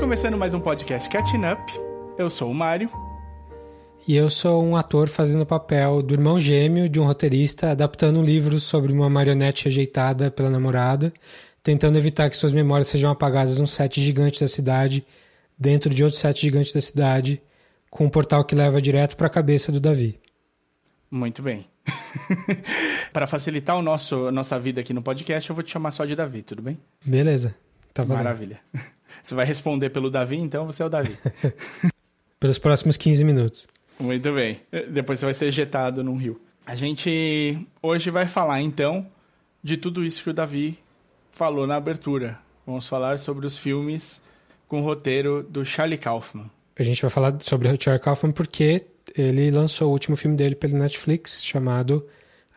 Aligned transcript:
Estamos 0.00 0.16
começando 0.16 0.38
mais 0.38 0.54
um 0.54 0.60
podcast 0.60 1.10
Catching 1.10 1.44
Up. 1.44 1.62
Eu 2.16 2.30
sou 2.30 2.50
o 2.50 2.54
Mário. 2.54 2.90
E 4.08 4.16
eu 4.16 4.30
sou 4.30 4.64
um 4.64 4.74
ator 4.74 5.10
fazendo 5.10 5.42
o 5.42 5.46
papel 5.46 6.02
do 6.02 6.14
irmão 6.14 6.40
gêmeo 6.40 6.88
de 6.88 6.98
um 6.98 7.04
roteirista 7.04 7.72
adaptando 7.72 8.18
um 8.18 8.24
livro 8.24 8.58
sobre 8.58 8.94
uma 8.94 9.10
marionete 9.10 9.66
rejeitada 9.66 10.30
pela 10.30 10.48
namorada, 10.48 11.12
tentando 11.62 11.98
evitar 11.98 12.30
que 12.30 12.36
suas 12.38 12.54
memórias 12.54 12.88
sejam 12.88 13.10
apagadas 13.10 13.60
num 13.60 13.66
set 13.66 14.00
gigante 14.00 14.40
da 14.40 14.48
cidade, 14.48 15.06
dentro 15.58 15.94
de 15.94 16.02
outro 16.02 16.18
set 16.18 16.40
gigante 16.40 16.72
da 16.72 16.80
cidade, 16.80 17.38
com 17.90 18.06
um 18.06 18.10
portal 18.10 18.42
que 18.42 18.54
leva 18.54 18.80
direto 18.80 19.18
para 19.18 19.26
a 19.26 19.30
cabeça 19.30 19.70
do 19.70 19.80
Davi. 19.80 20.18
Muito 21.10 21.42
bem. 21.42 21.66
para 23.12 23.26
facilitar 23.26 23.76
o 23.76 23.82
nosso 23.82 24.28
a 24.28 24.32
nossa 24.32 24.58
vida 24.58 24.80
aqui 24.80 24.94
no 24.94 25.02
podcast, 25.02 25.50
eu 25.50 25.54
vou 25.54 25.62
te 25.62 25.70
chamar 25.70 25.92
só 25.92 26.06
de 26.06 26.16
Davi, 26.16 26.40
tudo 26.40 26.62
bem? 26.62 26.80
Beleza. 27.04 27.54
Tá 27.92 28.02
Maravilha. 28.06 28.60
Você 29.22 29.34
vai 29.34 29.44
responder 29.44 29.90
pelo 29.90 30.10
Davi, 30.10 30.36
então 30.36 30.66
você 30.66 30.82
é 30.82 30.86
o 30.86 30.88
Davi. 30.88 31.16
Pelos 32.38 32.58
próximos 32.58 32.96
15 32.96 33.24
minutos. 33.24 33.68
Muito 33.98 34.32
bem. 34.32 34.60
Depois 34.90 35.20
você 35.20 35.26
vai 35.26 35.34
ser 35.34 35.46
ejetado 35.46 36.02
num 36.02 36.16
rio. 36.16 36.40
A 36.66 36.74
gente 36.74 37.66
hoje 37.82 38.10
vai 38.10 38.26
falar 38.26 38.62
então 38.62 39.06
de 39.62 39.76
tudo 39.76 40.04
isso 40.04 40.22
que 40.22 40.30
o 40.30 40.34
Davi 40.34 40.78
falou 41.30 41.66
na 41.66 41.76
abertura. 41.76 42.38
Vamos 42.66 42.86
falar 42.86 43.18
sobre 43.18 43.46
os 43.46 43.58
filmes 43.58 44.22
com 44.66 44.80
o 44.80 44.84
roteiro 44.84 45.42
do 45.42 45.64
Charlie 45.64 45.98
Kaufman. 45.98 46.50
A 46.78 46.82
gente 46.82 47.02
vai 47.02 47.10
falar 47.10 47.36
sobre 47.40 47.68
o 47.68 47.76
Charlie 47.78 48.02
Kaufman 48.02 48.32
porque 48.32 48.86
ele 49.16 49.50
lançou 49.50 49.88
o 49.88 49.92
último 49.92 50.16
filme 50.16 50.36
dele 50.36 50.54
pela 50.54 50.78
Netflix 50.78 51.44
chamado 51.44 52.06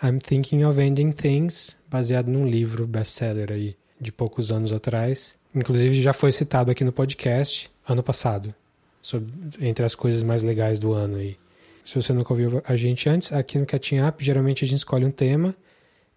I'm 0.01 0.19
Thinking 0.19 0.63
of 0.63 0.79
Ending 0.79 1.11
Things, 1.11 1.75
baseado 1.89 2.27
num 2.27 2.47
livro 2.47 2.85
best-seller 2.85 3.51
aí 3.51 3.75
de 3.99 4.11
poucos 4.11 4.51
anos 4.51 4.71
atrás. 4.71 5.35
Inclusive 5.55 6.01
já 6.01 6.13
foi 6.13 6.31
citado 6.31 6.71
aqui 6.71 6.83
no 6.83 6.91
podcast 6.91 7.69
ano 7.87 8.01
passado, 8.01 8.53
sobre, 9.01 9.31
entre 9.61 9.85
as 9.85 9.93
coisas 9.93 10.23
mais 10.23 10.41
legais 10.41 10.79
do 10.79 10.93
ano 10.93 11.17
aí. 11.17 11.37
Se 11.83 11.95
você 11.95 12.13
nunca 12.13 12.31
ouviu 12.33 12.61
a 12.65 12.75
gente 12.75 13.09
antes, 13.09 13.33
aqui 13.33 13.59
no 13.59 13.65
Catching 13.65 14.01
Up, 14.01 14.23
geralmente 14.23 14.63
a 14.63 14.67
gente 14.67 14.79
escolhe 14.79 15.05
um 15.05 15.11
tema 15.11 15.53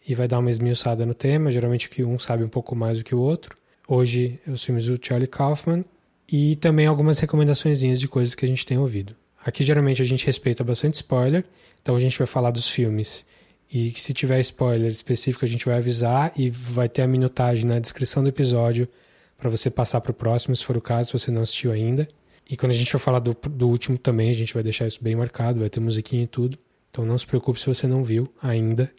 e 0.08 0.14
vai 0.14 0.28
dar 0.28 0.38
uma 0.38 0.48
esmiuçada 0.48 1.04
no 1.04 1.12
tema, 1.12 1.50
geralmente 1.50 1.90
que 1.90 2.04
um 2.04 2.18
sabe 2.18 2.44
um 2.44 2.48
pouco 2.48 2.76
mais 2.76 2.98
do 2.98 3.04
que 3.04 3.14
o 3.14 3.18
outro. 3.18 3.56
Hoje, 3.88 4.40
os 4.46 4.62
filmes 4.64 4.86
do 4.86 4.98
Charlie 5.00 5.26
Kaufman 5.26 5.84
e 6.30 6.56
também 6.56 6.86
algumas 6.86 7.18
recomendações 7.18 7.80
de 7.80 8.08
coisas 8.08 8.34
que 8.34 8.44
a 8.44 8.48
gente 8.48 8.64
tem 8.64 8.78
ouvido. 8.78 9.14
Aqui 9.44 9.62
geralmente 9.62 10.00
a 10.02 10.04
gente 10.04 10.24
respeita 10.24 10.64
bastante 10.64 10.94
spoiler, 10.94 11.44
então 11.82 11.94
a 11.94 12.00
gente 12.00 12.18
vai 12.18 12.26
falar 12.26 12.50
dos 12.50 12.68
filmes 12.68 13.24
e 13.72 13.90
se 13.92 14.12
tiver 14.12 14.40
spoiler 14.40 14.90
específico 14.90 15.44
a 15.44 15.48
gente 15.48 15.66
vai 15.66 15.76
avisar 15.76 16.32
e 16.36 16.48
vai 16.50 16.88
ter 16.88 17.02
a 17.02 17.06
minutagem 17.06 17.64
na 17.64 17.78
descrição 17.78 18.22
do 18.22 18.28
episódio 18.28 18.88
para 19.36 19.50
você 19.50 19.70
passar 19.70 20.00
para 20.00 20.10
o 20.10 20.14
próximo, 20.14 20.56
se 20.56 20.64
for 20.64 20.76
o 20.76 20.80
caso, 20.80 21.08
se 21.08 21.12
você 21.12 21.30
não 21.30 21.42
assistiu 21.42 21.72
ainda. 21.72 22.08
E 22.48 22.56
quando 22.56 22.70
a 22.70 22.74
gente 22.74 22.90
for 22.92 22.98
falar 22.98 23.18
do, 23.18 23.34
do 23.34 23.68
último 23.68 23.98
também, 23.98 24.30
a 24.30 24.34
gente 24.34 24.54
vai 24.54 24.62
deixar 24.62 24.86
isso 24.86 25.02
bem 25.02 25.16
marcado, 25.16 25.60
vai 25.60 25.68
ter 25.68 25.80
musiquinha 25.80 26.22
e 26.22 26.26
tudo. 26.26 26.58
Então 26.90 27.04
não 27.04 27.18
se 27.18 27.26
preocupe 27.26 27.60
se 27.60 27.66
você 27.66 27.86
não 27.86 28.02
viu 28.02 28.32
ainda. 28.40 28.90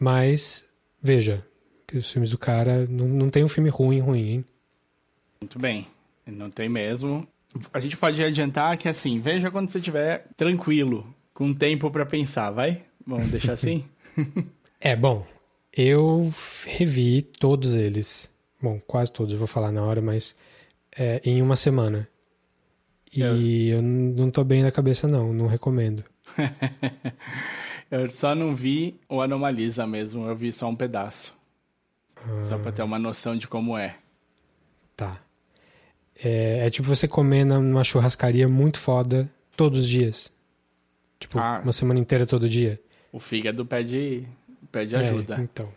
Mas 0.00 0.64
veja, 1.00 1.46
que 1.86 1.98
os 1.98 2.10
filmes 2.10 2.30
do 2.30 2.38
cara 2.38 2.86
não, 2.86 3.06
não 3.06 3.30
tem 3.30 3.44
um 3.44 3.48
filme 3.48 3.68
ruim, 3.68 4.00
ruim, 4.00 4.28
hein? 4.28 4.44
Muito 5.40 5.58
bem, 5.58 5.86
não 6.26 6.50
tem 6.50 6.68
mesmo. 6.68 7.28
A 7.72 7.78
gente 7.78 7.96
pode 7.96 8.22
adiantar 8.22 8.76
que 8.78 8.88
assim, 8.88 9.20
veja 9.20 9.50
quando 9.50 9.70
você 9.70 9.78
estiver 9.78 10.26
tranquilo, 10.36 11.14
com 11.32 11.52
tempo 11.52 11.90
para 11.90 12.06
pensar, 12.06 12.50
vai? 12.50 12.82
Vamos 13.06 13.28
deixar 13.28 13.52
assim? 13.52 13.84
é, 14.80 14.96
bom, 14.96 15.26
eu 15.72 16.32
revi 16.66 17.22
todos 17.22 17.76
eles 17.76 18.33
Bom, 18.64 18.80
quase 18.86 19.12
todos, 19.12 19.34
eu 19.34 19.38
vou 19.38 19.46
falar 19.46 19.70
na 19.70 19.84
hora, 19.84 20.00
mas 20.00 20.34
é, 20.96 21.20
em 21.22 21.42
uma 21.42 21.54
semana. 21.54 22.08
E 23.14 23.20
eu... 23.20 23.76
eu 23.76 23.82
não 23.82 24.30
tô 24.30 24.42
bem 24.42 24.62
na 24.62 24.72
cabeça, 24.72 25.06
não, 25.06 25.34
não 25.34 25.46
recomendo. 25.46 26.02
eu 27.90 28.08
só 28.08 28.34
não 28.34 28.56
vi 28.56 28.98
o 29.06 29.20
Anomalisa 29.20 29.86
mesmo, 29.86 30.26
eu 30.26 30.34
vi 30.34 30.50
só 30.50 30.66
um 30.66 30.74
pedaço. 30.74 31.34
Ah. 32.16 32.42
Só 32.42 32.56
pra 32.56 32.72
ter 32.72 32.82
uma 32.82 32.98
noção 32.98 33.36
de 33.36 33.46
como 33.46 33.76
é. 33.76 33.98
Tá. 34.96 35.20
É, 36.24 36.66
é, 36.66 36.70
tipo 36.70 36.88
você 36.88 37.06
comer 37.06 37.44
numa 37.44 37.84
churrascaria 37.84 38.48
muito 38.48 38.80
foda 38.80 39.30
todos 39.54 39.80
os 39.80 39.88
dias. 39.90 40.32
Tipo, 41.20 41.38
ah, 41.38 41.60
uma 41.62 41.72
semana 41.74 42.00
inteira 42.00 42.24
todo 42.24 42.48
dia. 42.48 42.80
O 43.12 43.20
fígado 43.20 43.66
pede, 43.66 44.26
pede 44.72 44.96
ajuda. 44.96 45.36
É, 45.36 45.40
então. 45.42 45.70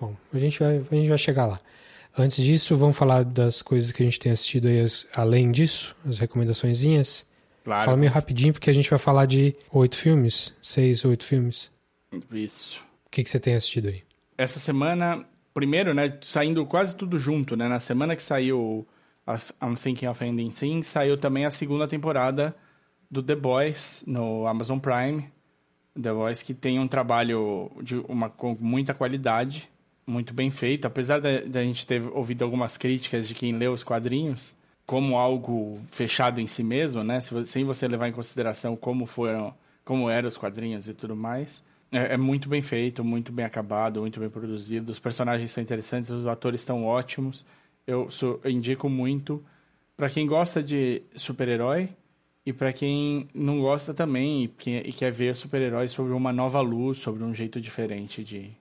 Bom, 0.00 0.16
a 0.34 0.38
gente, 0.40 0.58
vai, 0.58 0.78
a 0.78 0.94
gente 0.96 1.08
vai 1.08 1.18
chegar 1.18 1.46
lá. 1.46 1.60
Antes 2.18 2.42
disso, 2.42 2.74
vamos 2.76 2.96
falar 2.96 3.24
das 3.24 3.60
coisas 3.60 3.92
que 3.92 4.02
a 4.02 4.06
gente 4.06 4.18
tem 4.18 4.32
assistido 4.32 4.68
aí, 4.68 4.82
além 5.14 5.52
disso, 5.52 5.94
as 6.08 6.18
recomendaçõezinhas. 6.18 7.26
Claro. 7.62 7.84
Fala 7.84 7.96
meio 7.96 8.10
rapidinho, 8.10 8.54
porque 8.54 8.70
a 8.70 8.72
gente 8.72 8.88
vai 8.88 8.98
falar 8.98 9.26
de 9.26 9.54
oito 9.70 9.96
filmes, 9.96 10.54
seis, 10.62 11.04
oito 11.04 11.24
filmes. 11.24 11.70
Isso. 12.32 12.80
O 13.06 13.10
que, 13.10 13.22
que 13.22 13.28
você 13.28 13.38
tem 13.38 13.54
assistido 13.54 13.88
aí? 13.88 14.02
Essa 14.38 14.58
semana, 14.58 15.26
primeiro, 15.52 15.92
né, 15.92 16.16
saindo 16.22 16.64
quase 16.64 16.96
tudo 16.96 17.18
junto, 17.18 17.54
né? 17.54 17.68
Na 17.68 17.80
semana 17.80 18.16
que 18.16 18.22
saiu 18.22 18.86
I'm 19.62 19.74
Thinking 19.74 20.06
of 20.06 20.24
Ending 20.24 20.50
Things, 20.52 20.86
saiu 20.86 21.18
também 21.18 21.44
a 21.44 21.50
segunda 21.50 21.86
temporada 21.86 22.56
do 23.10 23.22
The 23.22 23.34
Boys 23.34 24.04
no 24.06 24.46
Amazon 24.46 24.78
Prime. 24.78 25.30
The 26.00 26.12
Boys 26.12 26.42
que 26.42 26.54
tem 26.54 26.78
um 26.78 26.88
trabalho 26.88 27.70
de 27.82 27.96
uma, 28.08 28.30
com 28.30 28.56
muita 28.58 28.94
qualidade 28.94 29.68
muito 30.06 30.32
bem 30.32 30.50
feito. 30.50 30.86
Apesar 30.86 31.20
da, 31.20 31.64
gente 31.64 31.86
ter 31.86 32.02
ouvido 32.12 32.44
algumas 32.44 32.76
críticas 32.76 33.26
de 33.28 33.34
quem 33.34 33.52
leu 33.52 33.72
os 33.72 33.82
quadrinhos 33.82 34.54
como 34.86 35.16
algo 35.16 35.80
fechado 35.88 36.40
em 36.40 36.46
si 36.46 36.62
mesmo, 36.62 37.02
né? 37.02 37.20
Sem 37.44 37.64
você 37.64 37.88
levar 37.88 38.08
em 38.08 38.12
consideração 38.12 38.76
como 38.76 39.04
foram, 39.04 39.52
como 39.84 40.08
eram 40.08 40.28
os 40.28 40.36
quadrinhos 40.36 40.88
e 40.88 40.94
tudo 40.94 41.16
mais. 41.16 41.64
É, 41.90 42.14
é 42.14 42.16
muito 42.16 42.48
bem 42.48 42.62
feito, 42.62 43.04
muito 43.04 43.32
bem 43.32 43.44
acabado, 43.44 44.00
muito 44.00 44.20
bem 44.20 44.30
produzido. 44.30 44.92
Os 44.92 45.00
personagens 45.00 45.50
são 45.50 45.62
interessantes, 45.62 46.10
os 46.10 46.26
atores 46.26 46.60
estão 46.60 46.84
ótimos. 46.84 47.44
Eu, 47.84 48.10
sou, 48.10 48.40
eu 48.44 48.50
indico 48.50 48.88
muito 48.88 49.44
para 49.96 50.08
quem 50.08 50.26
gosta 50.26 50.62
de 50.62 51.02
super-herói 51.16 51.88
e 52.44 52.52
para 52.52 52.72
quem 52.72 53.28
não 53.34 53.60
gosta 53.60 53.92
também 53.92 54.44
e 54.64 54.92
quer 54.92 55.10
ver 55.10 55.34
super-heróis 55.34 55.90
sobre 55.90 56.12
uma 56.12 56.32
nova 56.32 56.60
luz, 56.60 56.98
sobre 56.98 57.24
um 57.24 57.34
jeito 57.34 57.60
diferente 57.60 58.22
de, 58.22 58.52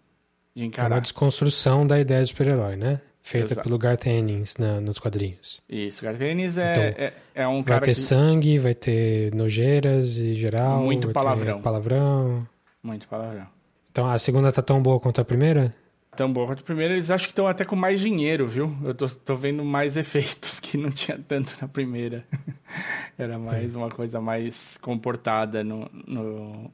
de 0.55 0.65
encarar. 0.65 0.91
É 0.91 0.95
uma 0.95 1.01
desconstrução 1.01 1.85
da 1.85 1.99
ideia 1.99 2.23
de 2.23 2.29
super-herói, 2.29 2.75
né? 2.75 3.01
Feita 3.21 3.53
Exato. 3.53 3.63
pelo 3.67 3.77
Garth 3.79 4.05
Ennis 4.05 4.55
na, 4.57 4.79
nos 4.79 4.99
quadrinhos. 4.99 5.61
Isso, 5.67 6.03
Garth 6.03 6.21
Ennis 6.21 6.57
é, 6.57 6.71
então, 6.71 7.03
é, 7.05 7.13
é, 7.33 7.47
um 7.47 7.63
cara 7.63 7.79
Vai 7.79 7.87
ter 7.87 7.95
que... 7.95 7.99
sangue, 7.99 8.59
vai 8.59 8.75
ter 8.75 9.33
nojeiras 9.33 10.17
e 10.17 10.35
geral. 10.35 10.83
Muito 10.83 11.09
palavrão. 11.09 11.59
palavrão. 11.59 12.47
Muito 12.83 13.07
palavrão. 13.07 13.47
Então 13.91 14.07
a 14.07 14.19
segunda 14.19 14.51
tá 14.51 14.61
tão 14.61 14.81
boa 14.81 14.99
quanto 14.99 15.19
a 15.19 15.25
primeira? 15.25 15.73
Tão 16.15 16.31
boa 16.31 16.45
quanto 16.45 16.59
a 16.59 16.63
primeira. 16.63 16.93
Eles 16.93 17.09
acham 17.09 17.25
que 17.25 17.31
estão 17.31 17.47
até 17.47 17.65
com 17.65 17.75
mais 17.75 17.99
dinheiro, 17.99 18.47
viu? 18.47 18.77
Eu 18.83 18.93
tô, 18.93 19.07
tô 19.07 19.35
vendo 19.35 19.65
mais 19.65 19.97
efeitos 19.97 20.59
que 20.59 20.77
não 20.77 20.91
tinha 20.91 21.19
tanto 21.27 21.57
na 21.59 21.67
primeira. 21.67 22.23
Era 23.17 23.39
mais 23.39 23.75
uma 23.75 23.89
coisa 23.89 24.21
mais 24.21 24.77
comportada 24.77 25.63
no, 25.63 25.89
no, 26.05 26.71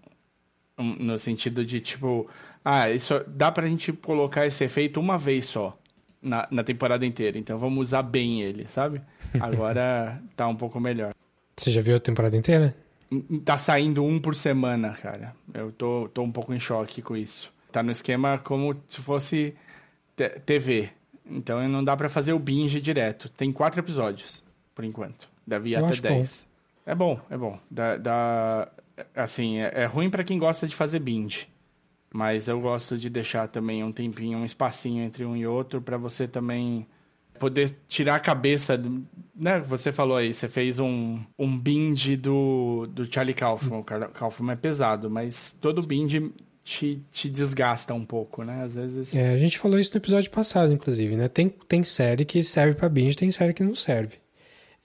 no 0.78 1.18
sentido 1.18 1.64
de, 1.64 1.80
tipo, 1.80 2.28
ah, 2.64 2.90
isso 2.90 3.24
dá 3.28 3.52
pra 3.52 3.68
gente 3.68 3.92
colocar 3.94 4.46
esse 4.46 4.64
efeito 4.64 5.00
uma 5.00 5.18
vez 5.18 5.48
só 5.48 5.78
na, 6.22 6.48
na 6.52 6.64
temporada 6.64 7.06
inteira. 7.06 7.38
Então 7.38 7.58
vamos 7.58 7.90
usar 7.90 8.04
bem 8.04 8.42
ele, 8.42 8.68
sabe? 8.68 9.02
Agora 9.40 10.22
tá 10.36 10.48
um 10.48 10.56
pouco 10.56 10.80
melhor. 10.80 11.14
Você 11.58 11.72
já 11.72 11.82
viu 11.82 11.96
a 11.96 12.00
temporada 12.00 12.38
inteira? 12.38 12.76
Tá 13.44 13.58
saindo 13.58 14.04
um 14.04 14.20
por 14.20 14.36
semana, 14.36 14.92
cara. 14.92 15.36
Eu 15.54 15.72
tô, 15.72 16.10
tô 16.14 16.22
um 16.22 16.32
pouco 16.32 16.54
em 16.54 16.60
choque 16.60 17.02
com 17.02 17.16
isso. 17.16 17.54
Tá 17.72 17.84
no 17.84 17.92
esquema 17.92 18.38
como 18.38 18.76
se 18.88 19.02
fosse 19.02 19.56
TV. 20.46 20.90
Então 21.26 21.68
não 21.68 21.84
dá 21.84 21.96
para 21.98 22.10
fazer 22.10 22.34
o 22.34 22.40
binge 22.40 22.80
direto. 22.80 23.30
Tem 23.30 23.52
quatro 23.52 23.80
episódios, 23.80 24.44
por 24.74 24.86
enquanto. 24.86 25.30
Deve 25.46 25.70
ir 25.70 25.74
Eu 25.74 25.86
até 25.86 26.00
dez. 26.00 26.46
Bom. 26.46 26.92
É 26.92 26.96
bom, 26.96 27.20
é 27.30 27.38
bom. 27.38 27.60
Dá, 27.70 27.98
dá 27.98 28.72
assim, 29.16 29.60
é, 29.60 29.72
é 29.76 29.86
ruim 29.86 30.10
para 30.10 30.24
quem 30.24 30.40
gosta 30.40 30.68
de 30.68 30.76
fazer 30.76 31.00
binge. 31.00 31.51
Mas 32.14 32.48
eu 32.48 32.60
gosto 32.60 32.98
de 32.98 33.10
deixar 33.10 33.48
também 33.48 33.84
um 33.84 33.92
tempinho, 33.92 34.38
um 34.38 34.46
espacinho 34.46 35.04
entre 35.04 35.24
um 35.24 35.36
e 35.36 35.48
outro 35.48 35.82
para 35.82 35.98
você 35.98 36.28
também 36.28 36.86
poder 37.40 37.76
tirar 37.88 38.16
a 38.16 38.20
cabeça, 38.20 38.80
né? 39.36 39.60
Você 39.62 39.92
falou 39.92 40.18
aí, 40.18 40.34
você 40.34 40.48
fez 40.48 40.78
um, 40.78 41.20
um 41.40 41.58
binge 41.58 42.16
do, 42.16 42.86
do 42.88 43.12
Charlie 43.12 43.34
Kaufman. 43.34 43.80
O 43.80 43.84
Kaufman 43.84 44.54
é 44.54 44.56
pesado, 44.56 45.10
mas 45.10 45.56
todo 45.60 45.82
binge 45.82 46.32
te, 46.64 47.02
te 47.12 47.30
desgasta 47.30 47.94
um 47.94 48.06
pouco, 48.06 48.44
né? 48.44 48.64
Às 48.64 48.76
vezes... 48.76 49.16
É, 49.16 49.30
a 49.30 49.38
gente 49.38 49.58
falou 49.58 49.80
isso 49.80 49.92
no 49.92 49.98
episódio 49.98 50.30
passado, 50.30 50.72
inclusive, 50.72 51.16
né? 51.16 51.28
Tem, 51.28 51.50
tem 51.50 51.84
série 51.84 52.26
que 52.26 52.44
serve 52.44 52.76
para 52.76 52.90
binge, 52.90 53.16
tem 53.16 53.32
série 53.32 53.54
que 53.54 53.64
não 53.64 53.74
serve. 53.74 54.18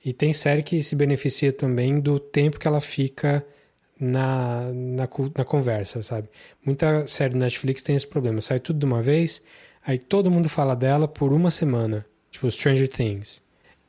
E 0.05 0.13
tem 0.13 0.33
série 0.33 0.63
que 0.63 0.83
se 0.83 0.95
beneficia 0.95 1.53
também 1.53 2.01
do 2.01 2.19
tempo 2.19 2.59
que 2.59 2.69
ela 2.69 2.81
fica 2.81 3.45
na, 3.99 4.71
na, 4.73 5.09
na 5.37 5.45
conversa, 5.45 6.03
sabe? 6.03 6.29
Muita 6.65 7.07
série 7.07 7.33
do 7.35 7.39
Netflix 7.39 7.83
tem 7.83 7.97
esse 7.97 8.07
problema. 8.07 8.41
Sai 8.41 8.61
tudo 8.61 8.79
de 8.79 8.85
uma 8.85 9.01
vez, 9.03 9.43
aí 9.85 9.99
todo 9.99 10.31
mundo 10.31 10.49
fala 10.49 10.75
dela 10.77 11.09
por 11.09 11.33
uma 11.33 11.51
semana. 11.51 12.05
Tipo, 12.31 12.51
Stranger 12.51 12.89
Things. 12.89 13.43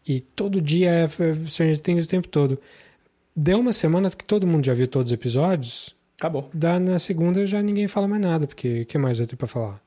E 0.07 0.21
todo 0.21 0.62
dia 0.62 0.89
é 0.92 1.07
Stranger 1.07 1.80
Things 1.80 2.06
o 2.06 2.07
tempo 2.07 2.27
todo. 2.27 2.59
Deu 3.36 3.59
uma 3.59 3.74
semana 3.74 4.09
que 4.09 4.25
todo 4.25 4.48
mundo 4.48 4.65
já 4.65 4.74
viu 4.74 4.88
todos 4.88 5.12
os 5.12 5.13
episódios. 5.13 5.95
Acabou. 6.18 6.50
Dá 6.53 6.80
na 6.80 6.98
segunda 6.98 7.45
já 7.45 7.62
ninguém 7.62 7.88
fala 7.88 8.07
mais 8.07 8.21
nada, 8.21 8.48
porque 8.48 8.81
o 8.81 8.86
que 8.86 8.98
mais 8.98 9.18
vai 9.19 9.27
ter 9.27 9.36
pra 9.36 9.48
falar? 9.48 9.81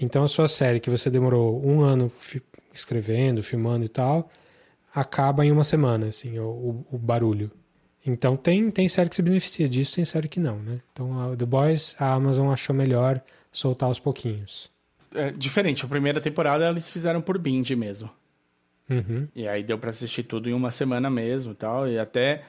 Então 0.00 0.22
a 0.22 0.28
sua 0.28 0.46
série 0.46 0.78
que 0.78 0.88
você 0.90 1.10
demorou 1.10 1.60
um 1.66 1.80
ano 1.80 2.10
escrevendo, 2.72 3.42
filmando 3.42 3.84
e 3.84 3.88
tal, 3.88 4.30
acaba 4.94 5.44
em 5.44 5.50
uma 5.50 5.64
semana, 5.64 6.06
assim, 6.08 6.38
o- 6.38 6.84
o 6.90 6.98
barulho. 6.98 7.50
Então 8.06 8.36
tem, 8.36 8.70
tem 8.70 8.88
série 8.88 9.10
que 9.10 9.16
se 9.16 9.22
beneficia 9.22 9.68
disso, 9.68 9.96
tem 9.96 10.04
série 10.04 10.28
que 10.28 10.40
não, 10.40 10.58
né? 10.58 10.80
Então 10.92 11.20
a 11.20 11.36
The 11.36 11.44
Boys, 11.44 11.94
a 11.98 12.14
Amazon 12.14 12.50
achou 12.50 12.74
melhor 12.74 13.20
soltar 13.52 13.88
aos 13.88 13.98
pouquinhos. 13.98 14.70
É 15.14 15.30
diferente, 15.30 15.84
a 15.84 15.88
primeira 15.88 16.20
temporada 16.20 16.68
eles 16.68 16.88
fizeram 16.88 17.20
por 17.20 17.36
binge 17.38 17.74
mesmo. 17.76 18.10
Uhum. 18.90 19.28
E 19.34 19.46
aí 19.46 19.62
deu 19.62 19.78
pra 19.78 19.90
assistir 19.90 20.24
tudo 20.24 20.50
em 20.50 20.52
uma 20.52 20.72
semana 20.72 21.08
mesmo 21.08 21.52
e 21.52 21.54
tal. 21.54 21.88
E 21.88 21.98
até. 21.98 22.42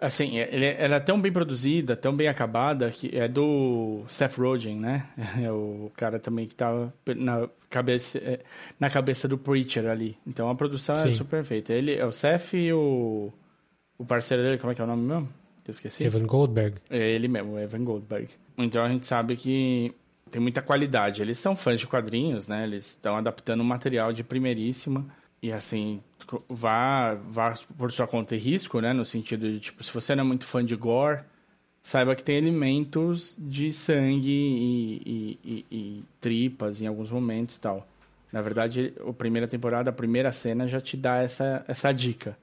Assim, 0.00 0.38
ele, 0.38 0.66
ela 0.66 0.96
é 0.96 1.00
tão 1.00 1.20
bem 1.20 1.32
produzida, 1.32 1.96
tão 1.96 2.14
bem 2.14 2.28
acabada, 2.28 2.88
que 2.88 3.10
é 3.18 3.26
do 3.26 4.04
Seth 4.06 4.36
Rogen, 4.36 4.78
né? 4.78 5.08
É 5.42 5.50
o 5.50 5.90
cara 5.96 6.20
também 6.20 6.46
que 6.46 6.54
tava 6.54 6.92
na 7.16 7.48
cabeça, 7.68 8.18
é, 8.18 8.40
na 8.78 8.88
cabeça 8.88 9.26
do 9.26 9.36
Preacher 9.36 9.86
ali. 9.86 10.16
Então 10.24 10.48
a 10.48 10.54
produção 10.54 10.94
é 10.94 10.98
Sim. 10.98 11.12
super 11.12 11.42
feita. 11.42 11.72
Ele 11.72 11.96
é 11.96 12.04
o 12.04 12.12
Seth 12.12 12.52
e 12.52 12.72
o. 12.72 13.32
O 13.98 14.04
parceiro 14.04 14.42
dele, 14.42 14.58
como 14.58 14.70
é 14.72 14.74
que 14.74 14.80
é 14.80 14.84
o 14.84 14.86
nome 14.86 15.02
mesmo? 15.02 15.28
Eu 15.66 15.70
esqueci. 15.72 16.04
Evan 16.04 16.24
Goldberg. 16.26 16.76
É 16.88 17.10
ele 17.10 17.28
mesmo, 17.28 17.58
Evan 17.58 17.84
Goldberg. 17.84 18.28
Então 18.56 18.82
a 18.82 18.88
gente 18.88 19.04
sabe 19.06 19.36
que 19.36 19.92
tem 20.30 20.40
muita 20.40 20.62
qualidade. 20.62 21.20
Eles 21.20 21.38
são 21.38 21.54
fãs 21.54 21.78
de 21.80 21.86
quadrinhos, 21.86 22.48
né? 22.48 22.64
Eles 22.64 22.86
estão 22.88 23.16
adaptando 23.16 23.60
um 23.60 23.64
material 23.64 24.12
de 24.12 24.24
primeiríssima. 24.24 25.04
E 25.42 25.52
assim, 25.52 26.00
vá, 26.48 27.14
vá 27.14 27.54
por 27.76 27.92
sua 27.92 28.06
conta 28.06 28.34
e 28.34 28.38
risco, 28.38 28.80
né? 28.80 28.92
No 28.92 29.04
sentido 29.04 29.50
de, 29.50 29.60
tipo, 29.60 29.84
se 29.84 29.92
você 29.92 30.14
não 30.14 30.24
é 30.24 30.26
muito 30.26 30.46
fã 30.46 30.64
de 30.64 30.74
gore, 30.74 31.20
saiba 31.82 32.14
que 32.16 32.24
tem 32.24 32.36
elementos 32.38 33.36
de 33.38 33.70
sangue 33.72 34.30
e, 34.30 35.02
e- 35.06 35.38
e- 35.44 35.64
e 35.70 36.04
tripas 36.20 36.80
em 36.80 36.86
alguns 36.86 37.10
momentos 37.10 37.56
e 37.56 37.60
tal. 37.60 37.86
Na 38.32 38.40
verdade, 38.42 38.92
a 39.06 39.12
primeira 39.12 39.46
temporada, 39.46 39.90
a 39.90 39.92
primeira 39.92 40.32
cena 40.32 40.66
já 40.66 40.80
te 40.80 40.96
dá 40.96 41.18
essa, 41.18 41.64
essa 41.68 41.92
dica. 41.92 42.36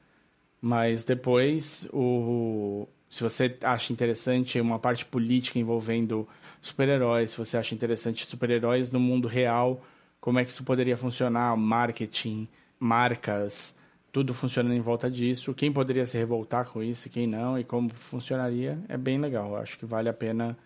Mas 0.65 1.03
depois, 1.03 1.87
o, 1.93 2.87
se 3.07 3.21
você 3.21 3.55
acha 3.61 3.93
interessante 3.93 4.59
uma 4.59 4.79
parte 4.79 5.05
política 5.05 5.59
envolvendo 5.59 6.27
super-heróis, 6.59 7.29
se 7.29 7.37
você 7.37 7.55
acha 7.55 7.75
interessante 7.75 8.25
super-heróis 8.25 8.89
no 8.89 8.99
mundo 8.99 9.27
real, 9.27 9.79
como 10.19 10.39
é 10.39 10.43
que 10.43 10.49
isso 10.49 10.63
poderia 10.63 10.97
funcionar, 10.97 11.55
marketing, 11.55 12.47
marcas, 12.79 13.77
tudo 14.11 14.33
funcionando 14.33 14.73
em 14.73 14.81
volta 14.81 15.07
disso, 15.07 15.53
quem 15.53 15.71
poderia 15.71 16.03
se 16.07 16.17
revoltar 16.17 16.65
com 16.65 16.81
isso, 16.81 17.11
quem 17.11 17.27
não, 17.27 17.59
e 17.59 17.63
como 17.63 17.91
funcionaria, 17.91 18.79
é 18.89 18.97
bem 18.97 19.19
legal. 19.19 19.51
Eu 19.51 19.57
Acho 19.57 19.77
que 19.77 19.85
vale 19.85 20.09
a 20.09 20.13
pena 20.13 20.57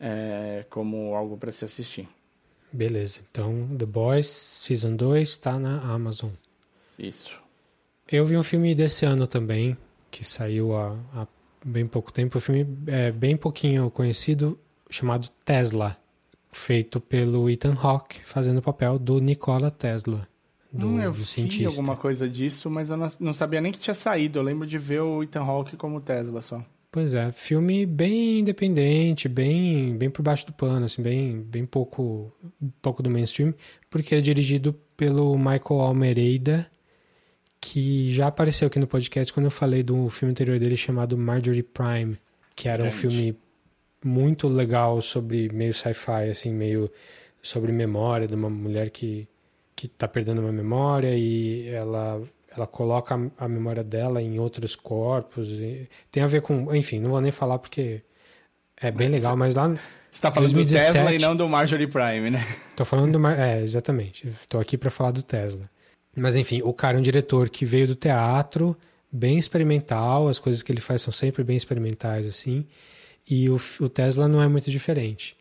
é, 0.00 0.66
como 0.68 1.14
algo 1.14 1.36
para 1.36 1.52
se 1.52 1.64
assistir. 1.64 2.08
Beleza. 2.72 3.20
Então, 3.30 3.68
The 3.68 3.86
Boys 3.86 4.26
Season 4.26 4.96
2 4.96 5.28
está 5.28 5.60
na 5.60 5.80
Amazon. 5.94 6.30
Isso. 6.98 7.46
Eu 8.10 8.24
vi 8.24 8.36
um 8.36 8.42
filme 8.42 8.74
desse 8.74 9.04
ano 9.04 9.26
também, 9.26 9.76
que 10.10 10.24
saiu 10.24 10.74
há, 10.76 10.96
há 11.12 11.26
bem 11.64 11.86
pouco 11.86 12.12
tempo. 12.12 12.38
Um 12.38 12.40
filme 12.40 12.66
é, 12.86 13.12
bem 13.12 13.36
pouquinho 13.36 13.90
conhecido, 13.90 14.58
chamado 14.90 15.28
Tesla, 15.44 15.96
feito 16.50 17.00
pelo 17.00 17.48
Ethan 17.50 17.76
Hawke, 17.80 18.20
fazendo 18.24 18.58
o 18.58 18.62
papel 18.62 18.98
do 18.98 19.20
Nikola 19.20 19.70
Tesla, 19.70 20.26
do, 20.72 20.86
Hum, 20.88 21.00
eu 21.00 21.10
do 21.10 21.18
vi 21.18 21.26
cientista. 21.26 21.80
alguma 21.80 21.96
coisa 21.96 22.28
disso, 22.28 22.70
mas 22.70 22.90
eu 22.90 22.96
não, 22.96 23.08
não 23.20 23.32
sabia 23.32 23.60
nem 23.60 23.72
que 23.72 23.78
tinha 23.78 23.94
saído. 23.94 24.38
Eu 24.38 24.42
lembro 24.42 24.66
de 24.66 24.78
ver 24.78 25.00
o 25.00 25.22
Ethan 25.22 25.42
Hawke 25.42 25.76
como 25.76 26.00
Tesla 26.00 26.40
só. 26.40 26.64
Pois 26.90 27.12
é, 27.12 27.30
filme 27.32 27.84
bem 27.84 28.38
independente, 28.40 29.28
bem 29.28 29.94
bem 29.98 30.08
por 30.08 30.22
baixo 30.22 30.46
do 30.46 30.54
pano, 30.54 30.86
assim, 30.86 31.02
bem 31.02 31.42
bem 31.42 31.66
pouco 31.66 32.32
pouco 32.80 33.02
do 33.02 33.10
mainstream, 33.10 33.52
porque 33.90 34.14
é 34.14 34.20
dirigido 34.22 34.72
pelo 34.96 35.36
Michael 35.36 35.80
Almeida, 35.82 36.66
que 37.60 38.12
já 38.12 38.28
apareceu 38.28 38.68
aqui 38.68 38.78
no 38.78 38.86
podcast 38.86 39.32
quando 39.32 39.46
eu 39.46 39.50
falei 39.50 39.82
do 39.82 40.08
filme 40.08 40.30
anterior 40.30 40.58
dele 40.58 40.76
chamado 40.76 41.16
Marjorie 41.16 41.62
Prime, 41.62 42.18
que 42.54 42.68
era 42.68 42.84
um 42.84 42.90
filme 42.90 43.36
muito 44.04 44.48
legal 44.48 45.00
sobre 45.00 45.48
meio 45.52 45.74
sci-fi, 45.74 46.30
assim, 46.30 46.52
meio 46.52 46.90
sobre 47.42 47.72
memória 47.72 48.26
de 48.26 48.34
uma 48.34 48.50
mulher 48.50 48.90
que 48.90 49.28
que 49.74 49.86
tá 49.86 50.08
perdendo 50.08 50.40
uma 50.40 50.50
memória 50.50 51.16
e 51.16 51.68
ela 51.68 52.20
ela 52.50 52.66
coloca 52.66 53.14
a, 53.14 53.44
a 53.44 53.48
memória 53.48 53.84
dela 53.84 54.20
em 54.20 54.38
outros 54.40 54.74
corpos 54.74 55.48
e 55.48 55.88
tem 56.10 56.22
a 56.22 56.26
ver 56.26 56.42
com, 56.42 56.74
enfim, 56.74 56.98
não 56.98 57.10
vou 57.10 57.20
nem 57.20 57.30
falar 57.30 57.58
porque 57.60 58.02
é 58.80 58.90
bem 58.90 59.08
legal, 59.08 59.36
mas 59.36 59.54
lá 59.54 59.68
Você 60.10 60.20
tá 60.20 60.32
falando 60.32 60.52
2017. 60.52 60.88
do 60.88 60.92
Tesla 60.92 61.14
e 61.14 61.18
não 61.18 61.36
do 61.36 61.48
Marjorie 61.48 61.86
Prime, 61.86 62.30
né? 62.30 62.44
Tô 62.76 62.84
falando 62.84 63.18
do. 63.18 63.26
É, 63.28 63.60
exatamente. 63.60 64.26
Estou 64.28 64.60
aqui 64.60 64.76
para 64.76 64.90
falar 64.90 65.10
do 65.10 65.22
Tesla. 65.22 65.68
Mas 66.16 66.36
enfim, 66.36 66.60
o 66.62 66.72
cara 66.72 66.96
é 66.96 67.00
um 67.00 67.02
diretor 67.02 67.48
que 67.48 67.64
veio 67.64 67.88
do 67.88 67.94
teatro, 67.94 68.76
bem 69.10 69.38
experimental, 69.38 70.28
as 70.28 70.38
coisas 70.38 70.62
que 70.62 70.72
ele 70.72 70.80
faz 70.80 71.02
são 71.02 71.12
sempre 71.12 71.44
bem 71.44 71.56
experimentais, 71.56 72.26
assim. 72.26 72.66
E 73.28 73.48
o, 73.50 73.60
o 73.80 73.88
Tesla 73.88 74.26
não 74.28 74.42
é 74.42 74.48
muito 74.48 74.70
diferente. 74.70 75.36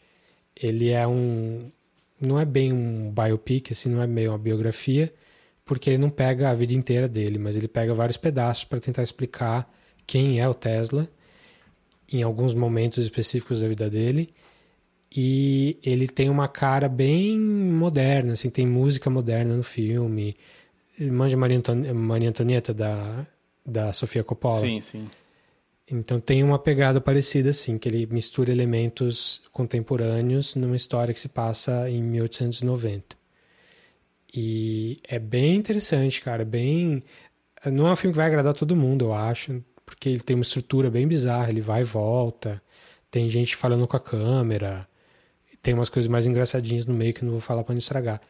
Ele 0.56 0.90
é 0.90 1.08
um. 1.08 1.72
Não 2.19 2.40
é 2.40 2.46
bem 2.46 2.74
um 2.74 3.12
biopic, 3.12 3.71
assim, 3.71 3.90
não 3.90 4.02
é 4.02 4.07
meio 4.07 4.31
uma 4.31 4.38
biografia, 4.40 5.14
porque 5.64 5.90
ele 5.90 6.00
não 6.00 6.09
pega 6.09 6.50
a 6.50 6.54
vida 6.54 6.74
inteira 6.74 7.07
dele, 7.07 7.38
mas 7.38 7.56
ele 7.56 7.68
pega 7.68 7.94
vários 7.94 8.18
pedaços 8.18 8.64
para 8.64 8.80
tentar 8.80 9.04
explicar 9.04 9.71
quem 10.06 10.40
é 10.40 10.50
o 10.50 10.54
Tesla 10.54 11.07
em 12.12 12.24
alguns 12.24 12.56
momentos 12.56 13.00
específicos 13.00 13.62
da 13.62 13.68
vida 13.68 13.90
dele 13.90 14.33
e 15.16 15.78
ele 15.83 16.07
tem 16.07 16.30
uma 16.30 16.47
cara 16.47 16.88
bem 16.90 17.40
moderna, 17.40 18.33
assim, 18.33 18.50
tem 18.50 18.68
música 18.68 19.09
moderna 19.09 19.56
no 19.56 19.64
filme. 19.64 20.36
Manja 20.99 21.37
Maria, 21.37 21.59
Maria 21.94 22.30
Antonieta 22.30 22.73
da, 22.73 23.25
da 23.66 23.94
Sofia 23.94 24.23
Coppola. 24.23 24.59
Sim, 24.61 24.81
sim. 24.81 25.09
Então 25.89 26.19
tem 26.19 26.44
uma 26.44 26.59
pegada 26.59 26.99
parecida, 26.99 27.51
assim, 27.51 27.77
que 27.77 27.87
ele 27.87 28.06
mistura 28.07 28.51
elementos 28.51 29.42
contemporâneos 29.51 30.56
numa 30.56 30.75
história 30.75 31.13
que 31.13 31.19
se 31.19 31.30
passa 31.30 31.89
em 31.89 32.04
1890. 32.04 33.16
E 34.33 34.97
é 35.07 35.18
bem 35.18 35.56
interessante, 35.56 36.21
cara, 36.21 36.44
bem... 36.44 37.04
Não 37.66 37.87
é 37.87 37.92
um 37.92 37.95
filme 37.95 38.13
que 38.13 38.18
vai 38.18 38.27
agradar 38.27 38.54
todo 38.54 38.75
mundo, 38.75 39.06
eu 39.06 39.13
acho, 39.13 39.63
porque 39.85 40.09
ele 40.09 40.19
tem 40.19 40.35
uma 40.35 40.44
estrutura 40.44 40.92
bem 40.92 41.07
bizarra, 41.07 41.49
ele 41.49 41.61
vai 41.61 41.81
e 41.81 41.85
volta, 41.85 42.61
tem 43.09 43.30
gente 43.30 43.56
falando 43.56 43.87
com 43.87 43.95
a 43.95 43.99
câmera, 43.99 44.87
tem 45.61 45.73
umas 45.73 45.89
coisas 45.89 46.07
mais 46.09 46.27
engraçadinhas 46.27 46.85
no 46.85 46.94
meio 46.94 47.13
que 47.13 47.23
eu 47.23 47.25
não 47.25 47.31
vou 47.31 47.42
falar 47.42 47.63
pra 47.63 47.73
não 47.73 47.80
estragar. 47.80 48.21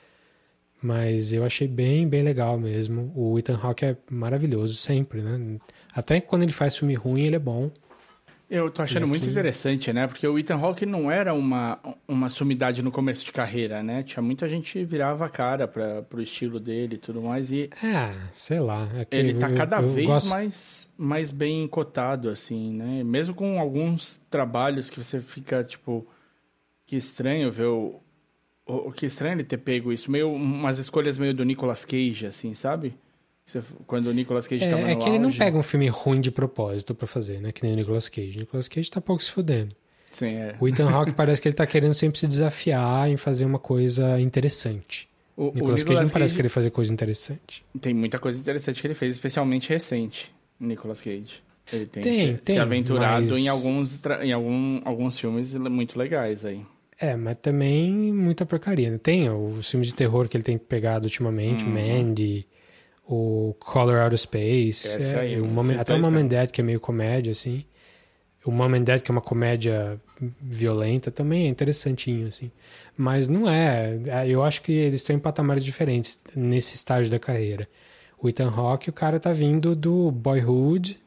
Mas 0.81 1.34
eu 1.34 1.43
achei 1.43 1.67
bem, 1.67 2.07
bem 2.07 2.22
legal 2.24 2.57
mesmo. 2.57 3.12
O 3.15 3.38
Ethan 3.39 3.60
Hawke 3.62 3.86
é 3.86 3.98
maravilhoso 4.12 4.75
sempre, 4.75 5.22
né? 5.22 5.57
Até 5.93 6.22
quando 6.22 6.43
ele 6.43 6.51
faz 6.51 6.77
filme 6.77 6.93
ruim, 6.93 7.22
ele 7.24 7.36
é 7.36 7.39
bom. 7.39 7.72
Eu 8.50 8.72
tô 8.72 8.81
achando 8.81 9.05
E 9.05 9.10
muito 9.10 9.24
aqui- 9.24 9.31
interessante, 9.31 9.91
né? 9.91 10.07
Porque 10.07 10.25
o 10.25 10.39
Ethan 10.39 10.55
Hawke 10.55 10.86
não 10.86 11.12
era 11.12 11.34
uma, 11.34 11.77
uma 12.07 12.29
sumidade 12.29 12.81
no 12.81 12.91
começo 12.91 13.25
de 13.25 13.31
carreira, 13.34 13.84
né? 13.84 14.03
Tinha 14.03 14.22
muita 14.24 14.48
gente 14.48 14.72
que 14.72 14.86
virava 14.86 15.25
a 15.25 15.29
cara 15.29 15.67
pra, 15.67 16.01
pro 16.03 16.22
estilo 16.22 16.57
dele 16.57 16.96
e 16.96 16.98
tudo 16.98 17.22
mais. 17.22 17.51
E 17.51 17.69
É, 17.84 18.13
sei 18.34 18.62
lá. 18.62 18.88
é 18.96 19.05
ele 19.12 19.34
tá 19.34 19.50
eu- 19.50 19.55
cada 19.55 19.81
eu 19.81 19.88
vez 19.91 20.07
gosto- 20.07 20.29
mais, 20.29 20.89
mais 20.98 21.29
bem 21.31 21.67
cotado, 21.67 22.29
assim, 22.29 22.72
né? 22.72 23.03
Mesmo 23.03 23.36
com 23.36 23.60
alguns 23.60 24.22
trabalhos 24.29 24.89
que 24.89 24.98
você 25.03 25.19
fica, 25.19 25.62
tipo... 25.63 26.07
Que 26.86 26.96
estranho 26.96 27.51
ver 27.51 27.65
o... 27.65 28.00
O, 28.67 28.89
o 28.89 28.91
que 28.91 29.05
estranho 29.05 29.36
ele 29.36 29.43
ter 29.43 29.57
pego 29.57 29.91
isso. 29.93 30.12
Meio, 30.12 30.31
umas 30.31 30.77
escolhas 30.77 31.17
meio 31.17 31.33
do 31.33 31.43
Nicolas 31.45 31.86
Cage, 31.86 32.25
assim, 32.25 32.53
sabe? 32.53 32.93
Quando 33.86 34.07
o 34.07 34.13
Nicolas 34.13 34.45
Cage 34.45 34.65
tava 34.69 34.81
no 34.81 34.88
É, 34.89 34.91
é 34.91 34.95
que 34.97 35.07
ele 35.07 35.19
não 35.19 35.27
auge. 35.27 35.38
pega 35.39 35.57
um 35.57 35.63
filme 35.63 35.88
ruim 35.88 36.19
de 36.19 36.29
propósito 36.31 36.93
pra 36.93 37.07
fazer, 37.07 37.39
né? 37.39 37.51
Que 37.53 37.63
nem 37.63 37.71
o 37.71 37.75
Nicolas 37.77 38.09
Cage. 38.09 38.36
O 38.36 38.39
Nicolas 38.41 38.67
Cage 38.67 38.91
tá 38.91 39.00
pouco 39.00 39.24
se 39.24 39.31
fudendo. 39.31 39.74
Sim, 40.12 40.33
é. 40.36 40.55
O 40.59 40.67
Ethan 40.67 40.89
Hawke 40.89 41.13
parece 41.15 41.41
que 41.41 41.47
ele 41.47 41.55
tá 41.55 41.65
querendo 41.65 41.93
sempre 41.93 42.19
se 42.19 42.27
desafiar 42.27 43.09
em 43.09 43.15
fazer 43.15 43.45
uma 43.45 43.59
coisa 43.59 44.19
interessante. 44.19 45.07
O, 45.36 45.50
O 45.50 45.53
Nicolas 45.53 45.83
Cage 45.83 46.01
não 46.01 46.09
parece 46.09 46.36
querer 46.36 46.50
fazer 46.50 46.71
coisa 46.71 46.91
interessante. 46.91 47.63
Tem 47.79 47.93
muita 47.93 48.19
coisa 48.19 48.38
interessante 48.39 48.81
que 48.81 48.88
ele 48.88 48.93
fez, 48.93 49.13
especialmente 49.13 49.69
recente, 49.69 50.33
Nicolas 50.59 51.00
Cage. 51.01 51.41
Ele 51.71 51.86
tem, 51.86 52.03
Tem, 52.03 52.19
se, 52.36 52.41
tem, 52.41 52.55
se 52.55 52.59
aventurado 52.62 53.21
mas- 53.29 53.38
em, 53.38 53.47
alguns, 53.47 54.01
em 54.24 54.31
algum, 54.33 54.81
alguns 54.83 55.19
filmes 55.19 55.53
muito 55.53 55.97
legais 55.97 56.43
aí. 56.43 56.65
É, 57.00 57.16
mas 57.16 57.38
também 57.38 58.12
muita 58.13 58.46
porcaria. 58.46 58.89
né? 58.89 58.98
Tem 58.98 59.30
os 59.30 59.70
filmes 59.70 59.88
de 59.89 59.94
terror 59.96 60.27
que 60.27 60.36
ele 60.36 60.44
tem 60.44 60.58
pegado 60.58 61.06
ultimamente, 61.06 61.63
Uhum. 61.63 61.72
Mandy, 61.74 62.48
o 63.08 63.56
Color 63.60 64.00
Out 64.01 64.16
of 64.16 64.22
Space, 64.24 64.88
Esse 64.88 65.16
é, 65.16 65.20
aí, 65.20 65.42
o 65.42 65.46
Mom- 65.48 65.80
até 65.80 65.94
o 65.94 66.01
Mom 66.01 66.18
and. 66.18 66.27
Dad, 66.27 66.50
que 66.51 66.60
é 66.60 66.63
meio 66.63 66.80
comédia, 66.80 67.32
assim. 67.32 67.63
O 68.44 68.51
Mom 68.51 68.74
and 68.74 68.84
Dad, 68.84 69.01
que 69.01 69.12
é 69.12 69.13
uma 69.13 69.22
comédia 69.22 70.00
violenta, 70.42 71.12
também 71.12 71.46
é 71.46 71.48
interessantinho, 71.50 72.27
assim. 72.27 72.51
Mas 72.96 73.27
não 73.27 73.48
é. 73.50 74.00
Eu 74.25 74.44
acho 74.44 74.62
que 74.62 74.72
eles 74.72 75.01
estão 75.01 75.16
em 75.16 75.20
patamares 75.20 75.63
diferentes 75.63 76.20
nesse 76.36 76.75
estágio 76.75 77.12
da 77.12 77.20
carreira. 77.20 77.68
O 78.20 78.27
Ethan 78.27 78.50
Hawke, 78.50 78.89
o 78.89 78.94
cara 78.94 79.20
tá 79.20 79.32
vindo 79.32 79.75
do 79.75 80.12
Boyhood, 80.12 81.00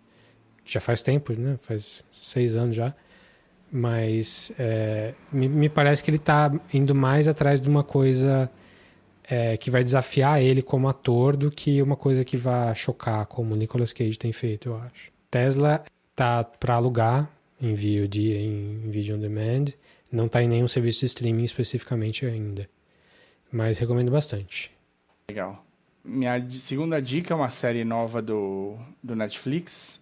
já 0.64 0.78
faz 0.80 1.02
tempo, 1.02 1.32
né? 1.38 1.58
Faz 1.62 2.04
seis 2.12 2.54
anos 2.54 2.76
já. 2.76 2.94
Mas 3.72 4.52
é, 4.58 5.14
me, 5.32 5.48
me, 5.48 5.68
parece 5.68 6.02
que 6.02 6.10
ele 6.10 6.18
tá 6.18 6.52
indo 6.74 6.94
mais 6.94 7.28
atrás 7.28 7.60
de 7.60 7.68
uma 7.68 7.84
coisa 7.84 8.50
é, 9.24 9.56
que 9.56 9.70
vai 9.70 9.84
desafiar 9.84 10.42
ele 10.42 10.60
como 10.60 10.88
ator 10.88 11.36
do 11.36 11.50
que 11.50 11.80
uma 11.80 11.96
coisa 11.96 12.24
que 12.24 12.36
vai 12.36 12.74
chocar, 12.74 13.26
como 13.26 13.54
o 13.54 13.56
Nicolas 13.56 13.92
Cage 13.92 14.18
tem 14.18 14.32
feito, 14.32 14.70
eu 14.70 14.76
acho. 14.76 15.12
Tesla 15.30 15.84
tá 16.16 16.42
para 16.42 16.74
alugar 16.74 17.30
em 17.60 17.74
VOD, 17.74 18.36
em 18.36 18.90
Video 18.90 19.16
On 19.16 19.20
Demand. 19.20 19.66
Não 20.10 20.26
tá 20.26 20.42
em 20.42 20.48
nenhum 20.48 20.66
serviço 20.66 21.00
de 21.00 21.06
streaming 21.06 21.44
especificamente 21.44 22.26
ainda. 22.26 22.68
Mas 23.52 23.78
recomendo 23.78 24.10
bastante. 24.10 24.72
Legal. 25.30 25.64
Minha 26.04 26.44
segunda 26.50 27.00
dica 27.00 27.32
é 27.32 27.36
uma 27.36 27.50
série 27.50 27.84
nova 27.84 28.20
do, 28.20 28.76
do 29.02 29.14
Netflix 29.14 30.00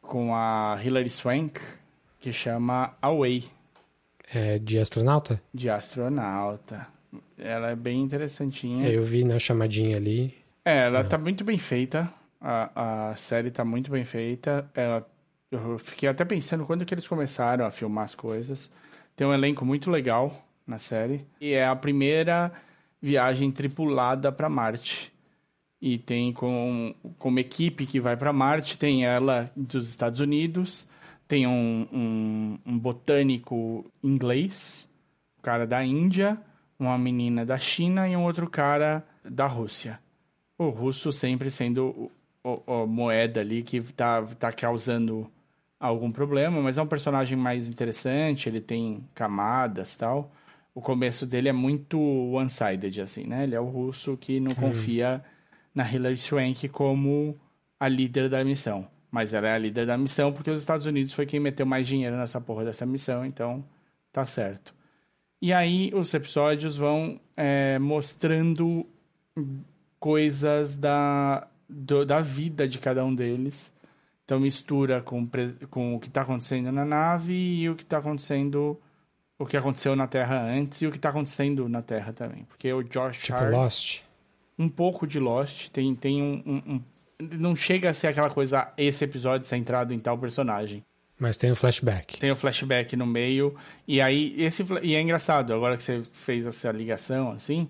com 0.00 0.34
a 0.34 0.78
Hilary 0.84 1.10
Swank 1.10 1.60
que 2.22 2.32
chama 2.32 2.96
Away. 3.02 3.44
É 4.32 4.56
de 4.58 4.78
astronauta? 4.78 5.42
De 5.52 5.68
astronauta. 5.68 6.86
Ela 7.36 7.70
é 7.70 7.76
bem 7.76 8.00
interessantinha. 8.00 8.86
É, 8.88 8.96
eu 8.96 9.02
vi 9.02 9.24
na 9.24 9.38
chamadinha 9.40 9.96
ali. 9.96 10.32
É, 10.64 10.84
ela 10.84 11.02
Não. 11.02 11.08
tá 11.08 11.18
muito 11.18 11.42
bem 11.44 11.58
feita. 11.58 12.08
A, 12.40 13.10
a 13.10 13.16
série 13.16 13.50
tá 13.50 13.64
muito 13.64 13.90
bem 13.90 14.04
feita. 14.04 14.70
Ela, 14.74 15.06
eu 15.50 15.76
fiquei 15.78 16.08
até 16.08 16.24
pensando 16.24 16.64
quando 16.64 16.84
que 16.84 16.94
eles 16.94 17.08
começaram 17.08 17.66
a 17.66 17.70
filmar 17.72 18.04
as 18.04 18.14
coisas. 18.14 18.70
Tem 19.16 19.26
um 19.26 19.34
elenco 19.34 19.64
muito 19.64 19.90
legal 19.90 20.46
na 20.64 20.78
série. 20.78 21.26
E 21.40 21.52
é 21.52 21.66
a 21.66 21.74
primeira 21.74 22.52
viagem 23.00 23.50
tripulada 23.50 24.30
para 24.30 24.48
Marte. 24.48 25.12
E 25.80 25.98
tem 25.98 26.32
com, 26.32 26.94
como 27.18 27.40
equipe 27.40 27.84
que 27.84 27.98
vai 27.98 28.16
para 28.16 28.32
Marte, 28.32 28.78
tem 28.78 29.04
ela 29.04 29.50
dos 29.56 29.88
Estados 29.88 30.20
Unidos, 30.20 30.86
tem 31.32 31.46
um, 31.46 31.88
um, 31.90 32.58
um 32.66 32.78
botânico 32.78 33.90
inglês, 34.04 34.86
um 35.38 35.40
cara 35.40 35.66
da 35.66 35.82
Índia, 35.82 36.38
uma 36.78 36.98
menina 36.98 37.46
da 37.46 37.58
China 37.58 38.06
e 38.06 38.14
um 38.14 38.24
outro 38.24 38.50
cara 38.50 39.02
da 39.24 39.46
Rússia. 39.46 39.98
O 40.58 40.68
russo 40.68 41.10
sempre 41.10 41.50
sendo 41.50 42.10
a 42.44 42.86
moeda 42.86 43.40
ali 43.40 43.62
que 43.62 43.80
tá, 43.80 44.22
tá 44.38 44.52
causando 44.52 45.26
algum 45.80 46.12
problema, 46.12 46.60
mas 46.60 46.76
é 46.76 46.82
um 46.82 46.86
personagem 46.86 47.38
mais 47.38 47.66
interessante, 47.66 48.50
ele 48.50 48.60
tem 48.60 49.02
camadas 49.14 49.96
tal. 49.96 50.30
O 50.74 50.82
começo 50.82 51.24
dele 51.24 51.48
é 51.48 51.52
muito 51.52 51.98
one-sided, 51.98 53.00
assim, 53.00 53.24
né? 53.24 53.44
Ele 53.44 53.54
é 53.54 53.60
o 53.60 53.70
russo 53.70 54.18
que 54.18 54.38
não 54.38 54.52
hum. 54.52 54.56
confia 54.56 55.24
na 55.74 55.90
Hillary 55.90 56.18
Swank 56.18 56.68
como 56.68 57.40
a 57.80 57.88
líder 57.88 58.28
da 58.28 58.44
missão. 58.44 58.86
Mas 59.12 59.34
ela 59.34 59.46
é 59.46 59.54
a 59.54 59.58
líder 59.58 59.86
da 59.86 59.98
missão 59.98 60.32
porque 60.32 60.50
os 60.50 60.62
Estados 60.62 60.86
Unidos 60.86 61.12
foi 61.12 61.26
quem 61.26 61.38
meteu 61.38 61.66
mais 61.66 61.86
dinheiro 61.86 62.16
nessa 62.16 62.40
porra 62.40 62.64
dessa 62.64 62.86
missão, 62.86 63.26
então 63.26 63.62
tá 64.10 64.24
certo. 64.24 64.74
E 65.40 65.52
aí 65.52 65.92
os 65.94 66.14
episódios 66.14 66.76
vão 66.76 67.20
é, 67.36 67.78
mostrando 67.78 68.86
coisas 70.00 70.74
da, 70.76 71.46
do, 71.68 72.06
da 72.06 72.20
vida 72.20 72.66
de 72.66 72.78
cada 72.78 73.04
um 73.04 73.14
deles. 73.14 73.76
Então 74.24 74.40
mistura 74.40 75.02
com, 75.02 75.28
com 75.68 75.96
o 75.96 76.00
que 76.00 76.08
está 76.08 76.22
acontecendo 76.22 76.72
na 76.72 76.84
nave 76.84 77.34
e 77.34 77.68
o 77.68 77.76
que 77.76 77.82
está 77.82 77.98
acontecendo. 77.98 78.80
O 79.38 79.44
que 79.44 79.56
aconteceu 79.56 79.96
na 79.96 80.06
Terra 80.06 80.40
antes 80.40 80.80
e 80.80 80.86
o 80.86 80.90
que 80.90 80.96
está 80.96 81.08
acontecendo 81.08 81.68
na 81.68 81.82
Terra 81.82 82.12
também. 82.12 82.44
Porque 82.44 82.72
o 82.72 82.82
Josh 82.82 83.18
tipo 83.18 83.38
Charles, 83.38 83.52
Lost. 83.52 84.00
Um 84.58 84.68
pouco 84.68 85.06
de 85.06 85.18
Lost. 85.18 85.70
Tem, 85.70 85.94
tem 85.96 86.22
um, 86.22 86.42
um, 86.46 86.82
não 87.30 87.54
chega 87.54 87.90
a 87.90 87.94
ser 87.94 88.08
aquela 88.08 88.30
coisa, 88.30 88.72
esse 88.76 89.04
episódio 89.04 89.46
centrado 89.46 89.92
em 89.94 89.98
tal 89.98 90.18
personagem. 90.18 90.84
Mas 91.18 91.36
tem 91.36 91.50
o 91.50 91.56
flashback. 91.56 92.18
Tem 92.18 92.30
o 92.30 92.36
flashback 92.36 92.96
no 92.96 93.06
meio. 93.06 93.54
E 93.86 94.00
aí, 94.00 94.34
esse. 94.42 94.64
E 94.82 94.94
é 94.94 95.00
engraçado, 95.00 95.54
agora 95.54 95.76
que 95.76 95.82
você 95.82 96.02
fez 96.02 96.44
essa 96.46 96.72
ligação, 96.72 97.30
assim, 97.30 97.68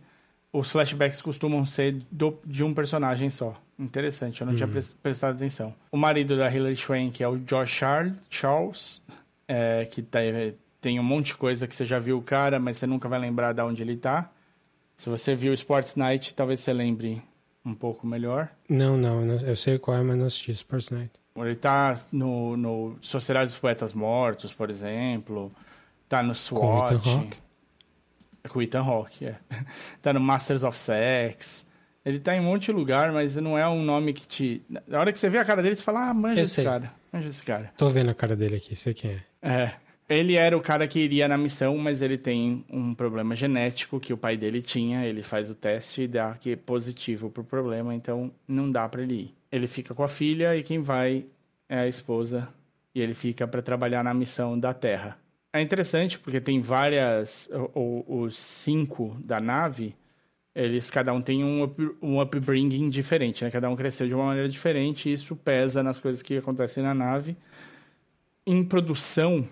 os 0.53 0.71
flashbacks 0.71 1.21
costumam 1.21 1.67
ser 1.67 1.97
do, 2.11 2.39
de 2.47 2.65
um 2.65 2.73
personagem 2.73 3.29
só. 3.29 3.61
Interessante, 3.79 4.41
eu 4.41 4.47
não 4.47 4.55
tinha 4.55 4.67
uhum. 4.67 4.83
prestado 5.03 5.37
atenção. 5.37 5.75
O 5.91 5.97
marido 5.97 6.37
da 6.37 6.51
Hilary 6.51 6.77
Swank 6.77 7.23
é 7.23 7.29
o 7.29 7.37
Josh 7.39 7.71
Charles, 7.71 8.17
Charles 8.31 9.03
é, 9.49 9.85
que 9.87 10.03
tá, 10.03 10.21
tem 10.81 10.99
um 11.01 11.03
monte 11.03 11.29
de 11.29 11.35
coisa 11.35 11.67
que 11.67 11.75
você 11.75 11.85
já 11.85 11.99
viu 11.99 12.19
o 12.19 12.23
cara, 12.23 12.59
mas 12.59 12.77
você 12.77 12.87
nunca 12.87 13.09
vai 13.09 13.19
lembrar 13.19 13.53
de 13.53 13.61
onde 13.63 13.83
ele 13.83 13.97
tá. 13.97 14.31
Se 14.97 15.09
você 15.09 15.35
viu 15.35 15.53
Sports 15.53 15.97
Night, 15.97 16.35
talvez 16.35 16.61
você 16.61 16.73
lembre 16.73 17.23
um 17.65 17.75
pouco 17.75 18.07
melhor. 18.07 18.49
Não, 18.69 18.97
não, 18.97 19.25
eu 19.41 19.57
sei 19.57 19.79
qual 19.79 19.97
é, 19.97 20.03
mas 20.03 20.17
não 20.17 20.27
assisti 20.27 20.53
Sports 20.53 20.91
Night. 20.91 21.11
Ele 21.37 21.57
tá 21.57 21.99
no, 22.13 22.57
no 22.57 22.99
Sociedade 23.01 23.47
dos 23.47 23.59
Poetas 23.59 23.95
Mortos, 23.95 24.53
por 24.53 24.71
exemplo. 24.71 25.51
Tá 26.09 26.23
no 26.23 26.35
SWAT. 26.35 26.61
Com 26.61 26.95
Ethan 26.95 27.11
Hawke? 27.11 27.39
Com 28.49 28.63
Ethan 28.63 28.81
Hawke, 28.83 29.27
é. 29.27 29.37
tá 30.03 30.13
no 30.13 30.21
Masters 30.21 30.63
of 30.63 30.79
Sex. 30.79 31.67
Ele 32.05 32.19
tá 32.19 32.35
em 32.35 32.41
um 32.41 32.45
monte 32.45 32.67
de 32.67 32.73
lugar, 32.73 33.13
mas 33.13 33.37
não 33.37 33.57
é 33.57 33.67
um 33.69 33.83
nome 33.83 34.13
que 34.13 34.27
te... 34.27 34.63
Na 34.87 34.99
hora 34.99 35.13
que 35.13 35.19
você 35.19 35.29
vê 35.29 35.39
a 35.39 35.45
cara 35.45 35.63
dele, 35.63 35.77
você 35.77 35.83
fala, 35.83 36.09
ah, 36.11 36.15
manja 36.15 36.41
eu 36.41 36.45
esse 36.45 36.55
sei. 36.55 36.65
cara. 36.65 36.91
Manja 37.13 37.29
esse 37.29 37.43
cara. 37.43 37.71
Tô 37.77 37.89
vendo 37.89 38.11
a 38.11 38.15
cara 38.15 38.35
dele 38.35 38.57
aqui, 38.57 38.75
sei 38.75 38.93
quem 38.93 39.13
é. 39.13 39.23
É. 39.41 39.73
Ele 40.13 40.35
era 40.35 40.55
o 40.55 40.61
cara 40.61 40.87
que 40.87 41.01
iria 41.01 41.27
na 41.27 41.39
missão, 41.39 41.79
mas 41.79 42.03
ele 42.03 42.19
tem 42.19 42.67
um 42.69 42.95
problema 42.95 43.35
genético 43.35 43.99
que 43.99 44.13
o 44.13 44.17
pai 44.19 44.37
dele 44.37 44.61
tinha. 44.61 45.07
Ele 45.07 45.23
faz 45.23 45.49
o 45.49 45.55
teste 45.55 46.03
e 46.03 46.07
dá 46.07 46.35
que 46.35 46.53
é 46.53 46.57
positivo 46.57 47.31
pro 47.31 47.43
problema, 47.43 47.95
então 47.95 48.31
não 48.47 48.71
dá 48.71 48.87
para 48.87 49.03
ele 49.03 49.15
ir. 49.15 49.35
Ele 49.51 49.67
fica 49.67 49.95
com 49.95 50.03
a 50.03 50.09
filha 50.09 50.55
e 50.55 50.63
quem 50.63 50.81
vai 50.81 51.25
é 51.67 51.79
a 51.79 51.89
esposa. 51.89 52.47
E 52.95 53.01
ele 53.01 53.15
fica 53.15 53.49
para 53.49 53.63
trabalhar 53.63 54.05
na 54.05 54.13
missão 54.13 54.59
da 54.59 54.75
Terra. 54.75 55.17
É 55.51 55.63
interessante 55.63 56.19
porque 56.19 56.43
tem 56.43 56.61
várias. 56.61 57.51
Os 57.75 58.37
cinco 58.37 59.17
da 59.19 59.41
nave, 59.41 59.97
eles 60.55 60.91
cada 60.91 61.15
um 61.15 61.23
tem 61.23 61.43
um, 61.43 61.63
up, 61.63 61.97
um 62.03 62.21
upbringing 62.21 62.91
diferente, 62.91 63.45
né? 63.45 63.51
Cada 63.51 63.71
um 63.71 63.77
cresceu 63.77 64.07
de 64.07 64.15
uma 64.15 64.27
maneira 64.27 64.49
diferente 64.49 65.09
e 65.09 65.15
isso 65.15 65.35
pesa 65.37 65.83
nas 65.83 65.99
coisas 65.99 66.21
que 66.21 66.37
acontecem 66.37 66.83
na 66.83 66.93
nave. 66.93 67.35
Em 68.47 68.63
produção, 68.63 69.49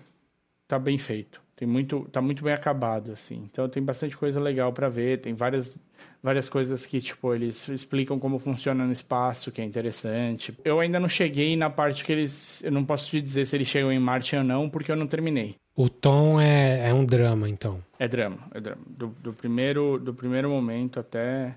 tá 0.71 0.79
bem 0.79 0.97
feito. 0.97 1.41
Tem 1.53 1.67
muito, 1.67 2.07
tá 2.11 2.21
muito 2.21 2.43
bem 2.43 2.53
acabado, 2.53 3.11
assim. 3.11 3.43
Então 3.51 3.67
tem 3.67 3.83
bastante 3.83 4.15
coisa 4.15 4.39
legal 4.39 4.71
para 4.71 4.87
ver. 4.87 5.19
Tem 5.19 5.33
várias, 5.33 5.77
várias 6.23 6.47
coisas 6.47 6.85
que, 6.85 7.01
tipo, 7.01 7.35
eles 7.35 7.67
explicam 7.67 8.17
como 8.17 8.39
funciona 8.39 8.85
no 8.85 8.91
espaço, 8.91 9.51
que 9.51 9.61
é 9.61 9.65
interessante. 9.65 10.57
Eu 10.63 10.79
ainda 10.79 10.99
não 10.99 11.09
cheguei 11.09 11.55
na 11.57 11.69
parte 11.69 12.05
que 12.05 12.11
eles. 12.11 12.63
Eu 12.63 12.71
não 12.71 12.85
posso 12.85 13.09
te 13.09 13.21
dizer 13.21 13.45
se 13.45 13.55
eles 13.55 13.67
chegam 13.67 13.91
em 13.91 13.99
Marte 13.99 14.35
ou 14.35 14.43
não, 14.43 14.69
porque 14.69 14.91
eu 14.91 14.95
não 14.95 15.05
terminei. 15.05 15.55
O 15.75 15.89
tom 15.89 16.39
é, 16.39 16.87
é 16.87 16.93
um 16.93 17.05
drama, 17.05 17.49
então. 17.49 17.83
É 17.99 18.07
drama, 18.07 18.39
é 18.53 18.59
drama. 18.59 18.81
Do, 18.87 19.07
do, 19.21 19.33
primeiro, 19.33 19.99
do 19.99 20.13
primeiro 20.13 20.49
momento 20.49 20.99
até 20.99 21.55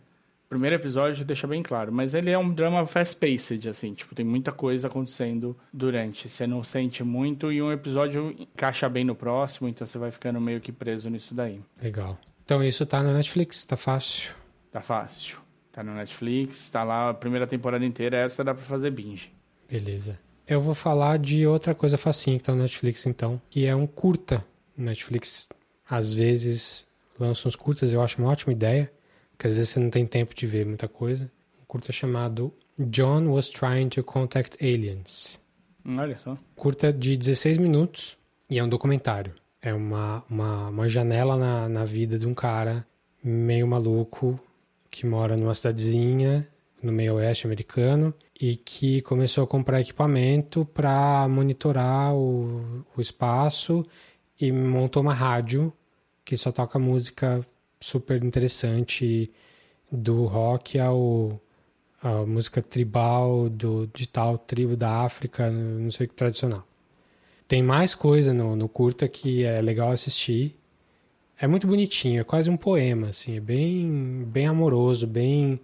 primeiro 0.49 0.77
episódio 0.77 1.25
deixa 1.25 1.47
bem 1.47 1.63
claro, 1.63 1.93
mas 1.93 2.15
ele 2.15 2.31
é 2.31 2.39
um 2.39 2.53
drama 2.53 2.85
fast-paced, 2.87 3.69
assim, 3.69 3.95
tipo, 3.95 4.15
tem 4.15 4.25
muita 4.25 4.53
coisa 4.53 4.87
acontecendo 4.87 5.57
durante. 5.73 6.29
Você 6.29 6.47
não 6.47 6.63
sente 6.63 7.03
muito 7.03 7.53
e 7.53 7.61
um 7.63 7.73
episódio 7.73 8.35
encaixa 8.39 8.89
bem 8.89 9.05
no 9.05 9.15
próximo, 9.15 9.69
então 9.69 9.87
você 9.87 9.99
vai 9.99 10.11
ficando 10.11 10.41
meio 10.41 10.61
que 10.61 10.73
preso 10.73 11.11
nisso 11.11 11.35
daí. 11.35 11.61
Legal. 11.83 12.19
Então 12.45 12.63
isso 12.63 12.85
tá 12.85 13.03
no 13.03 13.13
Netflix, 13.13 13.65
tá 13.65 13.77
fácil? 13.77 14.35
Tá 14.71 14.81
fácil. 14.81 15.39
Tá 15.73 15.83
no 15.83 15.95
Netflix, 15.95 16.69
tá 16.69 16.85
lá 16.85 17.11
a 17.11 17.15
primeira 17.15 17.47
temporada 17.47 17.85
inteira, 17.85 18.19
essa 18.19 18.45
dá 18.45 18.55
pra 18.55 18.63
fazer 18.63 18.91
binge. 18.91 19.33
Beleza. 19.69 20.19
Eu 20.47 20.61
vou 20.61 20.75
falar 20.75 21.19
de 21.19 21.47
outra 21.47 21.75
coisa 21.75 21.97
facinha 21.97 22.37
que 22.39 22.45
tá 22.45 22.53
no 22.53 22.63
Netflix, 22.63 23.07
então, 23.07 23.41
que 23.49 23.67
é 23.67 23.75
um 23.75 23.87
curta. 23.87 24.45
Netflix, 24.77 25.49
às 25.89 26.13
vezes, 26.13 26.87
lança 27.19 27.49
uns 27.49 27.57
curtas, 27.57 27.93
eu 27.93 28.03
acho 28.03 28.21
uma 28.21 28.31
ótima 28.31 28.53
ideia 28.53 28.93
que 29.39 29.47
às 29.47 29.57
vezes 29.57 29.71
você 29.71 29.81
não 29.81 29.91
tem 29.91 30.07
tempo 30.07 30.35
de 30.35 30.47
ver 30.47 30.67
muita 30.67 30.89
coisa. 30.89 31.31
Um 31.61 31.65
curta 31.67 31.93
chamado 31.93 32.53
John 32.79 33.29
Was 33.29 33.49
Trying 33.49 33.89
to 33.91 34.03
Contact 34.03 34.57
Aliens. 34.65 35.41
Olha 35.87 36.19
só. 36.19 36.37
Curta 36.57 36.93
de 36.93 37.17
16 37.17 37.59
minutos 37.59 38.17
e 38.51 38.59
é 38.59 38.65
um 38.65 38.69
documentário. 38.69 39.35
É 39.61 39.73
uma, 39.73 40.25
uma, 40.29 40.69
uma 40.69 40.89
janela 40.89 41.37
na, 41.37 41.69
na 41.69 41.85
vida 41.85 42.19
de 42.19 42.27
um 42.27 42.35
cara 42.35 42.87
meio 43.23 43.67
maluco 43.67 44.39
que 44.91 45.07
mora 45.07 45.37
numa 45.37 45.55
cidadezinha 45.55 46.49
no 46.83 46.93
meio 46.93 47.15
oeste 47.15 47.47
americano 47.47 48.15
e 48.39 48.57
que 48.57 49.01
começou 49.03 49.43
a 49.43 49.47
comprar 49.47 49.81
equipamento 49.81 50.65
para 50.67 51.27
monitorar 51.29 52.15
o, 52.15 52.85
o 52.95 53.01
espaço 53.01 53.85
e 54.39 54.53
montou 54.53 55.03
uma 55.03 55.15
rádio 55.15 55.73
que 56.25 56.37
só 56.37 56.53
toca 56.53 56.79
música 56.79 57.45
super 57.85 58.23
interessante 58.25 59.31
do 59.91 60.25
rock 60.25 60.79
ao 60.79 61.41
a 62.03 62.27
música 62.27 62.61
tribal 62.61 63.49
do 63.49 63.87
de 63.95 64.07
tal 64.09 64.37
tribo 64.37 64.77
da 64.77 65.03
África, 65.03 65.51
não 65.51 65.91
sei 65.91 66.07
o 66.07 66.09
que 66.09 66.15
tradicional. 66.15 66.67
Tem 67.49 67.63
mais 67.63 67.95
coisa 67.95 68.33
no, 68.35 68.57
no 68.57 68.69
curta 68.69 69.09
que 69.09 69.45
é 69.45 69.61
legal 69.61 69.91
assistir. 69.91 70.57
É 71.39 71.47
muito 71.47 71.67
bonitinho, 71.67 72.21
é 72.21 72.25
quase 72.25 72.51
um 72.51 72.57
poema, 72.57 73.09
assim, 73.09 73.37
é 73.37 73.41
bem, 73.41 74.25
bem 74.27 74.47
amoroso, 74.47 75.07
bem 75.07 75.61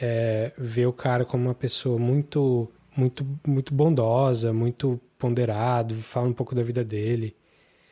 é 0.00 0.52
ver 0.56 0.86
o 0.86 0.92
cara 0.92 1.24
como 1.24 1.44
uma 1.44 1.54
pessoa 1.54 1.98
muito, 1.98 2.70
muito, 2.96 3.26
muito 3.46 3.74
bondosa, 3.74 4.52
muito 4.52 5.00
ponderado, 5.18 5.94
fala 5.94 6.28
um 6.28 6.32
pouco 6.32 6.54
da 6.54 6.62
vida 6.62 6.84
dele. 6.84 7.36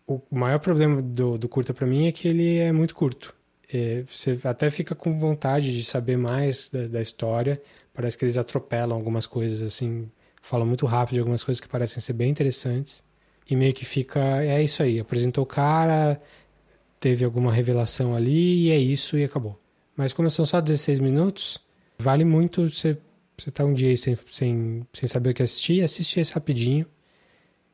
O 0.07 0.21
maior 0.31 0.59
problema 0.59 1.03
do, 1.03 1.37
do 1.37 1.49
curta 1.49 1.75
para 1.75 1.87
mim 1.87 2.07
é 2.07 2.13
que 2.13 2.29
ele 2.29 2.59
é 2.59 2.73
muito 2.73 2.95
curto. 2.95 3.38
É, 3.73 4.03
você 4.03 4.39
até 4.45 4.71
fica 4.71 4.95
com 4.95 5.19
vontade 5.19 5.77
de 5.77 5.85
saber 5.85 6.17
mais 6.17 6.71
da, 6.71 6.87
da, 6.87 7.03
história. 7.03 7.61
Parece 7.93 8.17
que 8.17 8.25
eles 8.25 8.39
atropelam 8.39 8.97
algumas 8.97 9.27
coisas, 9.27 9.63
assim, 9.63 10.11
falam 10.41 10.67
muito 10.67 10.87
rápido 10.87 11.15
de 11.15 11.21
algumas 11.21 11.45
coisas 11.45 11.61
que 11.61 11.69
parecem 11.69 12.01
ser 12.01 12.15
bem 12.15 12.31
interessantes. 12.31 13.03
E 13.51 13.55
meio 13.55 13.73
que 13.75 13.85
fica, 13.85 14.43
é 14.43 14.63
isso 14.63 14.83
aí, 14.83 14.99
apresentou 14.99 15.45
o 15.45 15.47
cara, 15.47 16.21
teve 16.99 17.25
alguma 17.25 17.53
revelação 17.53 18.15
ali 18.15 18.67
e 18.67 18.71
é 18.71 18.79
isso 18.79 19.19
e 19.19 19.25
acabou. 19.25 19.59
Mas 19.97 20.13
como 20.13 20.31
são 20.31 20.45
só 20.45 20.61
16 20.61 21.01
minutos, 21.01 21.59
vale 21.99 22.25
muito 22.25 22.69
você, 22.69 22.97
você 23.37 23.51
tá 23.51 23.65
um 23.65 23.75
dia 23.75 23.89
aí 23.89 23.97
sem, 23.97 24.17
sem, 24.31 24.87
sem 24.93 25.09
saber 25.09 25.31
o 25.31 25.35
que 25.35 25.43
assistir, 25.43 25.83
assistir 25.83 26.21
esse 26.21 26.33
rapidinho. 26.33 26.87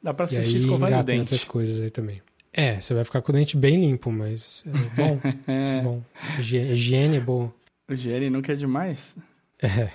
Dá 0.03 0.15
pra 0.15 0.25
assistir 0.25 0.57
escovando 0.57 0.99
o 0.99 1.03
dente. 1.03 1.21
outras 1.21 1.45
coisas 1.45 1.81
aí 1.81 1.91
também. 1.91 2.21
É, 2.57 2.79
você 2.81 2.95
vai 2.95 3.05
ficar 3.05 3.21
com 3.21 3.33
o 3.33 3.35
dente 3.35 3.57
bem 3.57 3.81
limpo, 3.81 4.13
mas 4.13 4.65
é 4.67 4.97
bom. 4.97 5.21
é 5.49 5.81
bom. 5.83 6.03
Higiene 6.39 7.17
é 7.17 7.21
bom. 7.21 7.51
Higiene 7.91 8.31
nunca 8.31 8.53
é 8.53 8.57
demais? 8.57 9.17
É. 9.61 9.91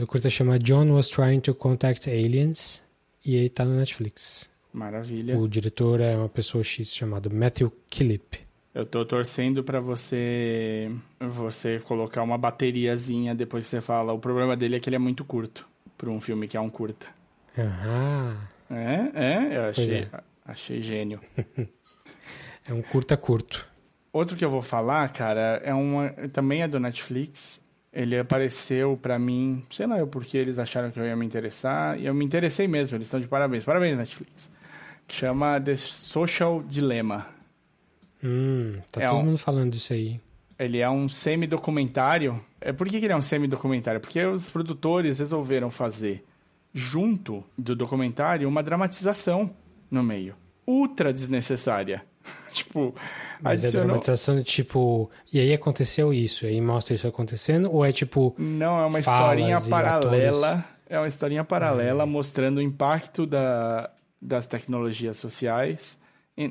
O 0.00 0.06
curta 0.06 0.30
chama 0.30 0.60
John 0.60 0.92
Was 0.92 1.08
Trying 1.08 1.40
to 1.40 1.54
Contact 1.54 2.08
Aliens 2.08 2.82
e 3.24 3.34
ele 3.34 3.48
tá 3.48 3.64
no 3.64 3.76
Netflix. 3.76 4.48
Maravilha. 4.72 5.36
O 5.36 5.48
diretor 5.48 6.00
é 6.00 6.16
uma 6.16 6.28
pessoa 6.28 6.62
X 6.62 6.94
chamada 6.94 7.28
Matthew 7.28 7.72
Killip. 7.90 8.38
Eu 8.72 8.86
tô 8.86 9.04
torcendo 9.04 9.64
para 9.64 9.80
você 9.80 10.92
você 11.18 11.80
colocar 11.80 12.22
uma 12.22 12.38
bateriazinha 12.38 13.34
depois 13.34 13.64
que 13.64 13.70
você 13.70 13.80
fala. 13.80 14.12
O 14.12 14.18
problema 14.20 14.56
dele 14.56 14.76
é 14.76 14.80
que 14.80 14.88
ele 14.88 14.96
é 14.96 15.00
muito 15.00 15.24
curto 15.24 15.66
para 15.96 16.10
um 16.10 16.20
filme 16.20 16.46
que 16.46 16.56
é 16.56 16.60
um 16.60 16.70
curta. 16.70 17.08
Ah. 17.58 18.36
É, 18.70 19.10
é, 19.14 19.56
eu 19.56 19.62
achei, 19.70 20.00
é. 20.00 20.10
Achei 20.46 20.80
gênio. 20.80 21.20
é 22.68 22.72
um 22.72 22.82
curta 22.82 23.16
curto. 23.16 23.66
Outro 24.12 24.36
que 24.36 24.44
eu 24.44 24.50
vou 24.50 24.62
falar, 24.62 25.08
cara, 25.10 25.60
é 25.62 25.74
uma 25.74 26.10
também 26.32 26.62
é 26.62 26.68
do 26.68 26.80
Netflix. 26.80 27.62
Ele 27.92 28.18
apareceu 28.18 28.98
para 29.00 29.18
mim, 29.18 29.62
sei 29.70 29.86
lá, 29.86 30.06
porque 30.06 30.36
eles 30.36 30.58
acharam 30.58 30.90
que 30.90 31.00
eu 31.00 31.04
ia 31.04 31.16
me 31.16 31.24
interessar, 31.24 31.98
e 31.98 32.06
eu 32.06 32.14
me 32.14 32.24
interessei 32.24 32.68
mesmo, 32.68 32.96
eles 32.96 33.06
estão 33.06 33.20
de 33.20 33.26
parabéns. 33.26 33.64
Parabéns, 33.64 33.96
Netflix. 33.96 34.50
Chama 35.08 35.60
The 35.60 35.76
Social 35.76 36.62
Dilemma. 36.62 37.26
Hum, 38.22 38.78
tá 38.90 39.02
é 39.02 39.06
todo 39.06 39.18
um... 39.18 39.24
mundo 39.24 39.38
falando 39.38 39.72
disso 39.72 39.92
aí. 39.92 40.20
Ele 40.58 40.78
é 40.78 40.88
um 40.88 41.08
semi-documentário. 41.08 42.42
É, 42.60 42.72
por 42.72 42.88
que, 42.88 42.98
que 42.98 43.04
ele 43.04 43.12
é 43.12 43.16
um 43.16 43.22
semi-documentário? 43.22 44.00
Porque 44.00 44.22
os 44.24 44.48
produtores 44.48 45.18
resolveram 45.18 45.70
fazer, 45.70 46.24
junto 46.72 47.44
do 47.56 47.76
documentário, 47.76 48.48
uma 48.48 48.62
dramatização 48.62 49.54
no 49.90 50.02
meio. 50.02 50.34
Ultra 50.66 51.12
desnecessária. 51.12 52.04
tipo, 52.52 52.94
Mas 53.40 53.64
adicionou... 53.64 53.84
é 53.84 53.86
dramatização 53.86 54.42
tipo, 54.42 55.10
e 55.32 55.38
aí 55.38 55.52
aconteceu 55.52 56.12
isso, 56.12 56.44
e 56.44 56.48
aí 56.48 56.60
mostra 56.60 56.94
isso 56.94 57.06
acontecendo, 57.06 57.72
ou 57.72 57.84
é 57.84 57.92
tipo. 57.92 58.34
Não, 58.38 58.80
é 58.80 58.86
uma 58.86 59.00
historinha 59.00 59.60
paralela. 59.60 60.48
Atores... 60.50 60.76
É 60.88 60.98
uma 60.98 61.08
historinha 61.08 61.44
paralela 61.44 62.04
hum. 62.04 62.08
mostrando 62.08 62.58
o 62.58 62.62
impacto 62.62 63.26
da, 63.26 63.90
das 64.20 64.46
tecnologias 64.46 65.16
sociais 65.16 65.98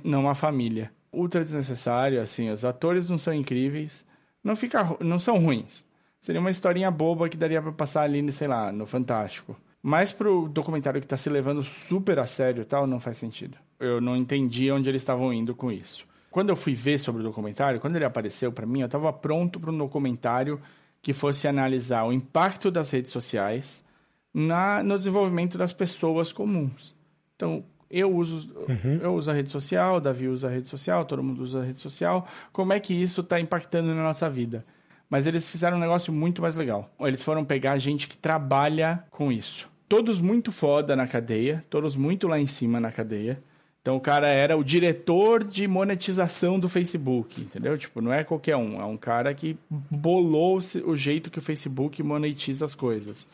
numa 0.04 0.36
família 0.36 0.92
ultra 1.16 1.44
desnecessário, 1.44 2.22
assim, 2.22 2.52
os 2.52 2.66
atores 2.66 3.10
não 3.10 3.18
são 3.18 3.34
incríveis, 3.34 4.06
não 4.44 4.56
fica, 4.56 4.96
não 5.00 5.18
são 5.18 5.40
ruins. 5.40 5.86
Seria 6.20 6.42
uma 6.42 6.52
historinha 6.52 6.92
boba 6.92 7.30
que 7.30 7.38
daria 7.38 7.62
para 7.62 7.72
passar 7.72 8.02
ali, 8.02 8.32
sei 8.32 8.48
lá, 8.48 8.72
no 8.72 8.86
Fantástico. 8.86 9.56
Mas 9.88 10.12
pro 10.12 10.50
documentário 10.50 11.00
que 11.00 11.06
tá 11.06 11.16
se 11.16 11.30
levando 11.30 11.64
super 11.64 12.18
a 12.18 12.26
sério 12.26 12.64
e 12.64 12.66
tal, 12.66 12.88
não 12.88 13.00
faz 13.00 13.20
sentido. 13.20 13.56
Eu 13.80 14.02
não 14.02 14.18
entendi 14.18 14.72
onde 14.72 14.90
eles 14.90 15.04
estavam 15.04 15.32
indo 15.32 15.54
com 15.54 15.72
isso. 15.72 16.08
Quando 16.32 16.50
eu 16.50 16.56
fui 16.56 16.74
ver 16.74 16.98
sobre 16.98 17.22
o 17.22 17.24
documentário, 17.24 17.80
quando 17.80 17.96
ele 17.96 18.04
apareceu 18.04 18.52
para 18.52 18.66
mim, 18.66 18.80
eu 18.80 18.88
estava 18.88 19.14
pronto 19.14 19.60
para 19.60 19.70
um 19.70 19.78
documentário 19.78 20.60
que 21.04 21.14
fosse 21.14 21.48
analisar 21.48 22.04
o 22.04 22.12
impacto 22.12 22.72
das 22.72 22.90
redes 22.90 23.12
sociais 23.12 23.86
na, 24.34 24.82
no 24.82 24.98
desenvolvimento 24.98 25.56
das 25.56 25.72
pessoas 25.72 26.34
comuns. 26.34 26.96
Então, 27.36 27.64
eu 27.88 28.12
uso, 28.12 28.52
uhum. 28.68 29.00
eu 29.04 29.14
uso 29.14 29.30
a 29.30 29.36
rede 29.36 29.52
social, 29.52 30.02
Davi 30.02 30.28
usa 30.28 30.48
a 30.48 30.52
rede 30.52 30.68
social, 30.68 31.06
todo 31.06 31.24
mundo 31.24 31.44
usa 31.44 31.62
a 31.62 31.64
rede 31.64 31.80
social. 31.80 32.28
Como 32.52 32.74
é 32.74 32.80
que 32.80 32.92
isso 32.92 33.22
está 33.22 33.40
impactando 33.40 33.94
na 33.94 34.02
nossa 34.02 34.28
vida? 34.32 34.66
Mas 35.08 35.28
eles 35.28 35.48
fizeram 35.48 35.78
um 35.78 35.80
negócio 35.80 36.12
muito 36.12 36.42
mais 36.42 36.56
legal. 36.56 36.92
Eles 37.02 37.22
foram 37.22 37.46
pegar 37.46 37.78
gente 37.78 38.08
que 38.08 38.18
trabalha 38.18 39.06
com 39.12 39.32
isso. 39.32 39.75
Todos 39.88 40.20
muito 40.20 40.52
foda 40.52 40.96
na 40.96 41.08
cadeia, 41.08 41.64
todos 41.70 41.96
muito 41.96 42.28
lá 42.28 42.40
em 42.40 42.48
cima 42.48 42.80
na 42.80 42.92
cadeia. 42.92 43.42
Então 43.82 43.96
o 43.96 44.02
cara 44.02 44.28
era 44.28 44.58
o 44.58 44.64
diretor 44.64 45.44
de 45.44 45.68
monetização 45.68 46.60
do 46.60 46.68
Facebook, 46.68 47.42
entendeu? 47.42 47.78
Tipo, 47.78 48.02
não 48.02 48.12
é 48.12 48.24
qualquer 48.24 48.56
um, 48.56 48.82
é 48.82 48.86
um 48.86 48.98
cara 48.98 49.34
que 49.34 49.56
bolou 49.70 50.60
o 50.86 50.96
jeito 50.96 51.30
que 51.30 51.38
o 51.38 51.42
Facebook 51.42 52.02
monetiza 52.02 52.66
as 52.66 52.74
coisas. 52.74 53.28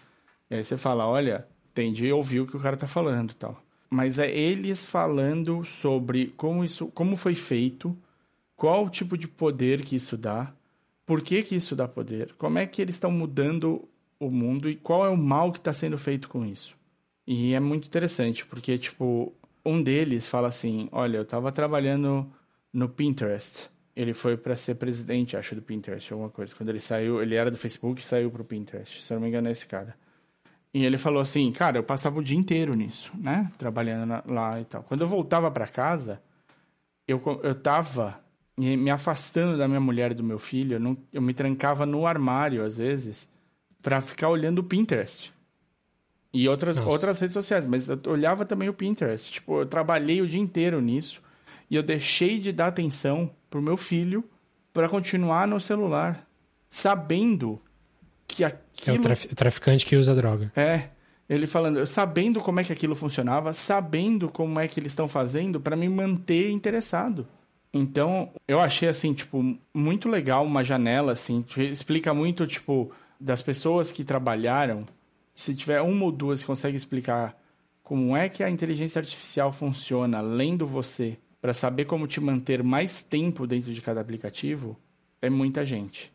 E 0.50 0.56
aí 0.56 0.64
você 0.64 0.76
fala, 0.76 1.08
olha, 1.08 1.48
entendi, 1.72 2.12
ouviu 2.12 2.44
o 2.44 2.48
que 2.48 2.58
o 2.58 2.60
cara 2.60 2.76
tá 2.76 2.86
falando, 2.86 3.34
tal 3.34 3.62
mas 3.92 4.18
é 4.18 4.32
eles 4.32 4.86
falando 4.86 5.66
sobre 5.66 6.28
como 6.38 6.64
isso, 6.64 6.88
como 6.88 7.18
foi 7.18 7.36
feito, 7.36 7.96
qual 8.56 8.86
o 8.86 8.90
tipo 8.90 9.18
de 9.18 9.28
poder 9.28 9.84
que 9.84 9.98
isso 9.98 10.16
dá, 10.16 10.54
por 11.06 11.22
que 11.22 11.44
que 11.44 11.56
isso 11.56 11.76
dá 11.76 11.90
poder, 11.90 12.34
como 12.38 12.58
é 12.58 12.66
que 12.66 12.82
eles 12.82 12.96
estão 12.96 13.12
mudando 13.12 13.84
o 14.22 14.30
mundo 14.30 14.70
e 14.70 14.76
qual 14.76 15.04
é 15.04 15.10
o 15.10 15.18
mal 15.18 15.52
que 15.52 15.58
está 15.58 15.74
sendo 15.74 15.98
feito 15.98 16.30
com 16.30 16.46
isso. 16.46 16.78
E 17.26 17.54
é 17.54 17.60
muito 17.60 17.88
interessante, 17.88 18.46
porque, 18.46 18.78
tipo, 18.78 19.34
um 19.66 19.82
deles 19.82 20.28
fala 20.28 20.48
assim, 20.48 20.88
olha, 20.92 21.18
eu 21.18 21.24
estava 21.24 21.52
trabalhando 21.52 22.32
no 22.72 22.88
Pinterest, 22.88 23.68
ele 23.96 24.14
foi 24.14 24.38
para 24.38 24.56
ser 24.56 24.76
presidente, 24.76 25.36
acho, 25.36 25.56
do 25.56 25.62
Pinterest, 25.62 26.14
alguma 26.14 26.30
coisa. 26.30 26.56
Quando 26.56 26.70
ele 26.70 26.80
saiu, 26.80 27.22
ele 27.22 27.36
era 27.36 27.50
do 27.50 27.58
Facebook 27.58 28.00
e 28.00 28.06
saiu 28.06 28.30
pro 28.30 28.46
Pinterest, 28.46 29.02
se 29.02 29.12
eu 29.12 29.16
não 29.16 29.24
me 29.24 29.30
engano 29.30 29.48
é 29.48 29.52
esse 29.52 29.66
cara. 29.66 29.96
E 30.74 30.86
ele 30.86 30.98
falou 30.98 31.22
assim, 31.22 31.52
cara, 31.52 31.80
eu 31.80 31.84
passava 31.84 32.20
o 32.20 32.24
dia 32.24 32.38
inteiro 32.38 32.76
nisso, 32.76 33.12
né? 33.18 33.52
Trabalhando 33.58 34.06
na, 34.06 34.24
lá 34.26 34.62
e 34.62 34.66
tal. 34.66 34.84
Quando 34.84 35.02
eu 35.02 35.08
voltava 35.08 35.52
para 35.52 35.68
casa, 35.68 36.22
eu, 37.08 37.22
eu 37.44 37.56
tava 37.56 38.22
me 38.58 38.90
afastando 38.90 39.58
da 39.58 39.68
minha 39.68 39.80
mulher 39.82 40.12
e 40.12 40.16
do 40.16 40.24
meu 40.24 40.40
filho. 40.40 40.76
Eu, 40.76 40.80
não, 40.80 40.98
eu 41.12 41.22
me 41.22 41.34
trancava 41.34 41.86
no 41.86 42.06
armário, 42.06 42.64
às 42.64 42.78
vezes, 42.78 43.31
para 43.82 44.02
ficar 44.02 44.30
olhando 44.30 44.60
o 44.60 44.64
Pinterest. 44.64 45.34
E 46.34 46.48
outras, 46.48 46.78
outras 46.78 47.20
redes 47.20 47.34
sociais. 47.34 47.66
Mas 47.66 47.90
eu 47.90 48.00
olhava 48.08 48.46
também 48.46 48.70
o 48.70 48.74
Pinterest. 48.74 49.32
Tipo, 49.32 49.62
eu 49.62 49.66
trabalhei 49.66 50.22
o 50.22 50.28
dia 50.28 50.40
inteiro 50.40 50.80
nisso. 50.80 51.22
E 51.70 51.76
eu 51.76 51.84
deixei 51.84 52.40
de 52.40 52.52
dar 52.52 52.68
atenção 52.68 53.32
pro 53.50 53.62
meu 53.62 53.76
filho 53.76 54.24
para 54.74 54.88
continuar 54.88 55.48
no 55.48 55.60
celular. 55.60 56.26
Sabendo 56.70 57.62
que 58.28 58.44
aquilo... 58.44 58.96
É 58.96 59.00
o 59.00 59.02
traf 59.02 59.28
traficante 59.36 59.86
que 59.86 59.96
usa 59.96 60.16
droga. 60.16 60.52
É, 60.56 60.90
ele 61.28 61.48
falando, 61.48 61.86
sabendo 61.86 62.40
como 62.40 62.60
é 62.60 62.64
que 62.64 62.74
aquilo 62.74 62.96
funcionava, 62.96 63.54
sabendo 63.54 64.30
como 64.30 64.60
é 64.60 64.68
que 64.68 64.80
eles 64.80 64.92
estão 64.92 65.08
fazendo 65.08 65.60
para 65.60 65.76
me 65.76 65.88
manter 65.90 66.50
interessado. 66.50 67.28
Então, 67.74 68.32
eu 68.48 68.60
achei 68.60 68.90
assim, 68.90 69.14
tipo, 69.14 69.58
muito 69.74 70.10
legal 70.10 70.46
uma 70.46 70.64
janela 70.64 71.14
assim, 71.14 71.46
explica 71.58 72.14
muito 72.14 72.46
tipo 72.46 72.92
das 73.22 73.42
pessoas 73.42 73.92
que 73.92 74.04
trabalharam, 74.04 74.86
se 75.34 75.56
tiver 75.56 75.82
uma 75.82 76.06
ou 76.06 76.12
duas 76.12 76.42
que 76.42 76.48
consegue 76.48 76.76
explicar 76.76 77.38
como 77.84 78.16
é 78.16 78.28
que 78.28 78.44
a 78.44 78.50
inteligência 78.50 79.00
artificial 79.00 79.52
funciona, 79.52 80.22
lendo 80.22 80.66
você, 80.66 81.18
para 81.40 81.54
saber 81.54 81.86
como 81.86 82.08
te 82.08 82.20
manter 82.20 82.64
mais 82.64 83.02
tempo 83.02 83.46
dentro 83.46 83.74
de 83.74 83.82
cada 83.82 84.02
aplicativo, 84.02 84.78
é 85.22 85.30
muita 85.30 85.66
gente. 85.66 86.12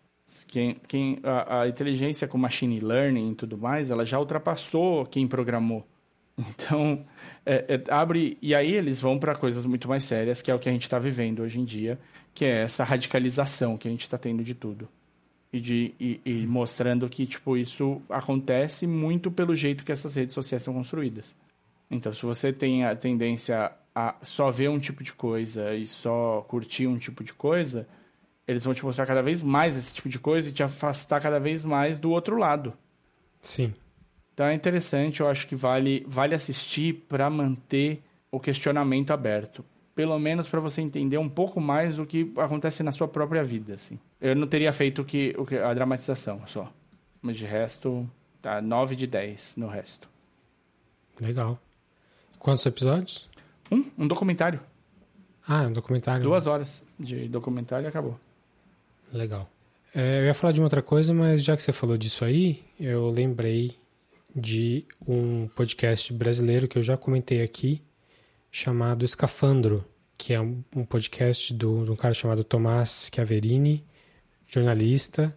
Quem, 0.49 0.77
quem, 0.89 1.21
a, 1.23 1.61
a, 1.61 1.69
inteligência 1.69 2.27
com 2.27 2.37
machine 2.37 2.81
learning 2.81 3.33
e 3.33 3.35
tudo 3.35 3.57
mais, 3.57 3.91
ela 3.91 4.05
já 4.05 4.19
ultrapassou 4.19 5.07
quem 5.07 5.27
programou. 5.27 5.87
Então, 6.39 7.03
é, 7.47 7.65
é, 7.67 7.85
abre. 7.91 8.37
E 8.43 8.55
aí 8.55 8.71
eles 8.71 9.01
vão 9.01 9.19
para 9.19 9.35
coisas 9.35 9.65
muito 9.65 9.89
mais 9.89 10.05
sérias, 10.05 10.43
que 10.43 10.51
é 10.51 10.55
o 10.55 10.59
que 10.59 10.69
a 10.69 10.73
gente 10.73 10.83
está 10.83 10.99
vivendo 10.99 11.41
hoje 11.41 11.59
em 11.59 11.65
dia, 11.65 11.99
que 12.35 12.45
é 12.45 12.61
essa 12.61 12.85
radicalização 12.85 13.79
que 13.79 13.89
a 13.89 13.91
gente 13.91 14.03
está 14.03 14.19
tendo 14.19 14.45
de 14.45 14.55
tudo. 14.55 14.87
E, 15.53 15.61
de, 15.61 15.95
e, 15.99 16.21
e 16.25 16.47
mostrando 16.47 17.09
que 17.09 17.27
tipo, 17.27 17.57
isso 17.57 18.03
acontece 18.11 18.87
muito 18.87 19.31
pelo 19.31 19.55
jeito 19.55 19.85
que 19.85 19.93
essas 19.93 20.15
redes 20.15 20.35
sociais 20.35 20.63
são 20.63 20.75
construídas. 20.75 21.35
Então, 21.91 22.13
se 22.13 22.23
você 22.27 22.53
tem 22.53 22.85
a 22.85 22.95
tendência 22.97 23.73
a 23.95 24.15
só 24.23 24.51
ver 24.51 24.69
um 24.69 24.79
tipo 24.79 25.03
de 25.03 25.13
coisa 25.13 25.75
e 25.75 25.87
só 25.87 26.45
curtir 26.49 26.87
um 26.87 26.99
tipo 26.99 27.25
de 27.25 27.33
coisa, 27.33 27.89
eles 28.47 28.65
vão 28.65 28.75
te 28.75 28.85
mostrar 28.85 29.07
cada 29.07 29.23
vez 29.23 29.43
mais 29.43 29.77
esse 29.77 29.95
tipo 29.95 30.09
de 30.09 30.19
coisa 30.19 30.51
e 30.51 30.53
te 30.53 30.63
afastar 30.63 31.21
cada 31.21 31.41
vez 31.41 31.65
mais 31.65 31.99
do 31.99 32.11
outro 32.11 32.37
lado. 32.37 32.75
Sim. 33.41 33.73
Então 34.35 34.47
é 34.47 34.55
interessante, 34.55 35.21
eu 35.21 35.29
acho 35.29 35.47
que 35.47 35.57
vale, 35.57 36.05
vale 36.07 36.35
assistir 36.35 37.07
para 37.09 37.31
manter 37.31 38.03
o 38.31 38.39
questionamento 38.39 39.13
aberto. 39.13 39.65
Pelo 39.97 40.17
menos 40.19 40.47
para 40.47 40.61
você 40.61 40.81
entender 40.81 41.19
um 41.19 41.29
pouco 41.29 41.61
mais 41.61 41.97
do 41.97 42.07
que 42.07 42.33
acontece 42.37 42.85
na 42.85 42.93
sua 42.93 43.09
própria 43.09 43.43
vida. 43.43 43.75
Assim. 43.75 43.99
Eu 44.21 44.37
não 44.37 44.47
teria 44.47 44.73
feito 44.73 45.03
o 45.03 45.05
que, 45.05 45.35
o 45.37 45.67
a 45.67 45.75
dramatização 45.75 46.47
só. 46.47 46.73
Mas 47.21 47.37
de 47.37 47.47
resto, 47.47 48.09
tá 48.41 48.63
9 48.63 48.95
de 48.95 49.09
10 49.09 49.55
no 49.57 49.67
resto. 49.67 50.09
Legal. 51.21 51.59
Quantos 52.39 52.65
episódios? 52.67 53.29
Um, 53.73 53.85
um 53.99 54.07
documentário. 54.07 54.61
Ah, 55.49 55.63
um 55.63 55.73
documentário. 55.73 56.23
Duas 56.23 56.47
horas 56.47 56.85
de 57.01 57.27
documentário 57.27 57.87
e 57.87 57.89
acabou. 57.89 58.19
Legal. 59.13 59.49
É, 59.95 60.21
eu 60.21 60.25
ia 60.27 60.35
falar 60.35 60.53
de 60.53 60.61
uma 60.61 60.67
outra 60.67 60.83
coisa, 60.83 61.15
mas 61.15 61.43
já 61.43 61.57
que 61.57 61.63
você 61.63 61.73
falou 61.73 61.97
disso 61.97 62.25
aí, 62.25 62.63
eu 62.79 63.09
lembrei 63.09 63.77
de 64.35 64.85
um 65.09 65.49
podcast 65.49 66.13
brasileiro 66.13 66.69
que 66.69 66.77
eu 66.77 66.83
já 66.83 66.97
comentei 66.99 67.43
aqui, 67.43 67.81
chamado 68.51 69.05
Escafandro, 69.05 69.85
que 70.17 70.33
é 70.33 70.41
um, 70.41 70.63
podcast 70.89 71.53
do, 71.53 71.85
de 71.85 71.91
um 71.91 71.97
cara 71.97 72.15
chamado 72.15 72.43
Tomás 72.43 73.11
Chiaverini, 73.13 73.85
jornalista, 74.49 75.37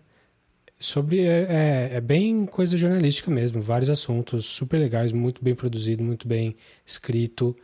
sobre 0.80 1.22
é, 1.22 1.46
é, 1.50 1.90
é, 1.96 2.02
bem 2.02 2.46
coisa 2.46 2.78
jornalística 2.78 3.30
mesmo, 3.30 3.62
vários 3.62 3.90
assuntos 3.90 4.46
super 4.46 4.80
legais, 4.80 5.12
muito 5.12 5.44
bem 5.44 5.54
produzido, 5.54 6.04
muito 6.04 6.28
bem 6.28 6.56
escrito, 6.86 7.56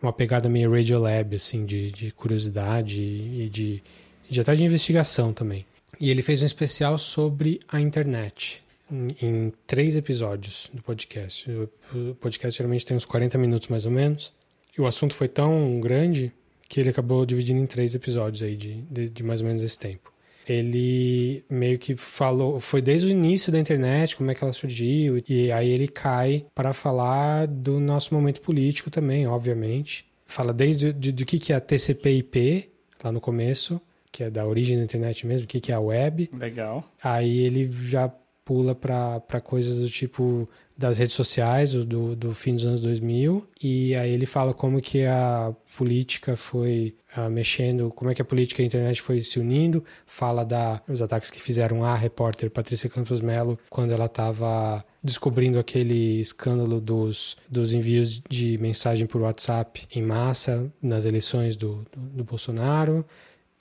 uma 0.00 0.12
pegada 0.12 0.48
meio 0.48 0.72
Radiolab, 0.72 1.36
assim, 1.36 1.66
de, 1.66 1.92
de 1.92 2.10
curiosidade 2.10 3.00
e 3.00 3.48
de, 3.52 3.82
de 4.28 4.40
até 4.40 4.54
de 4.54 4.64
investigação 4.64 5.32
também. 5.32 5.66
E 6.00 6.10
ele 6.10 6.22
fez 6.22 6.42
um 6.42 6.46
especial 6.46 6.96
sobre 6.96 7.60
a 7.68 7.80
internet, 7.80 8.62
em 8.90 9.52
três 9.66 9.94
episódios 9.94 10.70
do 10.72 10.82
podcast. 10.82 11.48
O 11.94 12.14
podcast 12.14 12.56
geralmente 12.56 12.84
tem 12.84 12.96
uns 12.96 13.04
40 13.04 13.38
minutos 13.38 13.68
mais 13.68 13.86
ou 13.86 13.92
menos, 13.92 14.32
e 14.76 14.80
o 14.80 14.86
assunto 14.86 15.14
foi 15.14 15.28
tão 15.28 15.80
grande 15.80 16.32
que 16.68 16.80
ele 16.80 16.90
acabou 16.90 17.26
dividindo 17.26 17.60
em 17.60 17.66
três 17.66 17.94
episódios 17.94 18.42
aí 18.42 18.56
de, 18.56 18.82
de, 18.82 19.10
de 19.10 19.22
mais 19.22 19.40
ou 19.40 19.46
menos 19.46 19.62
esse 19.62 19.78
tempo 19.78 20.12
ele 20.48 21.44
meio 21.48 21.78
que 21.78 21.94
falou, 21.94 22.58
foi 22.60 22.82
desde 22.82 23.06
o 23.06 23.10
início 23.10 23.52
da 23.52 23.58
internet, 23.58 24.16
como 24.16 24.30
é 24.30 24.34
que 24.34 24.42
ela 24.42 24.52
surgiu, 24.52 25.22
e 25.28 25.52
aí 25.52 25.70
ele 25.70 25.88
cai 25.88 26.44
para 26.54 26.72
falar 26.72 27.46
do 27.46 27.78
nosso 27.78 28.14
momento 28.14 28.40
político 28.40 28.90
também, 28.90 29.26
obviamente. 29.26 30.06
Fala 30.26 30.52
desde 30.52 30.92
do 30.92 31.12
de, 31.12 31.24
que, 31.24 31.38
que 31.38 31.52
é 31.52 31.56
a 31.56 31.60
TCP/IP, 31.60 32.70
lá 33.04 33.12
no 33.12 33.20
começo, 33.20 33.80
que 34.10 34.24
é 34.24 34.30
da 34.30 34.46
origem 34.46 34.76
da 34.76 34.84
internet 34.84 35.26
mesmo, 35.26 35.44
o 35.44 35.48
que, 35.48 35.60
que 35.60 35.72
é 35.72 35.74
a 35.74 35.80
web. 35.80 36.30
Legal. 36.32 36.84
Aí 37.02 37.40
ele 37.40 37.70
já 37.70 38.12
pula 38.44 38.74
para 38.74 39.40
coisas 39.40 39.78
do 39.78 39.88
tipo 39.88 40.48
das 40.82 40.98
redes 40.98 41.14
sociais 41.14 41.72
do, 41.72 42.16
do 42.16 42.34
fim 42.34 42.56
dos 42.56 42.66
anos 42.66 42.80
2000 42.80 43.46
e 43.62 43.94
aí 43.94 44.10
ele 44.10 44.26
fala 44.26 44.52
como 44.52 44.80
que 44.80 45.06
a 45.06 45.54
política 45.78 46.34
foi 46.34 46.96
uh, 47.16 47.30
mexendo, 47.30 47.92
como 47.92 48.10
é 48.10 48.14
que 48.16 48.20
a 48.20 48.24
política 48.24 48.60
e 48.60 48.64
a 48.64 48.66
internet 48.66 49.00
foi 49.00 49.22
se 49.22 49.38
unindo, 49.38 49.84
fala 50.04 50.44
da 50.44 50.82
os 50.88 51.00
ataques 51.00 51.30
que 51.30 51.40
fizeram 51.40 51.84
a 51.84 51.94
repórter 51.94 52.50
Patrícia 52.50 52.90
Campos 52.90 53.20
Melo 53.20 53.56
quando 53.70 53.92
ela 53.92 54.06
estava 54.06 54.84
descobrindo 55.00 55.60
aquele 55.60 56.20
escândalo 56.20 56.80
dos, 56.80 57.36
dos 57.48 57.72
envios 57.72 58.20
de 58.28 58.58
mensagem 58.58 59.06
por 59.06 59.20
WhatsApp 59.20 59.86
em 59.94 60.02
massa 60.02 60.68
nas 60.82 61.06
eleições 61.06 61.54
do, 61.54 61.86
do, 61.92 62.00
do 62.16 62.24
Bolsonaro 62.24 63.06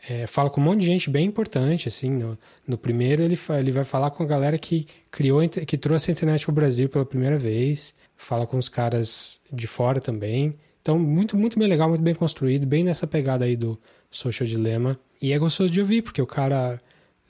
é, 0.07 0.25
fala 0.25 0.49
com 0.49 0.59
um 0.59 0.63
monte 0.63 0.81
de 0.81 0.87
gente 0.87 1.09
bem 1.09 1.25
importante, 1.25 1.87
assim. 1.87 2.09
No, 2.09 2.37
no 2.67 2.77
primeiro 2.77 3.21
ele, 3.23 3.37
ele 3.59 3.71
vai 3.71 3.83
falar 3.83 4.09
com 4.11 4.23
a 4.23 4.25
galera 4.25 4.57
que 4.57 4.87
criou, 5.09 5.47
que 5.47 5.77
trouxe 5.77 6.09
a 6.09 6.13
internet 6.13 6.45
para 6.45 6.51
o 6.51 6.55
Brasil 6.55 6.89
pela 6.89 7.05
primeira 7.05 7.37
vez. 7.37 7.93
Fala 8.15 8.47
com 8.47 8.57
os 8.57 8.69
caras 8.69 9.39
de 9.51 9.67
fora 9.67 9.99
também. 9.99 10.55
Então, 10.81 10.97
muito, 10.97 11.37
muito 11.37 11.59
bem 11.59 11.67
legal, 11.67 11.89
muito 11.89 12.01
bem 12.01 12.15
construído, 12.15 12.65
bem 12.65 12.83
nessa 12.83 13.05
pegada 13.05 13.45
aí 13.45 13.55
do 13.55 13.79
Social 14.09 14.47
Dilemma. 14.47 14.99
E 15.21 15.31
é 15.31 15.37
gostoso 15.37 15.69
de 15.69 15.79
ouvir, 15.79 16.01
porque 16.01 16.21
o 16.21 16.27
cara. 16.27 16.81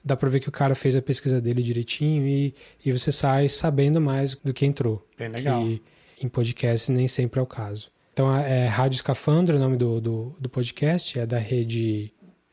Dá 0.03 0.17
pra 0.17 0.29
ver 0.29 0.39
que 0.39 0.49
o 0.49 0.51
cara 0.51 0.73
fez 0.73 0.95
a 0.95 1.01
pesquisa 1.01 1.39
dele 1.39 1.61
direitinho 1.61 2.25
e, 2.25 2.55
e 2.83 2.91
você 2.91 3.11
sai 3.11 3.47
sabendo 3.47 4.01
mais 4.01 4.33
do 4.33 4.51
que 4.51 4.65
entrou. 4.65 5.05
Bem 5.15 5.29
legal. 5.29 5.61
Que 5.61 5.79
em 6.23 6.27
podcast 6.27 6.91
nem 6.91 7.07
sempre 7.07 7.39
é 7.39 7.43
o 7.43 7.45
caso. 7.45 7.91
Então, 8.11 8.35
é 8.35 8.65
Rádio 8.65 8.95
Escafandro, 8.95 9.57
o 9.57 9.59
nome 9.59 9.77
do, 9.77 10.01
do, 10.01 10.35
do 10.39 10.49
podcast, 10.49 11.19
é 11.19 11.25
da 11.27 11.37
rede 11.37 12.11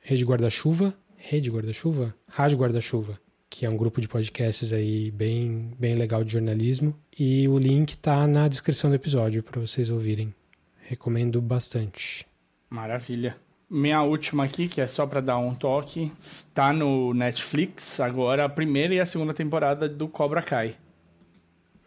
Rede 0.08 0.24
Guarda-Chuva, 0.24 0.94
Rede 1.18 1.50
Guarda-Chuva? 1.50 2.14
Rádio 2.26 2.56
Guarda-Chuva, 2.56 3.20
que 3.50 3.66
é 3.66 3.68
um 3.68 3.76
grupo 3.76 4.00
de 4.00 4.08
podcasts 4.08 4.72
aí 4.72 5.10
bem, 5.10 5.70
bem 5.78 5.96
legal 5.96 6.24
de 6.24 6.32
jornalismo. 6.32 6.98
E 7.18 7.46
o 7.46 7.58
link 7.58 7.94
tá 7.98 8.26
na 8.26 8.48
descrição 8.48 8.88
do 8.88 8.96
episódio 8.96 9.42
para 9.42 9.60
vocês 9.60 9.90
ouvirem. 9.90 10.34
Recomendo 10.80 11.42
bastante. 11.42 12.26
Maravilha. 12.70 13.36
Minha 13.68 14.02
última 14.02 14.44
aqui, 14.44 14.66
que 14.66 14.80
é 14.80 14.86
só 14.86 15.06
para 15.06 15.20
dar 15.20 15.36
um 15.36 15.54
toque, 15.54 16.10
está 16.18 16.72
no 16.72 17.12
Netflix 17.12 18.00
agora 18.00 18.46
a 18.46 18.48
primeira 18.48 18.94
e 18.94 19.00
a 19.00 19.04
segunda 19.04 19.34
temporada 19.34 19.86
do 19.90 20.08
Cobra 20.08 20.40
Kai. 20.40 20.74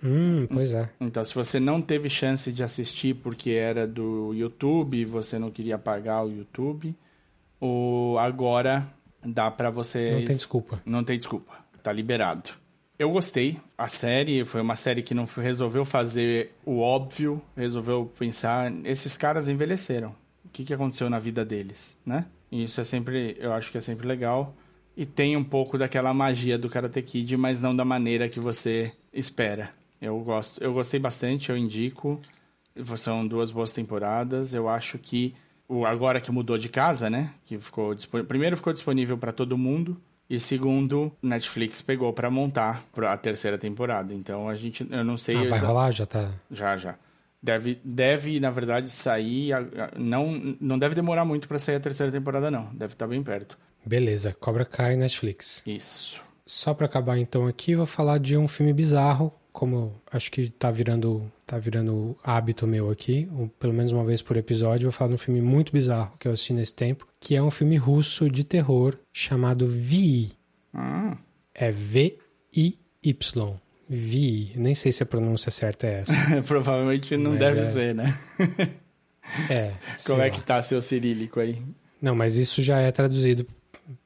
Hum, 0.03 0.45
pois 0.45 0.75
é. 0.75 0.87
Então, 0.99 1.25
se 1.25 1.33
você 1.33 1.59
não 1.59 1.81
teve 1.81 2.07
chance 2.07 2.51
de 2.51 2.61
assistir 2.61 3.15
porque 3.15 3.49
era 3.49 3.87
do 3.87 4.31
YouTube 4.35 4.95
e 4.95 5.05
você 5.05 5.39
não 5.39 5.49
queria 5.49 5.79
pagar 5.79 6.23
o 6.23 6.29
YouTube, 6.29 6.95
o 7.61 8.17
agora 8.19 8.91
dá 9.23 9.51
para 9.51 9.69
você. 9.69 10.11
Não 10.11 10.25
tem 10.25 10.35
desculpa. 10.35 10.81
Não 10.85 11.03
tem 11.03 11.17
desculpa. 11.17 11.53
Tá 11.83 11.93
liberado. 11.93 12.49
Eu 12.97 13.11
gostei. 13.11 13.59
A 13.77 13.87
série 13.87 14.43
foi 14.45 14.61
uma 14.61 14.75
série 14.75 15.01
que 15.01 15.13
não 15.13 15.25
resolveu 15.25 15.85
fazer 15.85 16.51
o 16.65 16.79
óbvio, 16.79 17.41
resolveu 17.55 18.11
pensar. 18.17 18.71
Esses 18.83 19.17
caras 19.17 19.47
envelheceram. 19.47 20.15
O 20.43 20.49
que, 20.49 20.63
que 20.63 20.73
aconteceu 20.73 21.09
na 21.09 21.17
vida 21.17 21.45
deles, 21.45 21.97
né? 22.05 22.25
E 22.51 22.65
isso 22.65 22.81
é 22.81 22.83
sempre, 22.83 23.37
eu 23.39 23.53
acho 23.53 23.71
que 23.71 23.77
é 23.77 23.81
sempre 23.81 24.05
legal. 24.05 24.53
E 24.95 25.05
tem 25.05 25.37
um 25.37 25.43
pouco 25.43 25.77
daquela 25.77 26.13
magia 26.13 26.57
do 26.57 26.69
Karate 26.69 27.01
Kid, 27.01 27.37
mas 27.37 27.61
não 27.61 27.75
da 27.75 27.85
maneira 27.85 28.27
que 28.27 28.39
você 28.39 28.91
espera. 29.13 29.73
Eu 30.01 30.19
gosto, 30.19 30.61
eu 30.61 30.73
gostei 30.73 30.99
bastante, 30.99 31.49
eu 31.49 31.57
indico. 31.57 32.21
São 32.97 33.25
duas 33.25 33.51
boas 33.51 33.71
temporadas. 33.71 34.53
Eu 34.53 34.67
acho 34.67 34.99
que 34.99 35.33
o 35.71 35.85
agora 35.85 36.19
que 36.19 36.29
mudou 36.29 36.57
de 36.57 36.67
casa, 36.67 37.09
né? 37.09 37.31
Que 37.45 37.57
ficou 37.57 37.95
primeiro 38.27 38.57
ficou 38.57 38.73
disponível 38.73 39.17
para 39.17 39.31
todo 39.31 39.57
mundo 39.57 39.97
e 40.29 40.37
segundo 40.37 41.13
Netflix 41.21 41.81
pegou 41.81 42.11
para 42.11 42.29
montar 42.29 42.85
a 43.07 43.15
terceira 43.15 43.57
temporada. 43.57 44.13
Então 44.13 44.49
a 44.49 44.55
gente, 44.55 44.85
eu 44.91 45.03
não 45.03 45.15
sei. 45.15 45.37
Ah, 45.37 45.49
vai 45.49 45.59
rolar 45.59 45.91
já 45.91 46.05
tá. 46.05 46.29
Já 46.51 46.75
já. 46.75 46.95
Deve, 47.41 47.79
deve 47.85 48.39
na 48.39 48.51
verdade 48.51 48.89
sair. 48.89 49.53
Não, 49.97 50.57
não 50.59 50.77
deve 50.77 50.93
demorar 50.93 51.23
muito 51.23 51.47
para 51.47 51.57
sair 51.57 51.75
a 51.75 51.79
terceira 51.79 52.11
temporada 52.11 52.51
não. 52.51 52.65
Deve 52.73 52.93
estar 52.93 53.05
tá 53.05 53.09
bem 53.09 53.23
perto. 53.23 53.57
Beleza, 53.85 54.35
Cobra 54.39 54.65
Kai 54.65 54.97
Netflix. 54.97 55.63
Isso. 55.65 56.21
Só 56.45 56.73
para 56.73 56.85
acabar 56.85 57.17
então 57.17 57.47
aqui, 57.47 57.75
vou 57.75 57.85
falar 57.85 58.17
de 58.17 58.37
um 58.37 58.47
filme 58.47 58.73
bizarro 58.73 59.33
como 59.51 59.93
acho 60.11 60.31
que 60.31 60.49
tá 60.49 60.71
virando, 60.71 61.31
tá 61.45 61.57
virando 61.57 62.17
hábito 62.23 62.65
meu 62.65 62.89
aqui, 62.89 63.27
um, 63.31 63.47
pelo 63.47 63.73
menos 63.73 63.91
uma 63.91 64.03
vez 64.03 64.21
por 64.21 64.37
episódio, 64.37 64.85
eu 64.85 64.91
vou 64.91 64.97
falar 64.97 65.09
de 65.09 65.15
um 65.15 65.17
filme 65.17 65.41
muito 65.41 65.71
bizarro 65.71 66.15
que 66.17 66.27
eu 66.27 66.31
assisti 66.31 66.53
nesse 66.53 66.73
tempo, 66.73 67.07
que 67.19 67.35
é 67.35 67.43
um 67.43 67.51
filme 67.51 67.77
russo 67.77 68.29
de 68.29 68.43
terror 68.43 68.97
chamado 69.13 69.67
Vi. 69.67 70.31
Ah. 70.73 71.17
É 71.53 71.71
V-I-Y. 71.71 73.53
Vi. 73.89 74.53
Nem 74.55 74.73
sei 74.73 74.91
se 74.91 75.03
a 75.03 75.05
pronúncia 75.05 75.51
certa 75.51 75.85
é 75.85 75.99
essa. 76.01 76.41
Provavelmente 76.47 77.17
não 77.17 77.35
deve 77.35 77.59
é... 77.59 77.65
ser, 77.65 77.95
né? 77.95 78.17
é. 79.49 79.73
Como 80.07 80.21
é 80.21 80.29
que 80.29 80.41
tá 80.41 80.61
seu 80.61 80.81
cirílico 80.81 81.39
aí? 81.39 81.61
Não, 82.01 82.15
mas 82.15 82.37
isso 82.37 82.61
já 82.61 82.79
é 82.79 82.91
traduzido 82.91 83.45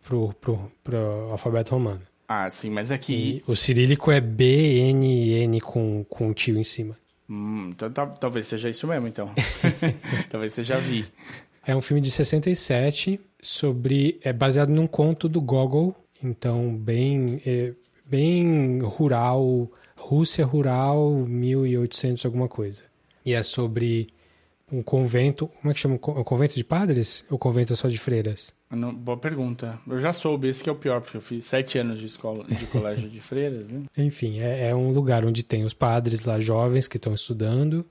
pro, 0.01 0.33
pro, 0.41 0.71
pro 0.83 0.97
alfabeto 1.31 1.71
romano. 1.71 2.01
Ah, 2.27 2.49
sim, 2.49 2.69
mas 2.69 2.91
aqui. 2.91 3.43
E 3.47 3.51
o 3.51 3.55
cirílico 3.55 4.11
é 4.11 4.19
BNN 4.19 5.59
com, 5.61 6.03
com 6.09 6.29
um 6.29 6.33
tio 6.33 6.57
em 6.57 6.63
cima. 6.63 6.97
Hum, 7.29 7.69
então 7.71 7.91
tá, 7.91 8.05
talvez 8.05 8.47
seja 8.47 8.69
isso 8.69 8.87
mesmo, 8.87 9.07
então. 9.07 9.31
talvez 10.29 10.53
você 10.53 10.63
já 10.63 10.77
vi. 10.77 11.05
É 11.65 11.75
um 11.75 11.81
filme 11.81 12.01
de 12.01 12.11
67 12.11 13.19
sobre. 13.41 14.19
É 14.23 14.31
baseado 14.31 14.69
num 14.69 14.87
conto 14.87 15.27
do 15.27 15.41
Gogol, 15.41 15.95
então 16.23 16.75
bem, 16.75 17.41
é, 17.45 17.73
bem 18.05 18.79
rural, 18.79 19.69
Rússia 19.97 20.45
rural, 20.45 21.11
1800 21.11 22.25
alguma 22.25 22.47
coisa. 22.47 22.83
E 23.25 23.33
é 23.33 23.41
sobre 23.41 24.09
um 24.71 24.81
convento. 24.81 25.47
Como 25.47 25.71
é 25.71 25.73
que 25.73 25.79
chama? 25.79 25.95
O 25.95 26.23
convento 26.23 26.55
de 26.55 26.63
padres? 26.63 27.25
Ou 27.29 27.37
convento 27.37 27.75
só 27.75 27.87
de 27.87 27.97
freiras? 27.97 28.53
Não, 28.71 28.93
boa 28.93 29.17
pergunta. 29.17 29.79
Eu 29.87 29.99
já 29.99 30.11
soube, 30.11 30.47
esse 30.47 30.63
que 30.63 30.69
é 30.69 30.71
o 30.71 30.75
pior, 30.75 31.01
porque 31.01 31.17
eu 31.17 31.21
fiz 31.21 31.45
sete 31.45 31.77
anos 31.77 31.99
de 31.99 32.07
escola, 32.07 32.43
de 32.45 32.65
colégio 32.67 33.09
de 33.09 33.21
freiras, 33.21 33.69
né? 33.71 33.83
Enfim, 33.97 34.39
é, 34.39 34.69
é, 34.69 34.75
um 34.75 34.91
lugar 34.91 35.25
onde 35.25 35.43
tem 35.43 35.63
os 35.63 35.73
padres 35.73 36.25
lá 36.25 36.39
jovens 36.39 36.87
que 36.87 36.97
estão 36.97 37.13
estudando 37.13 37.85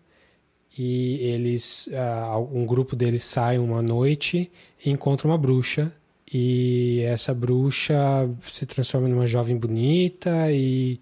e 0.77 1.19
eles, 1.21 1.89
uh, 1.89 2.39
um 2.53 2.67
grupo 2.67 2.97
deles 2.97 3.25
sai 3.25 3.59
uma 3.59 3.81
noite 3.81 4.51
e 4.85 4.91
encontra 4.91 5.29
uma 5.29 5.39
bruxa 5.39 5.93
e 6.33 7.03
essa 7.07 7.33
bruxa 7.33 7.95
se 8.43 8.67
transforma 8.67 9.07
numa 9.07 9.27
jovem 9.27 9.57
bonita 9.57 10.51
e 10.51 11.01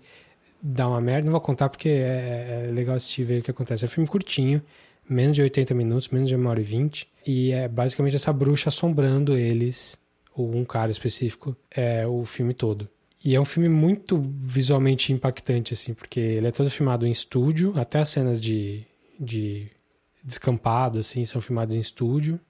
dá 0.60 0.86
uma 0.86 1.00
merda. 1.00 1.24
Não 1.24 1.32
vou 1.32 1.40
contar 1.40 1.70
porque 1.70 1.88
é, 1.88 2.66
é 2.68 2.70
legal 2.72 2.96
assistir 2.96 3.24
ver 3.24 3.40
o 3.40 3.42
que 3.42 3.50
acontece. 3.50 3.84
É 3.84 3.88
um 3.88 3.90
filme 3.90 4.08
curtinho, 4.08 4.62
menos 5.08 5.36
de 5.36 5.42
80 5.42 5.74
minutos, 5.74 6.08
menos 6.08 6.28
de 6.28 6.36
uma 6.36 6.50
hora 6.50 6.60
e 6.60 6.64
vinte. 6.64 7.08
E 7.26 7.52
é 7.52 7.68
basicamente 7.68 8.16
essa 8.16 8.32
bruxa 8.32 8.68
assombrando 8.68 9.36
eles, 9.36 9.96
ou 10.34 10.54
um 10.54 10.64
cara 10.64 10.90
específico, 10.90 11.56
é 11.70 12.06
o 12.06 12.24
filme 12.24 12.54
todo. 12.54 12.88
E 13.24 13.36
é 13.36 13.40
um 13.40 13.44
filme 13.44 13.68
muito 13.68 14.20
visualmente 14.20 15.12
impactante, 15.12 15.74
assim, 15.74 15.94
porque 15.94 16.18
ele 16.18 16.48
é 16.48 16.50
todo 16.50 16.68
filmado 16.68 17.06
em 17.06 17.10
estúdio, 17.10 17.72
até 17.76 18.00
as 18.00 18.08
cenas 18.08 18.40
de, 18.40 18.84
de 19.18 19.70
descampado, 20.24 20.98
assim, 20.98 21.24
são 21.24 21.40
filmadas 21.40 21.76
em 21.76 21.80
estúdio. 21.80 22.40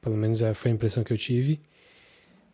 Pelo 0.00 0.16
menos 0.16 0.40
é, 0.40 0.54
foi 0.54 0.70
a 0.70 0.74
impressão 0.74 1.04
que 1.04 1.12
eu 1.12 1.18
tive. 1.18 1.60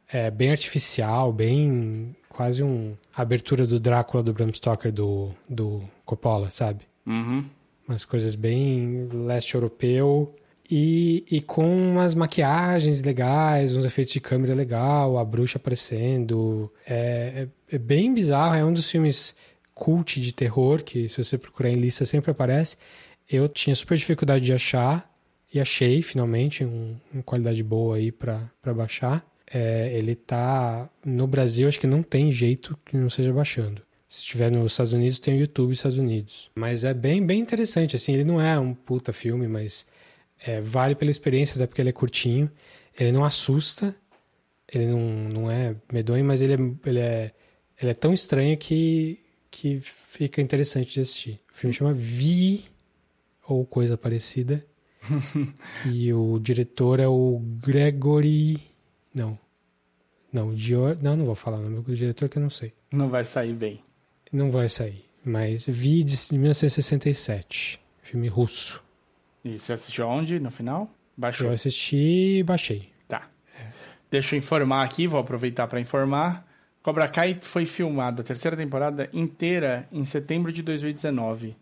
É 0.08 0.30
bem 0.30 0.50
artificial, 0.50 1.32
bem. 1.32 2.14
quase 2.28 2.62
um. 2.62 2.96
abertura 3.14 3.66
do 3.66 3.78
Drácula 3.78 4.22
do 4.22 4.32
Bram 4.32 4.52
Stoker 4.52 4.92
do, 4.92 5.32
do 5.48 5.82
Coppola, 6.04 6.50
sabe? 6.50 6.82
Uhum. 7.06 7.44
Umas 7.86 8.04
coisas 8.04 8.34
bem 8.34 9.08
leste 9.12 9.54
europeu. 9.54 10.34
E, 10.70 11.24
e 11.30 11.40
com 11.42 11.66
umas 11.76 12.14
maquiagens 12.14 13.02
legais, 13.02 13.76
uns 13.76 13.84
efeitos 13.84 14.14
de 14.14 14.20
câmera 14.20 14.54
legal, 14.54 15.18
a 15.18 15.24
bruxa 15.24 15.58
aparecendo. 15.58 16.72
É, 16.86 17.48
é, 17.70 17.76
é 17.76 17.78
bem 17.78 18.14
bizarro, 18.14 18.54
é 18.54 18.64
um 18.64 18.72
dos 18.72 18.90
filmes 18.90 19.34
cult 19.74 20.20
de 20.20 20.32
terror, 20.32 20.82
que 20.82 21.08
se 21.08 21.22
você 21.22 21.36
procurar 21.36 21.70
em 21.70 21.76
lista 21.76 22.04
sempre 22.04 22.30
aparece. 22.30 22.76
Eu 23.28 23.48
tinha 23.48 23.74
super 23.74 23.96
dificuldade 23.96 24.44
de 24.44 24.52
achar 24.52 25.10
e 25.52 25.60
achei 25.60 26.02
finalmente 26.02 26.64
um, 26.64 26.96
uma 27.12 27.22
qualidade 27.22 27.62
boa 27.62 27.96
aí 27.96 28.10
para 28.10 28.50
baixar. 28.74 29.24
É, 29.52 29.92
ele 29.92 30.14
tá 30.14 30.88
no 31.04 31.26
Brasil, 31.26 31.68
acho 31.68 31.78
que 31.78 31.86
não 31.86 32.02
tem 32.02 32.32
jeito 32.32 32.78
que 32.84 32.96
não 32.96 33.10
seja 33.10 33.32
baixando. 33.32 33.82
Se 34.06 34.20
estiver 34.20 34.50
nos 34.50 34.72
Estados 34.72 34.92
Unidos, 34.92 35.18
tem 35.18 35.34
o 35.34 35.40
YouTube 35.40 35.72
Estados 35.72 35.98
Unidos. 35.98 36.50
Mas 36.54 36.84
é 36.84 36.94
bem, 36.94 37.24
bem 37.24 37.40
interessante, 37.40 37.96
assim, 37.96 38.12
ele 38.12 38.24
não 38.24 38.40
é 38.40 38.58
um 38.58 38.74
puta 38.74 39.12
filme, 39.12 39.48
mas 39.48 39.86
é, 40.46 40.60
vale 40.60 40.94
pela 40.94 41.10
experiência, 41.10 41.56
até 41.56 41.66
porque 41.66 41.80
ele 41.80 41.88
é 41.88 41.92
curtinho. 41.92 42.50
Ele 42.98 43.10
não 43.10 43.24
assusta, 43.24 43.94
ele 44.72 44.86
não, 44.86 45.00
não 45.00 45.50
é 45.50 45.74
medonho, 45.92 46.24
mas 46.24 46.42
ele 46.42 46.54
é, 46.54 46.88
ele 46.88 46.98
é, 47.00 47.32
ele 47.80 47.90
é 47.90 47.94
tão 47.94 48.12
estranho 48.12 48.56
que, 48.56 49.18
que 49.50 49.80
fica 49.80 50.40
interessante 50.40 50.94
de 50.94 51.00
assistir. 51.00 51.40
O 51.52 51.56
filme 51.56 51.74
chama 51.74 51.92
Vi, 51.92 52.64
ou 53.46 53.64
coisa 53.64 53.96
parecida. 53.96 54.64
e 55.86 56.12
o 56.12 56.38
diretor 56.38 57.00
é 57.00 57.08
o 57.08 57.40
Gregory. 57.62 58.60
Não. 59.14 59.38
Não, 60.32 60.54
Dior. 60.54 60.96
Não, 61.00 61.16
não 61.16 61.26
vou 61.26 61.34
falar 61.34 61.58
o 61.58 61.62
nome 61.62 61.82
do 61.82 61.94
diretor 61.94 62.28
que 62.28 62.38
eu 62.38 62.42
não 62.42 62.50
sei. 62.50 62.72
Não 62.90 63.08
vai 63.08 63.24
sair 63.24 63.52
bem. 63.52 63.80
Não 64.34 64.50
vai 64.50 64.68
sair. 64.68 65.04
Mas 65.24 65.64
Vi 65.64 66.02
de 66.02 66.16
1967. 66.32 67.80
Filme 68.02 68.26
russo. 68.26 68.82
E 69.44 69.56
você 69.56 69.74
assistiu 69.74 70.08
onde 70.08 70.40
no 70.40 70.50
final? 70.50 70.90
Baixou? 71.16 71.46
Eu 71.46 71.52
assisti 71.52 72.38
e 72.38 72.42
baixei. 72.42 72.90
Tá. 73.06 73.28
É. 73.56 73.68
Deixa 74.10 74.34
eu 74.34 74.38
informar 74.38 74.82
aqui, 74.82 75.06
vou 75.06 75.20
aproveitar 75.20 75.68
para 75.68 75.78
informar. 75.78 76.44
Cobra 76.82 77.08
Kai 77.08 77.38
foi 77.40 77.64
filmada 77.64 78.22
a 78.22 78.24
terceira 78.24 78.56
temporada 78.56 79.08
inteira 79.12 79.88
em 79.92 80.04
setembro 80.04 80.52
de 80.52 80.62
2019. 80.62 81.56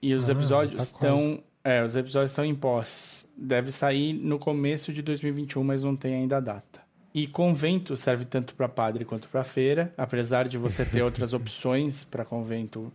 E 0.00 0.14
os 0.14 0.28
ah, 0.28 0.32
episódios 0.32 0.76
tá 0.76 0.82
estão. 0.84 1.42
É, 1.64 1.82
os 1.82 1.96
episódios 1.96 2.30
estão 2.30 2.44
em 2.44 2.54
pós. 2.54 3.28
Deve 3.36 3.72
sair 3.72 4.14
no 4.14 4.38
começo 4.38 4.92
de 4.92 5.02
2021, 5.02 5.64
mas 5.64 5.82
não 5.82 5.96
tem 5.96 6.14
ainda 6.14 6.36
a 6.36 6.40
data. 6.40 6.87
E 7.14 7.26
convento 7.26 7.96
serve 7.96 8.24
tanto 8.24 8.54
para 8.54 8.68
padre 8.68 9.04
quanto 9.04 9.28
para 9.28 9.42
feira, 9.42 9.92
apesar 9.96 10.46
de 10.46 10.58
você 10.58 10.84
ter 10.84 11.02
outras 11.02 11.32
opções 11.34 12.04
para 12.04 12.24
convento 12.24 12.92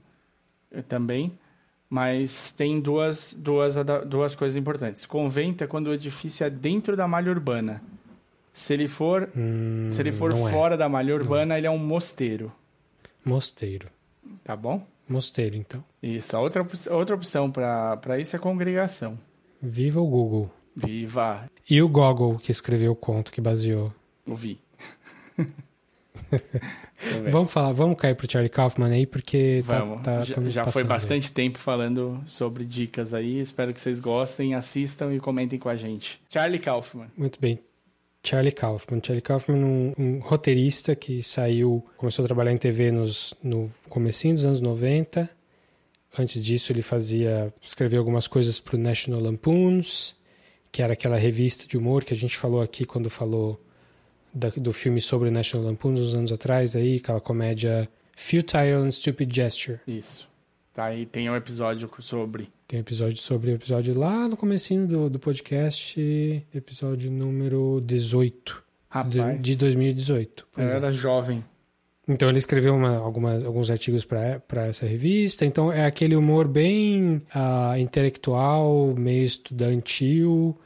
eh, 0.71 0.81
também. 0.81 1.31
Mas 1.89 2.51
tem 2.51 2.79
duas, 2.79 3.33
duas, 3.37 3.75
duas 4.07 4.33
coisas 4.33 4.57
importantes. 4.57 5.05
Convento 5.05 5.63
é 5.63 5.67
quando 5.67 5.87
o 5.87 5.93
edifício 5.93 6.45
é 6.45 6.49
dentro 6.49 6.95
da 6.95 7.07
malha 7.07 7.31
urbana. 7.31 7.81
Se 8.51 8.73
ele 8.73 8.87
for, 8.87 9.29
hum, 9.35 9.89
se 9.91 10.01
ele 10.01 10.11
for 10.11 10.31
é. 10.31 10.35
fora 10.35 10.75
é. 10.75 10.77
da 10.77 10.87
malha 10.87 11.13
urbana, 11.13 11.45
não. 11.45 11.57
ele 11.57 11.67
é 11.67 11.71
um 11.71 11.77
mosteiro. 11.77 12.51
Mosteiro. 13.23 13.89
Tá 14.43 14.55
bom? 14.55 14.85
Mosteiro, 15.07 15.55
então. 15.55 15.83
Isso. 16.01 16.35
A 16.35 16.39
outra, 16.39 16.65
outra 16.91 17.15
opção 17.15 17.51
para 17.51 18.19
isso 18.19 18.35
é 18.35 18.39
congregação. 18.39 19.17
Viva 19.61 19.99
o 19.99 20.07
Google. 20.07 20.51
Viva. 20.75 21.45
E 21.69 21.81
o 21.81 21.87
Gogol, 21.87 22.37
que 22.37 22.51
escreveu 22.51 22.91
o 22.91 22.95
conto 22.95 23.31
que 23.31 23.39
baseou. 23.39 23.93
Vi. 24.25 24.59
vamos 27.29 27.51
falar, 27.51 27.73
vamos 27.73 27.97
cair 27.97 28.15
pro 28.15 28.31
Charlie 28.31 28.49
Kaufman 28.49 28.91
aí, 28.91 29.05
porque 29.05 29.63
tá, 29.65 29.79
vamos. 29.79 30.01
Tá, 30.01 30.19
tá, 30.19 30.23
já, 30.25 30.49
já 30.49 30.65
foi 30.65 30.83
bastante 30.83 31.27
aí. 31.27 31.33
tempo 31.33 31.57
falando 31.57 32.23
sobre 32.27 32.65
dicas 32.65 33.13
aí. 33.13 33.39
Espero 33.39 33.73
que 33.73 33.81
vocês 33.81 33.99
gostem, 33.99 34.55
assistam 34.55 35.13
e 35.13 35.19
comentem 35.19 35.59
com 35.59 35.69
a 35.69 35.75
gente. 35.75 36.21
Charlie 36.29 36.59
Kaufman. 36.59 37.07
Muito 37.17 37.39
bem. 37.39 37.59
Charlie 38.23 38.53
Kaufman. 38.53 39.01
Charlie 39.03 39.21
Kaufman, 39.21 39.57
um, 39.57 39.93
um, 39.97 40.19
roteirista 40.19 40.95
que 40.95 41.21
saiu, 41.21 41.85
começou 41.97 42.23
a 42.23 42.27
trabalhar 42.27 42.53
em 42.53 42.57
TV 42.57 42.89
nos, 42.89 43.33
no 43.43 43.69
comecinho 43.89 44.35
dos 44.35 44.45
anos 44.45 44.61
90. 44.61 45.29
Antes 46.17 46.41
disso, 46.41 46.71
ele 46.71 46.81
fazia, 46.81 47.53
escreveu 47.61 47.99
algumas 47.99 48.27
coisas 48.27 48.59
para 48.59 48.75
o 48.75 48.79
National 48.79 49.19
Lampoons, 49.19 50.15
que 50.71 50.81
era 50.81 50.93
aquela 50.93 51.17
revista 51.17 51.67
de 51.67 51.77
humor 51.77 52.05
que 52.05 52.13
a 52.13 52.17
gente 52.17 52.37
falou 52.37 52.61
aqui 52.61 52.85
quando 52.85 53.09
falou 53.09 53.59
da, 54.33 54.49
do 54.49 54.73
filme 54.73 54.99
sobre 54.99 55.29
National 55.29 55.67
Lampoons 55.67 55.99
uns 55.99 56.13
anos 56.13 56.31
atrás, 56.31 56.75
aí, 56.75 56.97
aquela 56.97 57.21
comédia 57.21 57.89
Futile 58.15 58.73
and 58.73 58.91
Stupid 58.91 59.33
Gesture. 59.33 59.79
Isso. 59.87 60.27
Tá 60.73 60.85
aí, 60.85 61.05
tem 61.05 61.29
um 61.29 61.35
episódio 61.35 61.89
sobre. 61.99 62.49
Tem 62.67 62.79
um 62.79 62.81
episódio 62.81 63.17
sobre 63.17 63.51
o 63.51 63.55
episódio 63.55 63.97
lá 63.97 64.27
no 64.27 64.35
comecinho 64.35 64.87
do, 64.87 65.09
do 65.09 65.19
podcast, 65.19 66.01
episódio 66.53 67.11
número 67.11 67.79
18. 67.85 68.63
Rapaz. 68.89 69.35
De, 69.35 69.51
de 69.51 69.55
2018. 69.55 70.47
Eu 70.57 70.67
é. 70.67 70.71
era 70.71 70.91
jovem. 70.91 71.43
Então 72.07 72.27
ele 72.27 72.37
escreveu 72.37 72.75
uma, 72.75 72.97
algumas, 72.97 73.45
alguns 73.45 73.69
artigos 73.69 74.03
para 74.03 74.65
essa 74.65 74.85
revista. 74.85 75.45
Então 75.45 75.71
é 75.71 75.85
aquele 75.85 76.15
humor 76.15 76.47
bem 76.47 77.21
uh, 77.35 77.77
intelectual, 77.77 78.93
meio 78.97 79.23
estudantil, 79.23 80.57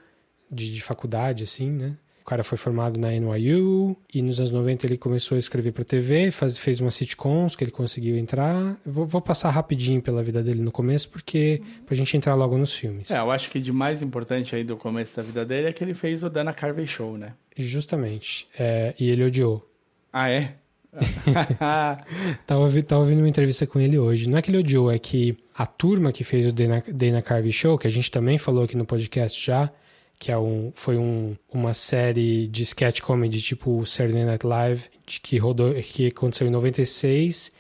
de, 0.50 0.74
de 0.74 0.82
faculdade, 0.82 1.44
assim, 1.44 1.70
né? 1.70 1.98
Cara 2.28 2.44
foi 2.44 2.58
formado 2.58 3.00
na 3.00 3.10
NYU 3.12 3.96
e 4.14 4.22
nos 4.22 4.38
anos 4.40 4.52
90 4.52 4.86
ele 4.86 4.98
começou 4.98 5.38
a 5.38 5.40
escrever 5.40 5.72
para 5.72 5.86
TV, 5.86 6.30
faz, 6.30 6.58
fez 6.58 6.82
umas 6.82 6.94
sitcoms 6.94 7.56
que 7.56 7.64
ele 7.64 7.72
conseguiu 7.72 8.18
entrar. 8.18 8.76
Vou, 8.86 9.06
vou, 9.06 9.22
passar 9.22 9.50
rapidinho 9.50 10.02
pela 10.02 10.22
vida 10.22 10.44
dele 10.44 10.62
no 10.62 10.72
começo, 10.72 11.10
porque 11.10 11.62
pra 11.86 11.96
gente 11.96 12.18
entrar 12.18 12.36
logo 12.36 12.58
nos 12.58 12.74
filmes. 12.74 13.10
É, 13.12 13.20
eu 13.20 13.32
acho 13.32 13.50
que 13.50 13.62
de 13.62 13.72
mais 13.72 14.04
importante 14.04 14.54
aí 14.54 14.64
do 14.66 14.76
começo 14.76 15.16
da 15.16 15.24
vida 15.24 15.46
dele 15.46 15.68
é 15.68 15.74
que 15.74 15.82
ele 15.82 15.94
fez 15.94 16.22
o 16.22 16.30
Dana 16.30 16.52
Carvey 16.52 16.86
Show, 16.86 17.18
né? 17.18 17.34
Justamente. 17.56 18.46
É, 18.60 18.94
e 19.00 19.10
ele 19.10 19.24
odiou. 19.24 19.66
Ah, 20.12 20.30
é? 20.30 20.56
tava, 22.46 22.84
tava 22.84 23.02
ouvindo 23.02 23.20
uma 23.20 23.30
entrevista 23.30 23.66
com 23.66 23.80
ele 23.80 23.98
hoje. 23.98 24.30
Não 24.30 24.38
é 24.38 24.42
que 24.42 24.52
ele 24.52 24.58
odiou, 24.58 24.92
é 24.92 25.00
que 25.00 25.38
a 25.56 25.66
turma 25.66 26.12
que 26.12 26.26
fez 26.26 26.46
o 26.46 26.52
Dana, 26.52 26.84
Dana 26.92 27.22
Carvey 27.22 27.54
Show, 27.54 27.78
que 27.78 27.88
a 27.88 27.92
gente 27.92 28.12
também 28.12 28.38
falou 28.38 28.66
aqui 28.66 28.76
no 28.76 28.86
podcast 28.86 29.44
já, 29.46 29.72
que 30.20 30.32
é 30.32 30.38
um, 30.38 30.72
foi 30.74 30.98
um, 30.98 31.36
uma 31.54 31.74
série 31.74 32.48
de 32.48 32.64
sketch 32.64 33.02
comedy 33.02 33.40
tipo 33.42 33.86
Saturday 33.86 34.26
Night 34.26 34.46
Live, 34.46 34.86
que, 35.06 35.38
rodou, 35.38 35.74
que 35.76 36.08
aconteceu 36.08 36.48
em 36.48 36.52
96 36.52 37.52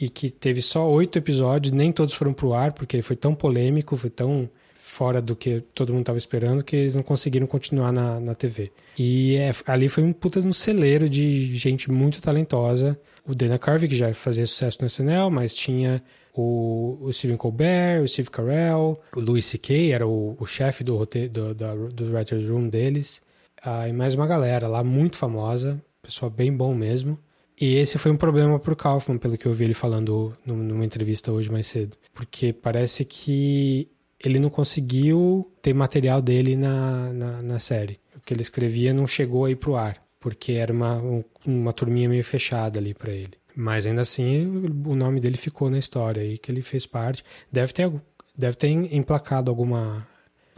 e 0.00 0.08
que 0.08 0.30
teve 0.30 0.60
só 0.60 0.88
oito 0.88 1.18
episódios, 1.18 1.72
nem 1.72 1.92
todos 1.92 2.14
foram 2.14 2.32
pro 2.32 2.54
ar, 2.54 2.72
porque 2.72 3.00
foi 3.02 3.14
tão 3.14 3.34
polêmico, 3.34 3.96
foi 3.96 4.10
tão 4.10 4.50
fora 4.74 5.22
do 5.22 5.36
que 5.36 5.62
todo 5.74 5.92
mundo 5.92 6.02
estava 6.02 6.18
esperando 6.18 6.64
que 6.64 6.74
eles 6.74 6.96
não 6.96 7.02
conseguiram 7.04 7.46
continuar 7.46 7.92
na, 7.92 8.18
na 8.18 8.34
TV. 8.34 8.72
E 8.98 9.36
é, 9.36 9.52
ali 9.66 9.88
foi 9.88 10.02
um 10.02 10.12
puta 10.12 10.40
no 10.40 10.52
celeiro 10.52 11.08
de 11.08 11.56
gente 11.56 11.90
muito 11.90 12.20
talentosa. 12.20 12.98
O 13.24 13.34
Dana 13.34 13.58
Carvey, 13.58 13.88
que 13.88 13.96
já 13.96 14.12
fazia 14.12 14.44
sucesso 14.44 14.78
no 14.80 14.86
SNL, 14.88 15.30
mas 15.30 15.54
tinha 15.54 16.02
o, 16.34 16.98
o 17.00 17.12
Stephen 17.12 17.36
Colbert, 17.36 18.02
o 18.02 18.08
Steve 18.08 18.30
Carell, 18.30 19.00
o 19.14 19.20
Louis 19.20 19.44
C.K. 19.44 19.92
era 19.92 20.06
o, 20.06 20.36
o 20.38 20.46
chefe 20.46 20.82
do, 20.82 20.98
do, 20.98 21.54
do, 21.54 21.88
do 21.88 22.12
Writer's 22.12 22.48
Room 22.48 22.68
deles. 22.68 23.20
Ah, 23.62 23.88
e 23.88 23.92
mais 23.92 24.14
uma 24.14 24.26
galera 24.26 24.66
lá 24.66 24.82
muito 24.82 25.16
famosa, 25.16 25.80
pessoal 26.02 26.30
bem 26.30 26.52
bom 26.52 26.74
mesmo. 26.74 27.18
E 27.60 27.76
esse 27.76 27.98
foi 27.98 28.10
um 28.10 28.16
problema 28.16 28.58
pro 28.58 28.74
Kaufman, 28.74 29.18
pelo 29.18 29.38
que 29.38 29.46
eu 29.46 29.54
vi 29.54 29.64
ele 29.64 29.74
falando 29.74 30.36
numa 30.44 30.84
entrevista 30.84 31.30
hoje 31.30 31.50
mais 31.50 31.66
cedo. 31.66 31.96
Porque 32.12 32.52
parece 32.52 33.04
que 33.04 33.88
ele 34.18 34.38
não 34.38 34.50
conseguiu 34.50 35.52
ter 35.60 35.72
material 35.74 36.20
dele 36.20 36.56
na, 36.56 37.12
na, 37.12 37.42
na 37.42 37.58
série. 37.58 38.00
O 38.16 38.20
que 38.20 38.32
ele 38.34 38.42
escrevia 38.42 38.92
não 38.92 39.06
chegou 39.06 39.44
aí 39.44 39.54
pro 39.54 39.76
ar, 39.76 40.02
porque 40.18 40.52
era 40.52 40.72
uma, 40.72 40.96
um, 40.96 41.22
uma 41.46 41.72
turminha 41.72 42.08
meio 42.08 42.24
fechada 42.24 42.80
ali 42.80 42.94
para 42.94 43.12
ele. 43.12 43.34
Mas 43.54 43.86
ainda 43.86 44.02
assim, 44.02 44.46
o 44.86 44.94
nome 44.94 45.20
dele 45.20 45.36
ficou 45.36 45.70
na 45.70 45.78
história 45.78 46.22
aí, 46.22 46.38
que 46.38 46.50
ele 46.50 46.62
fez 46.62 46.86
parte. 46.86 47.22
Deve 47.50 47.72
ter, 47.72 47.92
deve 48.36 48.56
ter 48.56 48.68
emplacado 48.68 49.50
alguma. 49.50 50.06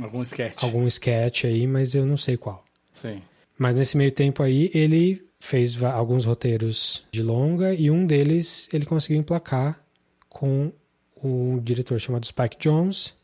Algum 0.00 0.22
sketch. 0.22 0.62
Algum 0.62 0.86
sketch 0.86 1.44
aí, 1.44 1.66
mas 1.66 1.94
eu 1.94 2.06
não 2.06 2.16
sei 2.16 2.36
qual. 2.36 2.64
Sim. 2.92 3.22
Mas 3.58 3.76
nesse 3.76 3.96
meio 3.96 4.10
tempo 4.10 4.42
aí, 4.42 4.70
ele 4.74 5.24
fez 5.34 5.82
alguns 5.82 6.24
roteiros 6.24 7.04
de 7.10 7.22
longa 7.22 7.74
e 7.74 7.90
um 7.90 8.06
deles 8.06 8.68
ele 8.72 8.86
conseguiu 8.86 9.18
emplacar 9.18 9.84
com 10.28 10.72
um 11.22 11.58
diretor 11.58 12.00
chamado 12.00 12.26
Spike 12.26 12.56
Jones, 12.58 13.14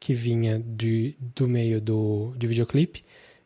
que 0.00 0.14
vinha 0.14 0.58
de, 0.58 1.16
do 1.34 1.46
meio 1.46 1.80
do, 1.80 2.32
de 2.36 2.46
videoclipe. 2.46 3.04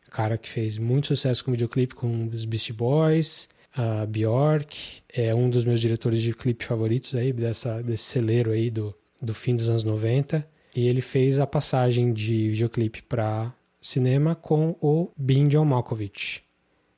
Cara 0.09 0.37
que 0.37 0.47
fez 0.47 0.77
muito 0.77 1.07
sucesso 1.07 1.43
com 1.43 1.51
videoclipe 1.51 1.95
com 1.95 2.27
os 2.27 2.45
Beastie 2.45 2.73
Boys, 2.73 3.49
a 3.75 4.05
Bjork, 4.05 5.01
é 5.11 5.33
um 5.33 5.49
dos 5.49 5.65
meus 5.65 5.79
diretores 5.79 6.21
de 6.21 6.33
clipe 6.33 6.65
favoritos 6.65 7.15
aí, 7.15 7.33
dessa, 7.33 7.81
desse 7.81 8.03
celeiro 8.03 8.51
aí 8.51 8.69
do, 8.69 8.95
do 9.21 9.33
fim 9.33 9.55
dos 9.55 9.69
anos 9.69 9.83
90. 9.83 10.47
E 10.75 10.87
ele 10.87 11.01
fez 11.01 11.39
a 11.39 11.47
passagem 11.47 12.13
de 12.13 12.49
videoclipe 12.49 13.01
para 13.03 13.53
cinema 13.81 14.33
com 14.35 14.75
o 14.81 15.11
Being 15.17 15.47
John 15.49 15.65
Malkovich, 15.65 16.43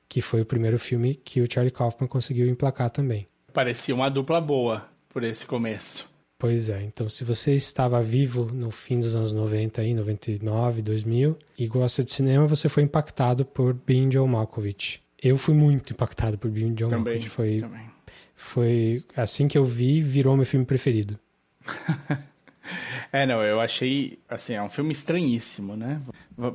que 0.07 0.21
foi 0.21 0.41
o 0.41 0.45
primeiro 0.45 0.79
filme 0.79 1.15
que 1.15 1.41
o 1.41 1.51
Charlie 1.51 1.71
Kaufman 1.71 2.07
conseguiu 2.07 2.47
emplacar 2.47 2.89
também. 2.89 3.27
Parecia 3.51 3.95
uma 3.95 4.09
dupla 4.09 4.39
boa 4.39 4.87
por 5.09 5.23
esse 5.23 5.45
começo. 5.45 6.13
Pois 6.37 6.69
é, 6.69 6.83
então 6.83 7.07
se 7.07 7.23
você 7.23 7.55
estava 7.55 8.01
vivo 8.01 8.51
no 8.53 8.69
fim 8.69 8.99
dos 8.99 9.15
anos 9.15 9.31
90, 9.31 9.81
aí, 9.81 9.93
99, 9.93 10.81
2000, 10.81 11.37
e 11.57 11.67
gosta 11.67 12.03
de 12.03 12.11
cinema, 12.11 12.45
você 12.45 12.67
foi 12.67 12.83
impactado 12.83 13.45
por 13.45 13.73
Being 13.73 14.09
John 14.09 14.27
Malkovich. 14.27 15.01
Eu 15.21 15.37
fui 15.37 15.53
muito 15.53 15.93
impactado 15.93 16.37
por 16.37 16.49
Being 16.49 16.73
John 16.73 16.89
também, 16.89 17.13
Malkovich. 17.13 17.29
Foi, 17.29 17.59
também. 17.59 17.91
foi 18.35 19.03
assim 19.15 19.47
que 19.47 19.57
eu 19.57 19.63
vi, 19.63 20.01
virou 20.01 20.35
meu 20.35 20.45
filme 20.45 20.65
preferido. 20.65 21.19
é, 23.11 23.25
não, 23.25 23.41
eu 23.43 23.59
achei, 23.59 24.19
assim, 24.29 24.53
é 24.53 24.61
um 24.61 24.69
filme 24.69 24.91
estranhíssimo, 24.91 25.75
né? 25.75 26.01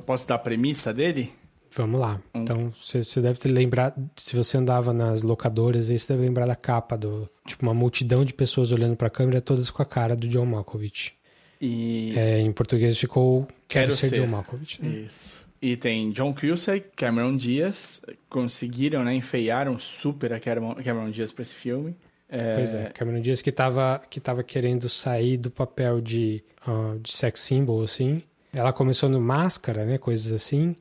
Posso 0.05 0.27
dar 0.27 0.35
a 0.35 0.39
premissa 0.39 0.93
dele? 0.93 1.31
Vamos 1.75 1.99
lá. 1.99 2.21
Um... 2.33 2.41
Então, 2.41 2.69
você 2.69 3.21
deve 3.21 3.39
ter 3.39 3.49
lembrado, 3.49 4.09
se 4.15 4.35
você 4.35 4.57
andava 4.57 4.93
nas 4.93 5.21
locadoras, 5.21 5.89
aí 5.89 5.97
você 5.97 6.13
deve 6.13 6.25
lembrar 6.25 6.45
da 6.45 6.55
capa 6.55 6.97
do, 6.97 7.29
tipo, 7.47 7.63
uma 7.63 7.73
multidão 7.73 8.25
de 8.25 8.33
pessoas 8.33 8.71
olhando 8.71 8.95
para 8.95 9.07
a 9.07 9.11
câmera, 9.11 9.41
todas 9.41 9.69
com 9.69 9.81
a 9.81 9.85
cara 9.85 10.15
do 10.15 10.27
John 10.27 10.45
Malkovich. 10.45 11.13
E 11.59 12.13
é, 12.17 12.39
em 12.39 12.51
português 12.51 12.97
ficou 12.97 13.47
Quero, 13.67 13.87
Quero 13.87 13.91
ser, 13.91 14.09
ser, 14.09 14.19
John 14.19 14.27
Malkovich. 14.27 14.83
Né? 14.83 14.89
Isso. 14.89 15.47
E 15.61 15.77
tem 15.77 16.11
John 16.11 16.33
Cusack, 16.33 16.89
Cameron 16.95 17.37
Diaz, 17.37 18.01
conseguiram, 18.27 19.03
né, 19.03 19.13
enfeiaram 19.13 19.77
super 19.77 20.33
a 20.33 20.39
Cameron 20.39 21.11
Diaz 21.11 21.31
para 21.31 21.43
esse 21.43 21.53
filme. 21.53 21.95
É... 22.27 22.55
Pois 22.55 22.73
é, 22.73 22.85
Cameron 22.85 23.21
Diaz 23.21 23.41
que 23.41 23.51
tava, 23.51 24.01
que 24.09 24.19
tava 24.19 24.43
querendo 24.43 24.89
sair 24.89 25.37
do 25.37 25.51
papel 25.51 26.01
de, 26.01 26.43
uh, 26.67 26.97
de 26.97 27.11
sex 27.11 27.41
symbol, 27.41 27.83
assim. 27.83 28.23
Ela 28.51 28.73
começou 28.73 29.07
no 29.07 29.21
Máscara, 29.21 29.85
né, 29.85 29.97
coisas 29.97 30.33
assim. 30.33 30.75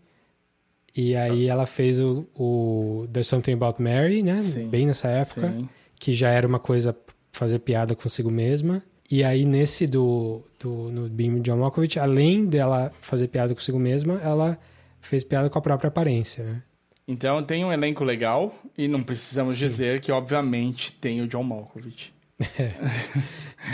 E 0.97 1.15
aí 1.15 1.47
ela 1.47 1.67
fez 1.67 2.01
o, 2.01 2.27
o 2.35 3.07
There's 3.13 3.27
Something 3.27 3.53
About 3.53 3.83
Mary, 3.83 4.23
né, 4.23 4.41
sim, 4.41 4.69
bem 4.69 4.87
nessa 4.87 5.09
época. 5.09 5.53
Sim. 5.53 5.69
Que 5.97 6.15
já 6.15 6.31
era 6.31 6.47
uma 6.47 6.59
coisa 6.59 6.97
fazer 7.33 7.59
piada 7.59 7.95
consigo 7.95 8.31
mesma. 8.31 8.83
E 9.11 9.25
aí, 9.25 9.45
nesse 9.45 9.89
do, 9.89 10.41
do 10.59 10.71
no 10.91 11.09
Beam 11.09 11.41
John 11.41 11.57
Malkovich, 11.57 11.99
além 11.99 12.47
dela 12.47 12.93
fazer 13.01 13.27
piada 13.27 13.53
consigo 13.55 13.79
mesma, 13.79 14.21
ela 14.23 14.57
fez 15.01 15.25
piada 15.25 15.49
com 15.49 15.59
a 15.59 15.63
própria 15.63 15.89
aparência, 15.89 16.45
né? 16.45 16.63
Então 17.07 17.43
tem 17.43 17.65
um 17.65 17.73
elenco 17.73 18.05
legal 18.05 18.55
e 18.79 18.87
não 18.87 19.03
precisamos 19.03 19.57
Sim. 19.57 19.67
dizer 19.67 20.01
que, 20.01 20.13
obviamente, 20.13 20.93
tem 20.93 21.21
o 21.21 21.27
John 21.27 21.43
Malkovich. 21.43 22.13
É. 22.59 22.73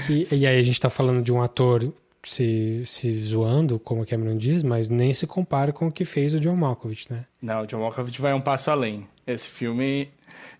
que, 0.06 0.34
e 0.34 0.46
aí 0.46 0.58
a 0.58 0.62
gente 0.62 0.80
tá 0.80 0.90
falando 0.90 1.22
de 1.22 1.32
um 1.32 1.40
ator 1.40 1.92
se, 2.24 2.82
se 2.84 3.24
zoando, 3.24 3.78
como 3.78 4.02
a 4.02 4.06
Cameron 4.06 4.36
diz, 4.36 4.62
mas 4.62 4.88
nem 4.88 5.14
se 5.14 5.26
compara 5.26 5.72
com 5.72 5.86
o 5.86 5.92
que 5.92 6.04
fez 6.04 6.34
o 6.34 6.40
John 6.40 6.56
Malkovich, 6.56 7.12
né? 7.12 7.26
Não, 7.40 7.62
o 7.62 7.66
John 7.66 7.80
Malkovich 7.80 8.20
vai 8.20 8.34
um 8.34 8.40
passo 8.40 8.70
além. 8.70 9.06
Esse 9.26 9.48
filme 9.48 10.08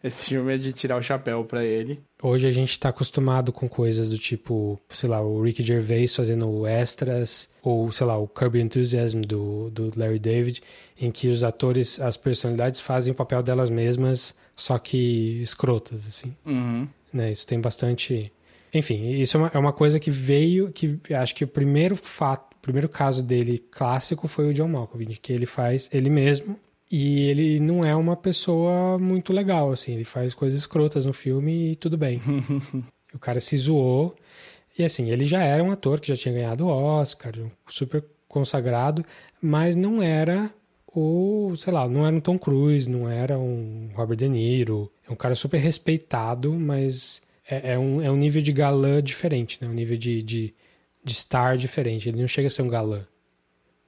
esse 0.06 0.26
filme 0.26 0.54
é 0.54 0.56
de 0.56 0.72
tirar 0.72 0.96
o 0.96 1.02
chapéu 1.02 1.44
para 1.44 1.64
ele. 1.64 2.00
Hoje 2.22 2.46
a 2.46 2.50
gente 2.50 2.78
tá 2.78 2.90
acostumado 2.90 3.52
com 3.52 3.68
coisas 3.68 4.08
do 4.08 4.16
tipo, 4.16 4.80
sei 4.88 5.08
lá, 5.08 5.20
o 5.20 5.42
Ricky 5.42 5.62
Gervais 5.62 6.14
fazendo 6.14 6.66
extras, 6.66 7.48
ou 7.62 7.90
sei 7.90 8.06
lá, 8.06 8.16
o 8.16 8.28
Kirby 8.28 8.60
Enthusiasm 8.60 9.20
do, 9.22 9.70
do 9.70 9.92
Larry 9.96 10.18
David, 10.18 10.62
em 10.98 11.10
que 11.10 11.28
os 11.28 11.42
atores, 11.42 12.00
as 12.00 12.16
personalidades 12.16 12.80
fazem 12.80 13.12
o 13.12 13.14
papel 13.14 13.42
delas 13.42 13.68
mesmas, 13.68 14.34
só 14.54 14.78
que 14.78 15.40
escrotas, 15.42 16.06
assim. 16.06 16.34
Uhum. 16.44 16.88
Né? 17.12 17.32
Isso 17.32 17.46
tem 17.46 17.60
bastante. 17.60 18.32
Enfim, 18.72 19.10
isso 19.10 19.36
é 19.36 19.40
uma, 19.40 19.50
é 19.54 19.58
uma 19.58 19.72
coisa 19.72 19.98
que 19.98 20.10
veio, 20.10 20.70
que 20.72 20.98
acho 21.14 21.34
que 21.34 21.44
o 21.44 21.48
primeiro 21.48 21.96
fato, 21.96 22.54
o 22.54 22.60
primeiro 22.60 22.88
caso 22.88 23.22
dele 23.22 23.58
clássico 23.58 24.26
foi 24.26 24.48
o 24.48 24.54
John 24.54 24.68
Malkovich, 24.68 25.20
que 25.20 25.32
ele 25.32 25.46
faz 25.46 25.88
ele 25.92 26.10
mesmo 26.10 26.58
e 26.90 27.28
ele 27.28 27.60
não 27.60 27.84
é 27.84 27.94
uma 27.94 28.16
pessoa 28.16 28.98
muito 28.98 29.32
legal, 29.32 29.72
assim. 29.72 29.94
Ele 29.94 30.04
faz 30.04 30.34
coisas 30.34 30.60
escrotas 30.60 31.04
no 31.04 31.12
filme 31.12 31.72
e 31.72 31.76
tudo 31.76 31.96
bem. 31.96 32.20
o 33.12 33.18
cara 33.18 33.40
se 33.40 33.56
zoou. 33.56 34.14
E 34.78 34.84
assim, 34.84 35.10
ele 35.10 35.24
já 35.24 35.42
era 35.42 35.62
um 35.64 35.70
ator 35.70 36.00
que 36.00 36.08
já 36.08 36.16
tinha 36.16 36.34
ganhado 36.34 36.66
o 36.66 36.68
Oscar, 36.68 37.32
super 37.68 38.04
consagrado, 38.28 39.04
mas 39.40 39.74
não 39.74 40.02
era 40.02 40.50
o, 40.94 41.54
sei 41.56 41.72
lá, 41.72 41.88
não 41.88 42.06
era 42.06 42.14
um 42.14 42.20
Tom 42.20 42.38
Cruise, 42.38 42.88
não 42.88 43.08
era 43.08 43.38
um 43.38 43.90
Robert 43.94 44.16
De 44.16 44.28
Niro. 44.28 44.92
É 45.08 45.12
um 45.12 45.16
cara 45.16 45.34
super 45.34 45.58
respeitado, 45.58 46.52
mas 46.52 47.22
é, 47.48 47.72
é 47.72 47.78
um, 47.78 48.02
é 48.02 48.10
um 48.10 48.16
nível 48.16 48.42
de 48.42 48.52
galã 48.52 49.02
diferente, 49.02 49.58
né? 49.60 49.68
Um 49.68 49.74
nível 49.74 49.96
de, 49.96 50.22
de, 50.22 50.54
de 51.02 51.14
star 51.14 51.56
diferente. 51.56 52.08
Ele 52.08 52.20
não 52.20 52.28
chega 52.28 52.48
a 52.48 52.50
ser 52.50 52.62
um 52.62 52.68
galã. 52.68 53.06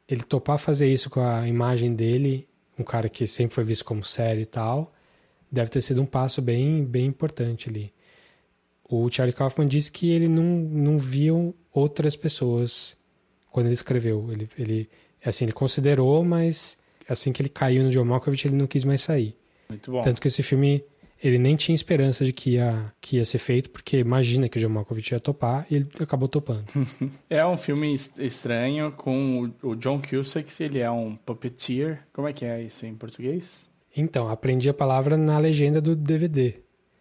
Ele 0.09 0.23
topar 0.23 0.59
fazer 0.59 0.91
isso 0.91 1.11
com 1.11 1.21
a 1.21 1.47
imagem 1.47 1.95
dele 1.95 2.48
um 2.79 2.85
cara 2.85 3.09
que 3.09 3.27
sempre 3.27 3.55
foi 3.55 3.65
visto 3.65 3.85
como 3.85 4.05
sério 4.05 4.43
e 4.43 4.47
tal, 4.47 4.93
deve 5.51 5.71
ter 5.71 5.81
sido 5.81 6.01
um 6.01 6.07
passo 6.07 6.41
bem, 6.41 6.85
bem 6.85 7.07
importante 7.07 7.69
ali. 7.69 7.93
O 8.89 9.09
Charlie 9.11 9.35
Kaufman 9.35 9.67
disse 9.67 9.93
que 9.93 10.11
ele 10.11 10.29
não, 10.29 10.45
não 10.45 10.99
viu 10.99 11.55
outras 11.73 12.17
pessoas 12.17 12.97
quando 13.51 13.67
ele 13.67 13.75
escreveu. 13.75 14.31
Ele, 14.33 14.49
ele, 14.59 14.89
assim, 15.25 15.45
ele 15.45 15.53
considerou, 15.53 16.25
mas 16.25 16.79
assim 17.09 17.33
que 17.33 17.43
ele 17.43 17.49
caiu 17.49 17.83
no 17.83 17.91
John 17.91 18.05
Malkovich, 18.05 18.47
ele 18.47 18.57
não 18.57 18.67
quis 18.67 18.85
mais 18.85 19.03
sair. 19.03 19.37
Muito 19.69 19.91
bom. 19.91 20.03
Tanto 20.03 20.21
que 20.21 20.29
esse 20.29 20.43
filme, 20.43 20.83
ele 21.23 21.39
nem 21.39 21.57
tinha 21.57 21.75
esperança 21.75 22.25
de 22.25 22.33
que 22.33 22.51
ia, 22.51 22.93
que 23.01 23.17
ia 23.17 23.25
ser 23.25 23.39
feito, 23.39 23.71
porque 23.71 23.99
imagina 23.99 24.49
que 24.49 24.59
o 24.59 24.61
John 24.61 24.69
Malkovich 24.69 25.13
ia 25.13 25.21
topar 25.21 25.67
e 25.71 25.77
ele 25.77 25.89
acabou 26.01 26.29
topando. 26.29 26.65
é 27.29 27.45
um 27.45 27.57
filme 27.57 27.95
estranho 28.19 28.93
com 28.93 29.51
o 29.63 29.75
John 29.75 30.01
Cusack, 30.01 30.51
ele 30.63 30.79
é 30.79 30.91
um 30.91 31.17
puppeteer. 31.17 32.07
Como 32.13 32.29
é 32.29 32.33
que 32.33 32.45
é 32.45 32.63
isso 32.63 32.87
em 32.87 32.95
português? 32.95 33.67
Então, 33.97 34.29
aprendi 34.29 34.69
a 34.69 34.75
palavra 34.75 35.17
na 35.17 35.39
legenda 35.39 35.81
do 35.81 35.97
DVD. 35.97 36.55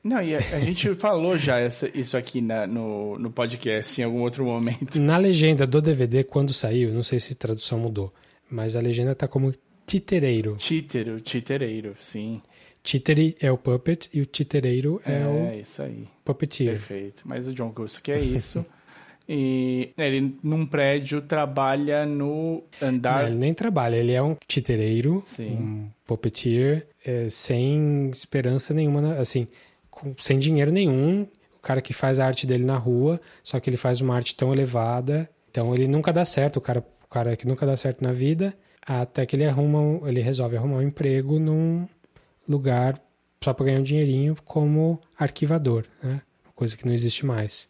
Não, 0.04 0.22
e 0.22 0.36
a, 0.36 0.40
a 0.40 0.60
gente 0.60 0.94
falou 0.96 1.38
já 1.38 1.60
essa, 1.60 1.90
isso 1.94 2.16
aqui 2.16 2.42
na, 2.42 2.66
no, 2.66 3.20
no 3.20 3.30
podcast 3.30 4.00
em 4.00 4.04
algum 4.04 4.22
outro 4.22 4.46
momento. 4.46 5.00
Na 5.00 5.18
legenda 5.18 5.68
do 5.68 5.82
DVD, 5.82 6.24
quando 6.24 6.54
saiu, 6.54 6.94
não 6.94 7.04
sei 7.04 7.20
se 7.20 7.34
a 7.34 7.36
tradução 7.36 7.78
mudou, 7.78 8.14
mas 8.50 8.76
a 8.76 8.80
legenda 8.80 9.14
tá 9.14 9.28
como 9.28 9.54
titereiro. 9.86 10.56
Títero, 10.58 11.20
titereiro, 11.20 11.96
sim. 12.00 12.42
Títere 12.88 13.36
é 13.42 13.52
o 13.52 13.58
puppet 13.58 14.10
e 14.14 14.22
o 14.22 14.26
titereiro 14.26 15.02
é, 15.06 15.20
é 15.20 15.28
o. 15.28 15.48
É, 15.48 15.58
isso 15.58 15.82
aí. 15.82 16.08
Puppeteer. 16.24 16.72
Perfeito. 16.72 17.24
Mas 17.26 17.46
o 17.46 17.54
John 17.54 17.74
Cusack 17.74 18.10
é 18.14 18.18
isso. 18.18 18.66
e 19.28 19.90
ele, 19.98 20.38
num 20.42 20.66
prédio, 20.66 21.22
trabalha 21.22 22.06
no 22.06 22.64
andar. 22.82 23.24
Não, 23.24 23.28
ele 23.28 23.36
nem 23.36 23.54
trabalha, 23.54 23.98
ele 23.98 24.14
é 24.14 24.24
um 24.24 24.38
titereiro, 24.48 25.22
Sim. 25.26 25.50
um 25.50 25.90
puppeteer, 26.06 26.88
é, 27.06 27.28
sem 27.28 28.10
esperança 28.10 28.74
nenhuma, 28.74 29.16
assim, 29.16 29.50
com, 29.92 30.16
sem 30.18 30.40
dinheiro 30.40 30.72
nenhum. 30.72 31.28
O 31.58 31.60
cara 31.60 31.82
que 31.82 31.92
faz 31.92 32.22
a 32.22 32.26
arte 32.26 32.48
dele 32.48 32.64
na 32.64 32.78
rua, 32.78 33.20
só 33.44 33.60
que 33.60 33.70
ele 33.70 33.76
faz 33.76 34.00
uma 34.00 34.16
arte 34.16 34.34
tão 34.34 34.54
elevada, 34.54 35.30
então 35.52 35.76
ele 35.76 35.90
nunca 35.90 36.14
dá 36.14 36.24
certo, 36.24 36.56
o 36.56 36.62
cara, 36.62 36.80
o 36.80 37.08
cara 37.10 37.36
que 37.36 37.46
nunca 37.46 37.66
dá 37.66 37.76
certo 37.76 38.02
na 38.02 38.14
vida, 38.14 38.58
até 38.82 39.26
que 39.26 39.36
ele 39.36 39.44
arruma, 39.44 40.08
ele 40.08 40.22
resolve 40.22 40.56
arrumar 40.56 40.78
um 40.78 40.82
emprego 40.82 41.38
num 41.38 41.86
lugar 42.48 43.02
só 43.44 43.54
para 43.54 43.68
ganhar 43.68 43.80
um 43.80 43.84
dinheirinho 43.84 44.36
como 44.44 45.00
arquivador, 45.18 45.86
né? 46.02 46.22
Uma 46.46 46.54
coisa 46.54 46.76
que 46.76 46.86
não 46.86 46.94
existe 46.94 47.26
mais. 47.26 47.70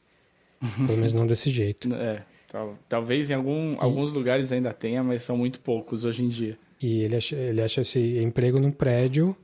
Pelo 0.59 0.97
menos 0.97 1.13
não 1.13 1.25
desse 1.25 1.49
jeito. 1.49 1.89
É, 1.95 2.23
tal, 2.51 2.77
talvez 2.87 3.29
em 3.29 3.33
algum, 3.33 3.73
e, 3.73 3.77
alguns 3.79 4.11
lugares 4.11 4.51
ainda 4.51 4.73
tenha, 4.73 5.03
mas 5.03 5.23
são 5.23 5.35
muito 5.35 5.59
poucos 5.59 6.05
hoje 6.05 6.23
em 6.23 6.27
dia. 6.27 6.57
E 6.81 7.01
ele 7.01 7.15
acha, 7.15 7.35
ele 7.35 7.61
acha 7.61 7.81
esse 7.81 8.19
emprego 8.19 8.59
num 8.59 8.71
prédio 8.71 9.35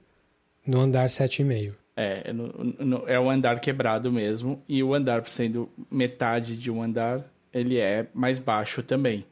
no 0.65 0.79
andar 0.79 1.09
7,5. 1.09 1.73
É, 1.95 2.33
no, 2.33 2.47
no, 2.79 3.07
é 3.07 3.19
o 3.19 3.29
andar 3.29 3.59
quebrado 3.59 4.11
mesmo. 4.11 4.61
E 4.67 4.81
o 4.81 4.93
andar, 4.93 5.25
sendo 5.27 5.69
metade 5.91 6.55
de 6.55 6.71
um 6.71 6.81
andar, 6.81 7.23
ele 7.53 7.77
é 7.77 8.07
mais 8.13 8.39
baixo 8.39 8.81
também. 8.81 9.25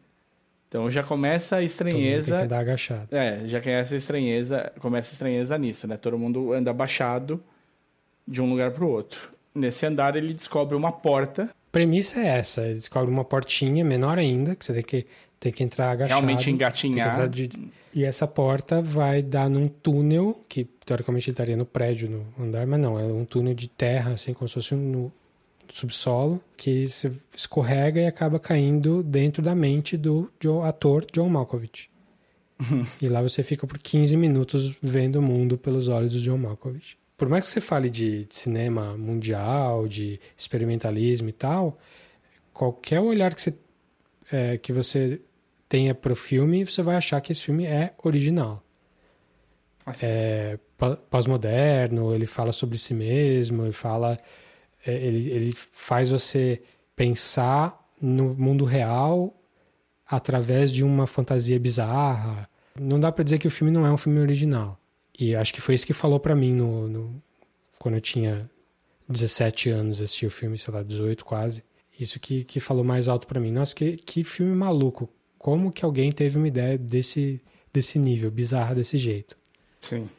Então 0.72 0.89
já 0.89 1.03
começa 1.03 1.57
a 1.57 1.61
estranheza. 1.61 2.32
Tem 2.32 2.38
que 2.38 2.45
andar 2.45 2.59
agachado. 2.61 3.13
É, 3.13 3.45
já 3.45 3.59
começa 3.59 3.93
a 3.93 3.97
estranheza, 3.97 4.72
começa 4.80 5.11
a 5.11 5.13
estranheza 5.13 5.57
nisso, 5.57 5.86
né? 5.86 5.97
Todo 5.97 6.17
mundo 6.17 6.53
anda 6.53 6.72
abaixado 6.72 7.43
de 8.26 8.41
um 8.41 8.49
lugar 8.49 8.72
para 8.72 8.86
o 8.86 8.89
outro. 8.89 9.34
Nesse 9.53 9.86
andar 9.86 10.15
ele 10.15 10.34
descobre 10.34 10.74
uma 10.78 10.93
porta. 10.93 11.43
A 11.43 11.72
premissa 11.74 12.22
é 12.22 12.28
essa, 12.28 12.61
ele 12.61 12.76
descobre 12.76 13.11
uma 13.11 13.26
portinha 13.26 13.84
menor 13.84 14.17
ainda, 14.17 14.55
que 14.55 14.63
você 14.63 14.76
tem 14.76 14.84
que, 14.84 15.05
tem 15.41 15.51
que 15.51 15.61
entrar 15.61 15.91
agachado. 15.91 16.22
Realmente 16.22 16.49
engatinhar. 16.49 17.28
De... 17.28 17.49
E 17.93 18.05
essa 18.05 18.26
porta 18.26 18.82
vai 18.82 19.22
dar 19.22 19.49
num 19.49 19.67
túnel, 19.67 20.41
que 20.47 20.63
teoricamente 20.86 21.30
estaria 21.30 21.57
no 21.57 21.65
prédio, 21.65 22.09
no 22.09 22.45
andar, 22.45 22.65
mas 22.65 22.80
não, 22.80 22.97
é 22.97 23.03
um 23.03 23.26
túnel 23.26 23.53
de 23.53 23.67
terra, 23.67 24.13
assim, 24.13 24.34
como 24.34 24.47
se 24.47 24.53
fosse 24.53 24.74
no, 24.74 25.11
subsolo 25.74 26.41
que 26.57 26.88
se 26.88 27.11
escorrega 27.36 28.01
e 28.01 28.05
acaba 28.05 28.39
caindo 28.39 29.01
dentro 29.03 29.41
da 29.41 29.55
mente 29.55 29.97
do 29.97 30.32
ator 30.63 31.05
John 31.11 31.30
Malkovich. 31.30 31.89
e 33.01 33.07
lá 33.07 33.22
você 33.22 33.43
fica 33.43 33.65
por 33.65 33.80
15 33.80 34.15
minutos 34.17 34.76
vendo 34.82 35.17
o 35.17 35.22
mundo 35.22 35.57
pelos 35.57 35.88
olhos 35.88 36.13
do 36.13 36.22
John 36.22 36.38
Malkovich. 36.38 36.97
por 37.17 37.28
mais 37.28 37.45
que 37.45 37.51
você 37.51 37.61
fale 37.61 37.89
de, 37.89 38.26
de 38.26 38.36
cinema 38.36 38.97
mundial, 38.97 39.88
de 39.88 40.19
experimentalismo 40.38 41.30
e 41.30 41.34
tal, 41.34 41.78
qualquer 42.53 42.99
olhar 42.99 43.34
que 43.34 43.41
você, 43.41 43.53
é, 44.32 44.57
que 44.57 44.72
você 44.74 45.22
tenha 45.67 45.95
para 45.95 46.13
o 46.13 46.15
filme, 46.15 46.65
você 46.65 46.82
vai 46.82 46.95
achar 46.95 47.22
que 47.22 47.32
esse 47.32 47.43
filme 47.43 47.65
é 47.65 47.93
original. 48.03 48.63
Assim. 49.86 50.05
É 50.05 50.59
pós-moderno, 51.09 52.13
ele 52.13 52.26
fala 52.26 52.51
sobre 52.51 52.78
si 52.78 52.93
mesmo, 52.93 53.63
ele 53.63 53.72
fala. 53.72 54.17
É, 54.86 54.93
ele, 54.93 55.29
ele 55.29 55.51
faz 55.53 56.09
você 56.09 56.61
pensar 56.95 57.79
no 58.01 58.34
mundo 58.34 58.65
real 58.65 59.36
através 60.07 60.71
de 60.71 60.84
uma 60.84 61.07
fantasia 61.07 61.59
bizarra. 61.59 62.49
Não 62.79 62.99
dá 62.99 63.11
para 63.11 63.23
dizer 63.23 63.39
que 63.39 63.47
o 63.47 63.51
filme 63.51 63.71
não 63.71 63.86
é 63.86 63.91
um 63.91 63.97
filme 63.97 64.19
original. 64.19 64.79
E 65.17 65.36
acho 65.36 65.53
que 65.53 65.61
foi 65.61 65.75
isso 65.75 65.86
que 65.86 65.93
falou 65.93 66.19
para 66.19 66.36
mim 66.36 66.53
no, 66.53 66.88
no, 66.88 67.23
quando 67.77 67.95
eu 67.95 68.01
tinha 68.01 68.49
17 69.07 69.69
anos, 69.69 70.01
assisti 70.01 70.25
o 70.25 70.32
filme, 70.32 70.57
sei 70.57 70.73
lá, 70.73 70.84
18 70.84 71.23
quase. 71.23 71.63
Isso 71.99 72.19
que, 72.19 72.43
que 72.43 72.59
falou 72.59 72.84
mais 72.84 73.07
alto 73.07 73.27
para 73.27 73.39
mim. 73.39 73.51
Nossa, 73.51 73.75
que, 73.75 73.97
que 73.97 74.23
filme 74.23 74.55
maluco. 74.55 75.09
Como 75.38 75.71
que 75.71 75.86
alguém 75.86 76.11
teve 76.11 76.38
uma 76.38 76.47
ideia 76.47 76.77
desse, 76.77 77.41
desse 77.73 77.99
nível, 77.99 78.32
bizarra 78.32 78.75
desse 78.75 78.97
jeito? 78.97 79.38
Sim. 79.82 80.09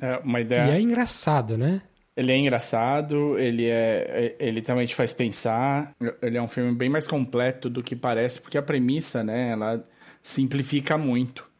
É 0.00 0.18
uma 0.18 0.40
ideia. 0.40 0.72
E 0.72 0.76
é 0.76 0.80
engraçado, 0.80 1.56
né? 1.56 1.82
Ele 2.16 2.32
é 2.32 2.36
engraçado, 2.36 3.38
ele 3.38 3.66
é, 3.66 4.36
ele 4.38 4.60
também 4.60 4.86
te 4.86 4.94
faz 4.94 5.12
pensar. 5.12 5.94
Ele 6.20 6.36
é 6.36 6.42
um 6.42 6.48
filme 6.48 6.74
bem 6.74 6.88
mais 6.88 7.06
completo 7.06 7.70
do 7.70 7.82
que 7.82 7.96
parece, 7.96 8.40
porque 8.40 8.58
a 8.58 8.62
premissa, 8.62 9.24
né, 9.24 9.50
ela 9.52 9.82
simplifica 10.22 10.98
muito. 10.98 11.50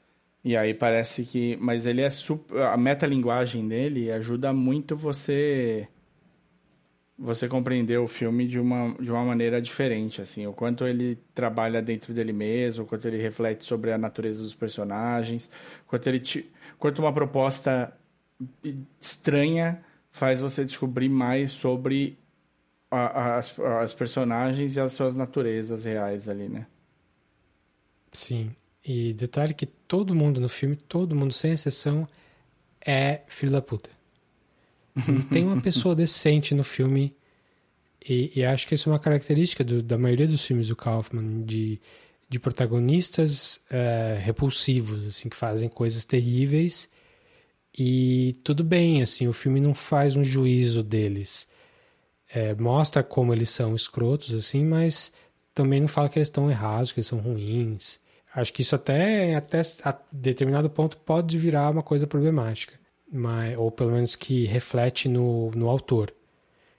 E 0.44 0.56
aí 0.56 0.74
parece 0.74 1.24
que, 1.24 1.56
mas 1.60 1.86
ele 1.86 2.00
é 2.02 2.10
super, 2.10 2.62
a 2.62 2.76
metalinguagem 2.76 3.66
dele 3.66 4.10
ajuda 4.10 4.52
muito 4.52 4.96
você 4.96 5.88
você 7.16 7.46
compreender 7.48 7.98
o 7.98 8.08
filme 8.08 8.46
de 8.48 8.58
uma, 8.58 8.94
de 9.00 9.10
uma 9.10 9.24
maneira 9.24 9.62
diferente, 9.62 10.20
assim, 10.20 10.46
o 10.46 10.52
quanto 10.52 10.84
ele 10.86 11.16
trabalha 11.34 11.80
dentro 11.80 12.12
dele 12.12 12.32
mesmo, 12.32 12.82
o 12.82 12.86
quanto 12.86 13.06
ele 13.06 13.18
reflete 13.22 13.64
sobre 13.64 13.92
a 13.92 13.98
natureza 13.98 14.42
dos 14.42 14.54
personagens, 14.54 15.48
quanto 15.86 16.08
ele 16.08 16.18
te, 16.18 16.50
quanto 16.78 16.98
uma 17.00 17.12
proposta 17.12 17.92
estranha 19.00 19.84
faz 20.12 20.40
você 20.40 20.64
descobrir 20.64 21.08
mais 21.08 21.50
sobre 21.52 22.18
a, 22.90 23.38
as, 23.38 23.58
as 23.58 23.94
personagens 23.94 24.76
e 24.76 24.80
as 24.80 24.92
suas 24.92 25.14
naturezas 25.14 25.84
reais 25.84 26.28
ali, 26.28 26.48
né? 26.48 26.66
Sim. 28.12 28.54
E 28.84 29.14
detalhe 29.14 29.54
que 29.54 29.64
todo 29.64 30.14
mundo 30.14 30.40
no 30.40 30.48
filme, 30.48 30.76
todo 30.76 31.16
mundo 31.16 31.32
sem 31.32 31.52
exceção, 31.52 32.06
é 32.84 33.22
filho 33.26 33.50
da 33.50 33.62
puta. 33.62 33.88
Não 35.08 35.22
tem 35.30 35.44
uma 35.46 35.60
pessoa 35.60 35.94
decente 35.94 36.54
no 36.54 36.62
filme. 36.62 37.16
E, 38.06 38.32
e, 38.36 38.44
acho 38.44 38.66
que 38.66 38.74
isso 38.74 38.88
é 38.88 38.92
uma 38.92 38.98
característica 38.98 39.64
do, 39.64 39.82
da 39.82 39.96
maioria 39.96 40.26
dos 40.26 40.44
filmes 40.44 40.68
do 40.68 40.76
Kaufman, 40.76 41.42
de, 41.44 41.80
de 42.28 42.38
protagonistas 42.38 43.60
é, 43.70 44.20
repulsivos, 44.22 45.06
assim, 45.06 45.28
que 45.28 45.36
fazem 45.36 45.68
coisas 45.68 46.04
terríveis. 46.04 46.90
E 47.76 48.34
tudo 48.44 48.62
bem, 48.62 49.02
assim, 49.02 49.26
o 49.28 49.32
filme 49.32 49.60
não 49.60 49.74
faz 49.74 50.16
um 50.16 50.24
juízo 50.24 50.82
deles. 50.82 51.48
É, 52.30 52.54
mostra 52.54 53.02
como 53.02 53.32
eles 53.32 53.50
são 53.50 53.74
escrotos, 53.74 54.34
assim, 54.34 54.64
mas 54.64 55.12
também 55.54 55.80
não 55.80 55.88
fala 55.88 56.08
que 56.08 56.18
eles 56.18 56.28
estão 56.28 56.50
errados, 56.50 56.92
que 56.92 57.00
eles 57.00 57.06
são 57.06 57.18
ruins. 57.18 57.98
Acho 58.34 58.52
que 58.52 58.62
isso 58.62 58.74
até, 58.74 59.34
até 59.34 59.62
a 59.84 59.94
determinado 60.10 60.70
ponto 60.70 60.96
pode 60.96 61.36
virar 61.36 61.70
uma 61.70 61.82
coisa 61.82 62.06
problemática. 62.06 62.74
Mas, 63.10 63.58
ou 63.58 63.70
pelo 63.70 63.92
menos 63.92 64.16
que 64.16 64.46
reflete 64.46 65.08
no, 65.08 65.50
no 65.50 65.68
autor. 65.68 66.14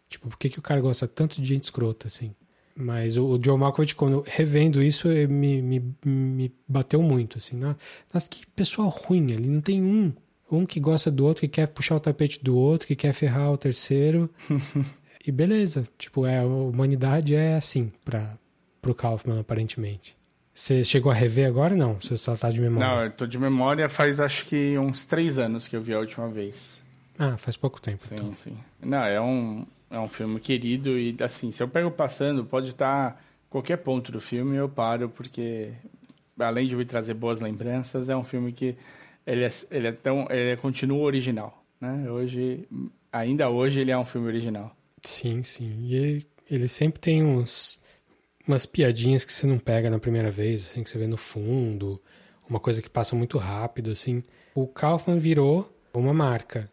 Tipo, 0.10 0.30
por 0.30 0.38
que, 0.38 0.50
que 0.50 0.60
o 0.60 0.64
cara 0.64 0.82
gosta 0.82 1.08
tanto 1.08 1.40
de 1.40 1.48
gente 1.48 1.66
escrota, 1.66 2.08
assim? 2.08 2.36
Mas 2.76 3.18
o, 3.18 3.34
o 3.34 3.38
John 3.38 3.58
Malkovich, 3.58 3.94
quando 3.96 4.24
revendo 4.26 4.82
isso, 4.82 5.08
me, 5.08 5.62
me, 5.62 5.96
me 6.04 6.52
bateu 6.68 7.04
muito, 7.04 7.38
assim. 7.38 7.56
Nossa, 7.56 8.28
que 8.28 8.48
pessoal 8.48 8.90
ruim 8.90 9.34
ali, 9.34 9.48
não 9.48 9.62
tem 9.62 9.82
um. 9.82 10.12
Um 10.52 10.66
que 10.66 10.80
gosta 10.80 11.10
do 11.10 11.26
outro, 11.26 11.42
que 11.42 11.48
quer 11.48 11.68
puxar 11.68 11.96
o 11.96 12.00
tapete 12.00 12.44
do 12.44 12.56
outro, 12.56 12.88
que 12.88 12.96
quer 12.96 13.14
ferrar 13.14 13.52
o 13.52 13.58
terceiro. 13.58 14.30
e 15.26 15.32
beleza, 15.32 15.84
tipo, 15.98 16.26
é, 16.26 16.40
a 16.40 16.46
humanidade 16.46 17.36
é 17.36 17.56
assim 17.56 17.92
para 18.06 18.38
pro 18.82 18.94
Kaufman, 18.94 19.40
aparentemente. 19.40 20.16
Você 20.54 20.84
chegou 20.84 21.12
a 21.12 21.16
rever 21.16 21.48
agora 21.48 21.76
não? 21.76 21.96
Você 21.96 22.16
só 22.16 22.36
tá 22.36 22.52
de 22.52 22.62
memória? 22.62 22.88
Não, 22.88 23.04
eu 23.06 23.12
tô 23.12 23.26
de 23.26 23.40
memória 23.40 23.90
faz 23.90 24.20
acho 24.20 24.46
que 24.46 24.78
uns 24.78 25.04
três 25.04 25.40
anos 25.40 25.68
que 25.68 25.76
eu 25.76 25.82
vi 25.82 25.94
a 25.94 26.00
última 26.00 26.28
vez. 26.28 26.84
Ah, 27.18 27.38
faz 27.38 27.58
pouco 27.58 27.82
tempo. 27.82 28.06
Sim, 28.06 28.16
então. 28.16 28.36
sim. 28.36 28.58
Não, 28.80 29.04
é 29.04 29.20
um, 29.20 29.66
é 29.90 30.00
um 30.00 30.08
filme 30.08 30.40
querido 30.40 31.00
e 31.00 31.16
assim, 31.22 31.52
se 31.52 31.64
eu 31.64 31.68
pego 31.68 31.90
passando, 31.90 32.46
pode 32.46 32.70
estar 32.70 33.20
qualquer 33.50 33.78
ponto 33.78 34.12
do 34.12 34.20
filme 34.20 34.56
eu 34.56 34.70
paro, 34.70 35.10
porque 35.10 35.72
além 36.40 36.68
de 36.68 36.76
me 36.76 36.86
trazer 36.86 37.14
boas 37.16 37.40
lembranças, 37.40 38.10
é 38.10 38.16
um 38.16 38.24
filme 38.24 38.52
que 38.52 38.76
ele 39.26 39.46
é, 39.46 39.50
ele 39.72 39.88
é 39.88 39.92
tão. 39.92 40.28
Ele 40.30 40.56
continua 40.58 41.04
original. 41.04 41.64
Né? 41.80 42.10
Hoje, 42.10 42.68
ainda 43.12 43.50
hoje, 43.50 43.82
ele 43.82 43.92
é 43.92 43.98
um 43.98 44.06
filme 44.06 44.28
original. 44.28 44.76
Sim, 45.02 45.44
sim. 45.44 45.78
E 45.82 46.26
ele 46.50 46.68
sempre 46.68 47.00
tem 47.00 47.24
uns 47.24 47.82
umas 48.48 48.66
piadinhas 48.66 49.24
que 49.24 49.34
você 49.34 49.48
não 49.48 49.58
pega 49.58 49.90
na 49.90 50.00
primeira 50.00 50.30
vez, 50.30 50.68
assim, 50.68 50.84
que 50.84 50.90
você 50.90 50.98
vê 50.98 51.08
no 51.08 51.18
fundo, 51.18 52.02
uma 52.48 52.60
coisa 52.60 52.82
que 52.82 52.90
passa 52.90 53.16
muito 53.16 53.38
rápido, 53.38 53.92
assim. 53.92 54.22
O 54.54 54.68
Kaufman 54.68 55.18
virou 55.18 55.72
uma 55.94 56.14
marca. 56.14 56.70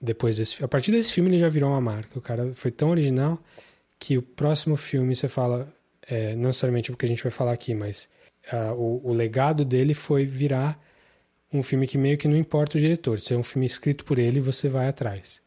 Depois 0.00 0.38
desse, 0.38 0.64
a 0.64 0.68
partir 0.68 0.90
desse 0.90 1.12
filme 1.12 1.28
ele 1.30 1.38
já 1.38 1.48
virou 1.48 1.70
uma 1.70 1.80
marca. 1.80 2.18
O 2.18 2.22
cara 2.22 2.52
foi 2.54 2.70
tão 2.70 2.90
original 2.90 3.38
que 3.98 4.16
o 4.16 4.22
próximo 4.22 4.76
filme 4.76 5.14
você 5.14 5.28
fala, 5.28 5.70
é, 6.06 6.34
não 6.34 6.46
necessariamente 6.46 6.90
o 6.90 6.96
que 6.96 7.04
a 7.04 7.08
gente 7.08 7.22
vai 7.22 7.30
falar 7.30 7.52
aqui, 7.52 7.74
mas 7.74 8.08
uh, 8.50 8.72
o, 8.72 9.10
o 9.10 9.12
legado 9.12 9.64
dele 9.64 9.92
foi 9.92 10.24
virar 10.24 10.80
um 11.52 11.62
filme 11.62 11.86
que 11.86 11.98
meio 11.98 12.16
que 12.16 12.28
não 12.28 12.36
importa 12.36 12.78
o 12.78 12.80
diretor. 12.80 13.20
Se 13.20 13.34
é 13.34 13.36
um 13.36 13.42
filme 13.42 13.66
escrito 13.66 14.04
por 14.04 14.18
ele, 14.18 14.40
você 14.40 14.68
vai 14.68 14.88
atrás. 14.88 15.42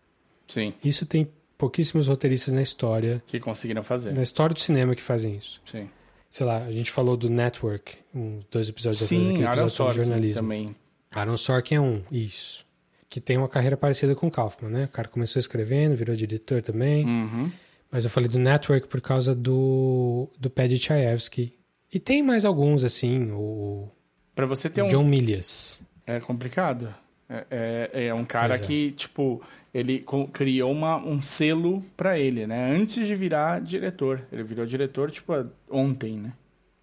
Sim. 0.48 0.74
Isso 0.84 1.06
tem 1.06 1.30
pouquíssimos 1.58 2.08
roteiristas 2.08 2.54
na 2.54 2.62
história. 2.62 3.24
Que 3.26 3.40
conseguiram 3.40 3.84
fazer. 3.84 4.14
Na 4.14 4.22
história 4.22 4.54
do 4.54 4.60
cinema 4.60 4.96
que 4.96 5.02
fazem 5.02 5.36
isso. 5.36 5.62
Sim. 5.72 5.90
Sei 6.30 6.46
lá, 6.46 6.64
a 6.64 6.72
gente 6.72 6.92
falou 6.92 7.16
do 7.16 7.30
Network, 7.30 7.96
um, 8.14 8.40
dois 8.50 8.68
episódios 8.68 9.08
Sim, 9.08 9.38
atrás, 9.38 9.60
Aaron 9.60 9.70
Sorkin 9.70 9.96
jornalismo. 9.96 10.42
também. 10.42 10.76
Aaron 11.12 11.38
Sorkin 11.38 11.76
é 11.76 11.82
um, 11.82 12.02
isso. 12.12 12.66
Que 13.08 13.22
tem 13.22 13.38
uma 13.38 13.48
carreira 13.48 13.78
parecida 13.78 14.16
com 14.16 14.28
o 14.28 14.32
Kaufman, 14.32 14.72
né? 14.72 14.86
O 14.86 14.88
cara 14.88 15.08
começou 15.08 15.40
escrevendo, 15.40 15.96
virou 15.96 16.16
diretor 16.16 16.64
também. 16.64 17.06
Uhum. 17.06 17.52
Mas 17.92 18.04
eu 18.04 18.10
falei 18.10 18.28
do 18.28 18.40
Network 18.40 18.88
por 18.88 19.00
causa 19.00 19.36
do, 19.36 20.28
do 20.40 20.50
Paddy 20.50 20.80
Chayefsky. 20.80 21.54
E 21.94 22.00
tem 22.00 22.24
mais 22.24 22.44
alguns, 22.44 22.84
assim, 22.84 23.32
o... 23.32 23.88
Pra 24.34 24.48
você 24.48 24.68
ter 24.68 24.82
um... 24.82 24.88
John 24.88 25.04
Milius. 25.04 25.80
É 26.06 26.20
complicado. 26.20 26.94
É, 27.30 27.90
é, 27.94 28.06
é 28.08 28.14
um 28.14 28.26
cara 28.26 28.56
é. 28.56 28.60
que, 28.60 28.92
tipo, 28.92 29.42
ele 29.74 30.06
criou 30.32 30.72
uma, 30.72 30.98
um 30.98 31.22
selo 31.22 31.84
para 31.98 32.20
ele, 32.20 32.46
né? 32.46 32.76
Antes 32.76 33.08
de 33.08 33.16
virar 33.16 33.60
diretor. 33.62 34.22
Ele 34.32 34.44
virou 34.44 34.66
diretor, 34.66 35.10
tipo, 35.10 35.34
ontem, 35.70 36.18
né? 36.18 36.34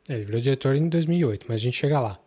É, 0.09 0.15
ele 0.15 0.25
virou 0.25 0.41
diretor 0.41 0.75
em 0.75 0.89
2008, 0.89 1.47
mas 1.49 1.61
a 1.61 1.65
gente 1.65 1.77
chega 1.77 2.01
lá. 2.01 2.19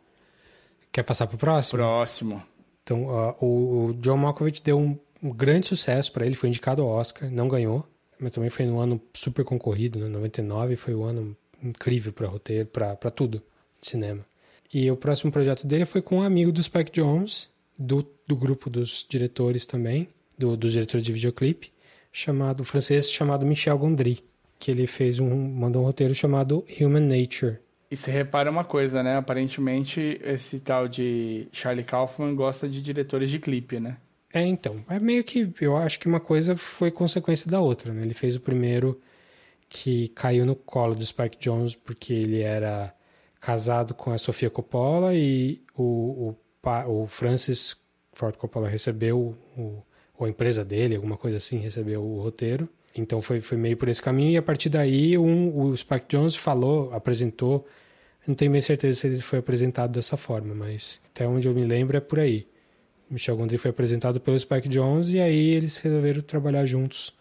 Quer 0.92 1.04
passar 1.04 1.28
pro 1.28 1.38
próximo? 1.38 1.80
Próximo. 1.80 2.44
Então, 2.84 3.08
uh, 3.08 3.36
o, 3.44 3.88
o 3.88 3.94
John 3.96 4.18
Malkovich 4.18 4.62
deu 4.62 4.80
um, 4.80 4.98
um 5.22 5.32
grande 5.32 5.68
sucesso 5.68 6.12
para 6.12 6.26
ele, 6.26 6.36
foi 6.36 6.50
indicado 6.50 6.82
ao 6.82 6.88
Oscar, 6.88 7.30
não 7.30 7.48
ganhou, 7.48 7.86
mas 8.20 8.32
também 8.32 8.50
foi 8.50 8.66
no 8.66 8.80
ano 8.80 9.02
super 9.14 9.44
concorrido, 9.44 10.00
né? 10.00 10.08
99 10.08 10.76
foi 10.76 10.94
um 10.94 11.04
ano 11.04 11.36
incrível 11.62 12.14
para 12.14 12.28
roteiro, 12.28 12.68
para 12.68 12.96
tudo, 13.10 13.42
de 13.82 13.90
cinema. 13.90 14.26
E 14.74 14.90
o 14.90 14.98
próximo 14.98 15.32
projeto 15.32 15.68
dele 15.68 15.86
foi 15.86 16.02
com 16.02 16.18
um 16.18 16.24
amigo 16.24 16.52
do 16.52 16.64
Spike 16.64 16.92
Jones, 16.92 17.48
do, 17.78 18.06
do 18.28 18.36
grupo 18.36 18.70
dos 18.70 19.06
diretores 19.08 19.66
também, 19.66 20.08
do, 20.38 20.58
dos 20.58 20.74
diretores 20.74 21.06
de 21.06 21.12
videoclipe, 21.12 21.72
chamado 22.12 22.64
francês 22.64 23.12
chamado 23.12 23.46
Michel 23.46 23.78
Gondry, 23.78 24.24
que 24.58 24.72
ele 24.72 24.88
fez 24.88 25.20
um 25.20 25.48
mandou 25.50 25.84
um 25.84 25.86
roteiro 25.86 26.16
chamado 26.16 26.66
Human 26.80 27.02
Nature. 27.02 27.60
E 27.92 27.96
você 27.96 28.10
repara 28.10 28.50
uma 28.50 28.64
coisa, 28.64 29.04
né? 29.04 29.18
Aparentemente 29.18 30.20
esse 30.24 30.60
tal 30.62 30.88
de 30.88 31.48
Charlie 31.52 31.84
Kaufman 31.84 32.34
gosta 32.34 32.68
de 32.68 32.82
diretores 32.82 33.30
de 33.30 33.38
clipe, 33.38 33.80
né? 33.80 33.98
É, 34.34 34.42
então, 34.42 34.84
é 34.90 34.98
meio 35.00 35.24
que 35.24 35.54
eu 35.62 35.78
acho 35.78 36.00
que 36.00 36.08
uma 36.08 36.20
coisa 36.20 36.56
foi 36.56 36.90
consequência 36.90 37.52
da 37.52 37.60
outra, 37.60 37.94
né? 37.94 38.02
Ele 38.02 38.16
fez 38.16 38.36
o 38.36 38.40
primeiro 38.40 39.00
que 39.70 40.08
caiu 40.10 40.44
no 40.44 40.56
colo 40.56 40.96
do 40.96 41.06
Spike 41.06 41.38
Jones 41.40 41.76
porque 41.76 42.14
ele 42.14 42.42
era 42.42 42.92
casado 43.44 43.94
com 43.94 44.10
a 44.10 44.18
Sofia 44.18 44.50
Coppola 44.50 45.14
e 45.14 45.62
o, 45.78 46.34
o, 46.64 46.74
o 46.88 47.08
Francis 47.08 47.76
Ford 48.14 48.38
Coppola 48.38 48.70
recebeu 48.70 49.36
o, 49.58 49.84
ou 50.18 50.26
a 50.26 50.30
empresa 50.30 50.64
dele, 50.64 50.96
alguma 50.96 51.18
coisa 51.18 51.36
assim, 51.36 51.58
recebeu 51.58 52.02
o 52.02 52.22
roteiro. 52.22 52.70
Então 52.96 53.22
foi, 53.22 53.42
foi 53.42 53.58
meio 53.58 53.76
por 53.76 53.90
esse 53.90 54.02
caminho 54.02 54.32
e 54.32 54.38
a 54.38 54.42
partir 54.42 54.70
daí 54.70 55.18
um, 55.18 55.60
o 55.60 55.76
Spike 55.76 56.06
Jones 56.08 56.38
falou, 56.38 56.94
apresentou, 56.94 57.68
não 58.26 58.34
tenho 58.34 58.50
bem 58.50 58.62
certeza 58.62 59.02
se 59.02 59.08
ele 59.08 59.20
foi 59.20 59.40
apresentado 59.40 59.92
dessa 59.92 60.16
forma, 60.16 60.56
mas 60.56 61.02
até 61.12 61.28
onde 61.28 61.46
eu 61.46 61.54
me 61.54 61.66
lembro 61.66 61.98
é 61.98 62.00
por 62.00 62.22
aí. 62.22 62.48
Michel 63.10 63.36
Gondry 63.36 63.58
foi 63.58 63.72
apresentado 63.72 64.22
pelo 64.22 64.40
Spike 64.40 64.70
Jones 64.70 65.10
e 65.10 65.20
aí 65.20 65.50
eles 65.54 65.78
resolveram 65.80 66.22
trabalhar 66.22 66.66
juntos, 66.66 67.14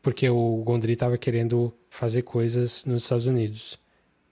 porque 0.00 0.30
o 0.30 0.62
Gondry 0.64 0.92
estava 0.92 1.18
querendo 1.18 1.74
fazer 1.90 2.22
coisas 2.22 2.84
nos 2.84 3.02
Estados 3.02 3.26
Unidos. 3.26 3.82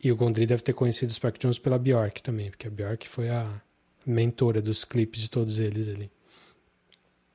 E 0.02 0.10
o 0.10 0.16
Gondry 0.16 0.46
deve 0.46 0.62
ter 0.62 0.72
conhecido 0.72 1.10
o 1.10 1.14
Spike 1.14 1.38
Jones 1.38 1.58
pela 1.58 1.78
Bjork 1.78 2.22
também, 2.22 2.50
porque 2.50 2.66
a 2.66 2.70
Bjork 2.70 3.08
foi 3.08 3.28
a 3.28 3.62
mentora 4.04 4.60
dos 4.60 4.84
clipes 4.84 5.22
de 5.22 5.30
todos 5.30 5.58
eles 5.58 5.88
ali. 5.88 6.10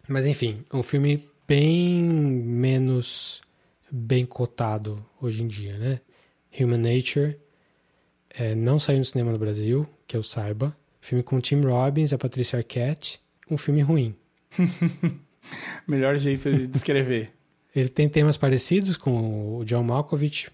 Mas 0.08 0.26
enfim, 0.26 0.64
um 0.74 0.84
filme 0.84 1.28
bem 1.48 2.04
menos 2.04 3.42
bem 3.92 4.26
cotado 4.26 5.04
hoje 5.22 5.44
em 5.44 5.48
dia, 5.48 5.78
né? 5.78 6.02
Human 6.60 6.78
Nature 6.78 7.38
é, 8.30 8.54
não 8.54 8.80
saiu 8.80 9.00
no 9.00 9.06
cinema 9.06 9.32
no 9.32 9.40
Brasil, 9.40 9.88
que 10.06 10.16
eu 10.16 10.24
saiba. 10.24 10.76
Filme 11.00 11.24
com 11.24 11.40
Tim 11.40 11.62
Robbins, 11.62 12.14
a 12.14 12.18
Patricia 12.18 12.60
Arquette. 12.60 13.22
Um 13.50 13.58
filme 13.58 13.82
ruim. 13.82 14.16
Melhor 15.88 16.18
jeito 16.18 16.52
de 16.52 16.68
descrever. 16.68 17.32
Ele 17.76 17.90
tem 17.90 18.10
temas 18.10 18.38
parecidos 18.38 18.98
com 18.98 19.58
o 19.58 19.64
John 19.64 19.84
Malkovich, 19.84 20.50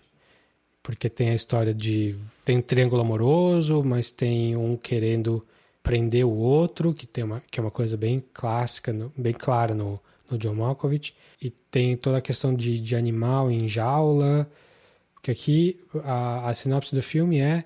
porque 0.84 1.10
tem 1.10 1.30
a 1.30 1.34
história 1.34 1.74
de 1.74 2.16
tem 2.44 2.58
um 2.58 2.62
triângulo 2.62 3.02
amoroso, 3.02 3.82
mas 3.84 4.12
tem 4.12 4.56
um 4.56 4.76
querendo 4.76 5.44
prender 5.82 6.26
o 6.26 6.36
outro, 6.36 6.94
que 6.94 7.08
tem 7.08 7.24
uma 7.24 7.42
que 7.50 7.60
é 7.60 7.64
uma 7.64 7.72
coisa 7.72 7.96
bem 7.96 8.24
clássica, 8.34 8.94
bem 9.18 9.34
clara 9.34 9.74
no, 9.74 10.00
no 10.30 10.38
John 10.38 10.56
Malkovich, 10.56 11.16
e 11.42 11.50
tem 11.50 11.96
toda 11.96 12.18
a 12.18 12.22
questão 12.22 12.54
de, 12.54 12.80
de 12.80 12.96
animal 12.96 13.50
em 13.50 13.68
jaula, 13.68 14.50
que 15.22 15.32
aqui 15.32 15.80
a, 16.04 16.50
a 16.50 16.54
sinopse 16.54 16.94
do 16.94 17.02
filme 17.02 17.40
é 17.40 17.64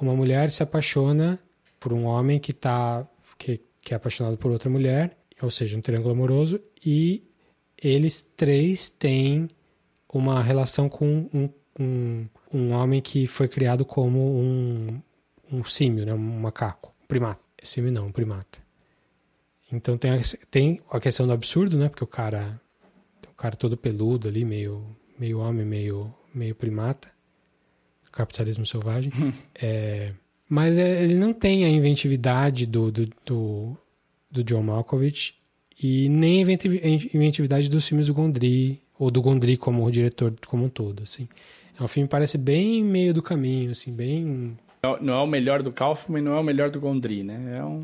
uma 0.00 0.14
mulher 0.14 0.50
se 0.50 0.62
apaixona 0.62 1.38
por 1.80 1.92
um 1.92 2.04
homem 2.04 2.38
que 2.38 2.52
tá 2.52 3.06
que, 3.36 3.60
que 3.80 3.92
é 3.92 3.96
apaixonado 3.96 4.38
por 4.38 4.52
outra 4.52 4.70
mulher, 4.70 5.16
ou 5.42 5.50
seja, 5.50 5.76
um 5.76 5.80
triângulo 5.80 6.12
amoroso, 6.12 6.60
e 6.84 7.24
eles 7.82 8.24
três 8.36 8.88
têm 8.88 9.48
uma 10.12 10.40
relação 10.40 10.88
com 10.88 11.28
um, 11.34 11.48
um, 11.78 12.26
um 12.52 12.72
homem 12.72 13.00
que 13.00 13.26
foi 13.26 13.48
criado 13.48 13.84
como 13.84 14.18
um, 14.18 15.00
um 15.50 15.64
símio, 15.64 16.04
né? 16.04 16.14
um 16.14 16.18
macaco, 16.18 16.92
um 17.02 17.06
primata. 17.06 17.40
Símio 17.62 17.92
não, 17.92 18.06
um 18.06 18.12
primata. 18.12 18.58
Então 19.72 19.96
tem 19.96 20.10
a, 20.10 20.20
tem 20.50 20.80
a 20.90 21.00
questão 21.00 21.26
do 21.26 21.32
absurdo, 21.32 21.78
né? 21.78 21.88
Porque 21.88 22.04
o 22.04 22.08
cara, 22.08 22.60
o 23.30 23.34
cara 23.34 23.56
todo 23.56 23.76
peludo 23.76 24.28
ali, 24.28 24.44
meio, 24.44 24.84
meio 25.18 25.38
homem, 25.38 25.64
meio, 25.64 26.12
meio 26.34 26.54
primata. 26.54 27.08
Capitalismo 28.10 28.66
selvagem. 28.66 29.12
é, 29.54 30.12
mas 30.48 30.76
é, 30.76 31.02
ele 31.02 31.14
não 31.14 31.32
tem 31.32 31.64
a 31.64 31.68
inventividade 31.68 32.66
do, 32.66 32.90
do, 32.90 33.08
do, 33.24 33.76
do 34.30 34.44
John 34.44 34.62
Malkovich 34.62 35.34
e 35.82 36.08
nem 36.08 36.44
a 36.44 37.16
inventividade 37.16 37.70
dos 37.70 37.88
filmes 37.88 38.08
do 38.08 38.14
Gondry, 38.14 38.82
ou 38.98 39.10
do 39.10 39.22
Gondry 39.22 39.56
como 39.56 39.90
diretor 39.90 40.34
como 40.46 40.66
um 40.66 40.68
todo, 40.68 41.02
assim. 41.02 41.28
É 41.78 41.82
um 41.82 41.88
filme 41.88 42.06
que 42.06 42.10
parece 42.10 42.36
bem 42.36 42.84
meio 42.84 43.14
do 43.14 43.22
caminho, 43.22 43.70
assim, 43.70 43.92
bem... 43.92 44.56
Não 45.00 45.14
é 45.14 45.22
o 45.22 45.26
melhor 45.26 45.62
do 45.62 45.72
Kaufman 45.72 46.18
e 46.18 46.22
não 46.22 46.32
é 46.32 46.40
o 46.40 46.42
melhor 46.42 46.70
do 46.70 46.80
Gondry, 46.80 47.22
né? 47.22 47.58
É 47.58 47.64
um... 47.64 47.80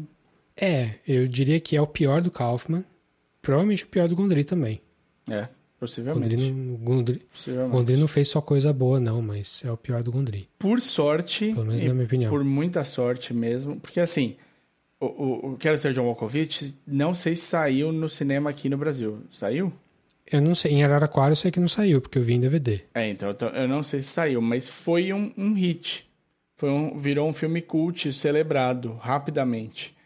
É, 0.57 0.95
eu 1.07 1.28
diria 1.28 1.61
que 1.61 1.76
é 1.76 1.80
o 1.80 1.86
pior 1.86 2.20
do 2.20 2.30
Kaufman, 2.30 2.84
provavelmente 3.41 3.84
o 3.84 3.86
pior 3.86 4.09
do 4.09 4.16
Gondry 4.16 4.43
também. 4.43 4.80
É, 5.30 5.47
possivelmente. 5.78 6.28
Gondry 6.28 6.51
não, 6.51 6.74
Gondry, 6.76 7.26
possivelmente. 7.32 7.70
Gondry 7.70 7.97
não 7.97 8.09
fez 8.09 8.28
só 8.28 8.41
coisa 8.41 8.72
boa, 8.72 8.99
não, 8.99 9.22
mas 9.22 9.62
é 9.64 9.70
o 9.70 9.76
pior 9.76 10.03
do 10.03 10.11
Gondry. 10.11 10.49
Por 10.59 10.80
sorte, 10.80 11.53
pelo 11.53 11.66
menos 11.66 11.80
na 11.80 11.95
minha 11.95 12.05
opinião. 12.05 12.30
Por 12.30 12.43
muita 12.43 12.82
sorte 12.82 13.32
mesmo, 13.32 13.78
porque 13.78 14.01
assim, 14.01 14.36
o, 14.99 15.07
o, 15.07 15.53
o 15.53 15.57
Quero 15.57 15.78
Ser 15.78 15.95
John 15.95 16.07
Malkovich, 16.07 16.74
não 16.84 17.14
sei 17.14 17.36
se 17.36 17.43
saiu 17.43 17.93
no 17.93 18.09
cinema 18.09 18.51
aqui 18.51 18.68
no 18.68 18.76
Brasil. 18.76 19.22
Saiu? 19.30 19.72
Eu 20.31 20.43
não 20.43 20.55
sei, 20.55 20.72
em 20.72 20.85
Araraquara 20.85 21.33
eu 21.33 21.37
sei 21.37 21.51
que 21.51 21.61
não 21.61 21.68
saiu, 21.68 22.01
porque 22.01 22.18
eu 22.18 22.22
vi 22.22 22.35
em 22.35 22.41
DVD. 22.41 22.83
É, 22.95 23.09
então 23.09 23.35
eu 23.55 23.66
não 23.68 23.83
sei 23.83 24.01
se 24.01 24.09
saiu, 24.09 24.41
mas 24.41 24.68
foi 24.68 25.12
um, 25.12 25.33
um 25.37 25.55
hit. 25.55 26.07
Foi 26.57 26.70
um, 26.70 26.99
virou 26.99 27.29
um 27.29 27.33
filme 27.33 27.62
cult 27.62 28.12
celebrado 28.12 28.95
rapidamente 28.95 29.97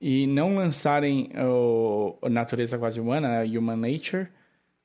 e 0.00 0.26
não 0.26 0.54
lançarem 0.54 1.30
o, 1.34 2.16
Natureza 2.28 2.78
Quase 2.78 3.00
Humana, 3.00 3.28
né, 3.28 3.58
Human 3.58 3.76
Nature, 3.76 4.28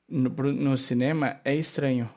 no, 0.08 0.30
no, 0.30 0.76
cinema 0.76 1.40
é 1.44 1.54
estranho 1.54 2.10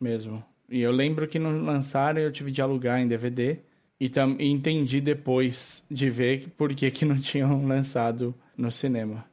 mesmo. 0.00 0.42
E 0.70 0.80
eu 0.80 0.92
lembro 0.92 1.26
que 1.26 1.38
não 1.38 1.64
lançaram 1.64 2.20
eu 2.20 2.32
tive 2.32 2.50
de 2.50 2.62
alugar 2.62 3.00
em 3.00 3.08
DVD 3.08 3.58
e, 4.00 4.10
e 4.38 4.48
entendi 4.48 5.00
depois 5.00 5.84
de 5.90 6.08
ver 6.08 6.48
por 6.56 6.74
que, 6.74 6.90
que 6.90 7.04
não 7.04 7.18
tinham 7.20 7.66
lançado 7.66 8.34
no 8.56 8.70
cinema. 8.70 9.26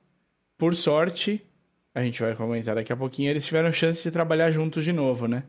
Por 0.58 0.76
sorte, 0.76 1.42
a 1.94 2.02
gente 2.02 2.22
vai 2.22 2.36
comentar 2.36 2.76
daqui 2.76 2.94
a 2.94 2.98
pouquinho, 2.98 3.30
eles 3.30 3.46
tiveram 3.46 3.72
chance 3.72 4.04
de 4.04 4.12
trabalhar 4.12 4.52
juntos 4.52 4.84
de 4.84 4.92
novo, 4.92 5.28
né? 5.28 5.44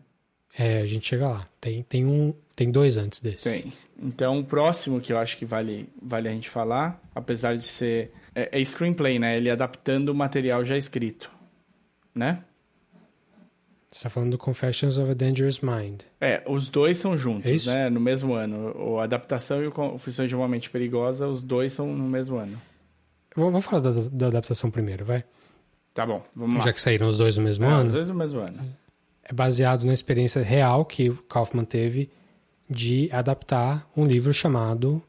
É, 0.59 0.80
a 0.80 0.86
gente 0.86 1.07
chega 1.07 1.28
lá. 1.28 1.49
Tem, 1.61 1.82
tem, 1.84 2.05
um, 2.05 2.34
tem 2.57 2.70
dois 2.70 2.97
antes 2.97 3.20
desse. 3.20 3.62
Tem. 3.62 3.72
Então, 4.03 4.41
o 4.41 4.45
próximo 4.45 5.01
que 5.01 5.12
eu 5.12 5.18
acho 5.18 5.36
que 5.36 5.45
vale, 5.45 5.88
vale 6.03 6.28
a 6.28 6.32
gente 6.32 6.51
falar, 6.51 7.01
apesar 7.14 7.57
de 7.57 7.64
ser. 7.64 8.11
É, 8.34 8.61
é 8.61 8.64
screenplay, 8.64 9.18
né? 9.18 9.36
Ele 9.36 9.49
adaptando 9.49 10.09
o 10.09 10.14
material 10.14 10.64
já 10.64 10.76
escrito. 10.76 11.30
Né? 12.14 12.43
Você 13.91 14.05
tá 14.05 14.11
falando 14.11 14.32
do 14.32 14.38
Confessions 14.38 14.99
of 14.99 15.11
a 15.11 15.14
Dangerous 15.14 15.61
Mind. 15.61 16.03
É, 16.20 16.43
os 16.47 16.68
dois 16.68 16.99
são 16.99 17.18
juntos, 17.18 17.66
é 17.66 17.74
né? 17.74 17.91
No 17.91 18.01
mesmo 18.01 18.34
ano. 18.34 18.99
A 18.99 19.05
adaptação 19.05 19.62
e 19.62 19.66
o 19.66 19.72
Confissões 19.72 20.28
de 20.28 20.36
uma 20.36 20.47
Mente 20.49 20.70
Perigosa, 20.70 21.26
os 21.26 21.43
dois 21.43 21.72
são 21.72 21.93
no 21.93 22.09
mesmo 22.09 22.36
ano. 22.36 22.61
Vou, 23.34 23.51
vou 23.51 23.61
falar 23.61 23.80
da, 23.80 23.91
da, 24.09 24.26
adaptação 24.28 24.70
primeiro, 24.70 25.05
vai? 25.05 25.24
Tá 25.93 26.07
bom, 26.07 26.22
vamos 26.34 26.57
lá. 26.57 26.64
Já 26.64 26.72
que 26.72 26.80
saíram 26.80 27.09
os 27.09 27.18
dois 27.18 27.36
no 27.36 27.43
mesmo 27.43 27.64
é, 27.64 27.68
ano. 27.68 27.86
Os 27.86 27.93
dois 27.93 28.09
no 28.09 28.14
mesmo 28.14 28.41
ano 28.41 28.61
é 29.30 29.32
baseado 29.32 29.84
na 29.86 29.95
experiência 29.95 30.43
real 30.43 30.84
que 30.84 31.09
o 31.09 31.16
Kaufman 31.22 31.64
teve 31.64 32.11
de 32.68 33.09
adaptar 33.12 33.88
um 33.97 34.05
livro 34.05 34.34
chamado 34.34 35.01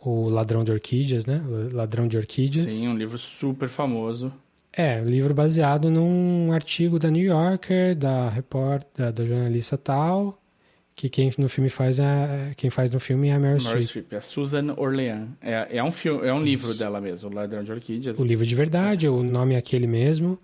O 0.00 0.28
Ladrão 0.28 0.62
de 0.62 0.70
Orquídeas, 0.70 1.26
né? 1.26 1.42
Ladrão 1.72 2.06
de 2.06 2.16
Orquídeas. 2.16 2.72
Sim, 2.72 2.88
um 2.88 2.96
livro 2.96 3.18
super 3.18 3.68
famoso. 3.68 4.32
É, 4.72 5.00
um 5.02 5.06
livro 5.06 5.34
baseado 5.34 5.90
num 5.90 6.52
artigo 6.52 7.00
da 7.00 7.10
New 7.10 7.24
Yorker, 7.24 7.96
da 7.96 8.28
repórter, 8.28 9.12
da, 9.12 9.24
jornalista 9.24 9.76
tal, 9.76 10.40
que 10.96 11.08
quem 11.08 11.30
no 11.38 11.48
filme 11.48 11.70
faz 11.70 12.00
é 12.00 12.52
quem 12.56 12.70
faz 12.70 12.90
no 12.90 12.98
filme 12.98 13.28
é 13.28 13.34
a 13.34 13.38
Meryl, 13.38 13.62
Meryl 13.62 13.82
Streep. 13.82 14.12
É 14.12 14.16
a 14.16 14.20
Susan 14.20 14.74
Orlean. 14.76 15.28
É, 15.40 15.76
é 15.76 15.84
um 15.84 15.92
filme, 15.92 16.26
é 16.26 16.32
um 16.32 16.38
Isso. 16.38 16.44
livro 16.46 16.74
dela 16.74 17.00
mesmo, 17.00 17.30
O 17.30 17.32
Ladrão 17.32 17.62
de 17.62 17.70
Orquídeas. 17.70 18.18
O 18.18 18.24
livro 18.24 18.44
de 18.44 18.54
verdade, 18.54 19.08
o 19.08 19.22
nome 19.22 19.54
é 19.54 19.58
aquele 19.58 19.86
mesmo 19.86 20.40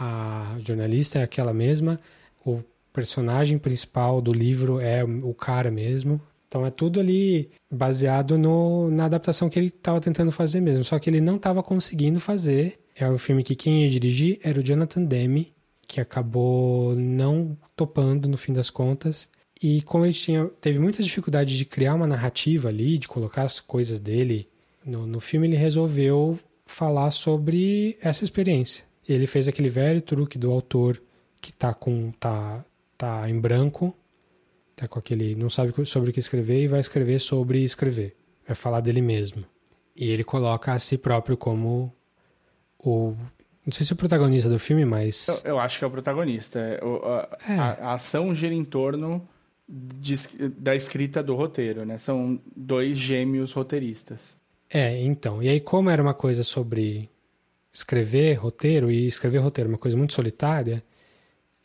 a 0.00 0.56
jornalista 0.60 1.18
é 1.18 1.22
aquela 1.22 1.52
mesma, 1.52 2.00
o 2.44 2.62
personagem 2.90 3.58
principal 3.58 4.22
do 4.22 4.32
livro 4.32 4.80
é 4.80 5.04
o 5.04 5.34
cara 5.34 5.70
mesmo. 5.70 6.18
Então 6.46 6.64
é 6.66 6.70
tudo 6.70 6.98
ali 6.98 7.50
baseado 7.70 8.36
no, 8.38 8.90
na 8.90 9.04
adaptação 9.04 9.48
que 9.48 9.58
ele 9.58 9.66
estava 9.66 10.00
tentando 10.00 10.32
fazer 10.32 10.60
mesmo. 10.60 10.82
Só 10.82 10.98
que 10.98 11.08
ele 11.08 11.20
não 11.20 11.36
estava 11.36 11.62
conseguindo 11.62 12.18
fazer. 12.18 12.80
Era 12.96 13.12
um 13.12 13.18
filme 13.18 13.44
que 13.44 13.54
quem 13.54 13.84
ia 13.84 13.90
dirigir 13.90 14.40
era 14.42 14.58
o 14.58 14.62
Jonathan 14.62 15.04
Demme, 15.04 15.52
que 15.86 16.00
acabou 16.00 16.96
não 16.96 17.56
topando 17.76 18.26
no 18.26 18.36
fim 18.36 18.52
das 18.52 18.70
contas. 18.70 19.28
E 19.62 19.82
como 19.82 20.06
ele 20.06 20.14
tinha, 20.14 20.46
teve 20.60 20.78
muita 20.78 21.02
dificuldade 21.02 21.56
de 21.56 21.64
criar 21.64 21.94
uma 21.94 22.06
narrativa 22.06 22.68
ali, 22.68 22.96
de 22.96 23.06
colocar 23.06 23.42
as 23.42 23.60
coisas 23.60 24.00
dele 24.00 24.48
no, 24.84 25.06
no 25.06 25.20
filme, 25.20 25.46
ele 25.46 25.56
resolveu 25.56 26.38
falar 26.64 27.10
sobre 27.10 27.98
essa 28.00 28.24
experiência. 28.24 28.84
Ele 29.06 29.26
fez 29.26 29.48
aquele 29.48 29.68
velho 29.68 30.00
truque 30.00 30.38
do 30.38 30.50
autor 30.50 31.00
que 31.40 31.52
tá 31.52 31.74
com 31.74 32.12
tá 32.12 32.64
tá 32.96 33.28
em 33.28 33.38
branco, 33.38 33.94
tá 34.76 34.86
com 34.86 34.98
aquele 34.98 35.34
não 35.34 35.50
sabe 35.50 35.74
sobre 35.86 36.10
o 36.10 36.12
que 36.12 36.20
escrever 36.20 36.62
e 36.62 36.68
vai 36.68 36.80
escrever 36.80 37.18
sobre 37.18 37.62
escrever, 37.62 38.16
vai 38.46 38.54
falar 38.54 38.80
dele 38.80 39.02
mesmo. 39.02 39.44
E 39.96 40.08
ele 40.10 40.24
coloca 40.24 40.72
a 40.72 40.78
si 40.78 40.96
próprio 40.96 41.36
como 41.36 41.92
o 42.78 43.14
não 43.64 43.72
sei 43.72 43.84
se 43.84 43.92
é 43.92 43.94
o 43.94 43.96
protagonista 43.96 44.48
do 44.48 44.58
filme, 44.58 44.84
mas 44.84 45.42
eu, 45.44 45.52
eu 45.52 45.58
acho 45.58 45.78
que 45.78 45.84
é 45.84 45.88
o 45.88 45.90
protagonista. 45.90 46.58
É, 46.58 46.84
o, 46.84 46.96
a, 47.04 47.38
é. 47.48 47.54
a, 47.58 47.64
a, 47.90 47.92
ação 47.92 48.34
gira 48.34 48.54
em 48.54 48.64
torno 48.64 49.28
de, 49.70 50.16
da 50.58 50.74
escrita 50.74 51.22
do 51.22 51.36
roteiro, 51.36 51.84
né? 51.84 51.96
São 51.96 52.40
dois 52.56 52.98
gêmeos 52.98 53.52
roteiristas. 53.52 54.40
É, 54.68 55.00
então. 55.00 55.40
E 55.40 55.48
aí, 55.48 55.60
como 55.60 55.90
era 55.90 56.02
uma 56.02 56.14
coisa 56.14 56.42
sobre 56.42 57.08
escrever 57.72 58.34
roteiro 58.34 58.90
e 58.90 59.06
escrever 59.06 59.38
roteiro 59.38 59.70
é 59.70 59.72
uma 59.72 59.78
coisa 59.78 59.96
muito 59.96 60.12
solitária, 60.12 60.82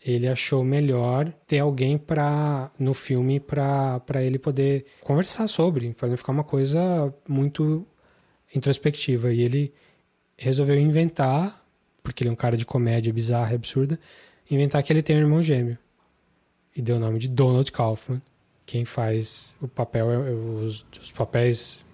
ele 0.05 0.27
achou 0.27 0.63
melhor 0.63 1.31
ter 1.47 1.59
alguém 1.59 1.97
para 1.97 2.71
no 2.77 2.93
filme 2.93 3.39
para 3.39 4.21
ele 4.21 4.37
poder 4.37 4.85
conversar 5.01 5.47
sobre, 5.47 5.91
para 5.93 6.07
não 6.07 6.17
ficar 6.17 6.31
uma 6.31 6.43
coisa 6.43 7.11
muito 7.27 7.87
introspectiva. 8.53 9.33
E 9.33 9.41
ele 9.41 9.73
resolveu 10.37 10.79
inventar, 10.79 11.65
porque 12.03 12.21
ele 12.21 12.29
é 12.29 12.33
um 12.33 12.35
cara 12.35 12.55
de 12.55 12.67
comédia 12.67 13.11
bizarra 13.11 13.53
e 13.53 13.55
absurda, 13.55 13.99
inventar 14.49 14.83
que 14.83 14.93
ele 14.93 15.01
tem 15.01 15.15
um 15.15 15.21
irmão 15.21 15.41
gêmeo. 15.41 15.77
E 16.75 16.81
deu 16.81 16.97
o 16.97 16.99
nome 16.99 17.19
de 17.19 17.27
Donald 17.27 17.71
Kaufman. 17.71 18.21
Quem 18.65 18.83
faz 18.83 19.55
o 19.61 19.67
papel, 19.67 20.07
os, 20.63 20.85
os 21.01 21.11
papéis, 21.11 21.85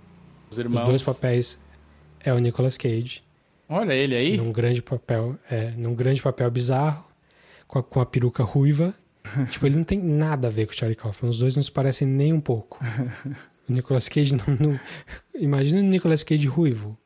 os, 0.50 0.58
os 0.58 0.80
dois 0.82 1.04
papéis 1.04 1.60
é 2.20 2.34
o 2.34 2.40
Nicolas 2.40 2.78
Cage. 2.78 3.24
Olha 3.70 3.94
ele 3.94 4.16
aí. 4.16 4.38
Num 4.38 4.52
grande 4.52 4.82
papel, 4.82 5.38
é, 5.50 5.72
num 5.72 5.94
grande 5.94 6.22
papel 6.22 6.50
bizarro, 6.50 7.06
com 7.68 7.80
a, 7.80 7.84
com 7.84 8.00
a 8.00 8.06
peruca 8.06 8.44
ruiva. 8.44 8.94
tipo, 9.52 9.66
ele 9.66 9.76
não 9.76 9.84
tem 9.84 10.00
nada 10.00 10.48
a 10.48 10.52
ver 10.52 10.66
com 10.66 10.74
o 10.74 10.76
Charlie 10.76 10.96
Kaufman. 10.96 11.30
Os 11.30 11.40
dois 11.40 11.56
não 11.56 11.64
se 11.64 11.72
parecem 11.72 12.08
nem 12.08 12.34
um 12.34 12.42
pouco. 12.42 12.80
O 13.70 13.74
Nicolas 13.74 14.10
Cage 14.10 14.36
não. 14.36 14.44
não... 14.60 14.80
Imagina 15.36 15.80
o 15.80 15.84
Nicolas 15.84 16.24
Cage 16.24 16.48
ruivo. 16.48 16.98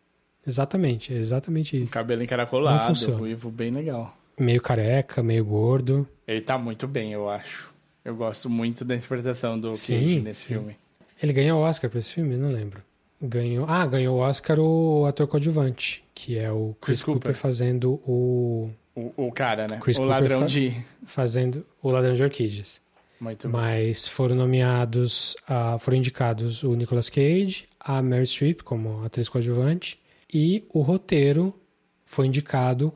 Exatamente, 0.48 1.14
é 1.14 1.18
exatamente 1.18 1.76
isso. 1.76 1.92
Cabelo 1.92 2.24
encaracolado, 2.24 2.94
ruivo, 3.18 3.52
bem 3.52 3.72
legal. 3.72 4.18
Meio 4.40 4.62
careca, 4.62 5.22
meio 5.22 5.44
gordo. 5.44 6.08
Ele 6.28 6.42
tá 6.42 6.58
muito 6.58 6.88
bem, 6.88 7.14
eu 7.14 7.30
acho. 7.30 7.74
Eu 8.04 8.16
gosto 8.16 8.50
muito 8.50 8.86
da 8.86 8.96
interpretação 8.96 9.60
do 9.60 9.76
sim, 9.76 10.00
Cage 10.00 10.20
nesse 10.22 10.42
sim. 10.42 10.48
filme. 10.54 10.78
Ele 11.22 11.34
ganhou 11.34 11.60
o 11.60 11.64
Oscar 11.64 11.90
pra 11.90 12.00
esse 12.00 12.14
filme? 12.14 12.36
Não 12.38 12.52
lembro. 12.52 12.84
Ganhou. 13.22 13.66
Ah, 13.68 13.86
ganhou 13.86 14.18
o 14.18 14.20
Oscar 14.20 14.60
o 14.60 15.06
ator 15.06 15.28
coadjuvante, 15.28 16.04
que 16.14 16.38
é 16.38 16.52
o 16.52 16.76
Chris, 16.82 17.00
Chris 17.00 17.04
Cooper. 17.04 17.22
Cooper 17.22 17.36
fazendo 17.36 17.94
o. 18.06 18.70
O, 18.96 19.28
o 19.28 19.32
cara, 19.32 19.68
né? 19.68 19.80
Chris 19.82 19.98
o 19.98 20.02
Cooper 20.02 20.16
ladrão 20.16 20.42
fa 20.42 20.46
de. 20.46 20.86
Fazendo 21.06 21.66
o 21.82 21.90
ladrão 21.90 22.14
de 22.14 22.24
orquídeas. 22.24 22.82
Muito 23.20 23.50
Mas 23.50 24.08
foram 24.08 24.36
nomeados, 24.36 25.36
uh, 25.50 25.80
foram 25.80 25.98
indicados 25.98 26.64
o 26.64 26.76
Nicolas 26.76 27.10
Cage, 27.10 27.66
a 27.80 28.02
Mary 28.02 28.28
Streep 28.28 28.62
como 28.62 29.04
atriz 29.06 29.30
coadjuvante 29.30 29.98
e 30.34 30.66
o 30.74 30.82
roteiro 30.82 31.58
foi 32.04 32.28
indicado, 32.28 32.94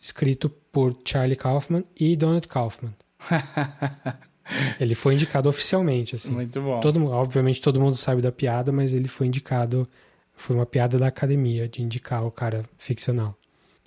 escrito 0.00 0.52
por 0.72 0.96
Charlie 1.04 1.36
Kaufman 1.36 1.84
e 1.98 2.16
Donald 2.16 2.46
Kaufman. 2.48 2.94
ele 4.80 4.94
foi 4.94 5.14
indicado 5.14 5.48
oficialmente, 5.48 6.14
assim. 6.14 6.32
Muito 6.32 6.60
bom. 6.60 6.80
Todo, 6.80 7.04
obviamente 7.06 7.60
todo 7.60 7.80
mundo 7.80 7.96
sabe 7.96 8.22
da 8.22 8.32
piada, 8.32 8.72
mas 8.72 8.94
ele 8.94 9.08
foi 9.08 9.26
indicado, 9.26 9.88
foi 10.32 10.56
uma 10.56 10.66
piada 10.66 10.98
da 10.98 11.06
academia 11.06 11.68
de 11.68 11.82
indicar 11.82 12.24
o 12.24 12.30
cara 12.30 12.64
ficcional. 12.78 13.36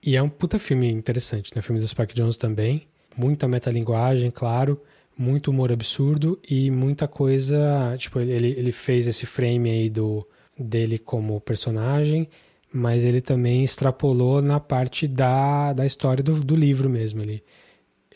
E 0.01 0.15
é 0.17 0.21
um 0.21 0.29
puta 0.29 0.59
filme 0.59 0.89
interessante, 0.91 1.51
né? 1.55 1.61
Filme 1.61 1.79
do 1.79 1.87
Spike 1.87 2.13
Jones 2.13 2.35
também. 2.35 2.87
Muita 3.15 3.47
metalinguagem, 3.47 4.29
claro 4.31 4.81
muito 5.17 5.51
humor 5.51 5.71
absurdo 5.71 6.39
e 6.49 6.69
muita 6.71 7.07
coisa. 7.07 7.95
Tipo, 7.97 8.19
ele, 8.19 8.51
ele 8.51 8.71
fez 8.71 9.07
esse 9.07 9.25
frame 9.25 9.69
aí 9.69 9.89
do, 9.89 10.27
dele 10.57 10.97
como 10.97 11.39
personagem, 11.41 12.27
mas 12.73 13.05
ele 13.05 13.21
também 13.21 13.63
extrapolou 13.63 14.41
na 14.41 14.59
parte 14.59 15.07
da, 15.07 15.73
da 15.73 15.85
história 15.85 16.23
do, 16.23 16.43
do 16.43 16.55
livro 16.55 16.89
mesmo. 16.89 17.21
Ele, 17.21 17.43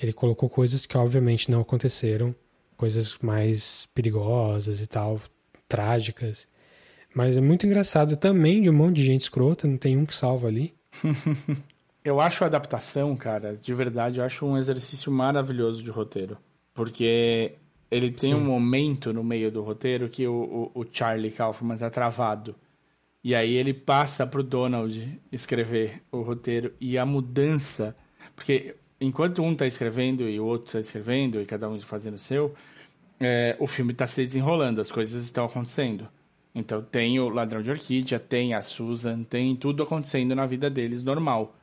ele 0.01 0.11
colocou 0.11 0.49
coisas 0.49 0.87
que 0.87 0.97
obviamente 0.97 1.51
não 1.51 1.61
aconteceram, 1.61 2.35
coisas 2.75 3.19
mais 3.21 3.87
perigosas 3.93 4.81
e 4.81 4.87
tal, 4.87 5.21
trágicas. 5.69 6.47
Mas 7.13 7.37
é 7.37 7.41
muito 7.41 7.67
engraçado 7.67 8.17
também 8.17 8.63
de 8.63 8.69
um 8.69 8.73
monte 8.73 8.95
de 8.95 9.05
gente 9.05 9.21
escrota, 9.21 9.67
não 9.67 9.77
tem 9.77 9.95
um 9.95 10.07
que 10.07 10.15
salva 10.15 10.47
ali. 10.47 10.73
eu 12.03 12.19
acho 12.19 12.43
a 12.43 12.47
adaptação, 12.47 13.15
cara, 13.15 13.55
de 13.55 13.73
verdade, 13.75 14.19
eu 14.19 14.25
acho 14.25 14.43
um 14.43 14.57
exercício 14.57 15.11
maravilhoso 15.11 15.83
de 15.83 15.91
roteiro. 15.91 16.35
Porque 16.73 17.53
ele 17.91 18.11
tem 18.11 18.31
Sim. 18.31 18.35
um 18.35 18.43
momento 18.43 19.13
no 19.13 19.23
meio 19.23 19.51
do 19.51 19.61
roteiro 19.61 20.09
que 20.09 20.25
o, 20.25 20.71
o, 20.75 20.81
o 20.81 20.85
Charlie 20.91 21.31
Kaufman 21.31 21.77
tá 21.77 21.91
travado. 21.91 22.55
E 23.27 23.35
aí 23.35 23.55
ele 23.55 23.73
passa 23.73 24.25
pro 24.25 24.41
Donald 24.41 25.21
escrever 25.29 26.01
o 26.09 26.21
roteiro 26.21 26.73
e 26.79 26.97
a 26.97 27.05
mudança. 27.05 27.93
Porque 28.33 28.77
enquanto 29.01 29.43
um 29.43 29.53
tá 29.53 29.67
escrevendo 29.67 30.29
e 30.29 30.39
o 30.39 30.45
outro 30.45 30.71
tá 30.71 30.79
escrevendo 30.79 31.41
e 31.41 31.45
cada 31.45 31.67
um 31.67 31.77
fazendo 31.81 32.13
o 32.13 32.19
seu, 32.19 32.55
é, 33.19 33.57
o 33.59 33.67
filme 33.67 33.93
tá 33.93 34.07
se 34.07 34.25
desenrolando, 34.25 34.79
as 34.79 34.89
coisas 34.89 35.25
estão 35.25 35.43
acontecendo. 35.43 36.07
Então 36.55 36.81
tem 36.81 37.19
o 37.19 37.27
Ladrão 37.27 37.61
de 37.61 37.69
Orquídea, 37.69 38.17
tem 38.17 38.53
a 38.53 38.61
Susan, 38.61 39.23
tem 39.23 39.57
tudo 39.57 39.83
acontecendo 39.83 40.33
na 40.33 40.45
vida 40.45 40.69
deles 40.69 41.03
normal. 41.03 41.53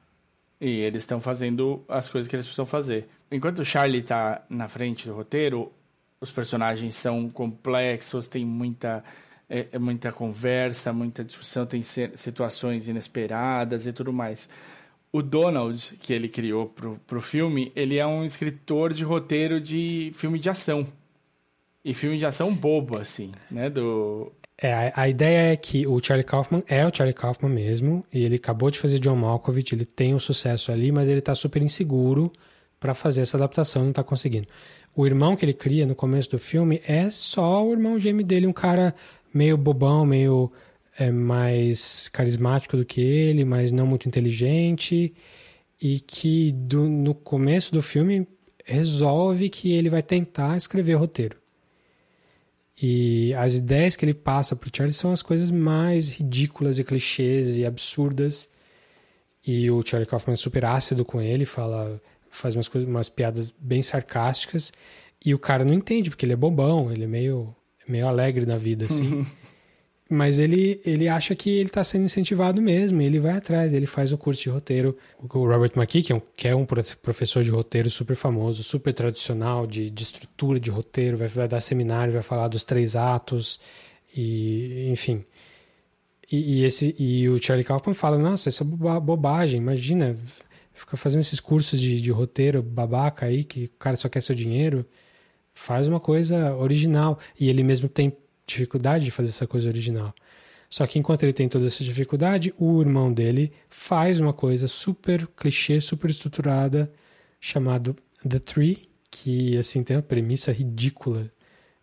E 0.60 0.68
eles 0.68 1.04
estão 1.04 1.18
fazendo 1.18 1.82
as 1.88 2.10
coisas 2.10 2.28
que 2.28 2.36
eles 2.36 2.44
precisam 2.44 2.66
fazer. 2.66 3.08
Enquanto 3.30 3.60
o 3.60 3.64
Charlie 3.64 4.00
está 4.00 4.44
na 4.50 4.68
frente 4.68 5.08
do 5.08 5.14
roteiro, 5.14 5.72
os 6.20 6.30
personagens 6.30 6.94
são 6.94 7.30
complexos, 7.30 8.28
tem 8.28 8.44
muita, 8.44 9.02
é, 9.54 9.68
é 9.70 9.78
muita 9.78 10.10
conversa, 10.10 10.92
muita 10.92 11.22
discussão, 11.22 11.64
tem 11.64 11.80
situações 11.82 12.88
inesperadas 12.88 13.86
e 13.86 13.92
tudo 13.92 14.12
mais. 14.12 14.48
O 15.12 15.22
Donald, 15.22 15.96
que 16.02 16.12
ele 16.12 16.28
criou 16.28 16.66
pro, 16.66 17.00
pro 17.06 17.20
filme, 17.20 17.70
ele 17.76 17.96
é 17.96 18.06
um 18.06 18.24
escritor 18.24 18.92
de 18.92 19.04
roteiro 19.04 19.60
de 19.60 20.10
filme 20.16 20.40
de 20.40 20.50
ação. 20.50 20.84
E 21.84 21.94
filme 21.94 22.18
de 22.18 22.26
ação 22.26 22.52
bobo, 22.52 22.96
assim, 22.96 23.30
né? 23.48 23.70
Do, 23.70 24.32
é, 24.60 24.92
a, 24.94 25.08
ideia 25.08 25.52
é 25.52 25.56
que 25.56 25.86
o 25.86 26.00
Charlie 26.02 26.24
Kaufman 26.24 26.64
é 26.66 26.84
o 26.84 26.90
Charlie 26.92 27.14
Kaufman 27.14 27.52
mesmo, 27.52 28.04
e 28.12 28.24
ele 28.24 28.36
acabou 28.36 28.70
de 28.70 28.78
fazer 28.78 28.98
John 28.98 29.16
Malkovich, 29.16 29.74
ele 29.74 29.84
tem 29.84 30.12
o 30.14 30.16
um 30.16 30.20
sucesso 30.20 30.72
ali, 30.72 30.90
mas 30.90 31.08
ele 31.08 31.18
está 31.18 31.34
super 31.34 31.62
inseguro 31.62 32.32
para 32.80 32.94
fazer 32.94 33.20
essa 33.20 33.36
adaptação, 33.36 33.82
não 33.82 33.90
está 33.90 34.02
conseguindo. 34.02 34.48
O 34.96 35.06
irmão 35.06 35.36
que 35.36 35.44
ele 35.44 35.52
cria 35.52 35.86
no 35.86 35.94
começo 35.94 36.30
do 36.30 36.38
filme 36.38 36.80
é 36.86 37.10
só 37.10 37.64
o 37.64 37.72
irmão 37.72 37.98
gêmeo 37.98 38.24
dele, 38.24 38.46
um 38.46 38.52
cara 38.52 38.94
meio 39.34 39.56
bobão, 39.56 40.06
meio 40.06 40.50
é, 40.98 41.10
mais 41.10 42.08
carismático 42.08 42.76
do 42.76 42.84
que 42.84 43.00
ele, 43.00 43.44
mas 43.44 43.72
não 43.72 43.86
muito 43.86 44.08
inteligente, 44.08 45.12
e 45.80 46.00
que 46.00 46.52
do, 46.52 46.88
no 46.88 47.14
começo 47.14 47.72
do 47.72 47.82
filme 47.82 48.26
resolve 48.64 49.48
que 49.50 49.72
ele 49.72 49.90
vai 49.90 50.02
tentar 50.02 50.56
escrever 50.56 50.94
roteiro. 50.94 51.36
E 52.80 53.32
as 53.34 53.54
ideias 53.54 53.94
que 53.94 54.04
ele 54.04 54.14
passa 54.14 54.56
pro 54.56 54.70
Charlie 54.74 54.94
são 54.94 55.12
as 55.12 55.22
coisas 55.22 55.50
mais 55.50 56.08
ridículas 56.08 56.78
e 56.78 56.84
clichês 56.84 57.56
e 57.56 57.64
absurdas. 57.64 58.48
E 59.46 59.70
o 59.70 59.82
Charlie 59.84 60.08
Kaufman 60.08 60.34
é 60.34 60.36
super 60.36 60.64
ácido 60.64 61.04
com 61.04 61.20
ele, 61.20 61.44
fala, 61.44 62.00
faz 62.30 62.56
umas 62.56 62.66
coisas, 62.66 62.88
umas 62.88 63.08
piadas 63.08 63.54
bem 63.58 63.82
sarcásticas. 63.82 64.72
E 65.24 65.34
o 65.34 65.38
cara 65.38 65.64
não 65.64 65.72
entende, 65.72 66.10
porque 66.10 66.26
ele 66.26 66.32
é 66.32 66.36
bobão, 66.36 66.90
ele 66.90 67.04
é 67.04 67.06
meio, 67.06 67.54
meio 67.86 68.06
alegre 68.06 68.46
na 68.46 68.56
vida, 68.56 68.86
assim. 68.86 69.24
Mas 70.10 70.38
ele, 70.38 70.80
ele 70.84 71.08
acha 71.08 71.34
que 71.34 71.48
ele 71.48 71.68
está 71.68 71.82
sendo 71.82 72.04
incentivado 72.04 72.60
mesmo, 72.60 73.00
ele 73.00 73.18
vai 73.18 73.32
atrás, 73.32 73.72
ele 73.72 73.86
faz 73.86 74.12
o 74.12 74.18
curso 74.18 74.42
de 74.42 74.50
roteiro. 74.50 74.96
O 75.18 75.26
Robert 75.26 75.72
McKee, 75.74 76.02
que 76.02 76.12
é 76.12 76.16
um, 76.16 76.22
que 76.36 76.48
é 76.48 76.54
um 76.54 76.66
professor 76.66 77.42
de 77.42 77.50
roteiro 77.50 77.90
super 77.90 78.14
famoso, 78.14 78.62
super 78.62 78.92
tradicional, 78.92 79.66
de, 79.66 79.88
de 79.88 80.02
estrutura 80.02 80.60
de 80.60 80.70
roteiro, 80.70 81.16
vai, 81.16 81.28
vai 81.28 81.48
dar 81.48 81.60
seminário, 81.62 82.12
vai 82.12 82.22
falar 82.22 82.48
dos 82.48 82.62
três 82.64 82.94
atos, 82.94 83.58
e 84.14 84.88
enfim. 84.90 85.24
E, 86.30 86.60
e, 86.60 86.64
esse, 86.64 86.94
e 86.98 87.28
o 87.28 87.42
Charlie 87.42 87.64
Kaufman 87.64 87.94
fala, 87.94 88.18
nossa, 88.18 88.50
isso 88.50 88.62
é 88.62 88.66
bobagem, 89.00 89.58
imagina, 89.58 90.16
fica 90.74 90.96
fazendo 90.96 91.20
esses 91.20 91.40
cursos 91.40 91.80
de, 91.80 92.00
de 92.00 92.10
roteiro 92.10 92.62
babaca 92.62 93.26
aí, 93.26 93.42
que 93.42 93.64
o 93.64 93.78
cara 93.78 93.96
só 93.96 94.08
quer 94.08 94.20
seu 94.20 94.34
dinheiro, 94.34 94.84
faz 95.54 95.88
uma 95.88 96.00
coisa 96.00 96.54
original. 96.56 97.18
E 97.38 97.48
ele 97.48 97.62
mesmo 97.62 97.88
tem 97.88 98.12
dificuldade 98.46 99.04
de 99.04 99.10
fazer 99.10 99.30
essa 99.30 99.46
coisa 99.46 99.68
original. 99.68 100.12
Só 100.68 100.86
que 100.86 100.98
enquanto 100.98 101.22
ele 101.22 101.32
tem 101.32 101.48
toda 101.48 101.66
essa 101.66 101.84
dificuldade, 101.84 102.52
o 102.58 102.80
irmão 102.80 103.12
dele 103.12 103.52
faz 103.68 104.18
uma 104.18 104.32
coisa 104.32 104.66
super 104.66 105.26
clichê, 105.28 105.80
super 105.80 106.10
estruturada, 106.10 106.92
chamado 107.40 107.94
The 108.28 108.40
Tree, 108.40 108.88
que 109.10 109.56
assim 109.56 109.84
tem 109.84 109.96
uma 109.96 110.02
premissa 110.02 110.50
ridícula. 110.50 111.30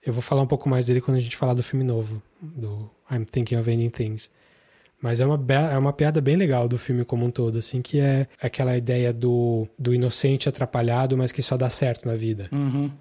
Eu 0.06 0.12
vou 0.12 0.22
falar 0.22 0.42
um 0.42 0.48
pouco 0.48 0.68
mais 0.68 0.86
dele 0.86 1.00
quando 1.00 1.18
a 1.18 1.22
gente 1.22 1.38
falar 1.38 1.54
do 1.54 1.64
filme 1.64 1.86
novo, 1.86 2.22
do 2.42 2.90
I'm 3.10 3.24
Thinking 3.24 3.56
of 3.56 3.72
Ending 3.72 3.90
Things. 3.90 4.30
Mas 5.02 5.20
é 5.20 5.26
uma, 5.26 5.40
é 5.54 5.78
uma 5.78 5.94
piada 5.94 6.22
bem 6.22 6.36
legal 6.36 6.68
do 6.68 6.78
filme 6.78 7.04
como 7.04 7.26
um 7.26 7.32
todo, 7.32 7.58
assim, 7.58 7.82
que 7.82 8.00
é 8.00 8.28
aquela 8.42 8.78
ideia 8.78 9.12
do, 9.12 9.68
do 9.78 9.94
inocente 9.94 10.48
atrapalhado, 10.48 11.18
mas 11.18 11.32
que 11.32 11.42
só 11.42 11.58
dá 11.58 11.70
certo 11.70 12.08
na 12.08 12.14
vida. 12.14 12.50
Uhum. 12.52 12.92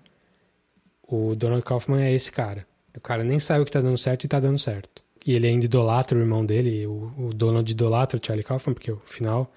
O 1.10 1.34
Donald 1.34 1.64
Kaufman 1.64 2.02
é 2.02 2.12
esse 2.12 2.30
cara. 2.30 2.66
O 2.96 3.00
cara 3.00 3.24
nem 3.24 3.40
sabe 3.40 3.62
o 3.62 3.64
que 3.64 3.72
tá 3.72 3.80
dando 3.80 3.98
certo 3.98 4.24
e 4.24 4.28
tá 4.28 4.38
dando 4.38 4.58
certo. 4.58 5.02
E 5.26 5.34
ele 5.34 5.46
ainda 5.48 5.64
idolatra 5.64 6.16
o 6.16 6.20
irmão 6.20 6.46
dele, 6.46 6.86
o, 6.86 7.12
o 7.18 7.34
Donald 7.34 7.70
idolatra 7.70 8.18
o 8.18 8.24
Charlie 8.24 8.44
Kaufman, 8.44 8.74
porque 8.74 8.90
o 8.90 9.00
final, 9.04 9.52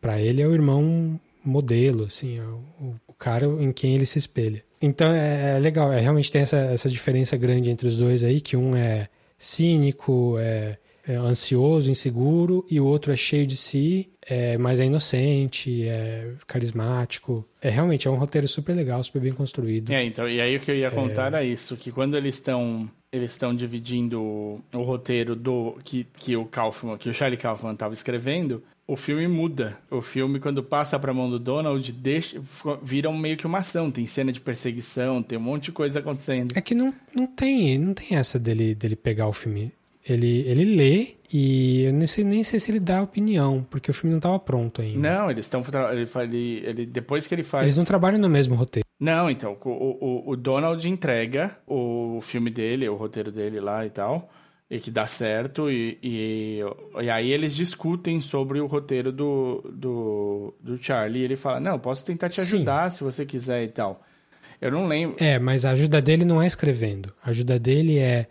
para 0.00 0.20
ele, 0.20 0.42
é 0.42 0.46
o 0.46 0.52
irmão 0.52 1.18
modelo, 1.44 2.04
assim, 2.04 2.38
é 2.38 2.42
o, 2.42 2.94
o, 3.06 3.12
cara 3.14 3.46
em 3.46 3.72
quem 3.72 3.94
ele 3.94 4.06
se 4.06 4.18
espelha. 4.18 4.62
Então 4.80 5.10
é, 5.10 5.56
é 5.56 5.58
legal, 5.58 5.92
é, 5.92 6.00
realmente 6.00 6.30
tem 6.30 6.42
essa, 6.42 6.56
essa 6.56 6.88
diferença 6.88 7.36
grande 7.36 7.70
entre 7.70 7.88
os 7.88 7.96
dois 7.96 8.22
aí, 8.22 8.40
que 8.40 8.56
um 8.56 8.76
é 8.76 9.08
cínico, 9.38 10.36
é, 10.38 10.78
é 11.08 11.16
ansioso, 11.16 11.90
inseguro, 11.90 12.64
e 12.70 12.78
o 12.78 12.86
outro 12.86 13.12
é 13.12 13.16
cheio 13.16 13.46
de 13.46 13.56
si, 13.56 14.10
é, 14.26 14.58
mas 14.58 14.78
é 14.78 14.84
inocente, 14.84 15.88
é 15.88 16.32
carismático. 16.46 17.46
É 17.60 17.70
realmente 17.70 18.06
é 18.06 18.10
um 18.10 18.16
roteiro 18.16 18.46
super 18.46 18.74
legal, 18.74 19.02
super 19.02 19.22
bem 19.22 19.32
construído. 19.32 19.90
É, 19.90 20.04
então, 20.04 20.28
e 20.28 20.40
aí 20.40 20.56
o 20.56 20.60
que 20.60 20.70
eu 20.70 20.76
ia 20.76 20.90
contar 20.90 21.24
é... 21.24 21.26
era 21.26 21.44
isso, 21.44 21.76
que 21.76 21.90
quando 21.90 22.16
eles 22.16 22.34
estão 22.34 22.88
eles 23.10 23.30
estão 23.30 23.54
dividindo 23.54 24.20
o 24.20 24.82
roteiro 24.82 25.34
do 25.34 25.78
que, 25.82 26.06
que 26.12 26.36
o 26.36 26.44
Kaufman, 26.44 26.98
que 26.98 27.08
o 27.08 27.14
Charlie 27.14 27.38
Kaufman 27.38 27.72
estava 27.72 27.94
escrevendo, 27.94 28.62
o 28.86 28.96
filme 28.96 29.28
muda. 29.28 29.78
O 29.90 30.00
filme, 30.00 30.40
quando 30.40 30.62
passa 30.62 30.98
para 30.98 31.10
a 31.10 31.14
mão 31.14 31.28
do 31.28 31.38
Donald, 31.38 31.92
deixa, 31.92 32.40
vira 32.82 33.12
meio 33.12 33.36
que 33.36 33.46
uma 33.46 33.58
ação. 33.58 33.90
Tem 33.90 34.06
cena 34.06 34.32
de 34.32 34.40
perseguição, 34.40 35.22
tem 35.22 35.38
um 35.38 35.42
monte 35.42 35.64
de 35.64 35.72
coisa 35.72 36.00
acontecendo. 36.00 36.52
É 36.56 36.60
que 36.60 36.74
não, 36.74 36.92
não 37.14 37.26
tem 37.26 37.78
não 37.78 37.92
tem 37.92 38.16
essa 38.16 38.38
dele, 38.38 38.74
dele 38.74 38.96
pegar 38.96 39.28
o 39.28 39.32
filme 39.32 39.72
Ele, 40.08 40.44
ele 40.46 40.64
lê 40.76 41.18
e 41.32 41.82
eu 41.84 41.92
nem 41.92 42.06
sei, 42.06 42.24
nem 42.24 42.42
sei 42.42 42.58
se 42.58 42.70
ele 42.70 42.80
dá 42.80 43.02
opinião, 43.02 43.66
porque 43.68 43.90
o 43.90 43.94
filme 43.94 44.10
não 44.10 44.18
estava 44.18 44.38
pronto 44.38 44.80
ainda. 44.80 44.98
Não, 44.98 45.30
eles 45.30 45.44
estão. 45.44 45.62
Ele, 45.90 46.08
ele, 46.16 46.62
ele, 46.64 46.86
depois 46.86 47.26
que 47.26 47.34
ele 47.34 47.42
faz. 47.42 47.64
Eles 47.64 47.76
não 47.76 47.84
trabalham 47.84 48.18
no 48.18 48.28
mesmo 48.28 48.54
roteiro. 48.54 48.86
Não, 48.98 49.30
então. 49.30 49.56
O, 49.62 49.70
o, 49.70 50.30
o 50.30 50.36
Donald 50.36 50.88
entrega 50.88 51.56
o 51.66 52.18
filme 52.22 52.50
dele, 52.50 52.88
o 52.88 52.96
roteiro 52.96 53.30
dele 53.30 53.60
lá 53.60 53.84
e 53.84 53.90
tal. 53.90 54.30
E 54.70 54.80
que 54.80 54.90
dá 54.90 55.06
certo. 55.06 55.70
E, 55.70 55.98
e, 56.02 56.60
e 57.02 57.10
aí 57.10 57.30
eles 57.30 57.54
discutem 57.54 58.20
sobre 58.20 58.60
o 58.60 58.66
roteiro 58.66 59.12
do, 59.12 59.62
do, 59.70 60.54
do 60.60 60.82
Charlie. 60.82 61.20
E 61.20 61.24
ele 61.24 61.36
fala: 61.36 61.60
Não, 61.60 61.78
posso 61.78 62.04
tentar 62.06 62.30
te 62.30 62.40
ajudar 62.40 62.90
Sim. 62.90 62.98
se 62.98 63.04
você 63.04 63.26
quiser 63.26 63.62
e 63.64 63.68
tal. 63.68 64.02
Eu 64.60 64.72
não 64.72 64.86
lembro. 64.86 65.16
É, 65.20 65.38
mas 65.38 65.64
a 65.64 65.70
ajuda 65.70 66.00
dele 66.00 66.24
não 66.24 66.42
é 66.42 66.46
escrevendo. 66.46 67.12
A 67.22 67.30
ajuda 67.30 67.58
dele 67.58 67.98
é 67.98 68.26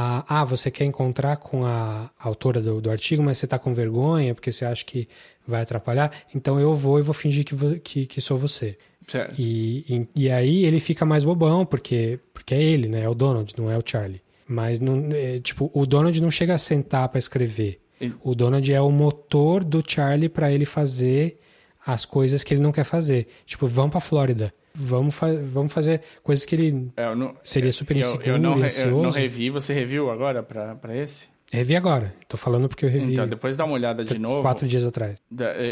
ah, 0.00 0.44
você 0.44 0.70
quer 0.70 0.84
encontrar 0.84 1.36
com 1.38 1.64
a, 1.64 2.10
autora 2.18 2.60
do, 2.60 2.80
do, 2.80 2.90
artigo, 2.90 3.22
mas 3.22 3.38
você 3.38 3.46
está 3.46 3.58
com 3.58 3.74
vergonha 3.74 4.34
porque 4.34 4.52
você 4.52 4.64
acha 4.64 4.84
que 4.84 5.08
vai 5.46 5.62
atrapalhar, 5.62 6.12
então 6.34 6.60
eu 6.60 6.74
vou 6.74 6.98
e 6.98 7.02
vou 7.02 7.14
fingir 7.14 7.44
que, 7.44 7.80
que, 7.80 8.06
que 8.06 8.20
sou 8.20 8.38
você. 8.38 8.76
Certo. 9.06 9.34
E, 9.40 9.84
e, 9.88 10.24
e, 10.24 10.30
aí 10.30 10.64
ele 10.64 10.78
fica 10.78 11.04
mais 11.04 11.24
bobão, 11.24 11.64
porque, 11.64 12.20
porque 12.32 12.54
é 12.54 12.62
ele, 12.62 12.88
né? 12.88 13.02
É 13.02 13.08
o 13.08 13.14
Donald, 13.14 13.54
não 13.56 13.70
é 13.70 13.76
o 13.78 13.82
Charlie. 13.84 14.20
Mas, 14.46 14.78
não, 14.78 15.08
é, 15.12 15.38
tipo, 15.38 15.70
o 15.74 15.86
Donald 15.86 16.20
não 16.20 16.30
chega 16.30 16.54
a 16.54 16.58
sentar 16.58 17.08
para 17.08 17.18
escrever. 17.18 17.80
E... 18.00 18.12
O 18.22 18.34
Donald 18.34 18.72
é 18.72 18.80
o 18.80 18.90
motor 18.90 19.64
do 19.64 19.82
Charlie 19.86 20.28
para 20.28 20.52
ele 20.52 20.66
fazer 20.66 21.40
as 21.86 22.04
coisas 22.04 22.44
que 22.44 22.52
ele 22.52 22.60
não 22.60 22.70
quer 22.70 22.84
fazer. 22.84 23.26
Tipo, 23.46 23.66
vamos 23.66 23.92
pra 23.92 24.00
Flórida 24.00 24.52
vamos, 24.78 25.14
fa 25.14 25.26
vamos 25.32 25.72
fazer 25.72 26.02
coisas 26.22 26.44
que 26.44 26.54
ele 26.54 26.90
é, 26.96 27.14
não, 27.14 27.34
seria 27.42 27.72
super 27.72 27.96
inseguro 27.96 28.28
eu, 28.28 28.34
eu 28.34 28.38
não, 28.38 28.56
Eu 28.56 29.02
não 29.02 29.10
revi, 29.10 29.50
você 29.50 29.72
reviu 29.72 30.10
agora 30.10 30.42
pra, 30.42 30.76
pra 30.76 30.96
esse? 30.96 31.26
Revi 31.50 31.74
agora. 31.74 32.14
Tô 32.28 32.36
falando 32.36 32.68
porque 32.68 32.84
eu 32.84 32.90
revi. 32.90 33.12
Então, 33.12 33.26
depois 33.26 33.56
dá 33.56 33.64
uma 33.64 33.72
olhada 33.72 34.04
de 34.04 34.18
novo. 34.18 34.42
Quatro 34.42 34.68
dias 34.68 34.84
atrás. 34.84 35.16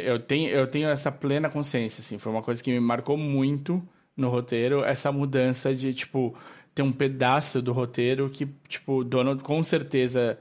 Eu 0.04 0.18
tenho, 0.18 0.48
eu 0.48 0.66
tenho 0.66 0.88
essa 0.88 1.12
plena 1.12 1.50
consciência, 1.50 2.00
assim. 2.00 2.18
Foi 2.18 2.32
uma 2.32 2.42
coisa 2.42 2.62
que 2.62 2.72
me 2.72 2.80
marcou 2.80 3.16
muito 3.16 3.86
no 4.16 4.30
roteiro. 4.30 4.82
Essa 4.82 5.12
mudança 5.12 5.74
de, 5.74 5.92
tipo, 5.92 6.34
ter 6.74 6.80
um 6.80 6.92
pedaço 6.92 7.60
do 7.60 7.74
roteiro 7.74 8.30
que, 8.30 8.48
tipo, 8.66 9.04
Donald 9.04 9.42
com 9.42 9.62
certeza 9.62 10.38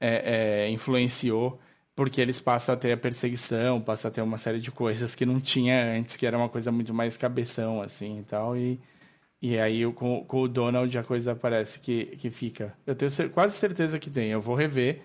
é, 0.00 0.66
é, 0.66 0.70
influenciou 0.70 1.58
porque 1.96 2.20
eles 2.20 2.38
passam 2.38 2.74
a 2.74 2.78
ter 2.78 2.92
a 2.92 2.96
perseguição, 2.96 3.80
passam 3.80 4.10
a 4.10 4.14
ter 4.14 4.20
uma 4.20 4.36
série 4.36 4.60
de 4.60 4.70
coisas 4.70 5.14
que 5.14 5.24
não 5.24 5.40
tinha 5.40 5.94
antes, 5.96 6.14
que 6.14 6.26
era 6.26 6.36
uma 6.36 6.48
coisa 6.48 6.70
muito 6.70 6.92
mais 6.92 7.16
cabeção, 7.16 7.80
assim, 7.80 8.20
e 8.20 8.22
tal, 8.22 8.54
e, 8.54 8.78
e 9.40 9.58
aí 9.58 9.90
com, 9.94 10.22
com 10.26 10.42
o 10.42 10.48
Donald 10.48 10.96
a 10.98 11.02
coisa 11.02 11.34
parece 11.34 11.80
que, 11.80 12.04
que 12.18 12.30
fica. 12.30 12.74
Eu 12.86 12.94
tenho 12.94 13.10
quase 13.30 13.56
certeza 13.56 13.98
que 13.98 14.10
tem, 14.10 14.28
eu 14.28 14.42
vou 14.42 14.54
rever 14.54 15.00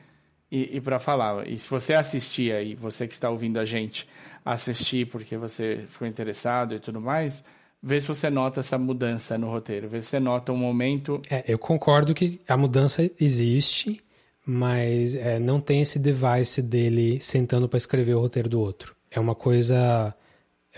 e, 0.52 0.78
e 0.78 0.82
para 0.82 1.00
falar, 1.00 1.48
e 1.48 1.58
se 1.58 1.70
você 1.70 1.94
assistir 1.94 2.52
aí, 2.52 2.76
você 2.76 3.08
que 3.08 3.14
está 3.14 3.30
ouvindo 3.30 3.58
a 3.58 3.64
gente 3.64 4.06
assistir 4.44 5.08
porque 5.08 5.38
você 5.38 5.86
ficou 5.88 6.06
interessado 6.06 6.76
e 6.76 6.80
tudo 6.80 7.00
mais, 7.00 7.42
vê 7.82 8.02
se 8.02 8.08
você 8.10 8.30
nota 8.30 8.60
essa 8.60 8.78
mudança 8.78 9.38
no 9.38 9.50
roteiro, 9.50 9.88
vê 9.88 10.02
se 10.02 10.10
você 10.10 10.20
nota 10.20 10.52
um 10.52 10.58
momento... 10.58 11.22
É, 11.30 11.46
eu 11.48 11.58
concordo 11.58 12.14
que 12.14 12.42
a 12.50 12.58
mudança 12.58 13.10
existe 13.18 14.04
mas 14.46 15.16
é, 15.16 15.40
não 15.40 15.60
tem 15.60 15.82
esse 15.82 16.00
device 16.00 16.62
dele 16.62 17.20
sentando 17.20 17.70
para 17.70 17.78
escrever 17.78 18.16
o 18.16 18.20
roteiro 18.20 18.50
do 18.50 18.60
outro. 18.60 18.96
É 19.10 19.20
uma 19.20 19.36
coisa 19.36 20.16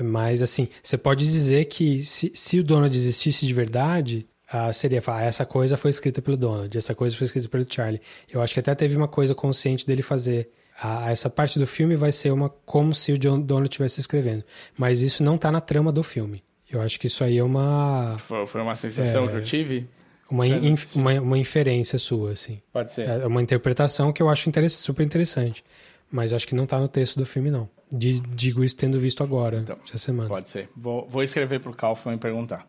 mais 0.01 0.41
assim. 0.41 0.67
Você 0.81 0.97
pode 0.97 1.25
dizer 1.25 1.65
que 1.65 1.99
se, 1.99 2.31
se 2.33 2.59
o 2.59 2.63
Donald 2.63 2.95
existisse 2.95 3.45
de 3.45 3.53
verdade, 3.53 4.27
ah, 4.51 4.71
seria 4.73 5.01
falar, 5.01 5.19
ah, 5.19 5.25
essa 5.25 5.45
coisa 5.45 5.77
foi 5.77 5.91
escrita 5.91 6.21
pelo 6.21 6.37
Donald, 6.37 6.75
essa 6.77 6.93
coisa 6.93 7.15
foi 7.15 7.25
escrita 7.25 7.47
pelo 7.47 7.65
Charlie. 7.67 8.01
Eu 8.31 8.41
acho 8.41 8.53
que 8.53 8.59
até 8.59 8.73
teve 8.75 8.95
uma 8.97 9.07
coisa 9.07 9.33
consciente 9.33 9.85
dele 9.85 10.01
fazer. 10.01 10.49
Ah, 10.81 11.11
essa 11.11 11.29
parte 11.29 11.59
do 11.59 11.67
filme 11.67 11.95
vai 11.95 12.11
ser 12.11 12.31
uma 12.31 12.49
como 12.49 12.93
se 12.95 13.11
o 13.11 13.17
John 13.17 13.39
Donald 13.39 13.69
estivesse 13.69 13.99
escrevendo. 13.99 14.43
Mas 14.75 15.01
isso 15.01 15.23
não 15.23 15.35
está 15.35 15.51
na 15.51 15.61
trama 15.61 15.91
do 15.91 16.03
filme. 16.03 16.43
Eu 16.69 16.81
acho 16.81 16.99
que 16.99 17.07
isso 17.07 17.23
aí 17.23 17.37
é 17.37 17.43
uma. 17.43 18.17
Foi 18.19 18.61
uma 18.61 18.75
sensação 18.75 19.25
é, 19.25 19.27
que 19.27 19.35
eu 19.35 19.43
tive 19.43 19.87
uma, 20.29 20.47
inf, 20.47 20.95
uma, 20.95 21.13
uma 21.19 21.37
inferência 21.37 21.99
sua, 21.99 22.31
assim. 22.31 22.61
Pode 22.71 22.93
ser. 22.93 23.07
É 23.07 23.27
uma 23.27 23.41
interpretação 23.41 24.11
que 24.11 24.21
eu 24.21 24.29
acho 24.29 24.49
super 24.69 25.03
interessante. 25.03 25.63
Mas 26.11 26.31
acho 26.31 26.47
que 26.47 26.53
não 26.53 26.65
está 26.65 26.79
no 26.79 26.87
texto 26.87 27.17
do 27.17 27.25
filme, 27.25 27.49
não. 27.49 27.67
De, 27.91 28.19
digo 28.19 28.63
isso 28.63 28.75
tendo 28.75 28.99
visto 28.99 29.23
agora, 29.23 29.61
então, 29.61 29.77
essa 29.83 29.97
semana. 29.97 30.29
Pode 30.29 30.47
ser. 30.47 30.69
Vou, 30.75 31.07
vou 31.09 31.23
escrever 31.23 31.59
pro 31.59 31.73
Kaufman 31.73 32.15
e 32.15 32.19
perguntar. 32.19 32.67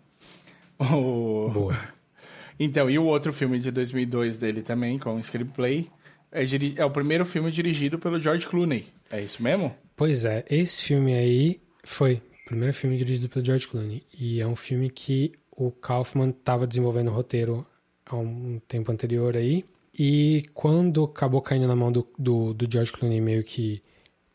O... 0.78 1.50
Boa. 1.52 1.78
então, 2.58 2.88
e 2.88 2.98
o 2.98 3.04
outro 3.04 3.34
filme 3.34 3.58
de 3.58 3.70
2002 3.70 4.38
dele 4.38 4.62
também, 4.62 4.98
com 4.98 5.16
o 5.16 5.22
screenplay, 5.22 5.90
é, 6.32 6.42
é 6.76 6.84
o 6.86 6.90
primeiro 6.90 7.26
filme 7.26 7.50
dirigido 7.50 7.98
pelo 7.98 8.18
George 8.18 8.46
Clooney. 8.46 8.86
É 9.10 9.20
isso 9.20 9.42
mesmo? 9.42 9.76
Pois 9.94 10.24
é. 10.24 10.44
Esse 10.48 10.82
filme 10.82 11.14
aí 11.14 11.60
foi 11.84 12.14
o 12.14 12.46
primeiro 12.46 12.72
filme 12.72 12.96
dirigido 12.96 13.28
pelo 13.28 13.44
George 13.44 13.68
Clooney. 13.68 14.02
E 14.18 14.40
é 14.40 14.46
um 14.46 14.56
filme 14.56 14.88
que 14.88 15.32
o 15.56 15.70
Kaufman 15.70 16.30
estava 16.30 16.66
desenvolvendo 16.66 17.08
o 17.08 17.14
roteiro 17.14 17.66
há 18.06 18.16
um 18.16 18.60
tempo 18.66 18.90
anterior 18.92 19.36
aí. 19.36 19.64
E 19.96 20.42
quando 20.52 21.04
acabou 21.04 21.40
caindo 21.40 21.68
na 21.68 21.76
mão 21.76 21.90
do, 21.92 22.06
do, 22.18 22.52
do, 22.52 22.70
George 22.70 22.92
Clooney, 22.92 23.20
meio 23.20 23.44
que. 23.44 23.82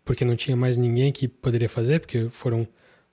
Porque 0.05 0.23
não 0.23 0.35
tinha 0.35 0.55
mais 0.55 0.77
ninguém 0.77 1.11
que 1.11 1.27
poderia 1.27 1.69
fazer, 1.69 1.99
porque 1.99 2.29
foram. 2.29 2.67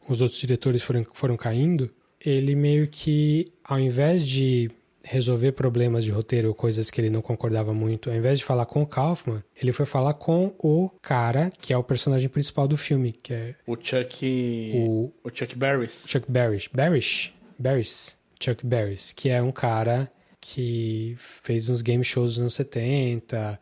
Os 0.08 0.20
outros 0.20 0.38
diretores 0.38 0.82
foram, 0.82 1.04
foram 1.12 1.36
caindo. 1.36 1.90
Ele 2.24 2.54
meio 2.54 2.86
que, 2.86 3.52
ao 3.64 3.78
invés 3.78 4.26
de 4.26 4.70
resolver 5.02 5.52
problemas 5.52 6.04
de 6.04 6.10
roteiro, 6.10 6.54
coisas 6.54 6.90
que 6.90 7.00
ele 7.00 7.10
não 7.10 7.22
concordava 7.22 7.72
muito, 7.72 8.10
ao 8.10 8.16
invés 8.16 8.40
de 8.40 8.44
falar 8.44 8.66
com 8.66 8.82
o 8.82 8.86
Kaufman, 8.86 9.42
ele 9.60 9.72
foi 9.72 9.86
falar 9.86 10.14
com 10.14 10.54
o 10.58 10.90
cara 11.00 11.50
que 11.50 11.72
é 11.72 11.78
o 11.78 11.82
personagem 11.82 12.28
principal 12.28 12.66
do 12.66 12.76
filme, 12.76 13.12
que 13.12 13.32
é. 13.32 13.54
O 13.66 13.76
Chuck. 13.76 14.72
O, 14.74 15.12
o 15.24 15.30
Chuck 15.32 15.56
Barris. 15.56 16.04
Chuck 16.08 16.30
Barris. 16.30 16.68
Barris? 16.72 17.32
Barris, 17.58 18.16
Chuck 18.40 18.64
Barris, 18.66 19.12
que 19.12 19.28
é 19.28 19.42
um 19.42 19.52
cara 19.52 20.10
que 20.40 21.16
fez 21.18 21.68
uns 21.68 21.82
game 21.82 22.04
shows 22.04 22.32
nos 22.32 22.40
anos 22.40 22.54
70, 22.54 23.60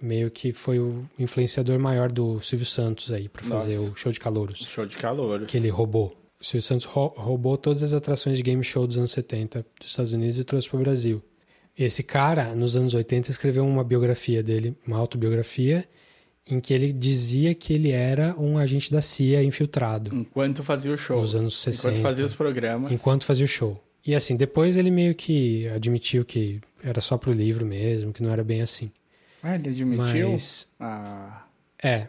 meio 0.00 0.30
que 0.30 0.52
foi 0.52 0.78
o 0.78 1.08
influenciador 1.18 1.78
maior 1.78 2.10
do 2.10 2.40
Silvio 2.40 2.66
Santos 2.66 3.10
aí 3.10 3.28
para 3.28 3.42
fazer 3.42 3.78
o 3.78 3.94
show 3.96 4.12
de 4.12 4.20
calouros. 4.20 4.58
Show 4.60 4.86
de 4.86 4.96
calouros. 4.96 5.48
Que 5.48 5.56
ele 5.56 5.68
roubou. 5.68 6.16
O 6.40 6.44
Silvio 6.44 6.62
Santos 6.62 6.84
roubou 6.86 7.56
todas 7.56 7.82
as 7.82 7.92
atrações 7.92 8.36
de 8.36 8.42
game 8.42 8.62
show 8.62 8.86
dos 8.86 8.96
anos 8.96 9.10
70 9.10 9.66
dos 9.78 9.88
Estados 9.88 10.12
Unidos 10.12 10.38
e 10.38 10.44
trouxe 10.44 10.68
para 10.68 10.76
o 10.76 10.80
Brasil. 10.80 11.22
Esse 11.76 12.02
cara, 12.02 12.54
nos 12.54 12.76
anos 12.76 12.94
80, 12.94 13.30
escreveu 13.30 13.64
uma 13.64 13.84
biografia 13.84 14.42
dele, 14.42 14.76
uma 14.86 14.98
autobiografia, 14.98 15.88
em 16.50 16.60
que 16.60 16.72
ele 16.72 16.92
dizia 16.92 17.54
que 17.54 17.72
ele 17.72 17.90
era 17.90 18.34
um 18.38 18.58
agente 18.58 18.90
da 18.90 19.02
CIA 19.02 19.42
infiltrado. 19.42 20.14
Enquanto 20.14 20.62
fazia 20.62 20.92
o 20.92 20.96
show. 20.96 21.20
Nos 21.20 21.36
anos 21.36 21.56
60. 21.58 21.88
Enquanto 21.88 22.02
fazia 22.02 22.24
os 22.24 22.34
programas. 22.34 22.92
Enquanto 22.92 23.24
fazia 23.24 23.44
o 23.44 23.48
show. 23.48 23.82
E 24.06 24.14
assim, 24.14 24.36
depois 24.36 24.76
ele 24.76 24.90
meio 24.90 25.14
que 25.14 25.68
admitiu 25.68 26.24
que 26.24 26.60
era 26.82 27.00
só 27.00 27.18
pro 27.18 27.32
livro 27.32 27.66
mesmo, 27.66 28.12
que 28.12 28.22
não 28.22 28.30
era 28.32 28.42
bem 28.42 28.62
assim. 28.62 28.90
Ah, 29.42 29.54
ele 29.54 29.68
admitiu? 29.68 30.30
Mas... 30.30 30.66
Ah. 30.80 31.44
É, 31.82 32.08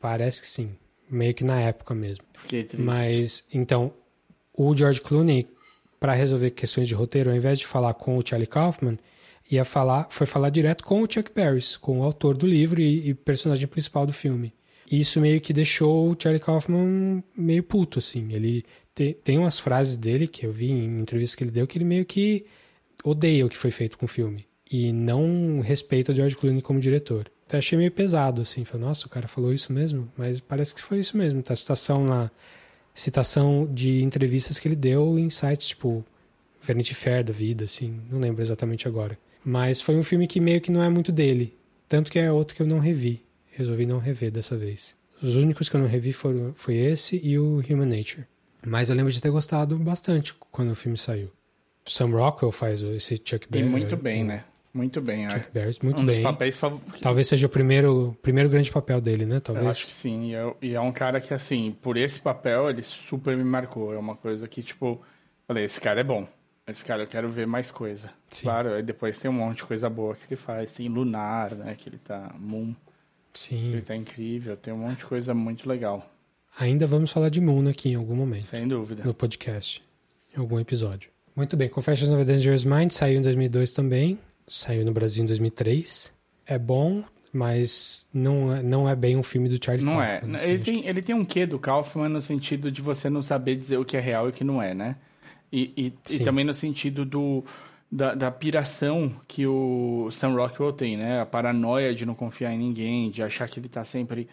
parece 0.00 0.40
que 0.40 0.46
sim. 0.46 0.70
Meio 1.10 1.34
que 1.34 1.44
na 1.44 1.60
época 1.60 1.94
mesmo. 1.94 2.24
Fiquei 2.32 2.64
triste. 2.64 2.84
Mas, 2.84 3.44
então, 3.52 3.92
o 4.52 4.76
George 4.76 5.00
Clooney, 5.00 5.48
para 5.98 6.12
resolver 6.12 6.50
questões 6.50 6.88
de 6.88 6.94
roteiro, 6.94 7.30
ao 7.30 7.36
invés 7.36 7.58
de 7.58 7.66
falar 7.66 7.94
com 7.94 8.16
o 8.16 8.22
Charlie 8.24 8.46
Kaufman, 8.46 8.96
ia 9.50 9.64
falar, 9.64 10.06
foi 10.10 10.26
falar 10.26 10.50
direto 10.50 10.84
com 10.84 11.02
o 11.02 11.10
Chuck 11.10 11.30
Barris, 11.34 11.76
com 11.76 12.00
o 12.00 12.02
autor 12.02 12.36
do 12.36 12.46
livro 12.46 12.80
e, 12.80 13.10
e 13.10 13.14
personagem 13.14 13.66
principal 13.66 14.06
do 14.06 14.12
filme. 14.12 14.52
Isso 14.90 15.20
meio 15.20 15.40
que 15.40 15.52
deixou 15.52 16.10
o 16.10 16.16
Charlie 16.18 16.40
Kaufman 16.40 17.22
meio 17.36 17.62
puto, 17.62 17.98
assim. 17.98 18.32
Ele 18.32 18.64
te, 18.94 19.14
tem 19.24 19.38
umas 19.38 19.58
frases 19.58 19.96
dele 19.96 20.26
que 20.26 20.46
eu 20.46 20.52
vi 20.52 20.70
em 20.70 21.00
entrevistas 21.00 21.34
que 21.34 21.44
ele 21.44 21.50
deu 21.50 21.66
que 21.66 21.78
ele 21.78 21.84
meio 21.84 22.04
que 22.04 22.44
odeia 23.02 23.44
o 23.44 23.48
que 23.48 23.56
foi 23.56 23.70
feito 23.70 23.98
com 23.98 24.04
o 24.04 24.08
filme. 24.08 24.46
E 24.70 24.92
não 24.92 25.60
respeita 25.60 26.12
o 26.12 26.14
George 26.14 26.36
Clooney 26.36 26.62
como 26.62 26.80
diretor. 26.80 27.30
Então 27.46 27.58
achei 27.58 27.76
meio 27.76 27.90
pesado, 27.90 28.42
assim. 28.42 28.64
Falei, 28.64 28.86
nossa, 28.86 29.06
o 29.06 29.10
cara 29.10 29.28
falou 29.28 29.52
isso 29.52 29.72
mesmo? 29.72 30.10
Mas 30.16 30.40
parece 30.40 30.74
que 30.74 30.82
foi 30.82 30.98
isso 30.98 31.16
mesmo. 31.16 31.42
Tá 31.42 31.54
citação 31.54 32.04
na 32.04 32.30
citação 32.94 33.68
de 33.72 34.02
entrevistas 34.02 34.58
que 34.58 34.68
ele 34.68 34.76
deu 34.76 35.18
em 35.18 35.28
sites 35.28 35.68
tipo 35.68 36.04
Vanity 36.60 36.94
Fair 36.94 37.24
da 37.24 37.32
vida, 37.32 37.64
assim. 37.64 38.00
Não 38.10 38.18
lembro 38.18 38.42
exatamente 38.42 38.88
agora. 38.88 39.18
Mas 39.44 39.80
foi 39.80 39.96
um 39.96 40.02
filme 40.02 40.26
que 40.26 40.40
meio 40.40 40.60
que 40.60 40.72
não 40.72 40.82
é 40.82 40.88
muito 40.88 41.12
dele. 41.12 41.56
Tanto 41.88 42.10
que 42.10 42.18
é 42.18 42.32
outro 42.32 42.54
que 42.54 42.62
eu 42.62 42.66
não 42.66 42.78
revi. 42.78 43.22
Resolvi 43.50 43.86
não 43.86 43.98
rever 43.98 44.30
dessa 44.30 44.56
vez. 44.56 44.96
Os 45.22 45.36
únicos 45.36 45.68
que 45.68 45.76
eu 45.76 45.80
não 45.80 45.88
revi 45.88 46.12
foram, 46.12 46.52
foi 46.54 46.76
esse 46.76 47.20
e 47.22 47.38
o 47.38 47.62
Human 47.68 47.86
Nature. 47.86 48.26
Mas 48.66 48.88
eu 48.88 48.96
lembro 48.96 49.12
de 49.12 49.20
ter 49.20 49.30
gostado 49.30 49.78
bastante 49.78 50.34
quando 50.50 50.72
o 50.72 50.74
filme 50.74 50.96
saiu. 50.96 51.30
Sam 51.86 52.10
Rockwell 52.16 52.50
faz 52.50 52.82
esse 52.82 53.20
Chuck 53.22 53.46
Berry. 53.48 53.66
E 53.66 53.68
muito 53.68 53.96
bem, 53.96 54.24
né? 54.24 54.44
Muito 54.72 55.00
bem. 55.00 55.30
Chuck 55.30 55.46
é. 55.46 55.50
Berry, 55.52 55.78
muito 55.82 56.00
um 56.00 56.06
bem. 56.06 56.16
Dos 56.16 56.24
papéis. 56.24 56.60
Talvez 57.00 57.28
seja 57.28 57.46
o 57.46 57.50
primeiro, 57.50 58.16
primeiro 58.22 58.48
grande 58.48 58.72
papel 58.72 59.00
dele, 59.00 59.24
né? 59.24 59.38
Talvez. 59.38 59.64
Eu 59.64 59.70
acho 59.70 59.86
que 59.86 59.92
sim. 59.92 60.30
E 60.30 60.34
é, 60.34 60.54
e 60.62 60.74
é 60.74 60.80
um 60.80 60.90
cara 60.90 61.20
que, 61.20 61.32
assim, 61.32 61.76
por 61.80 61.96
esse 61.96 62.20
papel, 62.20 62.70
ele 62.70 62.82
super 62.82 63.36
me 63.36 63.44
marcou. 63.44 63.94
É 63.94 63.98
uma 63.98 64.16
coisa 64.16 64.48
que, 64.48 64.62
tipo, 64.62 65.00
falei, 65.46 65.64
esse 65.64 65.80
cara 65.80 66.00
é 66.00 66.04
bom. 66.04 66.26
Mas, 66.66 66.82
cara, 66.82 67.02
eu 67.02 67.06
quero 67.06 67.30
ver 67.30 67.46
mais 67.46 67.70
coisa. 67.70 68.10
Sim. 68.30 68.44
Claro, 68.44 68.72
aí 68.74 68.82
depois 68.82 69.20
tem 69.20 69.30
um 69.30 69.34
monte 69.34 69.58
de 69.58 69.64
coisa 69.64 69.90
boa 69.90 70.14
que 70.14 70.24
ele 70.28 70.36
faz. 70.36 70.72
Tem 70.72 70.88
Lunar, 70.88 71.54
né? 71.54 71.74
Que 71.76 71.88
ele 71.88 71.98
tá. 71.98 72.34
Moon. 72.38 72.74
Sim. 73.34 73.72
Ele 73.72 73.82
tá 73.82 73.94
incrível. 73.94 74.56
Tem 74.56 74.72
um 74.72 74.78
monte 74.78 74.98
de 75.00 75.06
coisa 75.06 75.34
muito 75.34 75.68
legal. 75.68 76.10
Ainda 76.58 76.86
vamos 76.86 77.10
falar 77.10 77.28
de 77.28 77.40
Moon 77.40 77.68
aqui 77.68 77.90
em 77.90 77.96
algum 77.96 78.14
momento. 78.16 78.44
Sem 78.44 78.66
dúvida. 78.66 79.02
No 79.04 79.12
podcast. 79.12 79.82
Em 80.34 80.40
algum 80.40 80.58
episódio. 80.58 81.10
Muito 81.36 81.56
bem. 81.56 81.68
Confessions 81.68 82.08
of 82.10 82.22
a 82.22 82.24
Dangerous 82.24 82.64
Mind 82.64 82.92
saiu 82.92 83.18
em 83.18 83.22
2002 83.22 83.72
também. 83.72 84.18
Saiu 84.48 84.84
no 84.84 84.92
Brasil 84.92 85.22
em 85.24 85.26
2003. 85.26 86.12
É 86.46 86.58
bom, 86.58 87.02
mas 87.32 88.06
não 88.14 88.54
é, 88.54 88.62
não 88.62 88.88
é 88.88 88.94
bem 88.94 89.16
um 89.16 89.22
filme 89.22 89.48
do 89.48 89.62
Charlie 89.62 89.84
Não 89.84 89.96
Kaufman. 89.96 90.32
é. 90.32 90.36
assim, 90.36 90.50
Ele 90.50 90.58
tem, 90.62 90.86
ele 90.86 91.02
tem 91.02 91.14
um 91.14 91.24
quê 91.24 91.44
do 91.44 91.58
Kaufman 91.58 92.08
no 92.08 92.22
sentido 92.22 92.70
de 92.70 92.80
você 92.80 93.10
não 93.10 93.22
saber 93.22 93.56
dizer 93.56 93.76
o 93.78 93.84
que 93.84 93.96
é 93.96 94.00
real 94.00 94.26
e 94.26 94.30
o 94.30 94.32
que 94.32 94.44
não 94.44 94.62
é, 94.62 94.72
né? 94.74 94.96
E, 95.54 95.72
e, 95.76 96.14
e 96.16 96.20
também 96.20 96.44
no 96.44 96.54
sentido 96.54 97.04
do, 97.04 97.44
da, 97.90 98.14
da 98.14 98.30
piração 98.30 99.10
que 99.28 99.46
o 99.46 100.10
Sam 100.10 100.34
Rockwell 100.34 100.72
tem, 100.72 100.96
né? 100.96 101.20
A 101.20 101.26
paranoia 101.26 101.94
de 101.94 102.04
não 102.06 102.14
confiar 102.14 102.52
em 102.52 102.58
ninguém, 102.58 103.10
de 103.10 103.22
achar 103.22 103.48
que 103.48 103.60
ele 103.60 103.68
tá 103.68 103.84
sempre... 103.84 104.28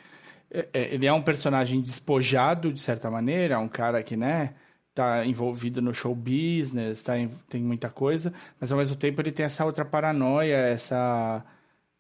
é, 0.52 0.68
é, 0.74 0.94
Ele 0.96 1.06
é 1.08 1.14
um 1.14 1.22
personagem 1.22 1.82
despojado, 1.82 2.74
de 2.74 2.82
certa 2.82 3.10
maneira, 3.12 3.60
um 3.60 3.70
cara 3.70 4.04
que, 4.04 4.16
né... 4.18 4.54
Tá 4.94 5.26
envolvido 5.26 5.82
no 5.82 5.94
show 5.94 6.14
business, 6.14 7.02
tá, 7.02 7.18
em- 7.18 7.30
tem 7.48 7.64
muita 7.64 7.90
coisa, 7.90 8.34
mas 8.60 8.74
ao 8.74 8.78
mesmo 8.78 8.98
tempo 8.98 9.22
ele 9.22 9.32
tem 9.32 9.46
essa 9.46 9.64
outra 9.66 9.86
paranoia, 9.86 10.56
essa 10.58 11.46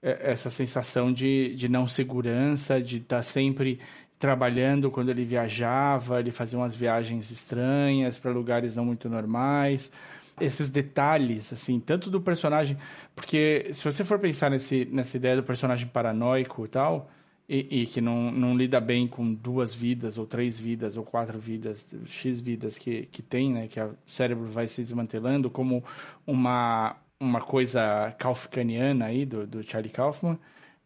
é- 0.02 0.32
essa 0.32 0.50
sensação 0.50 1.12
de, 1.14 1.56
de 1.56 1.70
não 1.70 1.88
segurança, 1.88 2.82
de 2.82 2.98
estar 2.98 3.24
sempre 3.24 3.80
trabalhando 4.22 4.92
quando 4.92 5.10
ele 5.10 5.26
viajava, 5.26 6.20
ele 6.20 6.30
fazia 6.30 6.58
umas 6.60 6.76
viagens 6.76 7.32
estranhas 7.32 8.20
para 8.20 8.30
lugares 8.30 8.76
não 8.76 8.86
muito 8.86 9.10
normais. 9.10 9.92
Esses 10.40 10.70
detalhes, 10.70 11.52
assim, 11.52 11.80
tanto 11.80 12.12
do 12.12 12.22
personagem. 12.22 12.78
Porque 13.16 13.72
se 13.74 13.84
você 13.84 14.04
for 14.06 14.20
pensar 14.20 14.52
nesse, 14.52 14.88
nessa 14.92 15.18
ideia 15.18 15.36
do 15.38 15.44
personagem 15.44 15.88
paranoico 15.88 16.64
e 16.64 16.68
tal, 16.68 17.10
e, 17.50 17.82
e 17.82 17.86
que 17.88 18.00
não, 18.00 18.32
não 18.32 18.56
lida 18.56 18.80
bem 18.80 19.08
com 19.08 19.34
duas 19.34 19.74
vidas, 19.74 20.20
ou 20.20 20.28
três 20.28 20.60
vidas, 20.60 20.98
ou 20.98 21.04
quatro 21.04 21.40
vidas, 21.40 21.88
X 22.06 22.40
vidas 22.40 22.78
que, 22.78 23.08
que 23.08 23.24
tem, 23.24 23.52
né? 23.52 23.68
Que 23.68 23.80
o 23.82 23.98
cérebro 24.06 24.46
vai 24.46 24.68
se 24.68 24.84
desmantelando 24.84 25.50
como 25.50 25.84
uma, 26.28 26.96
uma 27.20 27.42
coisa 27.42 28.14
kaufmaniana 28.20 29.06
aí, 29.06 29.26
do, 29.26 29.48
do 29.48 29.64
Charlie 29.64 29.92
Kaufman. 29.92 30.38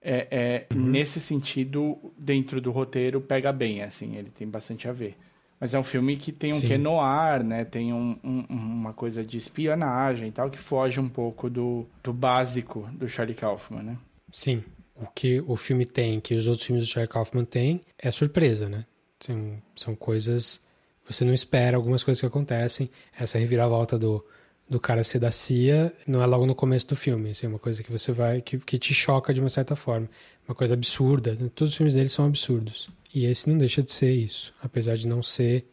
É, 0.07 0.27
é, 0.69 0.75
Nesse 0.75 1.19
sentido, 1.19 1.97
dentro 2.17 2.61
do 2.61 2.71
roteiro, 2.71 3.19
pega 3.19 3.51
bem, 3.51 3.81
assim, 3.81 4.15
ele 4.15 4.29
tem 4.29 4.47
bastante 4.47 4.87
a 4.87 4.91
ver. 4.91 5.17
Mas 5.59 5.73
é 5.73 5.79
um 5.79 5.83
filme 5.83 6.15
que 6.15 6.31
tem 6.31 6.51
um 6.51 6.59
Sim. 6.59 6.67
quê 6.67 6.77
no 6.77 6.99
ar, 6.99 7.43
né? 7.43 7.65
Tem 7.65 7.91
um, 7.91 8.15
um- 8.23 8.45
uma 8.49 8.93
coisa 8.93 9.23
de 9.25 9.37
espionagem 9.37 10.27
e 10.27 10.31
tal, 10.31 10.49
que 10.49 10.57
foge 10.59 10.99
um 10.99 11.09
pouco 11.09 11.49
do, 11.49 11.87
do 12.03 12.13
básico 12.13 12.87
do 12.93 13.07
Charlie 13.07 13.35
Kaufman, 13.35 13.81
né? 13.81 13.97
Sim. 14.31 14.63
O 14.95 15.07
que 15.07 15.41
o 15.47 15.55
filme 15.57 15.85
tem, 15.85 16.19
que 16.19 16.35
os 16.35 16.45
outros 16.47 16.67
filmes 16.67 16.85
do 16.85 16.89
Charlie 16.91 17.09
Kaufman 17.11 17.45
têm, 17.45 17.81
é 17.97 18.11
surpresa, 18.11 18.69
né? 18.69 18.85
São, 19.19 19.57
são 19.75 19.95
coisas. 19.95 20.61
Você 21.09 21.25
não 21.25 21.33
espera 21.33 21.77
algumas 21.77 22.03
coisas 22.03 22.19
que 22.21 22.27
acontecem. 22.27 22.89
Essa 23.17 23.39
reviravolta 23.39 23.97
do, 23.97 24.23
do 24.69 24.79
cara 24.79 25.03
ser 25.03 25.19
da 25.19 25.31
CIA 25.31 25.93
não 26.07 26.21
é 26.21 26.25
logo 26.25 26.45
no 26.45 26.55
começo 26.55 26.87
do 26.87 26.95
filme. 26.95 27.31
Assim, 27.31 27.45
é 27.45 27.49
uma 27.49 27.59
coisa 27.59 27.83
que 27.83 27.91
você 27.91 28.11
vai. 28.11 28.41
Que, 28.41 28.57
que 28.57 28.77
te 28.77 28.93
choca 28.93 29.33
de 29.33 29.39
uma 29.39 29.49
certa 29.49 29.75
forma. 29.75 30.09
Uma 30.47 30.55
coisa 30.55 30.73
absurda. 30.73 31.35
né? 31.35 31.49
Todos 31.53 31.71
os 31.71 31.77
filmes 31.77 31.93
dele 31.93 32.09
são 32.09 32.25
absurdos. 32.25 32.89
E 33.13 33.25
esse 33.25 33.49
não 33.49 33.57
deixa 33.57 33.81
de 33.81 33.91
ser 33.91 34.11
isso. 34.11 34.53
Apesar 34.61 34.95
de 34.95 35.07
não 35.07 35.21
ser. 35.21 35.67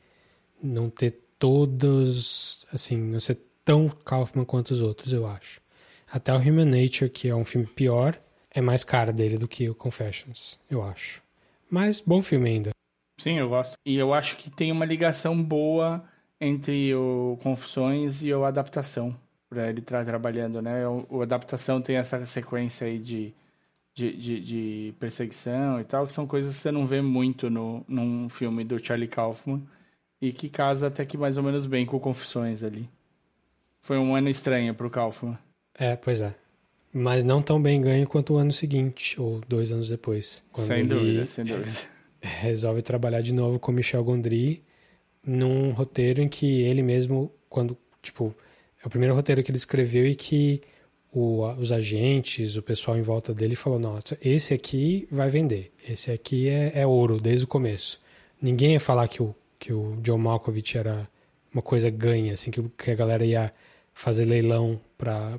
Não 0.63 0.91
ter 0.91 1.19
todos. 1.39 2.67
Assim, 2.73 2.97
não 2.97 3.21
ser 3.21 3.39
tão 3.65 3.89
Kaufman 3.89 4.45
quanto 4.45 4.71
os 4.71 4.81
outros, 4.81 5.13
eu 5.13 5.27
acho. 5.27 5.61
Até 6.11 6.33
o 6.33 6.37
Human 6.37 6.67
Nature, 6.67 7.11
que 7.11 7.29
é 7.29 7.35
um 7.35 7.45
filme 7.45 7.67
pior, 7.67 8.21
é 8.51 8.61
mais 8.61 8.85
cara 8.85 9.13
dele 9.13 9.39
do 9.39 9.49
que 9.49 9.69
o 9.69 9.75
Confessions, 9.75 10.61
eu 10.71 10.83
acho. 10.83 11.23
Mas 11.71 12.01
bom 12.01 12.21
filme 12.21 12.51
ainda. 12.51 12.71
Sim, 13.19 13.39
eu 13.39 13.49
gosto. 13.49 13.75
E 13.87 13.97
eu 13.97 14.13
acho 14.13 14.37
que 14.37 14.51
tem 14.51 14.71
uma 14.71 14.85
ligação 14.85 15.43
boa 15.43 16.05
entre 16.45 16.93
o 16.93 17.39
Confissões 17.41 18.21
e 18.25 18.35
o 18.35 18.45
Adaptação, 18.45 19.17
pra 19.49 19.69
ele 19.69 19.79
estar 19.79 20.05
trabalhando, 20.05 20.61
né? 20.61 20.85
O, 20.89 21.07
o 21.09 21.23
Adaptação 21.23 21.81
tem 21.81 21.95
essa 21.95 22.27
sequência 22.27 22.89
aí 22.89 22.99
de, 22.99 23.33
de, 23.95 24.17
de, 24.17 24.41
de 24.41 24.95
perseguição 24.99 25.81
e 25.81 25.85
tal, 25.85 26.05
que 26.05 26.13
são 26.13 26.27
coisas 26.27 26.57
que 26.57 26.61
você 26.61 26.73
não 26.73 26.85
vê 26.85 27.01
muito 27.01 27.49
no, 27.49 27.85
num 27.87 28.29
filme 28.29 28.65
do 28.65 28.85
Charlie 28.85 29.07
Kaufman 29.07 29.63
e 30.21 30.33
que 30.33 30.49
casa 30.49 30.89
até 30.89 31.07
que 31.07 31.17
mais 31.17 31.39
ou 31.39 31.45
menos 31.45 31.65
bem 31.65 31.87
com 31.87 31.97
o 31.97 32.01
Confissões 32.01 32.65
ali. 32.65 32.91
Foi 33.81 33.97
um 33.97 34.17
ano 34.17 34.29
estranho 34.29 34.75
pro 34.75 34.91
Kaufman. 34.91 35.39
É, 35.79 35.95
pois 35.95 36.21
é. 36.21 36.35
Mas 36.93 37.23
não 37.23 37.41
tão 37.41 37.63
bem 37.63 37.81
ganho 37.81 38.07
quanto 38.09 38.35
o 38.35 38.37
ano 38.37 38.53
seguinte, 38.53 39.19
ou 39.21 39.41
dois 39.47 39.71
anos 39.71 39.89
depois. 39.89 40.45
Quando 40.51 40.67
sem 40.67 40.81
ele 40.81 40.89
dúvida, 40.89 41.27
sem 41.27 41.45
dúvida. 41.45 41.71
resolve 42.21 42.83
trabalhar 42.83 43.21
de 43.21 43.33
novo 43.33 43.61
com 43.61 43.71
Michel 43.71 44.03
Gondry 44.03 44.63
num 45.25 45.71
roteiro 45.71 46.21
em 46.21 46.29
que 46.29 46.63
ele 46.63 46.83
mesmo, 46.83 47.33
quando, 47.49 47.77
tipo, 48.03 48.35
é 48.83 48.87
o 48.87 48.91
primeiro 48.91 49.15
roteiro 49.15 49.43
que 49.43 49.51
ele 49.51 49.59
escreveu 49.59 50.07
e 50.07 50.15
que 50.15 50.61
o- 51.13 51.47
os 51.59 51.71
agentes, 51.73 52.57
o 52.57 52.63
pessoal 52.63 52.97
em 52.97 53.03
volta 53.03 53.33
dele 53.35 53.55
falou, 53.55 53.79
nossa, 53.79 54.19
esse 54.23 54.53
aqui 54.55 55.07
vai 55.11 55.29
vender, 55.31 55.73
esse 55.89 56.11
aqui 56.11 56.49
é, 56.49 56.73
é 56.75 56.87
ouro 56.87 57.21
desde 57.21 57.45
o 57.45 57.49
começo. 57.49 58.01
Ninguém 58.41 58.73
ia 58.73 58.81
falar 58.81 59.07
que 59.09 59.23
o, 59.23 59.35
que 59.59 59.73
o 59.73 59.97
John 60.03 60.19
Malkovich 60.19 60.77
era 60.77 61.09
uma 61.53 61.63
coisa 61.63 61.91
ganha, 61.91 62.33
assim, 62.35 62.51
que, 62.51 62.63
que 62.77 62.91
a 62.91 62.95
galera 62.95 63.25
ia 63.25 63.53
fazer 63.95 64.25
leilão 64.25 64.81
para 64.97 65.39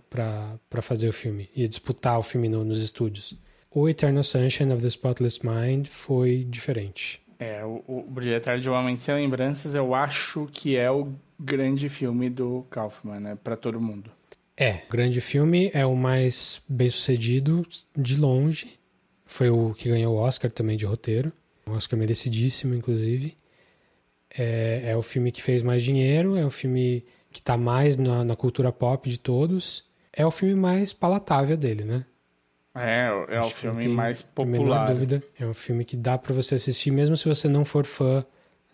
fazer 0.81 1.09
o 1.09 1.13
filme, 1.13 1.49
ia 1.55 1.67
disputar 1.67 2.19
o 2.19 2.23
filme 2.23 2.47
no- 2.47 2.63
nos 2.63 2.81
estúdios. 2.83 3.35
O 3.71 3.89
Eternal 3.89 4.23
Sunshine 4.23 4.71
of 4.71 4.81
the 4.83 4.87
Spotless 4.87 5.39
Mind 5.43 5.87
foi 5.87 6.45
diferente. 6.47 7.19
É, 7.43 7.65
o, 7.65 7.83
o 7.87 8.57
de 8.57 8.69
um 8.69 8.73
Homem 8.73 8.95
Sem 8.95 9.15
Lembranças 9.15 9.75
eu 9.75 9.93
acho 9.93 10.47
que 10.49 10.77
é 10.77 10.89
o 10.89 11.13
grande 11.37 11.89
filme 11.89 12.29
do 12.29 12.65
Kaufman, 12.69 13.19
né? 13.19 13.37
Pra 13.43 13.57
todo 13.57 13.81
mundo. 13.81 14.09
É, 14.55 14.81
o 14.87 14.91
grande 14.91 15.19
filme 15.19 15.69
é 15.73 15.85
o 15.85 15.93
mais 15.93 16.61
bem 16.69 16.89
sucedido 16.89 17.67
de 17.97 18.15
longe. 18.15 18.79
Foi 19.25 19.49
o 19.49 19.73
que 19.73 19.89
ganhou 19.89 20.15
o 20.15 20.19
Oscar 20.19 20.49
também 20.49 20.77
de 20.77 20.85
roteiro. 20.85 21.33
Um 21.67 21.73
Oscar 21.73 21.99
merecidíssimo, 21.99 22.75
inclusive. 22.75 23.35
É, 24.33 24.83
é 24.85 24.95
o 24.95 25.01
filme 25.01 25.29
que 25.29 25.43
fez 25.43 25.61
mais 25.61 25.83
dinheiro, 25.83 26.37
é 26.37 26.45
o 26.45 26.51
filme 26.51 27.05
que 27.29 27.41
tá 27.41 27.57
mais 27.57 27.97
na, 27.97 28.23
na 28.23 28.37
cultura 28.37 28.71
pop 28.71 29.09
de 29.09 29.19
todos. 29.19 29.83
É 30.13 30.25
o 30.25 30.31
filme 30.31 30.55
mais 30.55 30.93
palatável 30.93 31.57
dele, 31.57 31.83
né? 31.83 32.05
É, 32.75 33.07
é 33.29 33.37
o 33.37 33.41
Acho 33.41 33.67
não 33.67 33.75
filme 33.75 33.87
mais 33.87 34.21
popular. 34.21 34.87
dúvida. 34.87 35.23
É 35.39 35.45
um 35.45 35.53
filme 35.53 35.85
que 35.85 35.95
dá 35.95 36.17
pra 36.17 36.33
você 36.33 36.55
assistir 36.55 36.91
mesmo 36.91 37.15
se 37.15 37.27
você 37.27 37.47
não 37.47 37.63
for 37.63 37.85
fã 37.85 38.25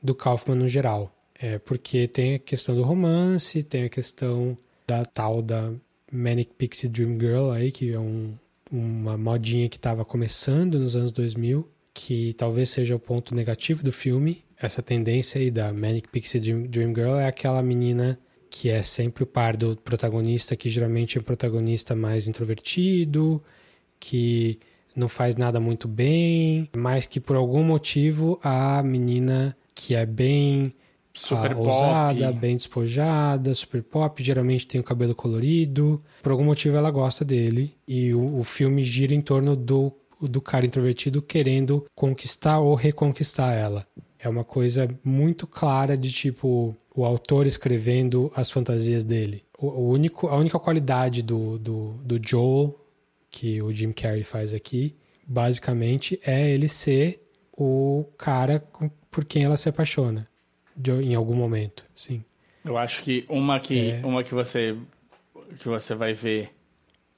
do 0.02 0.16
Kaufman 0.16 0.56
no 0.56 0.68
geral. 0.68 1.14
É 1.38 1.60
porque 1.60 2.08
tem 2.08 2.36
a 2.36 2.40
questão 2.40 2.76
do 2.76 2.84
romance, 2.84 3.64
tem 3.64 3.84
a 3.84 3.90
questão 3.90 4.58
da 4.88 5.06
tal 5.06 5.42
da 5.42 5.72
Manic 6.12 6.54
Pixie 6.58 6.90
Dream 6.90 7.20
Girl 7.20 7.52
aí, 7.52 7.72
que 7.72 7.94
é 7.94 8.00
um, 8.00 8.34
uma 8.72 9.18
modinha 9.18 9.70
que 9.70 9.78
estava 9.78 10.04
começando 10.04 10.80
nos 10.80 10.96
anos 10.96 11.12
2000, 11.12 11.70
que 11.94 12.34
talvez 12.34 12.70
seja 12.70 12.96
o 12.96 13.00
ponto 13.00 13.36
negativo 13.36 13.84
do 13.84 13.92
filme. 13.92 14.44
Essa 14.58 14.82
tendência 14.82 15.40
aí 15.40 15.52
da 15.52 15.72
Manic 15.72 16.10
Pixie 16.10 16.40
Dream, 16.40 16.64
Dream 16.64 16.94
Girl 16.94 17.16
é 17.16 17.28
aquela 17.28 17.62
menina 17.62 18.20
que 18.50 18.70
é 18.70 18.82
sempre 18.82 19.24
o 19.24 19.28
par 19.28 19.56
do 19.56 19.78
protagonista, 19.78 20.56
que 20.56 20.70
geralmente 20.70 21.18
é 21.18 21.22
um 21.22 21.24
protagonista 21.24 21.96
mais 21.96 22.28
introvertido, 22.28 23.42
que 24.00 24.60
não 24.96 25.08
faz 25.08 25.36
nada 25.36 25.60
muito 25.60 25.88
bem, 25.88 26.70
mas 26.76 27.06
que 27.06 27.20
por 27.20 27.36
algum 27.36 27.64
motivo 27.64 28.40
a 28.44 28.82
menina 28.84 29.56
que 29.74 29.96
é 29.96 30.06
bem 30.06 30.74
Super 31.14 31.52
ah, 31.52 31.56
pop. 31.56 31.68
ousada, 31.68 32.32
bem 32.32 32.56
despojada, 32.56 33.54
super 33.54 33.84
pop, 33.84 34.24
geralmente 34.24 34.66
tem 34.66 34.80
o 34.80 34.84
cabelo 34.84 35.14
colorido. 35.14 36.02
Por 36.22 36.32
algum 36.32 36.46
motivo 36.46 36.78
ela 36.78 36.90
gosta 36.90 37.26
dele 37.26 37.76
e 37.86 38.14
o, 38.14 38.40
o 38.40 38.44
filme 38.44 38.84
gira 38.84 39.14
em 39.14 39.20
torno 39.20 39.56
do, 39.56 39.92
do 40.22 40.40
cara 40.40 40.66
introvertido 40.66 41.22
querendo 41.22 41.86
conquistar 41.94 42.60
ou 42.60 42.74
reconquistar 42.74 43.54
ela. 43.54 43.86
É 44.18 44.30
uma 44.30 44.46
coisa 44.46 44.88
muito 45.04 45.46
clara 45.46 45.98
de 45.98 46.12
tipo 46.12 46.76
o 46.96 47.04
autor 47.04 47.46
escrevendo 47.46 48.32
as 48.36 48.50
fantasias 48.50 49.04
dele. 49.04 49.44
O, 49.58 49.68
o 49.68 49.90
único, 49.90 50.28
a 50.28 50.38
única 50.38 50.60
qualidade 50.60 51.22
do, 51.22 51.58
do, 51.58 51.94
do 52.04 52.20
Joel 52.26 52.79
que 53.32 53.62
o 53.62 53.72
Jim 53.74 53.92
Carrey 53.92 54.24
faz 54.24 54.54
aqui, 54.54 54.96
basicamente 55.26 56.20
é 56.26 56.50
ele 56.50 56.68
ser 56.68 57.22
o 57.58 58.06
cara 58.18 58.64
por 59.12 59.26
quem 59.26 59.44
ela 59.44 59.58
se 59.58 59.70
apaixona 59.70 60.28
de- 60.76 60.92
em 60.92 61.16
algum 61.16 61.36
momento, 61.36 61.86
sim. 61.94 62.24
Eu 62.66 62.78
acho 62.78 63.04
que 63.04 63.26
uma 63.30 63.60
que, 63.60 63.92
É. 63.92 64.02
uma 64.06 64.24
que 64.24 64.34
você 64.34 64.76
que 65.60 65.68
você 65.68 65.96
vai 65.96 66.14
ver 66.14 66.52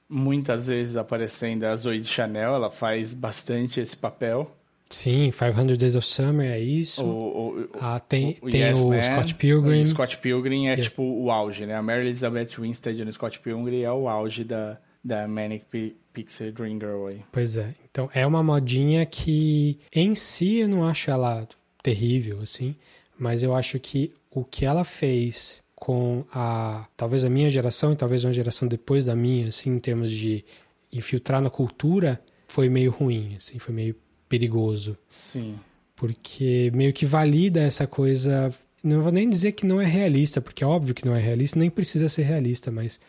muitas 0.08 0.66
vezes 0.66 0.96
aparecendo 0.96 1.64
é 1.64 1.68
a 1.68 1.76
Zoe 1.76 2.00
de 2.00 2.06
Chanel, 2.06 2.54
ela 2.54 2.70
faz 2.70 3.14
bastante 3.14 3.80
esse 3.80 3.96
papel. 3.96 4.50
Sim, 4.90 5.30
500 5.30 5.78
Days 5.78 5.94
of 5.96 6.06
Summer 6.06 6.50
é 6.50 6.58
isso. 6.60 7.02
O, 7.04 7.60
o, 7.60 7.68
ah, 7.80 7.98
tem 7.98 8.36
o 8.42 8.50
tem 8.50 8.60
Yes 8.60 8.78
o 8.78 8.90
Man, 8.90 9.02
Scott 9.02 9.34
Pilgrim. 9.36 9.82
O 9.82 9.86
Scott 9.86 10.18
Pilgrim 10.18 10.66
é 10.68 10.74
Yes. 10.76 10.84
tipo 10.86 11.02
o 11.02 11.30
auge, 11.30 11.64
né? 11.64 11.74
A 11.74 11.82
Mary 11.82 12.06
Elizabeth 12.06 12.58
Winstead 12.58 13.02
no 13.04 13.12
Scott 13.12 13.38
Pilgrim 13.40 13.80
é 13.82 13.92
o 13.92 14.06
auge 14.08 14.44
da, 14.44 14.78
da 15.04 15.26
Manic 15.26 15.64
Pi- 15.66 15.96
Pixie 16.12 16.52
Dream 16.52 16.74
Girl 16.78 17.06
aí. 17.06 17.22
Pois 17.32 17.56
é. 17.56 17.74
Então 17.90 18.08
é 18.14 18.26
uma 18.26 18.42
modinha 18.42 19.04
que 19.06 19.78
em 19.92 20.14
si 20.14 20.58
eu 20.58 20.68
não 20.68 20.84
acho 20.86 21.10
ela 21.10 21.46
terrível 21.82 22.40
assim, 22.40 22.76
mas 23.18 23.42
eu 23.42 23.54
acho 23.54 23.78
que 23.80 24.12
o 24.30 24.44
que 24.44 24.64
ela 24.64 24.84
fez 24.84 25.60
com 25.74 26.24
a 26.32 26.86
talvez 26.96 27.24
a 27.24 27.28
minha 27.30 27.50
geração 27.50 27.92
e 27.92 27.96
talvez 27.96 28.22
uma 28.24 28.32
geração 28.32 28.68
depois 28.68 29.04
da 29.04 29.16
minha, 29.16 29.48
assim, 29.48 29.70
em 29.70 29.78
termos 29.80 30.10
de 30.12 30.44
infiltrar 30.92 31.40
na 31.40 31.50
cultura, 31.50 32.22
foi 32.46 32.68
meio 32.68 32.90
ruim, 32.92 33.34
assim, 33.36 33.58
foi 33.58 33.74
meio 33.74 33.96
perigoso, 34.28 34.96
Sim. 35.08 35.58
porque 35.96 36.70
meio 36.74 36.92
que 36.92 37.04
valida 37.04 37.60
essa 37.60 37.86
coisa, 37.86 38.52
não 38.84 39.02
vou 39.02 39.10
nem 39.12 39.28
dizer 39.28 39.52
que 39.52 39.66
não 39.66 39.80
é 39.80 39.84
realista, 39.86 40.40
porque 40.40 40.62
é 40.62 40.66
óbvio 40.66 40.94
que 40.94 41.04
não 41.04 41.14
é 41.16 41.20
realista, 41.20 41.58
nem 41.58 41.68
precisa 41.70 42.08
ser 42.08 42.22
realista, 42.22 42.70
mas 42.70 43.00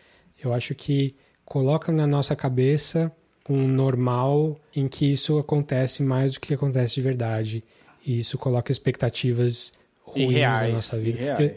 eu 0.44 0.54
acho 0.54 0.74
que 0.74 1.14
coloca 1.54 1.92
na 1.92 2.08
nossa 2.08 2.36
cabeça 2.36 3.12
um 3.48 3.68
normal 3.68 4.60
em 4.76 4.88
que 4.88 5.12
isso 5.12 5.38
acontece 5.38 6.02
mais 6.02 6.34
do 6.34 6.40
que 6.40 6.52
acontece 6.52 6.96
de 6.96 7.02
verdade. 7.02 7.64
E 8.04 8.18
isso 8.18 8.40
coloca 8.40 8.72
expectativas 8.72 9.72
ruins 10.02 10.32
reais. 10.32 10.62
na 10.62 10.76
nossa 10.78 10.98
vida. 10.98 11.20
E 11.20 11.24
reais. 11.24 11.52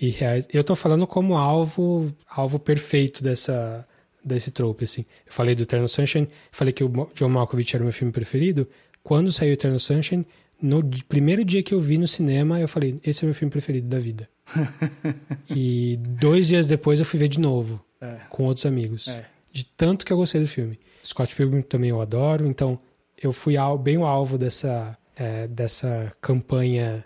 E 0.00 0.10
reais. 0.10 0.48
Eu 0.52 0.64
tô 0.64 0.74
falando 0.74 1.06
como 1.06 1.36
alvo, 1.36 2.12
alvo 2.28 2.58
perfeito 2.58 3.22
dessa 3.22 3.86
desse 4.24 4.50
trope, 4.50 4.82
assim. 4.82 5.02
Eu 5.24 5.32
falei 5.32 5.54
do 5.54 5.62
Eternal 5.62 5.86
Sunshine, 5.86 6.26
falei 6.50 6.72
que 6.72 6.82
o 6.82 7.08
John 7.14 7.28
Malkovich 7.28 7.76
era 7.76 7.84
o 7.84 7.86
meu 7.86 7.92
filme 7.92 8.12
preferido. 8.12 8.68
Quando 9.00 9.30
saiu 9.30 9.52
Eternal 9.52 9.78
Sunshine, 9.78 10.26
no 10.60 10.82
primeiro 11.08 11.44
dia 11.44 11.62
que 11.62 11.72
eu 11.72 11.78
vi 11.78 11.98
no 11.98 12.08
cinema, 12.08 12.58
eu 12.58 12.66
falei, 12.66 12.98
esse 13.04 13.22
é 13.22 13.24
o 13.24 13.28
meu 13.28 13.34
filme 13.36 13.52
preferido 13.52 13.86
da 13.86 14.00
vida. 14.00 14.28
e 15.48 15.96
dois 16.00 16.48
dias 16.48 16.66
depois 16.66 16.98
eu 16.98 17.04
fui 17.06 17.20
ver 17.20 17.28
de 17.28 17.38
novo, 17.38 17.80
É. 18.00 18.16
com 18.28 18.42
outros 18.42 18.66
amigos. 18.66 19.06
É. 19.06 19.35
De 19.56 19.64
tanto 19.64 20.04
que 20.04 20.12
eu 20.12 20.16
gostei 20.18 20.40
do 20.42 20.46
filme. 20.46 20.78
Scott 21.02 21.34
Pilgrim 21.34 21.62
também 21.62 21.88
eu 21.90 22.00
adoro, 22.02 22.46
então 22.46 22.78
eu 23.22 23.32
fui 23.32 23.56
al- 23.56 23.78
bem 23.78 23.96
o 23.96 24.04
alvo 24.04 24.36
dessa, 24.36 24.98
é, 25.16 25.46
dessa 25.46 26.12
campanha 26.20 27.02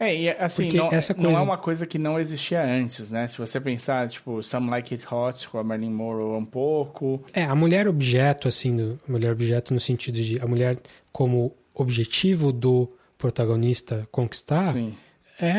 É, 0.00 0.16
e 0.16 0.30
assim, 0.30 0.64
Porque 0.64 0.78
não, 0.78 0.92
essa 0.92 1.12
não 1.14 1.24
é 1.24 1.26
coisa- 1.34 1.42
uma 1.42 1.58
coisa 1.58 1.86
que 1.86 1.98
não 1.98 2.18
existia 2.18 2.64
antes, 2.64 3.10
né? 3.10 3.28
Se 3.28 3.36
você 3.36 3.60
pensar, 3.60 4.08
tipo, 4.08 4.42
Some 4.42 4.70
Like 4.70 4.94
It 4.94 5.06
Hot 5.14 5.46
com 5.48 5.58
a 5.58 5.62
Marilyn 5.64 5.90
Monroe 5.92 6.38
um 6.38 6.44
pouco. 6.46 7.22
É, 7.34 7.44
a 7.44 7.54
mulher 7.54 7.86
objeto, 7.86 8.48
assim, 8.48 8.74
do, 8.74 8.98
a 9.08 9.12
mulher 9.12 9.30
objeto 9.32 9.74
no 9.74 9.78
sentido 9.78 10.20
de 10.20 10.40
a 10.40 10.46
mulher 10.46 10.78
como 11.12 11.54
objetivo 11.74 12.52
do 12.52 12.88
protagonista 13.18 14.08
conquistar 14.10 14.72
Sim. 14.72 14.94
é 15.40 15.52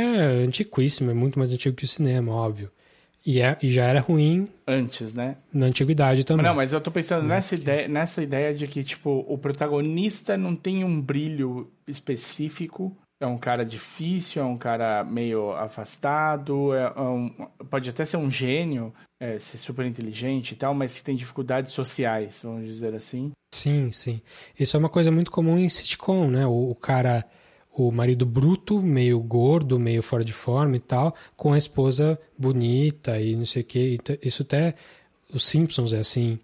antiquíssimo, 0.43 1.11
é 1.11 1.13
muito 1.13 1.37
mais 1.39 1.51
antigo 1.53 1.75
que 1.75 1.85
o 1.85 1.87
cinema, 1.87 2.33
óbvio. 2.35 2.69
E, 3.25 3.41
é, 3.41 3.57
e 3.61 3.71
já 3.71 3.85
era 3.85 3.99
ruim 4.01 4.49
Antes, 4.67 5.13
né? 5.13 5.37
na 5.53 5.67
antiguidade 5.67 6.25
também. 6.25 6.45
Não, 6.45 6.53
mas 6.55 6.73
eu 6.73 6.81
tô 6.81 6.91
pensando 6.91 7.25
nessa 7.27 7.55
ideia, 7.55 7.87
nessa 7.87 8.21
ideia 8.21 8.53
de 8.53 8.67
que, 8.67 8.83
tipo, 8.83 9.25
o 9.27 9.37
protagonista 9.37 10.35
não 10.37 10.55
tem 10.55 10.83
um 10.83 11.01
brilho 11.01 11.71
específico. 11.87 12.95
É 13.21 13.25
um 13.25 13.37
cara 13.37 13.63
difícil, 13.65 14.41
é 14.41 14.45
um 14.45 14.57
cara 14.57 15.03
meio 15.05 15.51
afastado, 15.53 16.73
é 16.73 16.89
um- 16.99 17.29
pode 17.69 17.89
até 17.89 18.05
ser 18.05 18.17
um 18.17 18.29
gênio, 18.29 18.93
é, 19.21 19.39
ser 19.39 19.57
super 19.57 19.85
inteligente 19.85 20.51
e 20.51 20.55
tal, 20.55 20.73
mas 20.73 20.95
que 20.95 21.03
tem 21.03 21.15
dificuldades 21.15 21.71
sociais, 21.71 22.41
vamos 22.43 22.65
dizer 22.65 22.93
assim. 22.93 23.31
Sim, 23.53 23.91
sim. 23.91 24.19
Isso 24.59 24.75
é 24.75 24.79
uma 24.79 24.89
coisa 24.89 25.09
muito 25.11 25.31
comum 25.31 25.57
em 25.57 25.69
sitcom, 25.69 26.27
né? 26.29 26.45
O, 26.45 26.71
o 26.71 26.75
cara, 26.75 27.23
o 27.75 27.91
marido 27.91 28.25
bruto, 28.25 28.81
meio 28.81 29.19
gordo, 29.19 29.79
meio 29.79 30.01
fora 30.03 30.23
de 30.23 30.33
forma 30.33 30.75
e 30.75 30.79
tal, 30.79 31.15
com 31.35 31.53
a 31.53 31.57
esposa 31.57 32.19
bonita 32.37 33.19
e 33.19 33.35
não 33.35 33.45
sei 33.45 33.61
o 33.61 33.65
quê. 33.65 33.95
Então, 33.99 34.15
Isso 34.23 34.43
até 34.43 34.75
os 35.33 35.45
Simpsons 35.45 35.91
é 35.93 35.99
assim, 35.99 36.37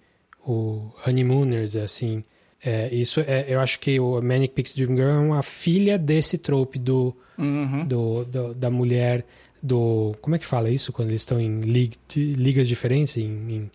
o 0.45 0.91
Honeymooners 1.05 1.75
é 1.75 1.83
assim. 1.83 2.23
É, 2.63 2.93
isso 2.93 3.19
é, 3.21 3.45
eu 3.47 3.59
acho 3.59 3.79
que 3.79 3.99
o 3.99 4.21
Manic 4.21 4.53
Pixie 4.53 4.75
Dream 4.75 4.95
Girl 4.97 5.09
é 5.11 5.17
uma 5.19 5.43
filha 5.43 5.97
desse 5.97 6.37
trope 6.37 6.77
do, 6.79 7.15
Uhum. 7.37 7.85
do, 7.85 8.25
do- 8.25 8.53
da 8.53 8.69
mulher 8.69 9.25
do 9.63 10.13
como 10.21 10.35
é 10.35 10.39
que 10.39 10.45
fala 10.45 10.69
isso 10.69 10.91
quando 10.91 11.09
eles 11.09 11.21
estão 11.21 11.39
em 11.39 11.59
lig- 11.61 11.95
ligas 12.15 12.67
diferentes, 12.67 13.15
em, 13.17 13.23
em 13.49 13.71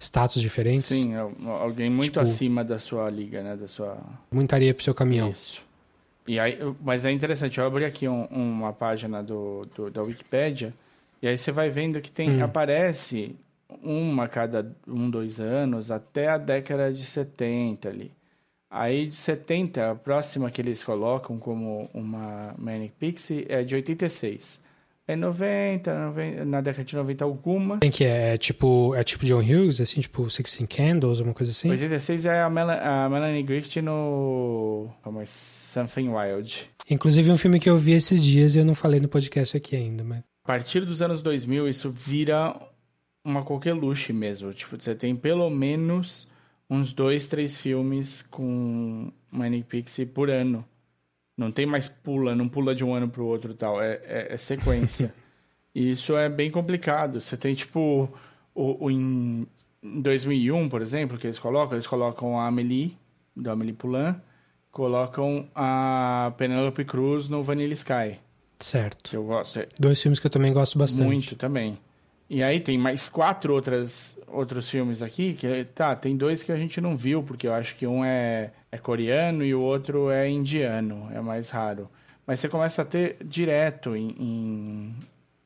status 0.00 0.40
diferentes? 0.40 0.86
Sim, 0.86 1.14
alguém 1.14 1.88
muito 1.90 2.06
Tipo- 2.06 2.20
acima 2.20 2.64
da 2.64 2.78
sua 2.78 3.08
liga, 3.10 3.42
né? 3.42 3.56
Da 3.56 3.68
sua. 3.68 3.98
Muita 4.32 4.56
areia 4.56 4.72
pro 4.74 4.82
seu 4.82 4.94
caminhão. 4.94 5.30
Isso. 5.30 5.62
E 6.26 6.40
aí, 6.40 6.58
mas 6.80 7.04
é 7.04 7.10
interessante, 7.12 7.58
eu 7.58 7.66
abri 7.66 7.84
aqui 7.84 8.08
um- 8.08 8.24
uma 8.30 8.72
página 8.72 9.22
do, 9.22 9.66
do- 9.76 9.90
da 9.90 10.02
Wikipédia, 10.02 10.72
e 11.20 11.28
aí 11.28 11.36
você 11.36 11.52
vai 11.52 11.68
vendo 11.70 12.00
que 12.00 12.10
tem, 12.10 12.40
Hum. 12.40 12.44
aparece 12.44 13.36
uma 13.82 14.24
a 14.24 14.28
cada 14.28 14.74
um, 14.88 15.10
dois 15.10 15.38
anos, 15.40 15.90
até 15.90 16.28
a 16.28 16.38
década 16.38 16.90
de 16.92 17.02
70 17.04 17.90
ali. 17.90 18.10
Aí 18.70 19.06
de 19.06 19.14
70, 19.14 19.90
a 19.90 19.94
próxima 19.94 20.50
que 20.50 20.60
eles 20.60 20.82
colocam 20.82 21.38
como 21.38 21.88
uma 21.94 22.54
Manic 22.58 22.94
Pixie 22.98 23.44
é 23.48 23.62
de 23.62 23.74
86. 23.74 24.63
É 25.06 25.14
90, 25.16 25.92
90 26.06 26.44
na 26.46 26.60
década 26.62 26.84
de 26.84 26.96
90 26.96 27.24
algumas. 27.24 27.80
Tem 27.80 27.90
que 27.90 28.04
é, 28.04 28.34
é 28.34 28.36
tipo 28.38 28.94
é 28.94 29.04
tipo 29.04 29.26
John 29.26 29.40
Hughes, 29.40 29.80
assim, 29.80 30.00
tipo 30.00 30.30
Sixteen 30.30 30.66
Candles, 30.66 31.20
uma 31.20 31.34
coisa 31.34 31.52
assim. 31.52 31.68
86 31.70 32.24
é 32.24 32.42
a, 32.42 32.48
Mela- 32.48 32.80
a 33.04 33.08
Melanie 33.10 33.42
Griffith 33.42 33.82
no 33.82 34.88
como 35.02 35.20
é? 35.20 35.24
Something 35.26 36.08
Wild. 36.08 36.70
Inclusive 36.90 37.30
um 37.30 37.36
filme 37.36 37.60
que 37.60 37.68
eu 37.68 37.76
vi 37.76 37.92
esses 37.92 38.22
dias 38.22 38.54
e 38.54 38.58
eu 38.60 38.64
não 38.64 38.74
falei 38.74 38.98
no 39.00 39.08
podcast 39.08 39.56
aqui 39.56 39.76
ainda, 39.76 40.02
mas 40.02 40.18
A 40.44 40.46
partir 40.46 40.80
dos 40.86 41.02
anos 41.02 41.20
2000, 41.22 41.68
isso 41.68 41.90
vira 41.90 42.54
uma 43.24 43.42
coqueluche 43.42 44.12
mesmo. 44.12 44.52
Tipo, 44.54 44.76
você 44.80 44.94
tem 44.94 45.14
pelo 45.14 45.48
menos 45.50 46.28
uns 46.68 46.92
dois, 46.94 47.26
três 47.26 47.58
filmes 47.58 48.22
com 48.22 49.12
Manic 49.30 49.64
Pixie 49.64 50.06
por 50.06 50.30
ano. 50.30 50.64
Não 51.36 51.50
tem 51.50 51.66
mais 51.66 51.88
pula, 51.88 52.34
não 52.34 52.48
pula 52.48 52.74
de 52.74 52.84
um 52.84 52.94
ano 52.94 53.08
pro 53.08 53.26
outro 53.26 53.52
e 53.52 53.54
tal. 53.54 53.82
É, 53.82 54.00
é, 54.04 54.26
é 54.30 54.36
sequência. 54.36 55.12
e 55.74 55.90
isso 55.90 56.16
é 56.16 56.28
bem 56.28 56.50
complicado. 56.50 57.20
Você 57.20 57.36
tem, 57.36 57.54
tipo, 57.54 58.08
o, 58.54 58.84
o 58.84 58.90
em, 58.90 59.46
em 59.82 60.00
2001, 60.00 60.68
por 60.68 60.80
exemplo, 60.80 61.18
que 61.18 61.26
eles 61.26 61.38
colocam, 61.38 61.74
eles 61.74 61.86
colocam 61.86 62.38
a 62.38 62.46
Amelie, 62.46 62.96
do 63.36 63.50
Amelie 63.50 63.72
Poulain, 63.72 64.14
colocam 64.70 65.48
a 65.54 66.32
Penelope 66.36 66.84
Cruz 66.84 67.28
no 67.28 67.42
Vanilla 67.42 67.74
Sky, 67.74 68.18
certo. 68.58 69.10
que 69.10 69.16
eu 69.16 69.24
gosto. 69.24 69.58
É- 69.58 69.68
Dois 69.78 70.00
filmes 70.00 70.18
que 70.20 70.26
eu 70.26 70.30
também 70.30 70.52
gosto 70.52 70.78
bastante. 70.78 71.04
muito 71.04 71.36
também. 71.36 71.78
E 72.28 72.42
aí 72.42 72.58
tem 72.58 72.78
mais 72.78 73.08
quatro 73.08 73.52
outras, 73.54 74.18
outros 74.28 74.68
filmes 74.68 75.02
aqui, 75.02 75.34
que 75.34 75.64
tá, 75.74 75.94
tem 75.94 76.16
dois 76.16 76.42
que 76.42 76.50
a 76.50 76.56
gente 76.56 76.80
não 76.80 76.96
viu, 76.96 77.22
porque 77.22 77.46
eu 77.46 77.52
acho 77.52 77.76
que 77.76 77.86
um 77.86 78.04
é, 78.04 78.50
é 78.72 78.78
coreano 78.78 79.44
e 79.44 79.54
o 79.54 79.60
outro 79.60 80.10
é 80.10 80.28
indiano, 80.28 81.08
é 81.12 81.20
mais 81.20 81.50
raro. 81.50 81.88
Mas 82.26 82.40
você 82.40 82.48
começa 82.48 82.80
a 82.82 82.84
ter 82.84 83.18
direto 83.22 83.94
em, 83.94 84.08
em, 84.18 84.94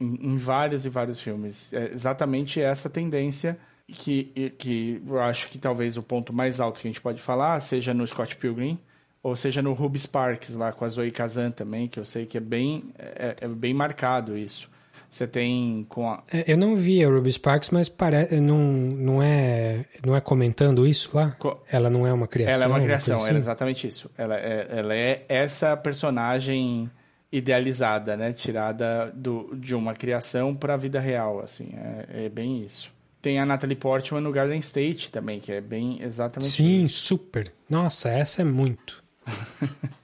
em- 0.01 0.37
vários 0.37 0.87
e 0.87 0.89
vários 0.89 1.21
filmes. 1.21 1.73
É 1.73 1.91
exatamente 1.93 2.61
essa 2.63 2.89
tendência 2.89 3.59
que, 3.89 4.53
que 4.59 5.03
eu 5.07 5.19
acho 5.19 5.49
que 5.49 5.59
talvez 5.59 5.97
o 5.97 6.03
ponto 6.03 6.33
mais 6.33 6.61
alto 6.61 6.81
que 6.81 6.87
a 6.87 6.91
gente 6.91 7.01
pode 7.01 7.21
falar 7.21 7.61
seja 7.61 7.93
no 7.93 8.07
Scott 8.07 8.37
Pilgrim, 8.37 8.79
ou 9.21 9.35
seja 9.35 9.61
no 9.61 9.73
Ruby 9.73 9.99
Sparks, 9.99 10.55
lá 10.55 10.71
com 10.73 10.85
a 10.85 10.89
Zoe 10.89 11.11
Kazan 11.11 11.51
também, 11.51 11.89
que 11.89 11.99
eu 11.99 12.05
sei 12.05 12.25
que 12.25 12.37
é 12.37 12.41
bem, 12.41 12.85
é, 12.97 13.35
é 13.41 13.49
bem 13.49 13.75
marcado 13.75 14.39
isso. 14.39 14.71
Você 15.11 15.27
tem 15.27 15.87
com 15.89 16.09
a. 16.11 16.23
É, 16.33 16.45
Eu 16.53 16.57
não 16.59 16.77
vi 16.77 17.03
a 17.03 17.09
Ruby 17.09 17.33
Sparks, 17.33 17.71
mas 17.71 17.89
parece 17.89 18.39
não, 18.41 18.59
não 18.73 19.23
é 19.23 19.85
não 20.05 20.15
é 20.15 20.21
comentando 20.21 20.87
isso 20.87 21.11
lá. 21.15 21.31
Co- 21.39 21.63
Ela 21.71 21.89
não 21.89 22.07
é 22.07 22.13
uma 22.13 22.27
criação. 22.29 22.55
Ela 22.55 22.65
é 22.65 22.69
uma 22.69 22.81
criação, 22.85 23.17
assim? 23.17 23.29
ela 23.29 23.39
é 23.39 23.41
exatamente 23.41 23.89
isso. 23.89 24.11
Ela 24.19 24.37
é, 24.37 24.67
ela 24.71 24.95
é 24.95 25.25
essa 25.29 25.77
personagem 25.77 26.91
idealizada, 27.33 28.17
né? 28.17 28.33
Tirada 28.33 29.11
do, 29.15 29.55
de 29.57 29.75
uma 29.75 29.95
criação 29.95 30.55
para 30.55 30.75
a 30.75 30.77
vida 30.77 31.01
real, 31.01 31.41
assim. 31.41 31.71
É, 31.75 32.27
é 32.27 32.29
bem 32.29 32.63
isso. 32.65 32.91
Tem 33.21 33.39
a 33.41 33.47
Natalie 33.47 33.77
Portman 33.77 34.21
no 34.21 34.31
Garden 34.31 34.61
State 34.61 35.11
também, 35.11 35.41
que 35.41 35.51
é 35.53 35.61
bem 35.61 35.99
exatamente 36.03 36.53
Sim, 36.53 36.85
isso. 36.85 37.01
super. 37.03 37.53
Nossa, 37.69 38.09
essa 38.11 38.43
é 38.43 38.45
muito. 38.45 39.03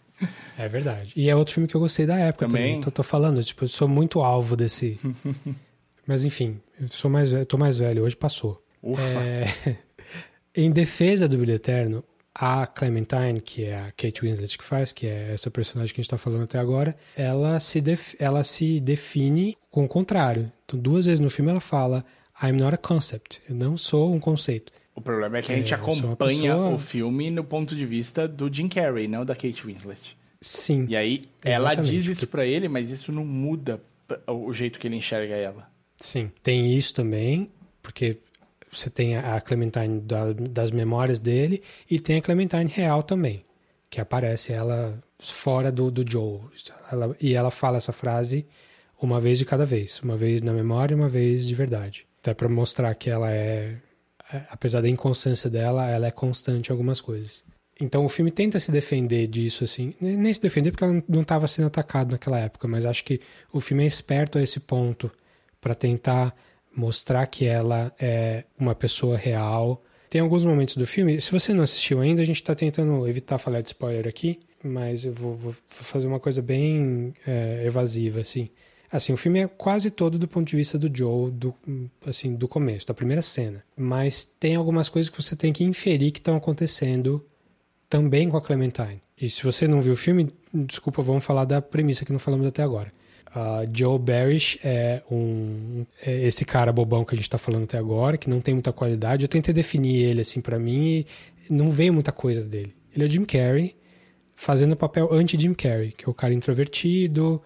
é 0.58 0.68
verdade. 0.68 1.12
E 1.16 1.28
é 1.28 1.34
outro 1.36 1.54
filme 1.54 1.68
que 1.68 1.74
eu 1.74 1.80
gostei 1.80 2.06
da 2.06 2.16
época 2.18 2.46
também. 2.46 2.62
Também. 2.64 2.78
Então, 2.78 2.90
tô 2.90 3.02
falando, 3.02 3.42
tipo, 3.42 3.64
eu 3.64 3.68
sou 3.68 3.88
muito 3.88 4.20
alvo 4.20 4.56
desse. 4.56 4.98
Mas 6.06 6.24
enfim, 6.24 6.60
eu 6.80 6.88
sou 6.88 7.10
mais 7.10 7.30
velho, 7.32 7.46
tô 7.46 7.56
mais 7.56 7.78
velho, 7.78 8.02
hoje 8.02 8.14
passou. 8.16 8.62
Ufa. 8.82 9.00
É, 9.02 9.76
em 10.54 10.70
defesa 10.70 11.26
do 11.28 11.36
Brilho 11.38 11.54
Eterno, 11.54 12.04
a 12.34 12.66
Clementine, 12.66 13.40
que 13.40 13.64
é 13.64 13.76
a 13.78 13.90
Kate 13.92 14.20
Winslet 14.22 14.58
que 14.58 14.64
faz, 14.64 14.92
que 14.92 15.06
é 15.06 15.32
essa 15.32 15.50
personagem 15.50 15.94
que 15.94 16.00
a 16.00 16.02
gente 16.02 16.10
tá 16.10 16.18
falando 16.18 16.44
até 16.44 16.58
agora, 16.58 16.94
ela 17.16 17.58
se, 17.60 17.80
def- 17.80 18.14
ela 18.18 18.42
se 18.44 18.80
define 18.80 19.56
com 19.70 19.84
o 19.84 19.88
contrário. 19.88 20.50
Então, 20.66 20.78
duas 20.78 21.06
vezes 21.06 21.20
no 21.20 21.30
filme 21.30 21.50
ela 21.50 21.60
fala 21.60 22.04
I'm 22.42 22.52
not 22.60 22.74
a 22.74 22.78
concept. 22.78 23.40
Eu 23.48 23.54
não 23.54 23.78
sou 23.78 24.12
um 24.12 24.18
conceito. 24.20 24.72
O 24.94 25.00
problema 25.00 25.38
é 25.38 25.42
que 25.42 25.52
a 25.52 25.56
gente 25.56 25.72
É, 25.72 25.76
acompanha 25.76 26.52
pessoa- 26.52 26.68
o 26.70 26.78
filme 26.78 27.30
no 27.30 27.42
ponto 27.44 27.74
de 27.74 27.84
vista 27.84 28.28
do 28.28 28.52
Jim 28.52 28.68
Carrey, 28.68 29.08
não 29.08 29.24
da 29.24 29.34
Kate 29.34 29.64
Winslet. 29.66 30.16
Sim. 30.40 30.86
E 30.88 30.96
aí 30.96 31.28
ela 31.42 31.74
diz 31.74 32.04
isso 32.06 32.26
para 32.26 32.46
ele, 32.46 32.68
mas 32.68 32.90
isso 32.90 33.10
não 33.10 33.24
muda 33.24 33.82
o 34.28 34.52
jeito 34.52 34.78
que 34.78 34.86
ele 34.86 34.96
enxerga 34.96 35.34
ela. 35.34 35.68
Sim, 35.96 36.30
tem 36.42 36.76
isso 36.76 36.92
também, 36.94 37.50
porque 37.82 38.18
você 38.70 38.90
tem 38.90 39.16
a 39.16 39.40
Clementine 39.40 40.00
da, 40.00 40.32
das 40.32 40.70
memórias 40.70 41.18
dele 41.18 41.62
e 41.90 41.98
tem 41.98 42.18
a 42.18 42.22
Clementine 42.22 42.70
real 42.70 43.02
também, 43.02 43.42
que 43.88 44.00
aparece 44.00 44.52
ela 44.52 45.02
fora 45.18 45.72
do, 45.72 45.90
do 45.90 46.04
Joe. 46.08 46.40
Ela, 46.92 47.16
e 47.20 47.32
ela 47.34 47.50
fala 47.50 47.78
essa 47.78 47.92
frase 47.92 48.46
uma 49.00 49.18
vez 49.18 49.38
de 49.38 49.44
cada 49.44 49.64
vez, 49.64 50.00
uma 50.02 50.16
vez 50.16 50.40
na 50.42 50.52
memória 50.52 50.94
e 50.94 50.96
uma 50.96 51.08
vez 51.08 51.46
de 51.48 51.54
verdade. 51.54 52.06
Até 52.20 52.34
para 52.34 52.48
mostrar 52.48 52.94
que 52.94 53.08
ela 53.08 53.30
é, 53.30 53.76
apesar 54.50 54.80
da 54.80 54.88
inconstância 54.88 55.50
dela, 55.50 55.88
ela 55.88 56.06
é 56.06 56.10
constante 56.10 56.68
em 56.68 56.72
algumas 56.72 57.00
coisas. 57.00 57.44
Então 57.80 58.04
o 58.04 58.08
filme 58.08 58.30
tenta 58.30 58.60
se 58.60 58.70
defender 58.70 59.26
disso, 59.26 59.64
assim. 59.64 59.94
Nem 60.00 60.32
se 60.32 60.40
defender 60.40 60.70
porque 60.70 60.84
ela 60.84 61.02
não 61.08 61.22
estava 61.22 61.48
sendo 61.48 61.66
atacada 61.66 62.12
naquela 62.12 62.38
época, 62.38 62.68
mas 62.68 62.86
acho 62.86 63.04
que 63.04 63.20
o 63.52 63.60
filme 63.60 63.84
é 63.84 63.86
esperto 63.86 64.38
a 64.38 64.42
esse 64.42 64.60
ponto 64.60 65.10
para 65.60 65.74
tentar 65.74 66.34
mostrar 66.74 67.26
que 67.26 67.46
ela 67.46 67.92
é 67.98 68.44
uma 68.58 68.74
pessoa 68.74 69.16
real. 69.16 69.82
Tem 70.08 70.20
alguns 70.20 70.44
momentos 70.44 70.76
do 70.76 70.86
filme, 70.86 71.20
se 71.20 71.32
você 71.32 71.52
não 71.52 71.62
assistiu 71.62 72.00
ainda, 72.00 72.22
a 72.22 72.24
gente 72.24 72.36
está 72.36 72.54
tentando 72.54 73.08
evitar 73.08 73.38
falar 73.38 73.60
de 73.60 73.68
spoiler 73.68 74.06
aqui, 74.06 74.38
mas 74.62 75.04
eu 75.04 75.12
vou, 75.12 75.34
vou 75.34 75.54
fazer 75.66 76.06
uma 76.06 76.20
coisa 76.20 76.40
bem 76.40 77.12
é, 77.26 77.64
evasiva, 77.66 78.20
assim. 78.20 78.50
Assim, 78.94 79.12
o 79.12 79.16
filme 79.16 79.40
é 79.40 79.48
quase 79.48 79.90
todo 79.90 80.16
do 80.20 80.28
ponto 80.28 80.46
de 80.46 80.54
vista 80.54 80.78
do 80.78 80.88
Joe, 80.96 81.28
do, 81.28 81.52
assim, 82.06 82.32
do 82.36 82.46
começo, 82.46 82.86
da 82.86 82.94
primeira 82.94 83.20
cena. 83.20 83.64
Mas 83.76 84.22
tem 84.22 84.54
algumas 84.54 84.88
coisas 84.88 85.10
que 85.10 85.20
você 85.20 85.34
tem 85.34 85.52
que 85.52 85.64
inferir 85.64 86.12
que 86.12 86.20
estão 86.20 86.36
acontecendo 86.36 87.20
também 87.90 88.30
com 88.30 88.36
a 88.36 88.40
Clementine. 88.40 89.02
E 89.20 89.28
se 89.28 89.42
você 89.42 89.66
não 89.66 89.80
viu 89.80 89.94
o 89.94 89.96
filme, 89.96 90.32
desculpa, 90.52 91.02
vamos 91.02 91.24
falar 91.24 91.44
da 91.44 91.60
premissa 91.60 92.04
que 92.04 92.12
não 92.12 92.20
falamos 92.20 92.46
até 92.46 92.62
agora. 92.62 92.92
Uh, 93.30 93.68
Joe 93.76 93.98
Barish 93.98 94.60
é 94.62 95.02
um 95.10 95.84
é 96.00 96.26
esse 96.26 96.44
cara 96.44 96.72
bobão 96.72 97.04
que 97.04 97.16
a 97.16 97.16
gente 97.16 97.26
está 97.26 97.36
falando 97.36 97.64
até 97.64 97.76
agora, 97.76 98.16
que 98.16 98.30
não 98.30 98.40
tem 98.40 98.54
muita 98.54 98.72
qualidade. 98.72 99.24
Eu 99.24 99.28
tentei 99.28 99.52
definir 99.52 100.04
ele 100.04 100.20
assim 100.20 100.40
para 100.40 100.56
mim 100.56 101.04
e 101.50 101.52
não 101.52 101.68
veio 101.68 101.92
muita 101.92 102.12
coisa 102.12 102.44
dele. 102.44 102.72
Ele 102.94 103.04
é 103.04 103.10
Jim 103.10 103.24
Carrey 103.24 103.74
fazendo 104.36 104.72
o 104.72 104.76
papel 104.76 105.12
anti-Jim 105.12 105.52
Carrey, 105.52 105.90
que 105.90 106.04
é 106.04 106.08
o 106.08 106.14
cara 106.14 106.32
introvertido, 106.32 107.34
o 107.34 107.42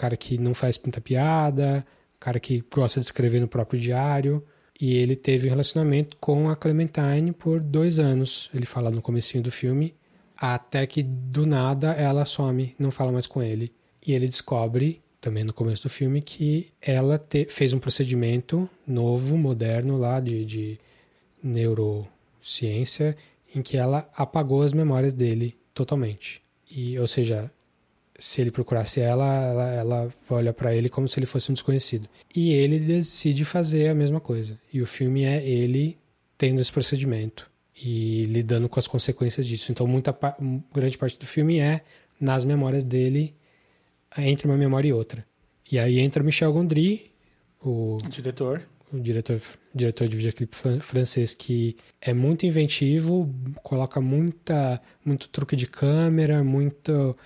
cara 0.00 0.16
que 0.16 0.38
não 0.38 0.54
faz 0.54 0.78
muita 0.82 0.98
piada, 0.98 1.86
cara 2.18 2.40
que 2.40 2.64
gosta 2.74 2.98
de 2.98 3.04
escrever 3.04 3.38
no 3.38 3.46
próprio 3.46 3.78
diário. 3.78 4.42
E 4.80 4.96
ele 4.96 5.14
teve 5.14 5.46
um 5.46 5.50
relacionamento 5.50 6.16
com 6.16 6.48
a 6.48 6.56
Clementine 6.56 7.32
por 7.32 7.60
dois 7.60 7.98
anos. 7.98 8.48
Ele 8.54 8.64
fala 8.64 8.90
no 8.90 9.02
comecinho 9.02 9.44
do 9.44 9.50
filme. 9.50 9.94
Até 10.34 10.86
que 10.86 11.02
do 11.02 11.44
nada 11.44 11.92
ela 11.92 12.24
some, 12.24 12.74
não 12.78 12.90
fala 12.90 13.12
mais 13.12 13.26
com 13.26 13.42
ele. 13.42 13.70
E 14.06 14.14
ele 14.14 14.26
descobre, 14.26 15.02
também 15.20 15.44
no 15.44 15.52
começo 15.52 15.82
do 15.82 15.90
filme, 15.90 16.22
que 16.22 16.68
ela 16.80 17.18
te, 17.18 17.44
fez 17.50 17.74
um 17.74 17.78
procedimento 17.78 18.66
novo, 18.86 19.36
moderno 19.36 19.98
lá 19.98 20.18
de, 20.18 20.46
de 20.46 20.78
neurociência, 21.42 23.14
em 23.54 23.60
que 23.60 23.76
ela 23.76 24.10
apagou 24.16 24.62
as 24.62 24.72
memórias 24.72 25.12
dele 25.12 25.54
totalmente. 25.74 26.40
E, 26.70 26.98
ou 26.98 27.06
seja, 27.06 27.50
se 28.20 28.40
ele 28.40 28.50
procurasse 28.50 29.00
ela, 29.00 29.24
ela, 29.24 29.70
ela 29.72 30.14
olha 30.28 30.52
para 30.52 30.76
ele 30.76 30.88
como 30.88 31.08
se 31.08 31.18
ele 31.18 31.26
fosse 31.26 31.50
um 31.50 31.54
desconhecido. 31.54 32.08
E 32.36 32.52
ele 32.52 32.78
decide 32.78 33.44
fazer 33.44 33.88
a 33.88 33.94
mesma 33.94 34.20
coisa. 34.20 34.60
E 34.72 34.82
o 34.82 34.86
filme 34.86 35.24
é 35.24 35.44
ele 35.44 35.98
tendo 36.36 36.60
esse 36.60 36.70
procedimento 36.70 37.50
e 37.82 38.24
lidando 38.26 38.68
com 38.68 38.78
as 38.78 38.86
consequências 38.86 39.46
disso. 39.46 39.72
Então, 39.72 39.86
muita 39.86 40.16
grande 40.72 40.98
parte 40.98 41.18
do 41.18 41.26
filme 41.26 41.58
é 41.58 41.80
nas 42.20 42.44
memórias 42.44 42.84
dele 42.84 43.34
entre 44.18 44.46
uma 44.46 44.56
memória 44.56 44.88
e 44.88 44.92
outra. 44.92 45.24
E 45.72 45.78
aí 45.78 45.98
entra 45.98 46.22
Michel 46.22 46.52
Gondry, 46.52 47.10
o 47.62 47.96
diretor, 48.08 48.62
o 48.92 48.98
diretor, 48.98 49.40
diretor 49.74 50.08
de 50.08 50.16
videoclipe 50.16 50.56
francês 50.80 51.32
que 51.32 51.76
é 52.00 52.12
muito 52.12 52.44
inventivo, 52.44 53.32
coloca 53.62 54.00
muita 54.00 54.80
muito 55.04 55.28
truque 55.28 55.54
de 55.54 55.66
câmera, 55.66 56.42
muito 56.42 57.16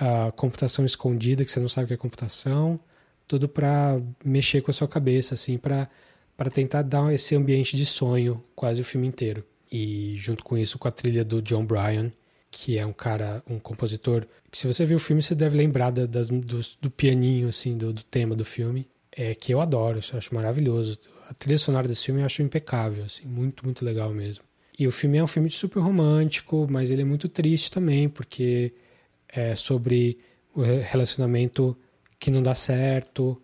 a 0.00 0.32
computação 0.32 0.84
escondida, 0.84 1.44
que 1.44 1.52
você 1.52 1.60
não 1.60 1.68
sabe 1.68 1.84
o 1.84 1.88
que 1.88 1.94
é 1.94 1.96
computação, 1.98 2.80
tudo 3.28 3.46
para 3.46 4.00
mexer 4.24 4.62
com 4.62 4.70
a 4.70 4.74
sua 4.74 4.88
cabeça, 4.88 5.34
assim, 5.34 5.58
para 5.58 5.88
tentar 6.50 6.82
dar 6.82 7.12
esse 7.12 7.36
ambiente 7.36 7.76
de 7.76 7.84
sonho 7.84 8.42
quase 8.56 8.80
o 8.80 8.84
filme 8.84 9.06
inteiro. 9.06 9.44
E 9.70 10.14
junto 10.16 10.42
com 10.42 10.56
isso, 10.56 10.78
com 10.78 10.88
a 10.88 10.90
trilha 10.90 11.22
do 11.22 11.42
John 11.42 11.64
Bryan, 11.66 12.10
que 12.50 12.78
é 12.78 12.86
um 12.86 12.94
cara, 12.94 13.42
um 13.48 13.58
compositor, 13.58 14.26
que 14.50 14.58
se 14.58 14.66
você 14.66 14.84
viu 14.86 14.96
o 14.96 15.00
filme, 15.00 15.22
você 15.22 15.34
deve 15.34 15.56
lembrar 15.56 15.90
da, 15.90 16.06
das, 16.06 16.28
do, 16.28 16.60
do, 16.80 16.90
pianinho, 16.90 17.48
assim, 17.48 17.76
do, 17.76 17.92
do, 17.92 18.02
tema 18.02 18.34
do 18.34 18.44
filme, 18.44 18.88
é 19.12 19.34
que 19.34 19.52
eu 19.52 19.60
adoro, 19.60 20.00
eu 20.12 20.18
acho 20.18 20.34
maravilhoso. 20.34 20.98
A 21.28 21.34
trilha 21.34 21.58
sonora 21.58 21.86
desse 21.86 22.06
filme 22.06 22.22
eu 22.22 22.26
acho 22.26 22.42
impecável, 22.42 23.04
assim, 23.04 23.28
muito, 23.28 23.64
muito 23.64 23.84
legal 23.84 24.10
mesmo. 24.12 24.42
E 24.78 24.88
o 24.88 24.90
filme 24.90 25.18
é 25.18 25.22
um 25.22 25.28
filme 25.28 25.50
super 25.50 25.80
romântico, 25.80 26.66
mas 26.70 26.90
ele 26.90 27.02
é 27.02 27.04
muito 27.04 27.28
triste 27.28 27.70
também, 27.70 28.08
porque 28.08 28.72
é, 29.32 29.54
sobre 29.56 30.18
o 30.54 30.62
relacionamento 30.62 31.76
que 32.18 32.30
não 32.30 32.42
dá 32.42 32.54
certo 32.54 33.40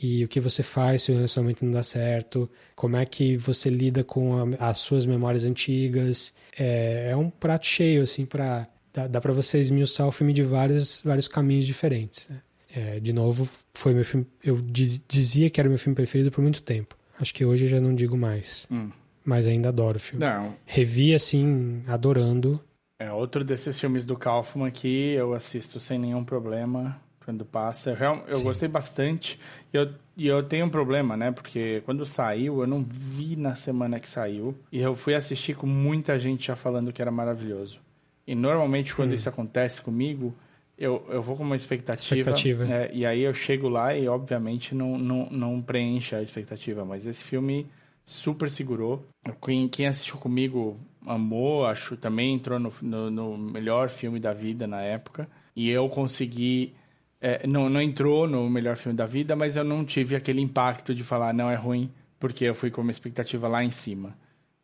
e 0.00 0.24
o 0.24 0.28
que 0.28 0.40
você 0.40 0.62
faz 0.62 1.02
se 1.02 1.12
o 1.12 1.14
relacionamento 1.14 1.64
não 1.64 1.72
dá 1.72 1.82
certo, 1.82 2.50
como 2.74 2.96
é 2.96 3.04
que 3.06 3.36
você 3.36 3.70
lida 3.70 4.02
com 4.02 4.54
a, 4.58 4.70
as 4.70 4.80
suas 4.80 5.06
memórias 5.06 5.44
antigas. 5.44 6.32
É, 6.58 7.10
é 7.10 7.16
um 7.16 7.30
prato 7.30 7.66
cheio, 7.66 8.02
assim, 8.02 8.26
para 8.26 8.68
dá, 8.92 9.06
dá 9.06 9.20
para 9.20 9.32
você 9.32 9.58
esmiuçar 9.58 10.06
o 10.06 10.12
filme 10.12 10.32
de 10.32 10.42
vários, 10.42 11.00
vários 11.04 11.26
caminhos 11.26 11.66
diferentes. 11.66 12.28
Né? 12.28 12.40
É, 12.74 13.00
de 13.00 13.12
novo, 13.12 13.48
foi 13.74 13.94
meu 13.94 14.04
filme. 14.04 14.26
Eu 14.42 14.60
dizia 15.08 15.48
que 15.50 15.60
era 15.60 15.68
meu 15.68 15.78
filme 15.78 15.94
preferido 15.94 16.30
por 16.30 16.42
muito 16.42 16.62
tempo. 16.62 16.96
Acho 17.20 17.32
que 17.34 17.44
hoje 17.44 17.64
eu 17.64 17.68
já 17.68 17.80
não 17.80 17.94
digo 17.94 18.16
mais. 18.16 18.66
Hum. 18.70 18.90
Mas 19.24 19.46
ainda 19.46 19.68
adoro 19.68 19.98
o 19.98 20.00
filme. 20.00 20.24
Não. 20.24 20.56
Revi 20.64 21.14
assim, 21.14 21.82
adorando. 21.86 22.60
É 23.02 23.10
outro 23.10 23.42
desses 23.42 23.80
filmes 23.80 24.06
do 24.06 24.16
Kaufman 24.16 24.70
que 24.70 25.12
eu 25.14 25.34
assisto 25.34 25.80
sem 25.80 25.98
nenhum 25.98 26.22
problema 26.22 27.00
quando 27.24 27.44
passa. 27.44 27.90
Eu, 27.90 28.22
eu 28.28 28.42
gostei 28.42 28.68
bastante. 28.68 29.40
E 29.72 29.76
eu, 29.76 29.90
e 30.16 30.28
eu 30.28 30.40
tenho 30.40 30.66
um 30.66 30.68
problema, 30.68 31.16
né? 31.16 31.32
Porque 31.32 31.82
quando 31.84 32.06
saiu, 32.06 32.60
eu 32.60 32.66
não 32.66 32.80
vi 32.80 33.34
na 33.34 33.56
semana 33.56 33.98
que 33.98 34.08
saiu. 34.08 34.54
E 34.70 34.80
eu 34.80 34.94
fui 34.94 35.16
assistir 35.16 35.56
com 35.56 35.66
muita 35.66 36.16
gente 36.16 36.46
já 36.46 36.54
falando 36.54 36.92
que 36.92 37.02
era 37.02 37.10
maravilhoso. 37.10 37.80
E 38.24 38.36
normalmente, 38.36 38.94
quando 38.94 39.10
hum. 39.10 39.14
isso 39.14 39.28
acontece 39.28 39.82
comigo, 39.82 40.32
eu, 40.78 41.04
eu 41.08 41.20
vou 41.20 41.36
com 41.36 41.42
uma 41.42 41.56
expectativa. 41.56 42.20
expectativa. 42.20 42.64
Né? 42.64 42.88
e 42.92 43.04
aí 43.04 43.22
eu 43.22 43.34
chego 43.34 43.68
lá 43.68 43.96
e, 43.96 44.06
obviamente, 44.06 44.76
não, 44.76 44.96
não, 44.96 45.28
não 45.28 45.60
preenche 45.60 46.14
a 46.14 46.22
expectativa. 46.22 46.84
Mas 46.84 47.04
esse 47.04 47.24
filme 47.24 47.66
super 48.12 48.50
segurou. 48.50 49.06
Quem, 49.44 49.68
quem 49.68 49.86
assistiu 49.86 50.16
comigo 50.16 50.78
amou, 51.06 51.66
acho 51.66 51.96
também 51.96 52.34
entrou 52.34 52.58
no, 52.58 52.72
no, 52.80 53.10
no, 53.10 53.38
melhor 53.38 53.88
filme 53.88 54.20
da 54.20 54.32
vida 54.32 54.66
na 54.66 54.80
época. 54.82 55.28
E 55.54 55.68
eu 55.68 55.88
consegui. 55.88 56.74
É, 57.20 57.46
não, 57.46 57.68
não 57.70 57.80
entrou 57.80 58.26
no 58.26 58.50
melhor 58.50 58.76
filme 58.76 58.96
da 58.96 59.06
vida, 59.06 59.36
mas 59.36 59.56
eu 59.56 59.62
não 59.62 59.84
tive 59.84 60.16
aquele 60.16 60.40
impacto 60.40 60.92
de 60.94 61.04
falar 61.04 61.32
não 61.32 61.48
é 61.48 61.54
ruim, 61.54 61.88
porque 62.18 62.44
eu 62.44 62.54
fui 62.54 62.70
com 62.70 62.80
uma 62.80 62.90
expectativa 62.90 63.46
lá 63.46 63.62
em 63.62 63.70
cima. 63.70 64.16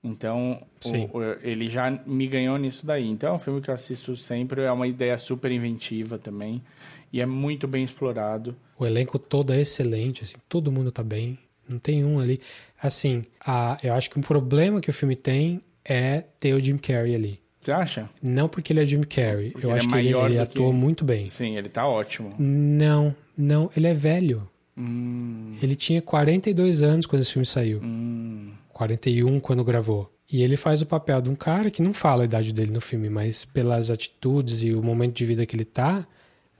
Então, 0.02 0.62
o, 0.84 1.18
o, 1.18 1.22
ele 1.42 1.68
já 1.68 1.90
me 2.06 2.26
ganhou 2.26 2.56
nisso 2.56 2.86
daí. 2.86 3.08
Então, 3.08 3.30
é 3.30 3.32
um 3.32 3.38
filme 3.38 3.60
que 3.60 3.70
eu 3.70 3.74
assisto 3.74 4.16
sempre, 4.16 4.62
é 4.62 4.72
uma 4.72 4.86
ideia 4.86 5.16
super 5.18 5.50
inventiva 5.50 6.18
também, 6.18 6.62
e 7.12 7.20
é 7.20 7.26
muito 7.26 7.66
bem 7.66 7.84
explorado. 7.84 8.56
O 8.78 8.86
elenco 8.86 9.18
todo 9.18 9.52
é 9.52 9.60
excelente, 9.60 10.22
assim, 10.22 10.36
todo 10.48 10.70
mundo 10.70 10.92
tá 10.92 11.02
bem, 11.02 11.38
não 11.68 11.78
tem 11.78 12.04
um 12.04 12.20
ali. 12.20 12.40
Assim, 12.80 13.22
a, 13.44 13.78
eu 13.82 13.94
acho 13.94 14.10
que 14.10 14.18
um 14.18 14.22
problema 14.22 14.80
que 14.80 14.90
o 14.90 14.92
filme 14.92 15.16
tem 15.16 15.60
é 15.84 16.24
ter 16.38 16.54
o 16.54 16.60
Jim 16.62 16.78
Carrey 16.78 17.14
ali. 17.14 17.40
Você 17.60 17.72
acha? 17.72 18.08
Não 18.22 18.48
porque 18.48 18.72
ele 18.72 18.80
é 18.80 18.86
Jim 18.86 19.02
Carrey. 19.02 19.50
Porque 19.50 19.66
eu 19.66 19.72
acho 19.72 19.88
é 19.88 19.90
que 19.90 19.98
ele, 19.98 20.14
ele 20.14 20.38
atua 20.38 20.70
que... 20.70 20.76
muito 20.76 21.04
bem. 21.04 21.28
Sim, 21.28 21.56
ele 21.56 21.68
tá 21.68 21.86
ótimo. 21.86 22.34
Não, 22.38 23.14
não, 23.36 23.70
ele 23.76 23.86
é 23.86 23.94
velho. 23.94 24.48
Hum. 24.76 25.56
Ele 25.60 25.74
tinha 25.74 26.00
42 26.00 26.82
anos 26.82 27.04
quando 27.04 27.22
esse 27.22 27.32
filme 27.32 27.44
saiu. 27.44 27.80
Hum. 27.82 28.52
41 28.72 29.40
quando 29.40 29.64
gravou. 29.64 30.10
E 30.30 30.42
ele 30.42 30.56
faz 30.56 30.82
o 30.82 30.86
papel 30.86 31.20
de 31.20 31.30
um 31.30 31.34
cara 31.34 31.70
que 31.70 31.82
não 31.82 31.92
fala 31.92 32.22
a 32.22 32.26
idade 32.26 32.52
dele 32.52 32.70
no 32.70 32.80
filme, 32.80 33.08
mas 33.08 33.44
pelas 33.44 33.90
atitudes 33.90 34.62
e 34.62 34.72
o 34.72 34.82
momento 34.82 35.16
de 35.16 35.24
vida 35.24 35.44
que 35.44 35.56
ele 35.56 35.64
tá, 35.64 36.06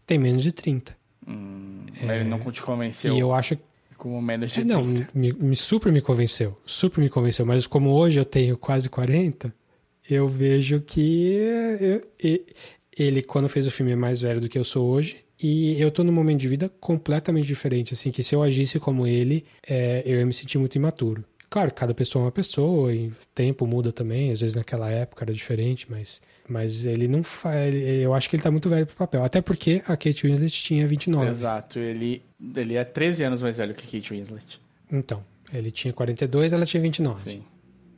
tem 0.06 0.18
menos 0.18 0.42
de 0.42 0.52
30. 0.52 0.96
Hum, 1.26 1.84
é... 2.00 2.16
Ele 2.16 2.24
não 2.24 2.38
te 2.50 2.62
convenceu. 2.62 3.14
E 3.14 3.20
eu 3.20 3.32
acho 3.32 3.56
como 3.98 4.20
de 4.46 4.60
é, 4.60 4.64
Não, 4.64 4.82
me, 5.12 5.32
me, 5.32 5.56
super 5.56 5.92
me 5.92 6.00
convenceu. 6.00 6.56
Super 6.64 7.02
me 7.02 7.10
convenceu. 7.10 7.44
Mas 7.44 7.66
como 7.66 7.90
hoje 7.90 8.18
eu 8.18 8.24
tenho 8.24 8.56
quase 8.56 8.88
40, 8.88 9.52
eu 10.08 10.26
vejo 10.28 10.80
que 10.80 11.36
eu, 11.80 12.46
ele, 12.96 13.22
quando 13.22 13.48
fez 13.48 13.66
o 13.66 13.70
filme, 13.70 13.92
é 13.92 13.96
mais 13.96 14.20
velho 14.20 14.40
do 14.40 14.48
que 14.48 14.58
eu 14.58 14.64
sou 14.64 14.88
hoje. 14.88 15.24
E 15.40 15.80
eu 15.80 15.90
tô 15.90 16.02
num 16.02 16.12
momento 16.12 16.40
de 16.40 16.48
vida 16.48 16.68
completamente 16.80 17.46
diferente. 17.46 17.92
Assim, 17.92 18.10
que 18.10 18.22
se 18.22 18.34
eu 18.34 18.42
agisse 18.42 18.78
como 18.78 19.06
ele, 19.06 19.44
é, 19.68 20.02
eu 20.06 20.18
ia 20.18 20.26
me 20.26 20.32
sentir 20.32 20.58
muito 20.58 20.76
imaturo. 20.76 21.24
Claro, 21.50 21.72
cada 21.72 21.94
pessoa 21.94 22.22
é 22.22 22.26
uma 22.26 22.32
pessoa 22.32 22.92
e 22.92 23.08
o 23.08 23.16
tempo 23.34 23.66
muda 23.66 23.92
também. 23.92 24.30
Às 24.32 24.40
vezes 24.40 24.54
naquela 24.54 24.90
época 24.90 25.24
era 25.24 25.32
diferente, 25.32 25.86
mas, 25.88 26.20
mas 26.48 26.84
ele 26.86 27.08
não 27.08 27.22
faz. 27.22 27.74
Eu 27.74 28.14
acho 28.14 28.28
que 28.28 28.36
ele 28.36 28.42
tá 28.42 28.50
muito 28.50 28.68
velho 28.68 28.86
pro 28.86 28.96
papel. 28.96 29.24
Até 29.24 29.40
porque 29.40 29.82
a 29.86 29.96
Kate 29.96 30.26
Winslet 30.26 30.52
tinha 30.52 30.86
29. 30.86 31.30
Exato, 31.30 31.78
ele, 31.78 32.22
ele 32.54 32.76
é 32.76 32.84
13 32.84 33.24
anos 33.24 33.42
mais 33.42 33.56
velho 33.56 33.74
que 33.74 33.84
Kate 33.86 34.12
Winslet. 34.12 34.60
Então, 34.90 35.24
ele 35.52 35.70
tinha 35.70 35.92
42, 35.92 36.52
ela 36.52 36.66
tinha 36.66 36.82
29. 36.82 37.30
Sim. 37.30 37.44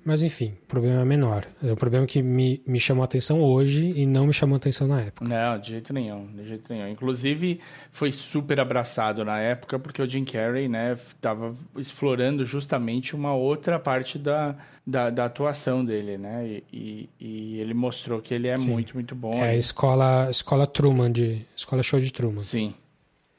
Mas 0.04 0.22
enfim, 0.22 0.54
o 0.62 0.66
problema 0.66 1.02
é 1.02 1.04
menor. 1.04 1.46
É 1.62 1.72
um 1.72 1.76
problema 1.76 2.06
que 2.06 2.22
me, 2.22 2.62
me 2.66 2.80
chamou 2.80 3.02
a 3.02 3.04
atenção 3.04 3.42
hoje 3.42 3.92
e 3.94 4.06
não 4.06 4.26
me 4.26 4.32
chamou 4.32 4.54
a 4.54 4.56
atenção 4.56 4.86
na 4.86 5.00
época. 5.02 5.28
Não, 5.28 5.58
de 5.58 5.70
jeito 5.70 5.92
nenhum, 5.92 6.26
de 6.34 6.46
jeito 6.46 6.72
nenhum. 6.72 6.88
Inclusive, 6.88 7.60
foi 7.90 8.10
super 8.10 8.58
abraçado 8.60 9.24
na 9.24 9.38
época 9.38 9.78
porque 9.78 10.00
o 10.00 10.08
Jim 10.08 10.24
Carrey, 10.24 10.68
né, 10.68 10.96
tava 11.20 11.54
explorando 11.76 12.46
justamente 12.46 13.14
uma 13.14 13.34
outra 13.34 13.78
parte 13.78 14.18
da, 14.18 14.56
da, 14.86 15.10
da 15.10 15.26
atuação 15.26 15.84
dele, 15.84 16.16
né? 16.16 16.46
E, 16.46 16.64
e, 16.72 17.10
e, 17.20 17.60
ele 17.60 17.74
mostrou 17.74 18.22
que 18.22 18.32
ele 18.32 18.48
é 18.48 18.56
Sim. 18.56 18.70
muito, 18.70 18.94
muito 18.94 19.14
bom. 19.14 19.34
É 19.34 19.50
a 19.50 19.56
escola, 19.56 20.28
escola 20.30 20.66
Truman, 20.66 21.12
de, 21.12 21.42
escola 21.54 21.82
show 21.82 22.00
de 22.00 22.10
Truman. 22.10 22.42
Sim. 22.42 22.74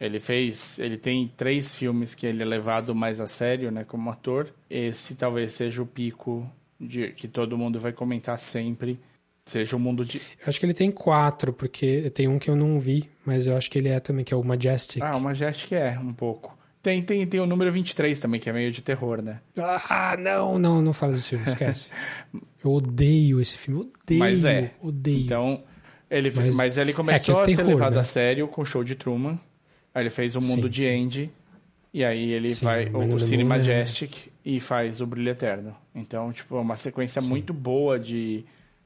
Ele 0.02 0.20
fez, 0.20 0.80
ele 0.80 0.98
tem 0.98 1.32
três 1.38 1.76
filmes 1.76 2.16
que 2.16 2.26
ele 2.26 2.42
é 2.42 2.46
levado 2.46 2.96
mais 2.96 3.20
a 3.20 3.28
sério, 3.28 3.70
né, 3.70 3.84
como 3.84 4.10
ator. 4.10 4.52
Esse 4.68 5.14
talvez 5.14 5.54
seja 5.54 5.80
o 5.84 5.86
pico 5.86 6.50
de 6.80 7.10
que 7.12 7.28
todo 7.28 7.56
mundo 7.56 7.80
vai 7.80 7.94
comentar 7.94 8.40
sempre, 8.40 9.00
seja 9.46 9.76
o 9.76 9.80
mundo 9.80 10.04
de. 10.04 10.18
Eu 10.18 10.48
acho 10.48 10.60
que 10.60 10.66
ele 10.66 10.74
tem 10.74 10.90
quatro, 10.90 11.54
porque 11.54 12.10
tem 12.10 12.28
um 12.28 12.40
que 12.40 12.50
eu 12.50 12.56
não 12.56 12.80
vi, 12.80 13.08
mas 13.24 13.46
eu 13.46 13.56
acho 13.56 13.70
que 13.70 13.78
ele 13.78 13.90
é 13.90 14.00
também, 14.00 14.26
que 14.26 14.34
é 14.34 14.38
o 14.38 14.44
Majestic. 14.44 15.04
Ah, 15.04 15.16
o 15.16 15.22
Majestic 15.22 15.74
é, 15.74 16.00
um 16.00 16.14
pouco. 16.14 16.58
Tem, 16.82 17.00
tem, 17.04 17.28
tem 17.28 17.40
o 17.40 17.46
número 17.46 17.72
23 17.72 18.20
também, 18.20 18.40
que 18.40 18.50
é 18.50 18.54
meio 18.54 18.72
de 18.72 18.82
terror, 18.82 19.22
né? 19.22 19.40
Ah, 19.56 20.18
não, 20.18 20.58
não, 20.58 20.82
não 20.82 20.94
fala 20.94 21.14
desse 21.14 21.30
filme, 21.30 21.46
esquece. 21.46 21.92
eu 22.66 22.72
odeio 22.72 23.40
esse 23.40 23.56
filme, 23.56 23.82
odeio. 23.82 24.20
Mas 24.20 24.44
é. 24.44 24.72
Odeio. 24.82 25.20
Então, 25.20 25.64
ele, 26.10 26.32
mas, 26.36 26.56
mas 26.56 26.78
ele 26.80 26.92
começou 26.92 27.42
é, 27.42 27.44
é 27.44 27.46
terror, 27.46 27.62
a 27.62 27.66
ser 27.66 27.72
levado 27.72 27.94
né? 27.94 28.02
a 28.02 28.04
sério 28.04 28.48
com 28.48 28.64
o 28.64 28.66
show 28.66 28.84
de 28.84 28.96
Truman. 28.96 29.40
Aí 29.94 30.04
ele 30.04 30.10
fez 30.10 30.36
o 30.36 30.42
Mundo 30.42 30.64
sim, 30.64 30.70
de 30.70 30.84
sim. 30.84 31.04
Andy. 31.04 31.32
E 31.94 32.06
aí 32.06 32.32
ele 32.32 32.50
sim, 32.50 32.64
vai 32.64 32.86
o, 32.88 33.16
o 33.16 33.20
Cine 33.20 33.44
é- 33.44 33.46
Majestic 33.46 34.28
é... 34.28 34.30
e 34.46 34.60
faz 34.60 35.02
o 35.02 35.06
Brilho 35.06 35.30
Eterno. 35.30 35.76
Então, 35.94 36.32
tipo, 36.32 36.56
é 36.56 36.60
uma 36.60 36.78
sequência 36.78 37.22
muito 37.22 37.54
boa 37.54 38.00
de, 38.00 38.46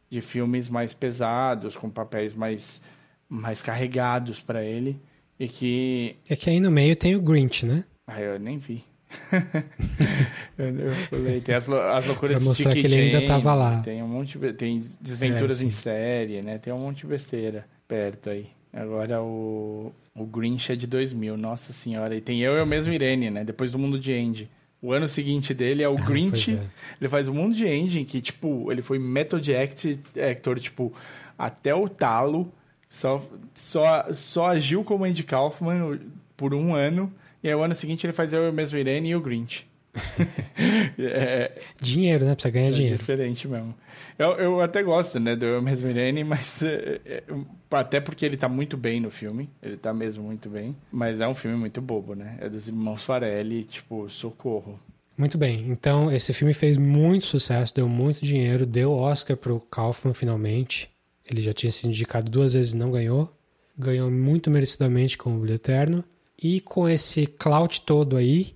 de 0.10 0.22
filmes 0.22 0.70
mais 0.70 0.94
pesados, 0.94 1.76
com 1.76 1.90
papéis 1.90 2.34
mais, 2.34 2.82
mais 3.30 3.62
carregados 3.62 4.40
para 4.40 4.64
ele. 4.64 5.00
E 5.40 5.48
que. 5.48 6.16
É 6.30 6.36
que 6.36 6.50
aí 6.50 6.60
no 6.60 6.72
meio 6.72 6.96
tem 6.96 7.16
o 7.16 7.22
Grinch, 7.22 7.66
né? 7.66 7.84
Ah, 8.08 8.20
eu 8.20 8.40
nem 8.40 8.58
vi. 8.58 8.84
eu, 10.58 10.94
falei, 11.10 11.42
tem 11.42 11.56
as, 11.56 11.70
as 11.70 12.06
loucuras 12.06 12.38
pra 12.38 12.46
mostrar 12.46 12.74
de 12.74 12.82
que 12.82 12.88
ele 12.88 12.96
ainda 12.96 13.26
tava 13.28 13.54
lá. 13.54 13.82
Tem 13.82 14.02
um 14.02 14.08
monte 14.08 14.38
de, 14.38 14.54
tem 14.54 14.80
desventuras 15.00 15.62
é, 15.62 15.66
em 15.66 15.70
série, 15.70 16.42
né? 16.42 16.58
Tem 16.58 16.74
um 16.74 16.80
monte 16.80 17.00
de 17.00 17.08
besteira 17.08 17.66
perto 17.88 18.30
aí. 18.30 18.48
Agora 18.76 19.24
o, 19.24 19.94
o 20.14 20.26
Grinch 20.26 20.70
é 20.70 20.76
de 20.76 20.86
2000, 20.86 21.38
nossa 21.38 21.72
senhora. 21.72 22.14
E 22.14 22.20
tem 22.20 22.42
eu 22.42 22.58
e 22.58 22.62
o 22.62 22.66
mesmo 22.66 22.92
Irene, 22.92 23.30
né? 23.30 23.46
Depois 23.46 23.72
do 23.72 23.80
Mundo 23.80 23.98
de 23.98 24.14
Andy. 24.14 24.50
O 24.82 24.92
ano 24.92 25.08
seguinte 25.08 25.54
dele 25.54 25.82
é 25.82 25.88
o 25.88 25.96
ah, 25.98 26.02
Grinch. 26.02 26.54
É. 26.54 26.68
Ele 27.00 27.08
faz 27.08 27.30
o 27.30 27.34
Mundo 27.34 27.56
de 27.56 27.66
Andy, 27.66 28.04
que, 28.04 28.20
tipo, 28.20 28.70
ele 28.70 28.82
foi 28.82 29.00
method 29.00 29.50
actor, 29.56 30.60
tipo, 30.60 30.94
até 31.38 31.74
o 31.74 31.88
talo. 31.88 32.52
Só, 32.90 33.26
só, 33.54 34.08
só 34.12 34.48
agiu 34.48 34.84
como 34.84 35.06
Andy 35.06 35.24
Kaufman 35.24 35.98
por 36.36 36.54
um 36.54 36.76
ano. 36.76 37.10
E 37.42 37.48
aí 37.48 37.56
o 37.56 37.64
ano 37.64 37.76
seguinte 37.76 38.06
ele 38.06 38.14
faz 38.14 38.34
eu 38.34 38.46
e 38.46 38.50
o 38.50 38.54
mesmo 38.54 38.78
Irene 38.78 39.10
e 39.10 39.16
o 39.16 39.22
Grinch. 39.22 39.66
é, 41.00 41.52
dinheiro, 41.82 42.26
né? 42.26 42.36
Precisa 42.36 42.52
ganhar 42.52 42.68
é 42.68 42.72
dinheiro. 42.72 42.98
diferente 42.98 43.48
mesmo. 43.48 43.76
Eu, 44.18 44.32
eu 44.34 44.62
até 44.62 44.82
gosto, 44.82 45.20
né, 45.20 45.36
do 45.36 45.46
Eu 45.46 45.62
Mesmo 45.62 45.90
Irene, 45.90 46.24
mas 46.24 46.62
é, 46.64 47.02
é, 47.06 47.24
até 47.72 48.00
porque 48.00 48.26
ele 48.26 48.38
tá 48.38 48.48
muito 48.48 48.78
bem 48.78 49.00
no 49.00 49.12
filme. 49.12 49.50
Ele 49.62 49.78
tá 49.78 49.94
mesmo 49.94 50.24
muito 50.24 50.50
bem. 50.50 50.76
Mas 50.92 51.20
é 51.20 51.28
um 51.28 51.36
filme 51.36 51.58
muito 51.58 51.82
bobo, 51.82 52.16
né? 52.16 52.38
É 52.40 52.50
dos 52.50 52.68
irmãos 52.68 53.04
Farelli, 53.04 53.64
tipo, 53.64 54.10
socorro. 54.10 54.80
Muito 55.18 55.38
bem. 55.38 55.66
Então, 55.70 56.12
esse 56.12 56.34
filme 56.34 56.54
fez 56.54 56.78
muito 56.78 57.26
sucesso, 57.26 57.74
deu 57.74 57.88
muito 57.88 58.22
dinheiro, 58.22 58.66
deu 58.66 58.92
Oscar 58.92 59.38
pro 59.38 59.60
Kaufman 59.60 60.14
finalmente. 60.14 60.90
Ele 61.30 61.42
já 61.42 61.54
tinha 61.54 61.72
sido 61.72 61.90
indicado 61.90 62.30
duas 62.30 62.54
vezes 62.54 62.74
e 62.74 62.78
não 62.78 62.92
ganhou. 62.92 63.34
Ganhou 63.78 64.12
muito 64.12 64.50
merecidamente 64.50 65.18
com 65.18 65.36
o 65.36 65.40
Brilho 65.40 65.56
Eterno. 65.56 66.04
E 66.42 66.60
com 66.60 66.88
esse 66.88 67.26
clout 67.26 67.82
todo 67.82 68.18
aí, 68.18 68.56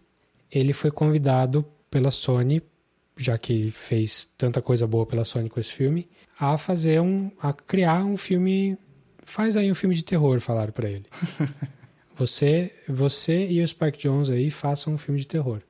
ele 0.51 0.73
foi 0.73 0.91
convidado 0.91 1.65
pela 1.89 2.11
Sony, 2.11 2.61
já 3.17 3.37
que 3.37 3.71
fez 3.71 4.29
tanta 4.37 4.61
coisa 4.61 4.87
boa 4.87 5.05
pela 5.05 5.25
Sony 5.25 5.49
com 5.49 5.59
esse 5.59 5.73
filme, 5.73 6.07
a 6.39 6.57
fazer 6.57 7.01
um, 7.01 7.31
a 7.41 7.51
criar 7.51 8.05
um 8.05 8.15
filme, 8.15 8.77
faz 9.23 9.57
aí 9.57 9.71
um 9.71 9.75
filme 9.75 9.95
de 9.95 10.03
terror, 10.03 10.39
falaram 10.39 10.71
para 10.71 10.89
ele. 10.89 11.05
você, 12.15 12.71
você 12.87 13.47
e 13.47 13.61
o 13.61 13.67
Spike 13.67 13.99
Jones 13.99 14.29
aí 14.29 14.49
façam 14.49 14.93
um 14.93 14.97
filme 14.97 15.19
de 15.19 15.27
terror. 15.27 15.61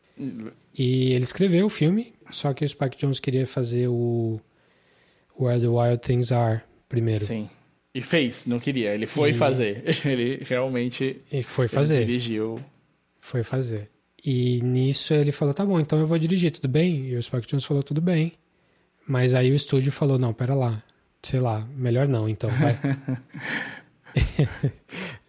E 0.77 1.14
ele 1.14 1.23
escreveu 1.23 1.65
o 1.65 1.69
filme, 1.69 2.14
só 2.30 2.53
que 2.53 2.65
o 2.65 2.69
Spike 2.69 2.97
Jones 2.97 3.19
queria 3.19 3.47
fazer 3.47 3.88
o 3.88 4.39
Where 5.39 5.60
the 5.60 5.68
Wild 5.68 5.99
Things 5.99 6.31
Are 6.31 6.61
primeiro. 6.89 7.23
Sim. 7.23 7.49
E 7.93 8.01
fez, 8.01 8.45
não 8.45 8.60
queria, 8.60 8.93
ele 8.93 9.07
foi 9.07 9.31
e... 9.31 9.34
fazer. 9.34 9.84
Ele 10.06 10.43
realmente 10.43 11.22
ele 11.31 11.41
foi 11.41 11.68
fazer. 11.68 12.06
Dirigiu. 12.06 12.60
Foi 13.19 13.43
fazer. 13.43 13.89
E 14.26 14.62
nisso 14.62 15.14
ele 15.14 15.32
falou: 15.32 15.54
tá 15.54 15.66
bom, 15.66 15.80
então 15.80 16.00
eu 16.00 16.06
vou 16.06 16.18
dirigir, 16.18 16.52
tudo 16.52 16.68
bem? 16.68 17.08
E 17.08 17.16
o 17.16 17.24
Spike 17.24 17.48
Jones 17.48 17.66
falou: 17.66 17.84
tudo 17.84 18.02
bem. 18.02 18.34
Mas 19.08 19.34
aí 19.34 19.52
o 19.52 19.56
estúdio 19.56 19.91
falou: 19.91 20.18
não, 20.18 20.34
pera 20.34 20.54
lá, 20.54 20.84
sei 21.22 21.40
lá, 21.40 21.68
melhor 21.76 22.08
não, 22.08 22.28
então, 22.28 22.50
vai. 22.50 22.78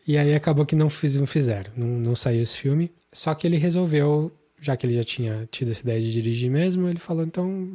e 0.06 0.18
aí 0.18 0.34
acabou 0.34 0.66
que 0.66 0.74
não, 0.74 0.90
fiz, 0.90 1.16
não 1.16 1.26
fizeram, 1.26 1.72
não, 1.76 1.86
não 1.86 2.16
saiu 2.16 2.42
esse 2.42 2.58
filme. 2.58 2.90
Só 3.12 3.34
que 3.34 3.46
ele 3.46 3.56
resolveu, 3.56 4.32
já 4.60 4.76
que 4.76 4.86
ele 4.86 4.94
já 4.94 5.04
tinha 5.04 5.48
tido 5.50 5.70
essa 5.70 5.82
ideia 5.82 6.00
de 6.00 6.12
dirigir 6.12 6.50
mesmo, 6.50 6.88
ele 6.88 6.98
falou: 6.98 7.24
então, 7.24 7.72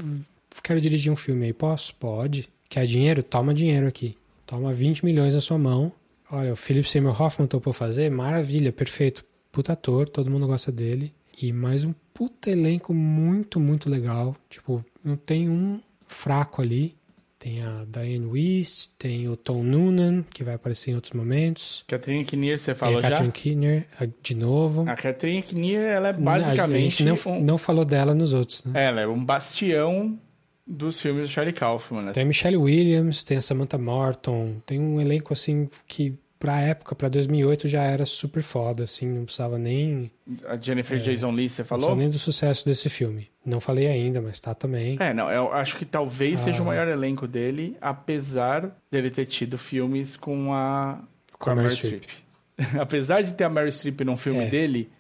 quero 0.62 0.82
dirigir 0.82 1.12
um 1.12 1.16
filme 1.16 1.46
aí, 1.46 1.54
posso? 1.54 1.96
Pode. 1.96 2.50
Quer 2.68 2.86
dinheiro? 2.86 3.24
Toma 3.24 3.54
dinheiro 3.54 3.88
aqui. 3.88 4.18
Toma 4.46 4.74
20 4.74 5.06
milhões 5.06 5.34
na 5.34 5.42
sua 5.42 5.58
mão. 5.58 5.92
Olha, 6.30 6.54
o 6.54 6.56
Philip 6.56 6.90
Seymour 6.90 7.20
Hoffman 7.20 7.48
topou 7.48 7.72
fazer, 7.72 8.10
maravilha, 8.10 8.72
perfeito 8.72 9.24
puta 9.56 9.72
ator, 9.72 10.10
todo 10.10 10.30
mundo 10.30 10.46
gosta 10.46 10.70
dele. 10.70 11.14
E 11.42 11.54
mais 11.54 11.86
um 11.86 11.94
puta 12.14 12.50
elenco 12.50 12.94
muito, 12.94 13.58
muito 13.58 13.90
legal. 13.90 14.36
Tipo, 14.50 14.84
não 15.02 15.16
tem 15.16 15.50
um 15.50 15.80
fraco 16.06 16.62
ali. 16.62 16.94
Tem 17.40 17.62
a 17.62 17.86
Diane 17.88 18.26
West, 18.26 18.92
tem 18.98 19.30
o 19.30 19.38
Tom 19.38 19.64
Noonan, 19.64 20.24
que 20.34 20.44
vai 20.44 20.56
aparecer 20.56 20.92
em 20.92 20.96
outros 20.96 21.14
momentos. 21.14 21.86
Catherine 21.88 22.26
Kinnear, 22.26 22.58
você 22.58 22.76
falou 22.76 22.98
a 22.98 23.02
Catherine 23.02 23.28
já? 23.28 23.32
Kinnear, 23.32 23.86
de 24.22 24.36
novo. 24.36 24.90
A 24.90 24.96
Catherine 24.96 25.42
Kinnear, 25.44 25.84
ela 25.84 26.10
é 26.10 26.14
basicamente... 26.14 26.78
A 26.78 26.90
gente 26.90 27.04
não, 27.04 27.34
um... 27.34 27.42
não 27.42 27.58
falou 27.58 27.86
dela 27.86 28.14
nos 28.14 28.34
outros, 28.34 28.66
né? 28.66 28.86
Ela 28.86 29.02
é 29.02 29.08
um 29.08 29.24
bastião 29.24 30.20
dos 30.68 31.00
filmes 31.00 31.30
do 31.30 31.32
Charlie 31.32 31.54
Kaufman, 31.54 32.02
né? 32.02 32.12
Tem 32.14 32.24
a 32.24 32.26
Michelle 32.26 32.58
Williams, 32.58 33.24
tem 33.24 33.38
a 33.38 33.42
Samantha 33.42 33.78
Morton, 33.78 34.56
tem 34.66 34.80
um 34.80 35.00
elenco, 35.00 35.32
assim, 35.32 35.70
que 35.88 36.18
pra 36.46 36.62
época, 36.62 36.94
pra 36.94 37.10
2008, 37.10 37.68
já 37.68 37.82
era 37.82 38.06
super 38.06 38.44
foda, 38.44 38.84
assim, 38.84 39.08
não 39.08 39.26
precisava 39.26 39.58
nem... 39.58 40.12
A 40.48 40.56
Jennifer 40.56 40.96
é, 40.96 41.02
Jason 41.02 41.32
Lee, 41.32 41.50
você 41.50 41.64
falou? 41.64 41.90
Não 41.90 41.96
nem 41.96 42.08
do 42.08 42.20
sucesso 42.20 42.64
desse 42.64 42.88
filme. 42.88 43.30
Não 43.44 43.60
falei 43.60 43.88
ainda, 43.88 44.22
mas 44.22 44.40
tá 44.40 44.54
também. 44.54 44.96
É, 45.00 45.12
não, 45.12 45.32
eu 45.32 45.52
acho 45.52 45.76
que 45.76 45.86
talvez 45.86 46.42
ah. 46.42 46.44
seja 46.44 46.62
o 46.62 46.66
maior 46.66 46.88
elenco 46.88 47.28
dele, 47.28 47.76
apesar 47.82 48.78
dele 48.92 49.10
ter 49.10 49.26
tido 49.26 49.58
filmes 49.58 50.16
com 50.16 50.54
a, 50.54 51.00
com, 51.34 51.46
com 51.46 51.50
a 51.50 51.56
Mary 51.56 51.72
Streep. 51.72 52.04
apesar 52.80 53.24
de 53.24 53.34
ter 53.34 53.46
a 53.46 53.50
Mary 53.50 53.72
Streep 53.72 54.02
num 54.02 54.16
filme 54.18 54.44
é. 54.44 54.48
dele, 54.48 54.92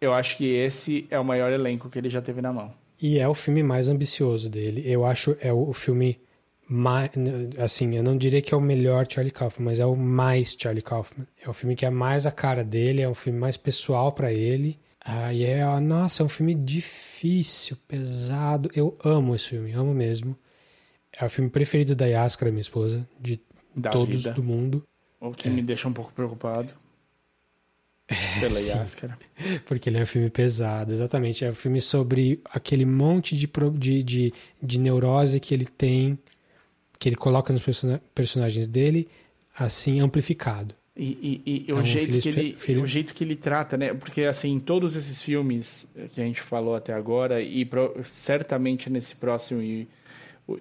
eu 0.00 0.12
acho 0.12 0.36
que 0.36 0.46
esse 0.46 1.08
é 1.10 1.18
o 1.18 1.24
maior 1.24 1.50
elenco 1.52 1.90
que 1.90 1.98
ele 1.98 2.08
já 2.08 2.22
teve 2.22 2.40
na 2.40 2.52
mão. 2.52 2.72
E 3.02 3.18
é 3.18 3.26
o 3.26 3.34
filme 3.34 3.64
mais 3.64 3.88
ambicioso 3.88 4.48
dele. 4.48 4.84
Eu 4.86 5.04
acho 5.04 5.36
é 5.40 5.52
o 5.52 5.72
filme 5.72 6.20
mais, 6.68 7.10
assim, 7.58 7.96
eu 7.96 8.02
não 8.02 8.16
diria 8.16 8.42
que 8.42 8.52
é 8.52 8.56
o 8.56 8.60
melhor 8.60 9.06
Charlie 9.08 9.32
Kaufman, 9.32 9.64
mas 9.64 9.80
é 9.80 9.86
o 9.86 9.96
mais 9.96 10.54
Charlie 10.60 10.82
Kaufman. 10.82 11.26
É 11.42 11.48
o 11.48 11.52
filme 11.54 11.74
que 11.74 11.86
é 11.86 11.90
mais 11.90 12.26
a 12.26 12.30
cara 12.30 12.62
dele, 12.62 13.00
é 13.00 13.08
um 13.08 13.14
filme 13.14 13.38
mais 13.38 13.56
pessoal 13.56 14.12
para 14.12 14.30
ele. 14.30 14.78
Ah, 15.02 15.32
e 15.32 15.44
é, 15.44 15.64
nossa, 15.80 16.22
é 16.22 16.26
um 16.26 16.28
filme 16.28 16.54
difícil, 16.54 17.78
pesado. 17.88 18.70
Eu 18.74 18.94
amo 19.02 19.34
esse 19.34 19.48
filme, 19.48 19.72
amo 19.72 19.94
mesmo. 19.94 20.36
É 21.18 21.24
o 21.24 21.30
filme 21.30 21.48
preferido 21.48 21.96
da 21.96 22.04
Yaskara, 22.04 22.50
minha 22.50 22.60
esposa, 22.60 23.08
de 23.18 23.40
da 23.74 23.88
todos 23.88 24.24
vida. 24.24 24.34
do 24.34 24.42
mundo. 24.42 24.86
O 25.18 25.32
que 25.32 25.48
é. 25.48 25.50
me 25.50 25.62
deixa 25.62 25.88
um 25.88 25.92
pouco 25.92 26.12
preocupado. 26.12 26.74
É, 28.10 28.40
pela 28.40 28.58
Yaskara. 28.58 29.18
Porque 29.66 29.90
ele 29.90 29.98
é 29.98 30.02
um 30.02 30.06
filme 30.06 30.30
pesado, 30.30 30.92
exatamente. 30.94 31.44
É 31.44 31.50
um 31.50 31.54
filme 31.54 31.78
sobre 31.78 32.40
aquele 32.46 32.86
monte 32.86 33.36
de, 33.36 33.46
de, 33.74 34.02
de, 34.02 34.32
de 34.62 34.78
neurose 34.78 35.38
que 35.40 35.52
ele 35.52 35.66
tem 35.66 36.18
que 36.98 37.08
ele 37.08 37.16
coloca 37.16 37.52
nos 37.52 37.62
person 37.62 37.98
personagens 38.14 38.66
dele, 38.66 39.08
assim, 39.56 40.00
amplificado. 40.00 40.74
E, 40.96 41.42
e, 41.46 41.64
e 41.68 41.72
o, 41.72 41.80
jeito 41.84 42.18
que 42.18 42.28
ele, 42.28 42.56
filho... 42.58 42.82
o 42.82 42.86
jeito 42.86 43.14
que 43.14 43.22
ele 43.22 43.36
trata, 43.36 43.76
né? 43.76 43.94
Porque, 43.94 44.22
assim, 44.24 44.58
todos 44.58 44.96
esses 44.96 45.22
filmes 45.22 45.88
que 46.12 46.20
a 46.20 46.24
gente 46.24 46.40
falou 46.40 46.74
até 46.74 46.92
agora, 46.92 47.40
e 47.40 47.64
pro, 47.64 47.94
certamente 48.04 48.90
nesse 48.90 49.14
próximo 49.14 49.62
e, 49.62 49.88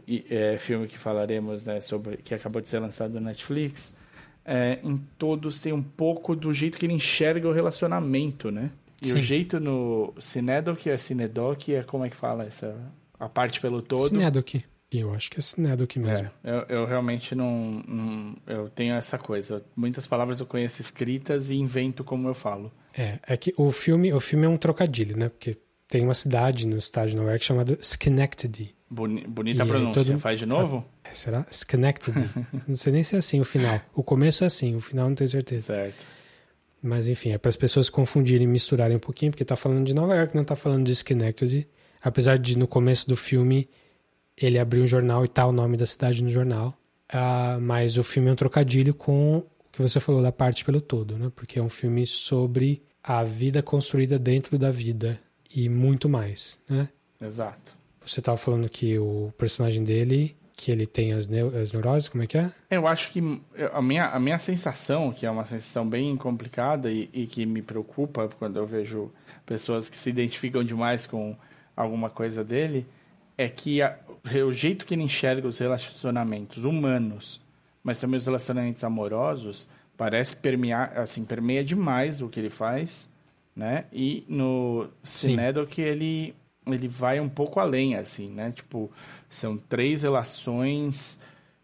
e, 0.07 0.25
é, 0.29 0.57
filme 0.59 0.87
que 0.87 0.97
falaremos, 0.97 1.63
né, 1.63 1.81
sobre 1.81 2.17
que 2.17 2.35
acabou 2.35 2.61
de 2.61 2.69
ser 2.69 2.77
lançado 2.77 3.15
na 3.15 3.31
Netflix, 3.31 3.97
é, 4.45 4.77
em 4.83 4.97
todos 5.17 5.59
tem 5.59 5.73
um 5.73 5.81
pouco 5.81 6.35
do 6.35 6.53
jeito 6.53 6.77
que 6.77 6.85
ele 6.85 6.93
enxerga 6.93 7.47
o 7.47 7.51
relacionamento, 7.51 8.51
né? 8.51 8.69
E 9.01 9.09
Sim. 9.09 9.19
o 9.19 9.23
jeito 9.23 9.59
no 9.59 10.13
Cinedoc 10.19 10.85
é 10.87 10.97
Cinedoc, 10.97 11.69
é 11.69 11.81
como 11.83 12.05
é 12.05 12.09
que 12.09 12.15
fala 12.15 12.43
essa 12.43 12.75
a 13.19 13.27
parte 13.27 13.59
pelo 13.59 13.81
todo. 13.81 14.09
Cinedoc. 14.09 14.63
Eu 14.91 15.13
acho 15.13 15.29
que 15.29 15.37
é 15.37 15.41
Cinedoc 15.41 15.97
mesmo. 15.97 16.29
É, 16.43 16.51
eu, 16.51 16.65
eu 16.69 16.85
realmente 16.85 17.35
não, 17.35 17.83
não, 17.85 18.37
Eu 18.47 18.69
tenho 18.69 18.95
essa 18.95 19.17
coisa. 19.17 19.63
Muitas 19.75 20.07
palavras 20.07 20.39
eu 20.39 20.45
conheço 20.45 20.81
escritas 20.81 21.49
e 21.49 21.55
invento 21.55 22.03
como 22.03 22.27
eu 22.27 22.33
falo. 22.33 22.71
É, 22.97 23.19
é 23.27 23.37
que 23.37 23.53
o 23.57 23.71
filme, 23.71 24.13
o 24.13 24.19
filme 24.19 24.45
é 24.45 24.49
um 24.49 24.57
trocadilho, 24.57 25.17
né? 25.17 25.27
Porque 25.27 25.57
tem 25.89 26.03
uma 26.03 26.13
cidade 26.13 26.65
no 26.65 26.77
estado 26.77 27.09
de 27.09 27.15
Nova 27.15 27.29
York 27.31 27.43
chamada 27.43 27.77
Schenectady. 27.81 28.75
Boni, 28.89 29.27
bonita 29.27 29.63
e 29.63 29.67
pronúncia. 29.67 30.03
Todo... 30.05 30.19
Faz 30.19 30.39
de 30.39 30.45
novo? 30.45 30.85
Será? 31.11 31.45
Schenectady. 31.51 32.29
não 32.65 32.75
sei 32.75 32.93
nem 32.93 33.03
se 33.03 33.15
é 33.15 33.19
assim 33.19 33.41
o 33.41 33.45
final. 33.45 33.81
O 33.93 34.01
começo 34.01 34.45
é 34.45 34.47
assim, 34.47 34.75
o 34.75 34.79
final 34.79 35.09
não 35.09 35.15
tenho 35.15 35.29
certeza. 35.29 35.65
Certo. 35.65 36.05
Mas 36.81 37.09
enfim, 37.09 37.31
é 37.31 37.37
para 37.37 37.49
as 37.49 37.57
pessoas 37.57 37.89
confundirem 37.89 38.47
e 38.47 38.49
misturarem 38.49 38.95
um 38.95 38.99
pouquinho, 38.99 39.31
porque 39.31 39.43
tá 39.43 39.57
falando 39.57 39.85
de 39.85 39.93
Nova 39.93 40.15
York, 40.15 40.33
não 40.33 40.45
tá 40.45 40.55
falando 40.55 40.85
de 40.85 40.95
Schenectady. 40.95 41.67
Apesar 42.01 42.37
de 42.37 42.57
no 42.57 42.67
começo 42.67 43.07
do 43.07 43.17
filme 43.17 43.67
ele 44.37 44.59
abrir 44.59 44.81
um 44.81 44.87
jornal 44.87 45.25
e 45.25 45.27
tá 45.27 45.45
o 45.45 45.51
nome 45.51 45.75
da 45.75 45.85
cidade 45.85 46.23
no 46.23 46.29
jornal. 46.29 46.77
Uh, 47.11 47.59
mas 47.61 47.97
o 47.97 48.03
filme 48.03 48.29
é 48.29 48.33
um 48.33 48.35
trocadilho 48.35 48.93
com 48.93 49.37
o 49.37 49.45
que 49.71 49.81
você 49.81 49.99
falou 49.99 50.21
da 50.21 50.31
parte 50.31 50.63
pelo 50.65 50.81
todo, 50.81 51.17
né? 51.17 51.31
Porque 51.35 51.57
é 51.57 51.61
um 51.61 51.69
filme 51.69 52.05
sobre 52.05 52.83
a 53.01 53.23
vida 53.23 53.63
construída 53.63 54.19
dentro 54.19 54.57
da 54.57 54.69
vida 54.69 55.19
e 55.53 55.69
muito 55.69 56.09
mais, 56.09 56.59
né? 56.69 56.89
Exato. 57.21 57.75
Você 58.05 58.19
estava 58.19 58.37
falando 58.37 58.69
que 58.69 58.97
o 58.99 59.33
personagem 59.37 59.83
dele, 59.83 60.35
que 60.53 60.71
ele 60.71 60.85
tem 60.85 61.13
as, 61.13 61.27
neu 61.27 61.57
as 61.57 61.71
neuroses, 61.71 62.09
como 62.09 62.23
é 62.23 62.27
que 62.27 62.37
é? 62.37 62.51
Eu 62.69 62.87
acho 62.87 63.11
que 63.11 63.21
a 63.73 63.81
minha, 63.81 64.07
a 64.07 64.19
minha 64.19 64.39
sensação, 64.39 65.11
que 65.11 65.25
é 65.25 65.31
uma 65.31 65.45
sensação 65.45 65.87
bem 65.87 66.15
complicada 66.17 66.91
e, 66.91 67.09
e 67.13 67.25
que 67.25 67.45
me 67.45 67.61
preocupa 67.61 68.29
quando 68.37 68.57
eu 68.57 68.65
vejo 68.65 69.11
pessoas 69.45 69.89
que 69.89 69.97
se 69.97 70.09
identificam 70.09 70.63
demais 70.63 71.05
com 71.05 71.35
alguma 71.75 72.09
coisa 72.09 72.43
dele, 72.43 72.85
é 73.37 73.47
que 73.47 73.81
a, 73.81 73.97
o 74.43 74.53
jeito 74.53 74.85
que 74.85 74.93
ele 74.93 75.03
enxerga 75.03 75.47
os 75.47 75.57
relacionamentos 75.57 76.63
humanos, 76.63 77.41
mas 77.83 77.99
também 77.99 78.17
os 78.17 78.25
relacionamentos 78.25 78.83
amorosos, 78.83 79.67
parece 79.95 80.35
permear, 80.35 80.97
assim, 80.97 81.25
permeia 81.25 81.63
demais 81.63 82.21
o 82.21 82.29
que 82.29 82.39
ele 82.39 82.49
faz, 82.49 83.11
né? 83.55 83.85
E 83.91 84.23
no 84.27 84.87
Cinedo 85.03 85.65
que 85.65 85.81
ele 85.81 86.35
ele 86.73 86.87
vai 86.87 87.19
um 87.19 87.29
pouco 87.29 87.59
além, 87.59 87.95
assim, 87.95 88.29
né? 88.29 88.51
Tipo, 88.51 88.91
são 89.29 89.57
três 89.57 90.03
relações 90.03 91.19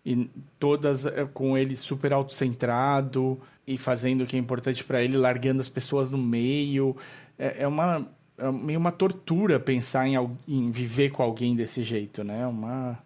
e 0.06 0.30
todas 0.60 1.06
eh, 1.06 1.28
com 1.34 1.58
ele 1.58 1.76
super 1.76 2.14
autocentrado 2.14 3.40
e 3.68 3.78
fazendo 3.78 4.24
o 4.24 4.28
que 4.28 4.36
é 4.36 4.40
importante 4.40 4.84
para 4.84 5.04
ele, 5.04 5.18
largando 5.18 5.62
as 5.62 5.70
pessoas 5.70 6.12
no 6.12 6.18
meio. 6.18 6.96
É, 7.38 7.64
é 7.64 7.68
uma 7.68 8.08
é 8.38 8.52
meio 8.52 8.80
uma 8.80 8.92
tortura 8.92 9.60
pensar 9.60 10.08
em, 10.08 10.16
em 10.48 10.72
viver 10.72 11.12
com 11.12 11.24
alguém 11.24 11.56
desse 11.56 11.84
jeito, 11.84 12.24
né? 12.24 12.46
Uma 12.48 12.98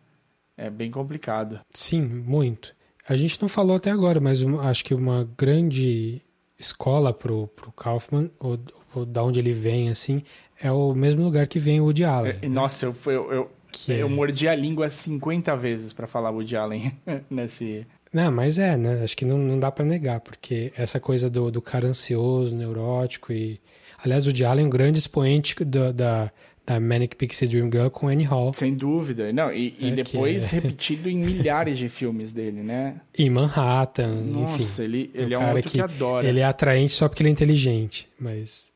é 0.57 0.69
bem 0.69 0.89
complicado. 0.89 1.59
Sim, 1.69 2.01
muito. 2.01 2.75
A 3.07 3.15
gente 3.15 3.41
não 3.41 3.47
falou 3.47 3.77
até 3.77 3.91
agora, 3.91 4.19
mas 4.19 4.41
acho 4.43 4.83
que 4.83 4.93
uma 4.93 5.29
grande 5.37 6.21
escola 6.59 7.13
pro, 7.13 7.47
pro 7.47 7.71
Kaufman, 7.71 8.29
ou, 8.39 8.59
ou 8.93 9.05
da 9.05 9.23
onde 9.23 9.39
ele 9.39 9.53
vem, 9.53 9.89
assim, 9.89 10.23
é 10.59 10.71
o 10.71 10.93
mesmo 10.93 11.23
lugar 11.23 11.47
que 11.47 11.59
vem 11.59 11.79
o 11.79 11.85
Woody 11.85 12.03
Allen. 12.03 12.35
É, 12.41 12.49
nossa, 12.49 12.85
eu, 12.85 12.95
eu, 13.05 13.31
eu, 13.31 13.51
eu 13.87 14.07
é... 14.07 14.09
mordi 14.09 14.47
a 14.47 14.55
língua 14.55 14.89
50 14.89 15.55
vezes 15.55 15.93
para 15.93 16.07
falar 16.07 16.31
Woody 16.31 16.55
Allen 16.57 16.91
nesse... 17.29 17.85
Não, 18.11 18.31
mas 18.31 18.57
é, 18.57 18.75
né? 18.75 19.03
Acho 19.03 19.15
que 19.15 19.25
não, 19.25 19.37
não 19.37 19.59
dá 19.59 19.69
para 19.69 19.85
negar, 19.85 20.21
porque 20.21 20.71
essa 20.75 20.99
coisa 20.99 21.29
do, 21.29 21.51
do 21.51 21.61
cara 21.61 21.87
ansioso, 21.87 22.55
neurótico 22.55 23.31
e 23.31 23.59
Aliás, 24.03 24.27
o 24.27 24.45
Allen 24.45 24.65
é 24.65 24.67
um 24.67 24.69
grande 24.69 24.99
expoente 24.99 25.55
da, 25.63 25.91
da, 25.91 26.31
da 26.65 26.79
Manic 26.79 27.15
Pixie 27.15 27.47
Dream 27.47 27.71
Girl 27.71 27.87
com 27.87 28.07
Annie 28.07 28.25
Hall. 28.25 28.53
Sem 28.53 28.75
dúvida. 28.75 29.31
Não, 29.31 29.51
e, 29.51 29.75
e 29.79 29.89
é 29.89 29.91
depois 29.91 30.51
é... 30.51 30.55
repetido 30.57 31.09
em 31.09 31.17
milhares 31.17 31.77
de 31.77 31.87
filmes 31.89 32.31
dele, 32.31 32.61
né? 32.61 32.99
Em 33.17 33.29
Manhattan, 33.29 34.21
Nossa, 34.21 34.83
enfim. 34.83 34.83
ele, 34.83 35.11
ele 35.13 35.33
é 35.33 35.37
um 35.37 35.41
cara 35.41 35.61
que, 35.61 35.69
que 35.69 35.81
adora. 35.81 36.27
Ele 36.27 36.41
é 36.41 36.45
atraente 36.45 36.93
só 36.93 37.07
porque 37.07 37.23
ele 37.23 37.29
é 37.29 37.31
inteligente, 37.31 38.07
mas 38.19 38.71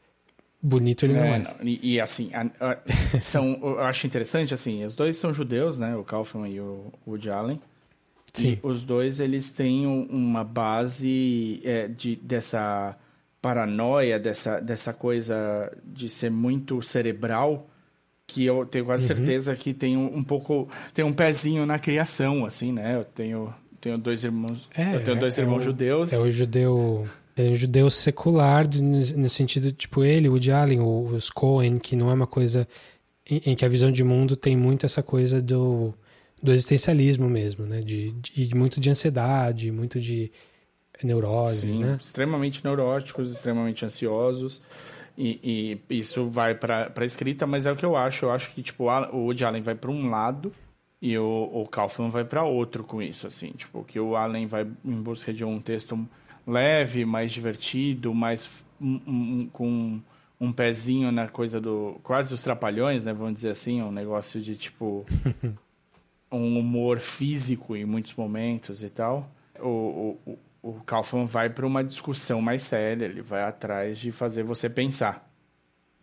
bonito 0.61 1.05
ele 1.05 1.13
não 1.13 1.25
é. 1.25 1.39
Não. 1.39 1.67
E, 1.67 1.95
e, 1.95 1.99
assim, 1.99 2.31
a, 2.33 2.49
a, 2.59 3.19
são, 3.19 3.59
eu 3.61 3.79
acho 3.81 4.07
interessante, 4.07 4.53
assim, 4.53 4.85
os 4.85 4.95
dois 4.95 5.17
são 5.17 5.33
judeus, 5.33 5.77
né? 5.77 5.95
O 5.95 6.03
Kaufman 6.03 6.49
e 6.49 6.59
o 6.59 6.93
Woody 7.05 7.29
Allen. 7.29 7.61
Sim. 8.33 8.57
E 8.63 8.65
os 8.65 8.83
dois, 8.83 9.19
eles 9.19 9.49
têm 9.49 9.85
uma 9.85 10.43
base 10.43 11.61
é, 11.65 11.87
de, 11.89 12.15
dessa 12.15 12.97
paranoia, 13.41 14.19
dessa, 14.19 14.59
dessa 14.59 14.93
coisa 14.93 15.71
de 15.83 16.07
ser 16.07 16.29
muito 16.29 16.81
cerebral, 16.81 17.67
que 18.27 18.45
eu 18.45 18.65
tenho 18.65 18.85
quase 18.85 19.03
uhum. 19.03 19.17
certeza 19.17 19.55
que 19.55 19.73
tem 19.73 19.97
um, 19.97 20.17
um, 20.17 20.23
pouco. 20.23 20.69
tem 20.93 21.03
um 21.03 21.11
pezinho 21.11 21.65
na 21.65 21.79
criação, 21.79 22.45
assim, 22.45 22.71
né? 22.71 22.95
Eu 22.95 23.03
tenho, 23.03 23.53
tenho 23.81 23.97
dois 23.97 24.23
irmãos. 24.23 24.69
É, 24.75 24.95
eu 24.95 25.03
tenho 25.03 25.19
dois 25.19 25.37
é, 25.37 25.41
irmãos 25.41 25.57
é 25.57 25.59
o, 25.59 25.63
judeus. 25.63 26.13
É 26.13 26.17
o 26.17 26.31
judeu. 26.31 27.07
É 27.35 27.43
um 27.43 27.55
judeu 27.55 27.89
secular, 27.89 28.67
no 28.67 29.29
sentido, 29.29 29.71
tipo, 29.71 30.03
ele, 30.03 30.27
o 30.27 30.33
Woody 30.33 30.51
Allen, 30.51 30.81
os 30.81 31.29
Cohen, 31.29 31.79
que 31.79 31.95
não 31.95 32.11
é 32.11 32.13
uma 32.13 32.27
coisa 32.27 32.67
em, 33.27 33.41
em, 33.45 33.55
que 33.55 33.63
a 33.63 33.69
visão 33.69 33.91
de 33.91 34.03
mundo 34.03 34.35
tem 34.35 34.55
muito 34.55 34.85
essa 34.85 35.01
coisa 35.01 35.41
do, 35.41 35.93
do 36.43 36.51
existencialismo 36.51 37.29
mesmo, 37.29 37.65
né? 37.65 37.79
De, 37.79 38.11
de, 38.11 38.53
muito 38.53 38.79
de 38.79 38.89
ansiedade, 38.89 39.71
muito 39.71 39.99
de 39.99 40.31
neuroses, 41.05 41.75
Sim, 41.75 41.79
né? 41.79 41.97
Extremamente 41.99 42.63
neuróticos, 42.63 43.31
extremamente 43.31 43.85
ansiosos. 43.85 44.61
E, 45.17 45.79
e 45.89 45.99
isso 45.99 46.29
vai 46.29 46.55
para 46.55 47.05
escrita, 47.05 47.45
mas 47.45 47.65
é 47.65 47.71
o 47.71 47.75
que 47.75 47.85
eu 47.85 47.95
acho. 47.95 48.25
Eu 48.25 48.31
acho 48.31 48.51
que 48.51 48.63
tipo, 48.63 48.85
o 48.85 49.25
Woody 49.25 49.43
Allen 49.43 49.61
vai 49.61 49.75
para 49.75 49.91
um 49.91 50.09
lado 50.09 50.51
e 51.01 51.17
o, 51.17 51.49
o 51.53 51.67
Kaufman 51.67 52.09
vai 52.09 52.23
para 52.23 52.43
outro 52.43 52.83
com 52.83 53.01
isso, 53.01 53.27
assim. 53.27 53.51
Tipo, 53.51 53.83
que 53.83 53.99
o 53.99 54.15
Allen 54.15 54.47
vai 54.47 54.67
em 54.85 55.01
busca 55.01 55.33
de 55.33 55.43
um 55.43 55.59
texto 55.59 56.07
leve, 56.47 57.05
mais 57.05 57.31
divertido, 57.31 58.13
mais 58.13 58.49
um, 58.79 58.99
um, 59.05 59.49
com 59.51 59.99
um 60.39 60.51
pezinho 60.51 61.11
na 61.11 61.27
coisa 61.27 61.59
do... 61.59 61.99
Quase 62.03 62.33
os 62.33 62.41
trapalhões, 62.41 63.03
né? 63.03 63.13
Vamos 63.13 63.35
dizer 63.35 63.49
assim, 63.49 63.81
um 63.81 63.91
negócio 63.91 64.41
de, 64.41 64.55
tipo... 64.55 65.05
um 66.31 66.57
humor 66.57 66.99
físico 66.99 67.75
em 67.75 67.83
muitos 67.85 68.15
momentos 68.15 68.81
e 68.81 68.89
tal. 68.89 69.29
O, 69.59 70.17
o, 70.25 70.39
o 70.61 70.73
Kaufman 70.81 71.25
vai 71.25 71.49
para 71.49 71.65
uma 71.65 71.83
discussão 71.83 72.41
mais 72.41 72.63
séria, 72.63 73.05
ele 73.05 73.21
vai 73.21 73.43
atrás 73.43 73.97
de 73.97 74.11
fazer 74.11 74.43
você 74.43 74.69
pensar, 74.69 75.31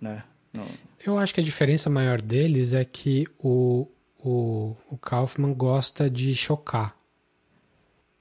né? 0.00 0.24
Não... 0.52 0.66
Eu 1.04 1.16
acho 1.18 1.32
que 1.32 1.40
a 1.40 1.44
diferença 1.44 1.88
maior 1.88 2.20
deles 2.20 2.72
é 2.72 2.84
que 2.84 3.26
o, 3.38 3.86
o, 4.18 4.76
o 4.90 4.98
Kaufman 4.98 5.54
gosta 5.54 6.10
de 6.10 6.34
chocar. 6.34 6.96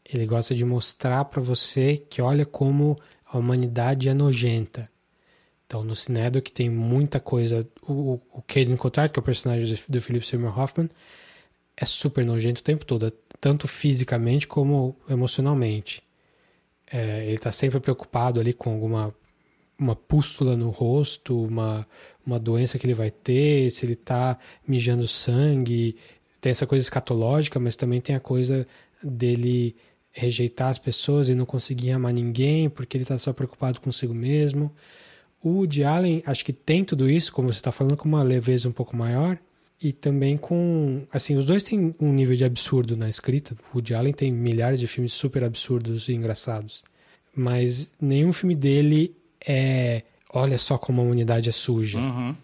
Ele 0.06 0.26
gosta 0.26 0.54
de 0.54 0.64
mostrar 0.64 1.26
para 1.26 1.42
você 1.42 1.98
que 1.98 2.22
olha 2.22 2.46
como 2.46 3.00
a 3.26 3.38
humanidade 3.38 4.08
é 4.08 4.14
nojenta. 4.14 4.90
Então, 5.66 5.84
no 5.84 5.96
Cinedo, 5.96 6.42
que 6.42 6.52
tem 6.52 6.70
muita 6.70 7.20
coisa. 7.20 7.68
O, 7.82 8.22
o 8.32 8.42
Caden 8.42 8.78
Cotard, 8.78 9.12
que 9.12 9.20
é 9.20 9.22
o 9.22 9.24
personagem 9.24 9.78
do 9.90 10.02
Philip 10.02 10.26
Seymour 10.26 10.58
Hoffman, 10.58 10.90
é 11.76 11.84
super 11.84 12.26
nojento 12.26 12.62
o 12.62 12.64
tempo 12.64 12.86
todo, 12.86 13.12
tanto 13.42 13.68
fisicamente 13.68 14.48
como 14.48 14.96
emocionalmente. 15.10 16.07
É, 16.92 17.26
ele 17.26 17.36
está 17.36 17.52
sempre 17.52 17.80
preocupado 17.80 18.40
ali 18.40 18.54
com 18.54 18.72
alguma 18.72 19.14
uma 19.80 19.96
pústula 19.96 20.58
no 20.58 20.70
rosto, 20.70 21.44
uma, 21.44 21.88
uma 22.26 22.40
doença 22.40 22.80
que 22.80 22.86
ele 22.86 22.94
vai 22.94 23.12
ter, 23.12 23.70
se 23.70 23.86
ele 23.86 23.94
está 23.94 24.38
mijando 24.68 25.08
sangue. 25.08 25.96
Tem 26.42 26.50
essa 26.50 26.66
coisa 26.66 26.84
escatológica, 26.84 27.60
mas 27.60 27.76
também 27.76 28.02
tem 28.02 28.16
a 28.16 28.20
coisa 28.20 28.68
dele 29.04 29.76
rejeitar 30.12 30.70
as 30.70 30.80
pessoas 30.80 31.30
e 31.30 31.36
não 31.36 31.46
conseguir 31.46 31.92
amar 31.92 32.12
ninguém 32.12 32.70
porque 32.70 32.98
ele 32.98 33.04
está 33.04 33.20
só 33.20 33.32
preocupado 33.32 33.80
consigo 33.80 34.14
mesmo. 34.14 34.74
O 35.44 35.50
Woody 35.50 35.84
Allen, 35.84 36.24
acho 36.26 36.44
que 36.44 36.52
tem 36.52 36.84
tudo 36.84 37.08
isso, 37.08 37.32
como 37.32 37.54
você 37.54 37.60
está 37.60 37.72
falando, 37.72 37.96
com 37.96 38.10
uma 38.10 38.24
leveza 38.24 38.68
um 38.68 38.72
pouco 38.72 38.98
maior 38.98 39.38
e 39.82 39.92
também 39.92 40.38
com. 40.38 41.06
Assim, 41.12 41.36
os 41.38 41.46
dois 41.46 41.64
têm 41.64 41.96
um 42.00 42.12
nível 42.12 42.36
de 42.36 42.44
absurdo 42.44 42.98
na 42.98 43.08
escrita. 43.08 43.56
O 43.72 43.78
Woody 43.78 43.94
Allen 43.94 44.14
tem 44.14 44.32
milhares 44.32 44.80
de 44.80 44.88
filmes 44.88 45.14
super 45.14 45.44
absurdos 45.44 46.10
e 46.10 46.14
engraçados. 46.14 46.84
Mas 47.36 47.94
nenhum 48.02 48.34
filme 48.34 48.56
dele 48.56 49.16
é. 49.46 50.04
Olha 50.34 50.58
só 50.58 50.78
como 50.78 51.02
a 51.02 51.06
humanidade 51.06 51.50
é 51.50 51.52
suja. 51.52 52.00
Uhum. 52.00 52.36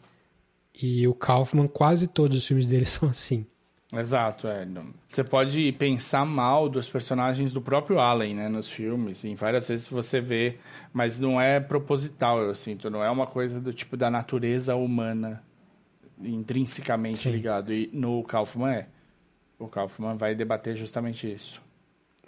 E 0.79 1.07
o 1.07 1.13
Kaufman, 1.13 1.67
quase 1.67 2.07
todos 2.07 2.37
os 2.37 2.47
filmes 2.47 2.65
dele 2.65 2.85
são 2.85 3.09
assim. 3.09 3.45
Exato, 3.91 4.47
é. 4.47 4.67
Você 5.07 5.23
pode 5.23 5.71
pensar 5.73 6.25
mal 6.25 6.67
dos 6.67 6.89
personagens 6.89 7.51
do 7.51 7.61
próprio 7.61 7.99
Allen, 7.99 8.33
né, 8.33 8.49
nos 8.49 8.67
filmes, 8.67 9.23
em 9.23 9.35
várias 9.35 9.67
vezes 9.67 9.87
você 9.87 10.19
vê, 10.19 10.57
mas 10.91 11.19
não 11.19 11.39
é 11.39 11.59
proposital, 11.59 12.41
eu 12.41 12.55
sinto, 12.55 12.89
não 12.89 13.03
é 13.03 13.11
uma 13.11 13.27
coisa 13.27 13.61
do 13.61 13.71
tipo 13.71 13.95
da 13.95 14.09
natureza 14.09 14.75
humana 14.75 15.43
intrinsecamente 16.23 17.19
Sim. 17.19 17.31
ligado, 17.31 17.73
e 17.73 17.89
no 17.93 18.23
Kaufman 18.23 18.71
é. 18.71 18.87
O 19.59 19.67
Kaufman 19.67 20.15
vai 20.15 20.35
debater 20.35 20.75
justamente 20.75 21.31
isso. 21.31 21.61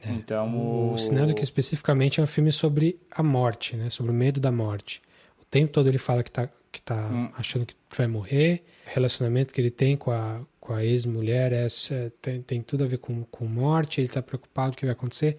É. 0.02 0.12
Então, 0.12 0.56
o, 0.56 0.94
o 0.94 1.34
que 1.34 1.44
especificamente 1.44 2.20
é 2.20 2.24
um 2.24 2.28
filme 2.28 2.52
sobre 2.52 3.00
a 3.12 3.24
morte, 3.24 3.76
né, 3.76 3.90
sobre 3.90 4.12
o 4.12 4.16
medo 4.16 4.40
da 4.40 4.52
morte. 4.52 5.02
O 5.42 5.46
tempo 5.46 5.72
todo 5.72 5.88
ele 5.88 5.98
fala 5.98 6.24
que 6.24 6.32
tá, 6.32 6.50
que 6.72 6.82
tá 6.82 7.08
hum. 7.08 7.30
achando 7.36 7.66
que 7.66 7.76
vai 7.96 8.08
morrer, 8.08 8.64
o 8.88 8.94
relacionamento 8.94 9.54
que 9.54 9.60
ele 9.60 9.72
tem 9.72 9.98
com 9.98 10.12
a 10.12 10.42
com 10.66 10.74
a 10.74 10.84
ex-mulher, 10.84 11.54
é, 11.54 11.68
é, 11.68 12.12
tem, 12.20 12.42
tem 12.42 12.62
tudo 12.62 12.84
a 12.84 12.88
ver 12.88 12.98
com, 12.98 13.24
com 13.26 13.46
morte, 13.46 14.02
ele 14.02 14.08
está 14.08 14.22
preocupado 14.22 14.72
com 14.72 14.74
o 14.74 14.78
que 14.78 14.86
vai 14.86 14.94
acontecer. 14.94 15.38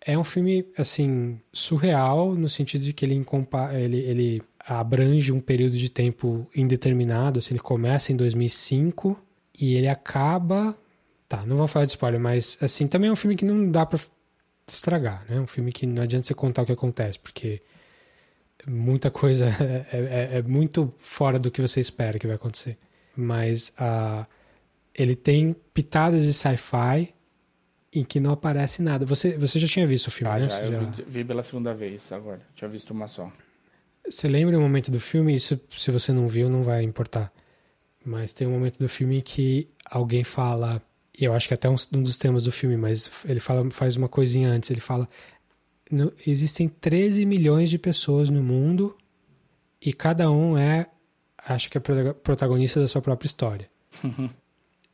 É 0.00 0.18
um 0.18 0.24
filme, 0.24 0.66
assim, 0.76 1.40
surreal, 1.52 2.34
no 2.34 2.48
sentido 2.48 2.82
de 2.82 2.92
que 2.92 3.04
ele, 3.04 3.24
ele, 3.72 3.98
ele 3.98 4.42
abrange 4.76 5.32
um 5.32 5.40
período 5.40 5.76
de 5.76 5.90
tempo 5.90 6.46
indeterminado, 6.54 7.38
assim, 7.38 7.54
ele 7.54 7.62
começa 7.62 8.12
em 8.12 8.16
2005 8.16 9.20
e 9.58 9.74
ele 9.74 9.88
acaba... 9.88 10.76
Tá, 11.28 11.44
não 11.44 11.56
vou 11.56 11.68
falar 11.68 11.84
de 11.84 11.90
spoiler, 11.90 12.20
mas, 12.20 12.56
assim, 12.60 12.86
também 12.86 13.10
é 13.10 13.12
um 13.12 13.16
filme 13.16 13.36
que 13.36 13.44
não 13.44 13.70
dá 13.70 13.84
para 13.84 14.00
estragar, 14.66 15.26
né? 15.28 15.38
Um 15.38 15.46
filme 15.46 15.72
que 15.72 15.86
não 15.86 16.02
adianta 16.02 16.26
você 16.26 16.34
contar 16.34 16.62
o 16.62 16.66
que 16.66 16.72
acontece, 16.72 17.18
porque 17.18 17.60
muita 18.66 19.10
coisa 19.10 19.46
é, 19.92 20.28
é, 20.32 20.38
é 20.38 20.42
muito 20.42 20.92
fora 20.96 21.38
do 21.38 21.50
que 21.50 21.60
você 21.60 21.80
espera 21.80 22.18
que 22.18 22.26
vai 22.26 22.36
acontecer. 22.36 22.78
Mas. 23.14 23.74
Uh, 23.78 24.24
ele 24.98 25.14
tem 25.14 25.54
pitadas 25.72 26.24
de 26.24 26.34
sci-fi 26.34 27.14
em 27.94 28.04
que 28.04 28.18
não 28.18 28.32
aparece 28.32 28.82
nada. 28.82 29.06
Você, 29.06 29.38
você 29.38 29.58
já 29.58 29.68
tinha 29.68 29.86
visto 29.86 30.08
o 30.08 30.10
filme, 30.10 30.34
ah, 30.34 30.38
né? 30.40 30.48
Já, 30.48 30.62
eu 30.62 30.72
já... 30.72 30.78
Vi, 30.80 31.04
vi, 31.06 31.24
pela 31.24 31.42
segunda 31.42 31.72
vez 31.72 32.10
agora. 32.10 32.40
Tinha 32.54 32.68
visto 32.68 32.90
uma 32.90 33.06
só. 33.06 33.32
Você 34.10 34.26
lembra 34.28 34.58
um 34.58 34.62
momento 34.62 34.90
do 34.90 35.00
filme? 35.00 35.34
Isso, 35.34 35.60
se 35.76 35.90
você 35.90 36.12
não 36.12 36.28
viu, 36.28 36.48
não 36.48 36.62
vai 36.62 36.82
importar. 36.82 37.32
Mas 38.04 38.32
tem 38.32 38.46
um 38.46 38.52
momento 38.52 38.78
do 38.78 38.88
filme 38.88 39.20
que 39.20 39.68
alguém 39.84 40.24
fala, 40.24 40.82
e 41.18 41.24
eu 41.24 41.34
acho 41.34 41.48
que 41.48 41.54
é 41.54 41.56
até 41.56 41.68
um, 41.68 41.76
um 41.94 42.02
dos 42.02 42.16
temas 42.16 42.44
do 42.44 42.52
filme, 42.52 42.76
mas 42.76 43.10
ele 43.26 43.40
fala, 43.40 43.70
faz 43.70 43.96
uma 43.96 44.08
coisinha 44.08 44.48
antes. 44.48 44.70
Ele 44.70 44.80
fala: 44.80 45.08
no, 45.90 46.12
existem 46.26 46.68
13 46.68 47.26
milhões 47.26 47.68
de 47.68 47.78
pessoas 47.78 48.28
no 48.28 48.42
mundo 48.42 48.96
e 49.80 49.92
cada 49.92 50.30
um 50.30 50.56
é, 50.56 50.86
acho 51.46 51.70
que 51.70 51.78
é 51.78 51.80
protagonista 51.80 52.80
da 52.80 52.88
sua 52.88 53.02
própria 53.02 53.26
história. 53.26 53.70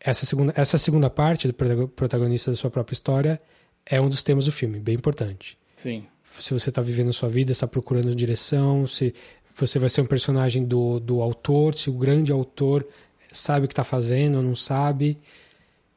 essa 0.01 0.27
segunda, 0.27 0.53
essa 0.57 0.77
segunda 0.77 1.09
parte 1.09 1.49
do 1.49 1.55
protagonista 1.89 2.51
da 2.51 2.57
sua 2.57 2.71
própria 2.71 2.95
história 2.95 3.41
é 3.87 4.01
um 4.01 4.09
dos 4.09 4.23
temas 4.23 4.45
do 4.45 4.53
filme, 4.53 4.79
bem 4.79 4.95
importante. 4.95 5.59
Sim. 5.77 6.07
Se 6.39 6.53
você 6.53 6.69
está 6.69 6.83
vivendo 6.83 7.11
a 7.11 7.13
sua 7.13 7.29
vida, 7.29 7.53
está 7.53 7.67
procurando 7.67 8.15
direção, 8.15 8.87
se 8.87 9.15
você 9.57 9.79
vai 9.79 9.89
ser 9.89 10.01
um 10.01 10.07
personagem 10.07 10.65
do, 10.65 10.99
do 10.99 11.23
autor, 11.23 11.75
se 11.75 11.89
o 11.89 11.93
grande 11.93 12.33
autor 12.33 12.87
sabe 13.31 13.65
o 13.65 13.69
que 13.69 13.73
está 13.73 13.85
fazendo 13.85 14.37
ou 14.37 14.43
não 14.43 14.57
sabe. 14.57 15.19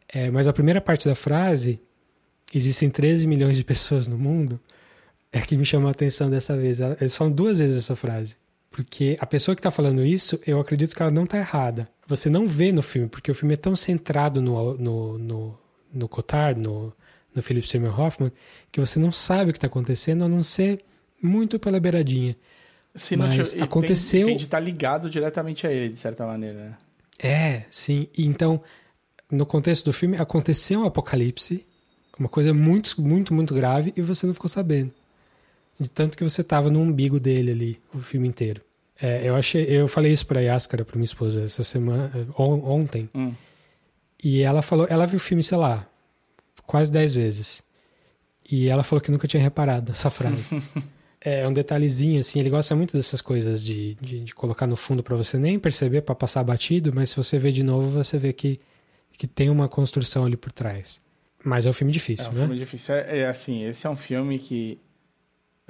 É, 0.07 0.30
mas 0.30 0.47
a 0.47 0.53
primeira 0.53 0.80
parte 0.80 1.07
da 1.07 1.15
frase, 1.15 1.80
existem 2.53 2.89
13 2.89 3.27
milhões 3.27 3.57
de 3.57 3.64
pessoas 3.64 4.07
no 4.07 4.18
mundo, 4.18 4.59
é 5.31 5.41
que 5.41 5.57
me 5.57 5.65
chamou 5.65 5.88
a 5.88 5.91
atenção 5.91 6.30
dessa 6.30 6.55
vez. 6.55 6.80
Eles 6.80 7.15
falam 7.15 7.34
duas 7.34 7.59
vezes 7.59 7.77
essa 7.77 7.95
frase. 7.95 8.35
Porque 8.72 9.18
a 9.19 9.26
pessoa 9.26 9.55
que 9.55 9.59
está 9.59 9.72
falando 9.72 10.05
isso, 10.05 10.39
eu 10.45 10.59
acredito 10.59 10.95
que 10.95 11.01
ela 11.01 11.11
não 11.11 11.23
está 11.23 11.38
errada. 11.38 11.89
Você 12.05 12.30
não 12.30 12.47
vê 12.47 12.72
no 12.72 12.81
filme, 12.81 13.07
porque 13.07 13.31
o 13.31 13.35
filme 13.35 13.55
é 13.55 13.57
tão 13.57 13.76
centrado 13.76 14.41
no, 14.41 14.77
no, 14.77 15.18
no, 15.18 15.59
no 15.93 16.07
Cotard, 16.07 16.59
no, 16.59 16.93
no 17.38 17.43
Philip 17.43 17.65
Seymour 17.68 17.97
Hoffman, 17.97 18.31
que 18.72 18.81
você 18.81 18.99
não 18.99 19.11
sabe 19.11 19.51
o 19.51 19.53
que 19.53 19.57
está 19.57 19.68
acontecendo, 19.68 20.26
a 20.26 20.27
não 20.27 20.43
ser 20.43 20.84
muito 21.22 21.59
pela 21.59 21.80
beiradinha. 21.80 22.35
Se 22.93 23.15
Mas 23.15 23.55
aconteceu. 23.61 24.26
Tem, 24.26 24.27
tem 24.30 24.38
de 24.38 24.45
estar 24.45 24.57
tá 24.57 24.64
ligado 24.64 25.09
diretamente 25.09 25.68
a 25.68 25.72
ele, 25.72 25.89
de 25.89 25.99
certa 25.99 26.26
maneira. 26.26 26.57
Né? 26.57 26.77
É, 27.19 27.64
sim. 27.69 28.07
Então, 28.18 28.59
no 29.31 29.45
contexto 29.45 29.85
do 29.85 29.93
filme, 29.93 30.18
aconteceu 30.18 30.81
um 30.81 30.85
apocalipse, 30.85 31.65
uma 32.18 32.27
coisa 32.27 32.53
muito, 32.53 32.99
muito, 32.99 33.34
muito 33.34 33.53
grave, 33.53 33.93
e 33.95 34.01
você 34.01 34.26
não 34.26 34.34
ficou 34.34 34.49
sabendo. 34.49 34.91
De 35.80 35.89
tanto 35.89 36.18
que 36.18 36.23
você 36.23 36.43
tava 36.43 36.72
no 36.72 36.81
umbigo 36.81 37.19
dele 37.19 37.51
ali, 37.51 37.81
o 37.93 37.99
filme 37.99 38.27
inteiro. 38.27 38.61
É, 38.99 39.30
eu 39.30 39.35
achei, 39.35 39.64
eu 39.64 39.88
falei 39.88 40.11
isso 40.11 40.26
pra 40.26 40.41
Yaskara, 40.41 40.84
pra 40.84 40.95
minha 40.95 41.05
esposa, 41.05 41.43
essa 41.43 41.64
semana, 41.64 42.11
on, 42.35 42.68
ontem. 42.68 43.07
Hum. 43.14 43.31
E 44.23 44.41
ela 44.41 44.64
falou, 44.64 44.88
ela 44.89 45.05
viu 45.05 45.18
o 45.18 45.19
filme, 45.19 45.43
sei 45.43 45.59
lá, 45.59 45.88
quase 46.68 46.91
dez 46.91 47.14
vezes. 47.14 47.64
E 48.49 48.69
ela 48.69 48.84
falou 48.84 49.02
que 49.02 49.11
nunca 49.11 49.27
tinha 49.27 49.41
reparado 49.41 49.89
nessa 49.89 50.10
frase. 50.10 50.61
é 51.19 51.48
um 51.48 51.52
detalhezinho, 51.52 52.19
assim, 52.19 52.39
ele 52.39 52.49
gosta 52.49 52.76
muito 52.76 52.95
dessas 52.95 53.22
coisas 53.22 53.65
de, 53.65 53.95
de, 53.95 54.19
de 54.26 54.35
colocar 54.35 54.68
no 54.68 54.76
fundo 54.76 55.02
para 55.02 55.15
você 55.15 55.38
nem 55.39 55.57
perceber, 55.57 56.02
para 56.02 56.14
passar 56.14 56.44
batido, 56.44 56.94
mas 56.94 57.10
se 57.10 57.18
você 57.18 57.39
vê 57.39 57.52
de 57.52 57.64
novo, 57.64 57.89
você 57.89 58.19
vê 58.19 58.31
que, 58.31 58.60
que 59.18 59.26
tem 59.26 59.49
uma 59.49 59.68
construção 59.68 60.26
ali 60.26 60.38
por 60.38 60.52
trás. 60.52 61.02
Mas 61.44 61.65
é 61.65 61.69
um 61.69 61.73
filme 61.73 61.91
difícil, 61.91 62.27
é 62.27 62.30
um 62.30 62.34
né? 62.34 62.38
É 62.38 62.44
filme 62.44 62.60
difícil. 62.60 62.95
É, 62.95 63.19
é, 63.19 63.27
assim, 63.27 63.64
esse 63.64 63.88
é 63.88 63.89
um 63.89 63.95
filme 63.95 64.38
que 64.38 64.80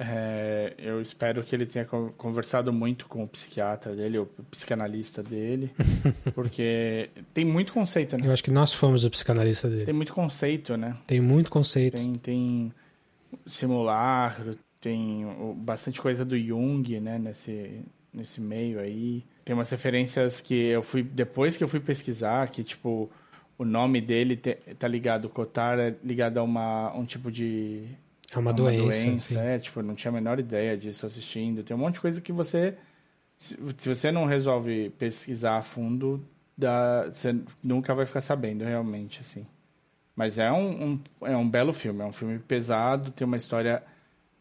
é, 0.00 0.74
eu 0.78 1.02
espero 1.02 1.42
que 1.42 1.54
ele 1.56 1.66
tenha 1.66 1.84
conversado 1.84 2.72
muito 2.72 3.08
com 3.08 3.24
o 3.24 3.28
psiquiatra 3.28 3.96
dele, 3.96 4.18
o 4.18 4.26
psicanalista 4.48 5.24
dele, 5.24 5.72
porque 6.36 7.10
tem 7.34 7.44
muito 7.44 7.72
conceito, 7.72 8.16
né? 8.16 8.28
Eu 8.28 8.32
acho 8.32 8.44
que 8.44 8.50
nós 8.50 8.72
fomos 8.72 9.04
o 9.04 9.10
psicanalista 9.10 9.68
dele. 9.68 9.86
Tem 9.86 9.94
muito 9.94 10.12
conceito, 10.12 10.76
né? 10.76 10.96
Tem 11.04 11.20
muito 11.20 11.50
conceito. 11.50 11.96
Tem, 11.96 12.14
tem 12.14 12.72
simulacro, 13.44 14.56
tem 14.80 15.26
bastante 15.56 16.00
coisa 16.00 16.24
do 16.24 16.38
Jung, 16.38 17.00
né? 17.00 17.18
Nesse, 17.18 17.82
nesse 18.14 18.40
meio 18.40 18.78
aí. 18.78 19.24
Tem 19.44 19.52
umas 19.52 19.70
referências 19.70 20.40
que 20.40 20.54
eu 20.54 20.82
fui, 20.82 21.02
depois 21.02 21.56
que 21.56 21.64
eu 21.64 21.68
fui 21.68 21.80
pesquisar, 21.80 22.48
que 22.50 22.62
tipo, 22.62 23.10
o 23.58 23.64
nome 23.64 24.00
dele 24.00 24.36
tá 24.36 24.86
ligado, 24.86 25.28
Cotar 25.28 25.76
é 25.76 25.96
ligado 26.04 26.38
a 26.38 26.42
uma, 26.44 26.94
um 26.94 27.04
tipo 27.04 27.32
de 27.32 27.82
é 28.34 28.38
uma, 28.38 28.50
é 28.50 28.52
uma 28.52 28.52
doença. 28.52 29.04
doença 29.04 29.40
é, 29.40 29.58
tipo, 29.58 29.82
não 29.82 29.94
tinha 29.94 30.10
a 30.10 30.14
menor 30.14 30.38
ideia 30.38 30.76
disso 30.76 31.06
assistindo. 31.06 31.62
Tem 31.62 31.74
um 31.76 31.80
monte 31.80 31.94
de 31.94 32.00
coisa 32.00 32.20
que 32.20 32.32
você. 32.32 32.74
Se, 33.38 33.56
você 33.86 34.10
não 34.10 34.26
resolve 34.26 34.90
pesquisar 34.98 35.58
a 35.58 35.62
fundo, 35.62 36.22
dá, 36.56 37.08
você 37.10 37.36
nunca 37.62 37.94
vai 37.94 38.04
ficar 38.04 38.20
sabendo 38.20 38.64
realmente, 38.64 39.20
assim. 39.20 39.46
Mas 40.14 40.36
é 40.36 40.50
um, 40.50 41.00
um 41.22 41.26
é 41.26 41.36
um 41.36 41.48
belo 41.48 41.72
filme, 41.72 42.02
é 42.02 42.04
um 42.04 42.12
filme 42.12 42.38
pesado, 42.40 43.10
tem 43.12 43.24
uma 43.24 43.36
história. 43.36 43.82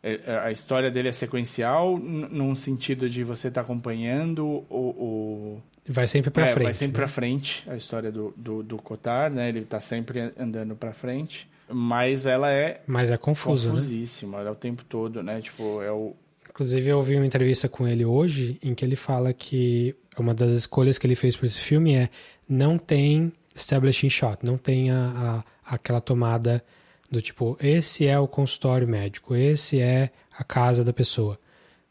É, 0.03 0.19
é 0.25 0.39
a 0.39 0.51
história 0.51 0.91
dele 0.91 1.09
é 1.09 1.11
sequencial, 1.11 1.97
num 1.97 2.55
sentido 2.55 3.09
de 3.09 3.23
você 3.23 3.47
estar 3.47 3.61
tá 3.61 3.65
acompanhando 3.65 4.65
o, 4.69 5.59
o. 5.59 5.61
Vai 5.87 6.07
sempre 6.07 6.29
para 6.31 6.47
é, 6.47 6.51
frente. 6.51 6.63
Vai 6.63 6.73
sempre 6.73 6.97
né? 6.97 7.05
para 7.05 7.07
frente 7.07 7.63
a 7.69 7.75
história 7.75 8.11
do, 8.11 8.33
do, 8.35 8.63
do 8.63 8.77
Cotar, 8.77 9.31
né? 9.31 9.47
Ele 9.47 9.59
está 9.59 9.79
sempre 9.79 10.33
andando 10.37 10.75
para 10.75 10.91
frente. 10.91 11.47
Mas 11.69 12.25
ela 12.25 12.51
é. 12.51 12.81
Mas 12.87 13.11
é 13.11 13.17
confusa. 13.17 13.67
Né? 13.67 13.75
Confusíssima, 13.75 14.43
né? 14.43 14.49
é 14.49 14.51
o 14.51 14.55
tempo 14.55 14.83
todo, 14.85 15.21
né? 15.21 15.41
Tipo, 15.41 15.81
é 15.81 15.91
o. 15.91 16.15
Inclusive, 16.49 16.89
eu 16.89 16.97
ouvi 16.97 17.15
uma 17.15 17.25
entrevista 17.25 17.69
com 17.69 17.87
ele 17.87 18.05
hoje 18.05 18.57
em 18.63 18.73
que 18.73 18.83
ele 18.83 18.95
fala 18.95 19.31
que 19.33 19.95
uma 20.17 20.33
das 20.33 20.51
escolhas 20.53 20.97
que 20.97 21.05
ele 21.05 21.15
fez 21.15 21.35
para 21.35 21.45
esse 21.45 21.59
filme 21.59 21.93
é 21.93 22.09
não 22.49 22.77
tem 22.77 23.31
establishing 23.55 24.09
shot, 24.09 24.39
não 24.43 24.57
tem 24.57 24.89
a, 24.89 25.43
a, 25.65 25.75
aquela 25.75 26.01
tomada 26.01 26.63
do 27.09 27.21
tipo, 27.21 27.57
esse 27.59 28.05
é 28.05 28.19
o 28.19 28.27
consultório 28.27 28.87
médico, 28.87 29.35
esse 29.35 29.79
é 29.79 30.11
a 30.37 30.43
casa 30.43 30.83
da 30.83 30.91
pessoa. 30.91 31.39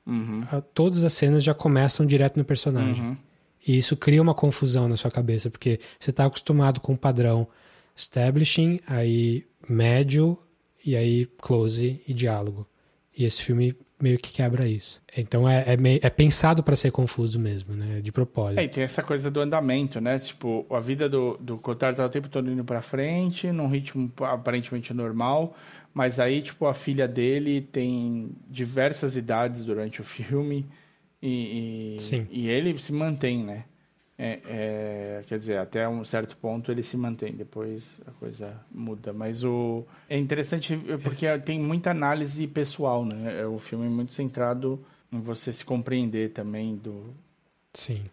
Uhum. 0.06 0.42
Todas 0.74 1.04
as 1.04 1.12
cenas 1.12 1.42
já 1.42 1.54
começam 1.54 2.06
direto 2.06 2.36
no 2.36 2.44
personagem. 2.44 3.02
Uhum. 3.02 3.16
E 3.66 3.76
isso 3.76 3.96
cria 3.96 4.22
uma 4.22 4.34
confusão 4.34 4.88
na 4.88 4.96
sua 4.96 5.10
cabeça, 5.10 5.50
porque 5.50 5.80
você 5.98 6.10
está 6.10 6.24
acostumado 6.26 6.80
com 6.80 6.92
o 6.92 6.98
padrão 6.98 7.48
establishing, 7.96 8.80
aí 8.86 9.46
médio 9.68 10.38
e 10.84 10.94
aí 10.94 11.26
close 11.40 12.02
e 12.06 12.14
diálogo. 12.14 12.66
E 13.16 13.24
esse 13.24 13.42
filme 13.42 13.74
meio 14.00 14.18
que 14.18 14.30
quebra 14.32 14.68
isso. 14.68 15.02
Então 15.16 15.48
é, 15.48 15.64
é, 15.66 15.76
meio, 15.76 15.98
é 16.02 16.10
pensado 16.10 16.62
para 16.62 16.76
ser 16.76 16.90
confuso 16.90 17.40
mesmo, 17.40 17.74
né? 17.74 18.00
De 18.00 18.12
propósito. 18.12 18.58
É, 18.58 18.64
e 18.64 18.68
tem 18.68 18.84
essa 18.84 19.02
coisa 19.02 19.30
do 19.30 19.40
andamento, 19.40 20.00
né? 20.00 20.18
Tipo, 20.18 20.66
a 20.70 20.80
vida 20.80 21.08
do, 21.08 21.36
do 21.38 21.56
Cotard 21.58 21.96
tá 21.96 22.04
o 22.04 22.08
tempo 22.08 22.28
todo 22.28 22.50
indo 22.50 22.64
para 22.64 22.82
frente, 22.82 23.50
num 23.50 23.68
ritmo 23.68 24.12
aparentemente 24.20 24.92
normal, 24.92 25.56
mas 25.94 26.20
aí, 26.20 26.42
tipo, 26.42 26.66
a 26.66 26.74
filha 26.74 27.08
dele 27.08 27.62
tem 27.62 28.30
diversas 28.48 29.16
idades 29.16 29.64
durante 29.64 30.00
o 30.00 30.04
filme 30.04 30.66
e, 31.22 31.96
e, 32.12 32.26
e 32.30 32.48
ele 32.48 32.78
se 32.78 32.92
mantém, 32.92 33.42
né? 33.42 33.64
É, 34.18 34.40
é, 34.46 35.24
quer 35.26 35.38
dizer, 35.38 35.58
até 35.58 35.86
um 35.86 36.02
certo 36.02 36.38
ponto 36.38 36.72
ele 36.72 36.82
se 36.82 36.96
mantém, 36.96 37.34
depois 37.34 37.98
a 38.06 38.10
coisa 38.12 38.58
muda. 38.70 39.12
Mas 39.12 39.44
o 39.44 39.84
é 40.08 40.16
interessante 40.16 40.76
porque 41.02 41.26
tem 41.40 41.60
muita 41.60 41.90
análise 41.90 42.46
pessoal, 42.46 43.04
né? 43.04 43.40
É 43.42 43.46
o 43.46 43.58
filme 43.58 43.88
muito 43.88 44.14
centrado 44.14 44.82
em 45.12 45.20
você 45.20 45.52
se 45.52 45.64
compreender 45.64 46.30
também 46.30 46.76
do. 46.76 47.14
Sim. 47.74 48.04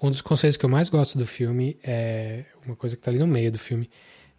Um 0.00 0.10
dos 0.10 0.20
conceitos 0.20 0.58
que 0.58 0.66
eu 0.66 0.70
mais 0.70 0.90
gosto 0.90 1.16
do 1.16 1.26
filme 1.26 1.78
é 1.82 2.44
uma 2.66 2.76
coisa 2.76 2.94
que 2.94 3.02
tá 3.02 3.10
ali 3.10 3.18
no 3.18 3.26
meio 3.26 3.50
do 3.50 3.58
filme, 3.58 3.88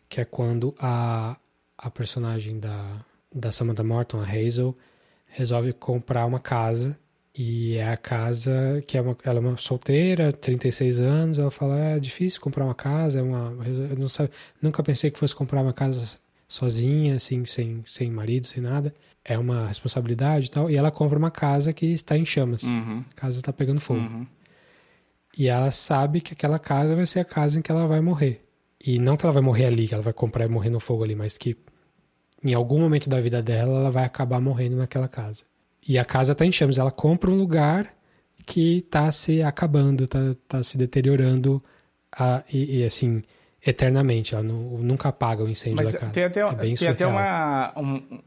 que 0.07 0.22
é 0.22 0.26
quando 0.26 0.76
a, 0.78 1.36
a 1.76 1.90
personagem 1.90 2.60
da, 2.60 3.03
da 3.34 3.52
Samantha 3.52 3.84
Morton, 3.84 4.20
a 4.20 4.24
Hazel, 4.24 4.78
resolve 5.26 5.74
comprar 5.74 6.26
uma 6.28 6.40
casa 6.40 6.95
e 7.38 7.76
é 7.76 7.90
a 7.90 7.98
casa 7.98 8.82
que 8.88 8.98
é 8.98 9.02
uma, 9.02 9.18
ela 9.24 9.38
é 9.38 9.41
uma 9.41 9.57
solteira, 9.57 10.32
36 10.32 10.99
anos. 11.02 11.38
Ela 11.38 11.52
fala: 11.52 11.78
é 11.78 11.99
difícil 11.99 12.40
comprar 12.40 12.64
uma 12.64 12.76
casa. 12.76 13.20
É 13.20 13.22
uma, 13.22 13.53
eu 13.66 13.98
não 13.98 14.07
sabe, 14.07 14.30
nunca 14.62 14.82
pensei 14.82 15.12
que 15.12 15.20
fosse 15.20 15.36
comprar 15.36 15.62
uma 15.62 15.74
casa 15.74 16.07
sozinha, 16.48 17.16
assim, 17.16 17.45
sem, 17.45 17.84
sem 17.86 18.10
marido, 18.10 18.48
sem 18.48 18.64
nada. 18.64 18.94
É 19.24 19.38
uma 19.38 19.68
responsabilidade 19.68 20.45
e 20.45 20.49
tal. 20.49 20.70
E 20.70 20.78
ela 20.78 20.91
compra 20.91 21.20
uma 21.20 21.32
casa 21.32 21.74
que 21.74 21.88
está 21.88 22.18
em 22.18 22.26
chamas. 22.26 22.64
Uhum. 22.64 23.03
A 23.12 23.20
casa 23.20 23.38
está 23.38 23.52
pegando 23.52 23.82
fogo. 23.82 23.99
Uhum. 23.99 24.26
E 25.38 25.48
ela 25.49 25.72
sabe 25.72 26.22
que 26.22 26.34
aquela 26.34 26.57
casa 26.57 26.95
vai 26.95 27.06
ser 27.06 27.20
a 27.20 27.26
casa 27.26 27.60
em 27.60 27.62
que 27.62 27.70
ela 27.70 27.86
vai 27.86 27.99
morrer. 27.99 28.45
E 28.86 28.98
não 28.98 29.18
que 29.18 29.26
ela 29.26 29.34
vai 29.34 29.41
morrer 29.41 29.66
ali, 29.66 29.88
que 29.88 29.94
ela 29.94 30.03
vai 30.03 30.14
comprar 30.14 30.45
e 30.45 30.48
morrer 30.48 30.70
no 30.70 30.80
fogo 30.80 31.03
ali, 31.03 31.16
mas 31.16 31.38
que 31.38 31.57
em 32.41 32.53
algum 32.53 32.80
momento 32.80 33.10
da 33.10 33.20
vida 33.20 33.41
dela 33.41 33.80
ela 33.80 33.91
vai 33.91 34.06
acabar 34.06 34.40
morrendo 34.40 34.78
naquela 34.78 35.10
casa. 35.10 35.44
E 35.88 35.98
a 35.99 36.06
casa 36.06 36.32
está 36.32 36.45
em 36.45 36.52
chamas. 36.52 36.78
Ela 36.78 36.91
compra 36.91 37.30
um 37.30 37.36
lugar 37.38 37.94
que 38.45 38.78
está 38.78 39.12
se 39.12 39.41
acabando, 39.41 40.03
está 40.06 40.20
tá 40.48 40.64
se 40.64 40.78
deteriorando 40.78 41.62
a, 42.16 42.44
e, 42.52 42.80
e, 42.80 42.84
assim 42.84 43.24
eternamente. 43.66 44.34
Ela 44.36 44.44
não, 44.44 44.56
nunca 44.78 45.10
apaga 45.10 45.44
o 45.44 45.49
incêndio 45.49 45.78
Mas 45.84 45.94
da 45.94 45.99
casa. 45.99 46.12
tem 46.12 46.24
até, 46.24 46.40
é 46.41 46.53
bem 46.56 46.76
tem 46.76 46.88
até 46.88 47.06
uma, 47.07 47.74
um- 47.78 48.20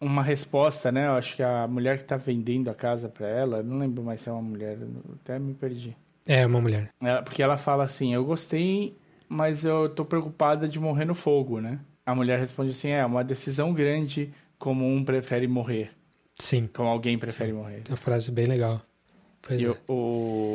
uma 0.00 0.22
resposta, 0.22 0.90
né? 0.92 1.06
Eu 1.06 1.12
acho 1.12 1.36
que 1.36 1.42
a 1.42 1.66
mulher 1.66 1.98
que 1.98 2.04
tá 2.04 2.16
vendendo 2.16 2.70
a 2.70 2.74
casa 2.74 3.08
pra 3.08 3.26
ela, 3.28 3.62
não 3.62 3.78
lembro 3.78 4.02
mais 4.02 4.20
se 4.20 4.28
é 4.28 4.32
uma 4.32 4.42
mulher, 4.42 4.78
até 5.22 5.38
me 5.38 5.54
perdi. 5.54 5.96
É 6.26 6.44
uma 6.46 6.60
mulher. 6.60 6.90
Ela- 7.00 7.22
porque 7.22 7.42
ela 7.42 7.56
fala 7.56 7.84
assim: 7.84 8.14
Eu 8.14 8.24
gostei, 8.24 8.96
mas 9.28 9.64
eu 9.64 9.88
tô 9.88 10.04
preocupada 10.04 10.66
de 10.68 10.78
morrer 10.80 11.04
no 11.04 11.14
fogo, 11.14 11.60
né? 11.60 11.78
A 12.04 12.14
mulher 12.14 12.38
responde 12.38 12.70
assim: 12.70 12.88
É 12.90 13.04
uma 13.04 13.22
decisão 13.24 13.72
grande 13.72 14.32
como 14.58 14.86
um 14.86 15.04
prefere 15.04 15.46
morrer, 15.46 15.90
Sim, 16.38 16.68
como 16.72 16.88
alguém 16.88 17.18
prefere 17.18 17.52
morrer. 17.52 17.82
é 17.86 17.90
uma 17.90 17.96
frase 17.96 18.30
bem 18.30 18.46
legal. 18.46 18.80
Pois 19.42 19.60
E 19.60 19.64
é. 19.66 19.70
o, 19.70 19.76
o, 19.88 19.92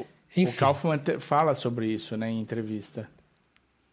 o 0.02 0.06
Enfim. 0.38 0.58
Kaufman 0.58 1.00
fala 1.20 1.56
sobre 1.56 1.88
isso 1.88 2.16
né, 2.18 2.30
em 2.30 2.40
entrevista. 2.40 3.10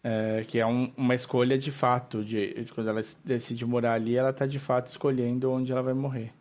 É, 0.02 0.44
que 0.46 0.58
é 0.58 0.66
um- 0.66 0.92
uma 0.96 1.14
escolha 1.14 1.58
de 1.58 1.70
fato. 1.72 2.24
De, 2.24 2.54
quando 2.74 2.88
ela 2.88 3.02
decide 3.24 3.64
morar 3.66 3.94
ali, 3.94 4.16
ela 4.16 4.32
tá 4.32 4.46
de 4.46 4.58
fato 4.58 4.86
escolhendo 4.88 5.50
onde 5.50 5.72
ela 5.72 5.82
vai 5.82 5.94
morrer. 5.94 6.32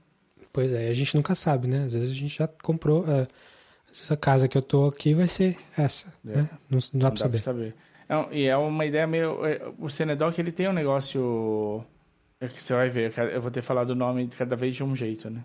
Pois 0.54 0.72
é, 0.72 0.90
a 0.90 0.94
gente 0.94 1.16
nunca 1.16 1.34
sabe, 1.36 1.68
né? 1.68 1.84
Às 1.86 1.94
vezes 1.94 2.12
a 2.12 2.14
gente 2.16 2.38
já 2.38 2.48
comprou. 2.48 3.04
é, 3.08 3.22
às 3.90 3.94
vezes 4.00 4.12
a 4.12 4.18
casa 4.18 4.48
que 4.48 4.58
eu 4.58 4.62
tô 4.62 4.86
aqui 4.88 5.14
vai 5.14 5.28
ser 5.28 5.58
essa. 5.78 6.14
É. 6.28 6.38
Né? 6.38 6.50
Não, 6.70 6.80
não 6.94 7.00
dá 7.00 7.08
Não 7.08 7.10
pra 7.12 7.18
saber. 7.18 7.40
saber. 7.40 7.76
É 8.10 8.16
um- 8.18 8.32
e 8.32 8.46
é 8.46 8.56
uma 8.58 8.86
ideia 8.86 9.08
meio. 9.08 9.46
é, 9.46 9.62
O 9.80 9.90
Senedoc 9.90 10.38
ele 10.40 10.52
tem 10.52 10.68
um 10.68 10.74
negócio. 10.74 11.84
É 12.40 12.48
que 12.48 12.62
você 12.62 12.74
vai 12.74 12.90
ver, 12.90 13.14
eu 13.34 13.42
vou 13.42 13.52
ter 13.52 13.62
falado 13.62 13.92
o 13.92 13.96
nome 13.96 14.28
cada 14.28 14.56
vez 14.56 14.76
de 14.76 14.84
um 14.84 14.96
jeito, 14.96 15.30
né? 15.30 15.44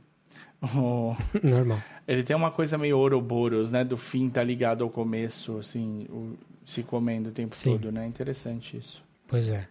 O- 0.76 1.16
Normal. 1.42 1.82
ele 2.06 2.22
tem 2.22 2.36
uma 2.36 2.50
coisa 2.50 2.78
meio 2.78 2.98
Ouroboros, 2.98 3.70
né? 3.70 3.84
Do 3.84 3.96
fim 3.96 4.28
tá 4.30 4.42
ligado 4.44 4.84
ao 4.84 4.90
começo, 4.90 5.58
assim, 5.58 6.06
o- 6.10 6.36
se 6.64 6.82
comendo 6.82 7.30
o 7.30 7.32
tempo 7.32 7.54
Sim. 7.54 7.72
todo, 7.72 7.90
né? 7.90 8.06
Interessante 8.06 8.76
isso. 8.76 9.02
Pois 9.26 9.48
é. 9.48 9.66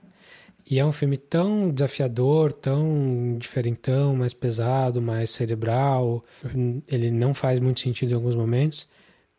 E 0.70 0.80
é 0.80 0.86
um 0.86 0.92
filme 0.92 1.18
tão 1.18 1.70
desafiador, 1.72 2.54
tão 2.54 3.36
diferentão, 3.38 4.16
mais 4.16 4.34
pesado, 4.34 5.02
mais 5.02 5.32
cerebral. 5.32 6.24
Ele 6.88 7.10
não 7.12 7.34
faz 7.34 7.60
muito 7.60 7.80
sentido 7.80 8.12
em 8.12 8.16
alguns 8.16 8.36
momentos. 8.36 8.88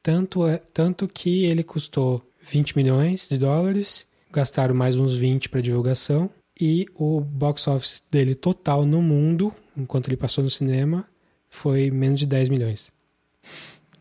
Tanto, 0.03 0.47
é, 0.47 0.59
tanto 0.75 1.07
que 1.09 1.45
ele 1.45 1.63
custou 1.63 2.23
20 2.43 2.77
milhões 2.77 3.29
de 3.29 3.39
dólares, 3.39 4.07
gastaram 4.33 4.75
mais 4.75 4.97
uns 4.97 5.15
20 5.15 5.49
para 5.49 5.61
divulgação. 5.63 6.29
E 6.65 6.87
o 6.95 7.21
box 7.21 7.67
office 7.67 8.05
dele 8.09 8.37
total 8.37 8.87
no 8.87 9.03
mundo, 9.03 9.53
enquanto 9.77 10.07
ele 10.07 10.17
passou 10.17 10.45
no 10.45 10.49
cinema, 10.49 11.05
foi 11.51 11.91
menos 11.91 12.21
de 12.21 12.27
10 12.27 12.51
milhões. 12.51 12.93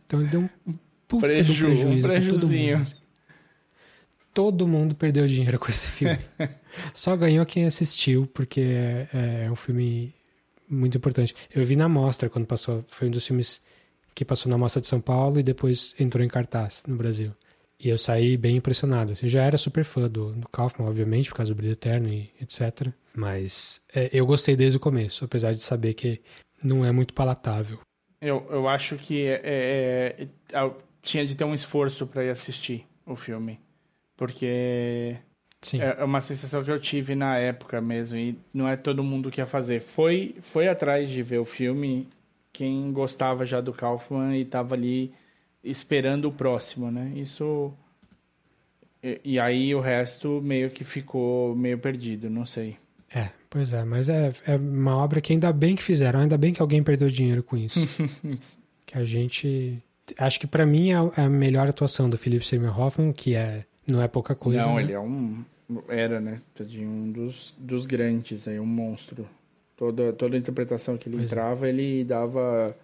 Então 0.05 0.19
ele 0.19 0.29
deu 0.29 0.41
um 0.41 0.77
puta 1.07 1.25
Preju, 1.25 1.53
um 1.53 1.55
prejuízo 1.55 2.01
todo 2.01 2.11
prejuzinho. 2.11 2.77
mundo. 2.77 2.91
Todo 4.31 4.67
mundo 4.67 4.93
perdeu 4.93 5.27
dinheiro 5.27 5.57
com 5.57 5.71
esse 5.71 5.87
filme. 5.87 6.19
Só 6.93 7.15
ganhou 7.15 7.43
quem 7.47 7.65
assistiu, 7.65 8.27
porque 8.31 8.61
é, 8.61 9.45
é 9.45 9.51
um 9.51 9.55
filme 9.55 10.13
muito 10.69 10.95
importante. 10.95 11.33
Eu 11.51 11.65
vi 11.65 11.75
na 11.75 11.89
mostra 11.89 12.29
quando 12.29 12.45
passou. 12.45 12.85
Foi 12.87 13.07
um 13.07 13.11
dos 13.11 13.25
filmes 13.25 13.59
que 14.13 14.23
passou 14.23 14.51
na 14.51 14.57
mostra 14.59 14.79
de 14.79 14.87
São 14.87 15.01
Paulo 15.01 15.39
e 15.39 15.43
depois 15.43 15.95
entrou 15.99 16.23
em 16.23 16.29
cartaz 16.29 16.83
no 16.87 16.95
Brasil. 16.95 17.33
E 17.83 17.89
eu 17.89 17.97
saí 17.97 18.37
bem 18.37 18.57
impressionado. 18.57 19.11
assim. 19.11 19.25
eu 19.25 19.29
já 19.29 19.43
era 19.43 19.57
super 19.57 19.83
fã 19.83 20.07
do, 20.07 20.33
do 20.33 20.47
Kaufman, 20.49 20.87
obviamente, 20.87 21.29
por 21.29 21.37
causa 21.37 21.51
do 21.51 21.55
Brilho 21.55 21.73
Eterno 21.73 22.07
e 22.09 22.31
etc. 22.39 22.89
Mas 23.13 23.81
é, 23.93 24.09
eu 24.13 24.25
gostei 24.25 24.55
desde 24.55 24.77
o 24.77 24.79
começo, 24.79 25.25
apesar 25.25 25.53
de 25.53 25.61
saber 25.63 25.93
que 25.93 26.21
não 26.63 26.85
é 26.85 26.91
muito 26.91 27.13
palatável. 27.13 27.79
Eu, 28.21 28.45
eu 28.51 28.67
acho 28.67 28.97
que 28.97 29.25
é, 29.25 29.41
é, 29.43 30.27
é, 30.53 30.71
tinha 31.01 31.25
de 31.25 31.35
ter 31.35 31.43
um 31.43 31.55
esforço 31.55 32.05
para 32.05 32.23
ir 32.23 32.29
assistir 32.29 32.85
o 33.05 33.15
filme. 33.15 33.59
Porque 34.15 35.17
Sim. 35.59 35.81
é 35.81 35.95
é 35.97 36.03
uma 36.03 36.21
sensação 36.21 36.63
que 36.63 36.69
eu 36.69 36.79
tive 36.79 37.15
na 37.15 37.37
época 37.37 37.81
mesmo. 37.81 38.17
E 38.17 38.37
não 38.53 38.67
é 38.67 38.77
todo 38.77 39.03
mundo 39.03 39.31
que 39.31 39.41
ia 39.41 39.47
fazer. 39.47 39.79
Foi, 39.79 40.35
foi 40.41 40.67
atrás 40.67 41.09
de 41.09 41.23
ver 41.23 41.39
o 41.39 41.45
filme 41.45 42.07
quem 42.53 42.91
gostava 42.91 43.45
já 43.45 43.61
do 43.61 43.73
Kaufman 43.73 44.37
e 44.37 44.45
tava 44.45 44.75
ali 44.75 45.13
esperando 45.63 46.25
o 46.25 46.31
próximo, 46.31 46.89
né? 46.91 47.11
Isso. 47.15 47.73
E, 49.03 49.19
e 49.23 49.39
aí 49.39 49.73
o 49.73 49.79
resto 49.79 50.41
meio 50.43 50.69
que 50.69 50.83
ficou 50.83 51.55
meio 51.55 51.77
perdido, 51.77 52.29
não 52.29 52.45
sei. 52.45 52.77
É, 53.13 53.29
pois 53.49 53.73
é, 53.73 53.83
mas 53.83 54.07
é, 54.09 54.31
é 54.47 54.55
uma 54.55 54.95
obra 54.97 55.19
que 55.19 55.33
ainda 55.33 55.51
bem 55.51 55.75
que 55.75 55.83
fizeram, 55.83 56.19
ainda 56.21 56.37
bem 56.37 56.53
que 56.53 56.61
alguém 56.61 56.81
perdeu 56.83 57.09
dinheiro 57.09 57.43
com 57.43 57.57
isso. 57.57 57.79
que 58.85 58.97
a 58.97 59.03
gente. 59.05 59.81
Acho 60.17 60.39
que 60.39 60.47
pra 60.47 60.65
mim 60.65 60.91
é 60.91 60.95
a- 60.95 61.11
é 61.17 61.21
a 61.23 61.29
melhor 61.29 61.67
atuação 61.69 62.09
do 62.09 62.17
Philip 62.17 62.45
Seymour 62.45 62.77
Hoffman, 62.79 63.11
que 63.13 63.35
é, 63.35 63.65
não 63.87 64.01
é 64.01 64.07
pouca 64.07 64.33
coisa. 64.35 64.65
não, 64.65 64.75
né? 64.75 64.83
ele 64.83 64.93
é 64.93 64.99
um. 64.99 65.43
Era, 65.87 66.19
né? 66.19 66.41
De 66.59 66.85
um 66.85 67.11
dos, 67.11 67.55
dos 67.57 67.85
grandes 67.85 68.47
aí, 68.47 68.59
um 68.59 68.65
monstro. 68.65 69.25
Toda, 69.77 70.11
toda 70.13 70.35
a 70.35 70.39
interpretação 70.39 70.97
que 70.97 71.07
ele 71.09 71.17
Pois 71.17 71.31
é. 71.31 71.33
entrava, 71.33 71.67
ele 71.69 72.03
dava. 72.03 72.75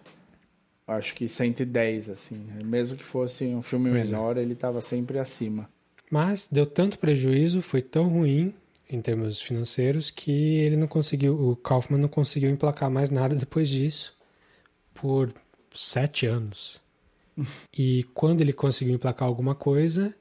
Acho 0.88 1.14
que 1.14 1.28
110, 1.28 2.08
assim. 2.08 2.46
Mesmo 2.64 2.96
que 2.96 3.04
fosse 3.04 3.44
um 3.44 3.60
filme 3.62 3.90
Pois 3.90 4.08
é. 4.10 4.16
menor, 4.16 4.36
ele 4.38 4.54
tava 4.54 4.80
sempre 4.80 5.18
acima. 5.18 5.68
Mas 6.10 6.48
deu 6.50 6.64
tanto 6.64 6.98
prejuízo, 6.98 7.60
foi 7.60 7.82
tão 7.82 8.08
ruim 8.08 8.54
em 8.90 9.00
termos 9.02 9.40
financeiros, 9.42 10.10
que 10.10 10.30
ele 10.32 10.74
não 10.76 10.86
conseguiu, 10.88 11.34
o 11.50 11.54
Kaufman 11.54 12.00
não 12.00 12.08
conseguiu 12.08 12.48
emplacar 12.48 12.90
mais 12.90 13.10
nada 13.10 13.36
depois 13.36 13.68
disso 13.68 14.16
por 14.94 15.30
sete 15.74 16.24
anos. 16.26 16.80
e 17.76 18.04
quando 18.14 18.40
ele 18.40 18.52
conseguiu 18.52 18.94
emplacar 18.94 19.28
alguma 19.28 19.54
coisa, 19.54 20.14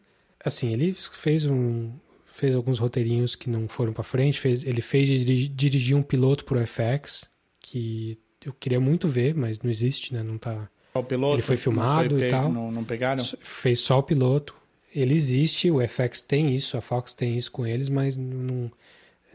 assim, 0.43 0.71
ele 0.73 0.93
fez 0.93 1.45
um 1.45 1.91
fez 2.25 2.53
alguns 2.53 2.77
roteirinhos 2.77 3.35
que 3.35 3.49
não 3.49 3.67
foram 3.67 3.91
pra 3.93 4.03
frente, 4.03 4.39
fez, 4.39 4.63
ele 4.63 4.81
fez 4.81 5.07
diri- 5.07 5.47
dirigir 5.47 5.95
um 5.95 6.03
piloto 6.03 6.45
pro 6.45 6.59
FX 6.59 7.25
que 7.59 8.15
eu 8.47 8.53
queria 8.59 8.79
muito 8.79 9.07
ver, 9.07 9.35
mas 9.35 9.59
não 9.59 9.69
existe, 9.69 10.13
né? 10.13 10.23
Não 10.23 10.37
tá 10.37 10.69
O 10.93 11.03
piloto, 11.03 11.35
Ele 11.35 11.41
foi 11.41 11.57
filmado 11.57 12.15
e 12.15 12.19
pego- 12.19 12.31
tal. 12.31 12.51
Não, 12.51 12.71
não 12.71 12.83
pegaram? 12.83 13.23
fez 13.41 13.79
só 13.79 13.99
o 13.99 14.03
piloto. 14.03 14.55
Ele 14.95 15.13
existe, 15.13 15.69
o 15.69 15.79
FX 15.87 16.21
tem 16.21 16.55
isso, 16.55 16.75
a 16.77 16.81
Fox 16.81 17.13
tem 17.13 17.37
isso 17.37 17.51
com 17.51 17.67
eles, 17.67 17.89
mas 17.89 18.17
não, 18.17 18.71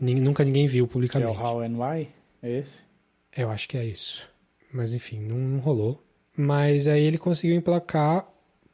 nunca 0.01 0.45
ninguém 0.45 0.67
viu 0.67 0.87
Que 0.87 0.91
é 0.91 0.93
publicamente. 0.93 1.39
o 1.39 1.41
How 1.41 1.61
and 1.61 1.77
Why? 1.79 2.09
É 2.43 2.59
esse? 2.59 2.79
Eu 3.37 3.51
acho 3.51 3.69
que 3.69 3.77
é 3.77 3.85
isso. 3.85 4.29
Mas 4.73 4.93
enfim, 4.93 5.21
não, 5.21 5.37
não 5.37 5.59
rolou. 5.61 6.03
Mas 6.37 6.89
aí 6.89 7.03
ele 7.05 7.19
conseguiu 7.19 7.55
emplacar 7.55 8.27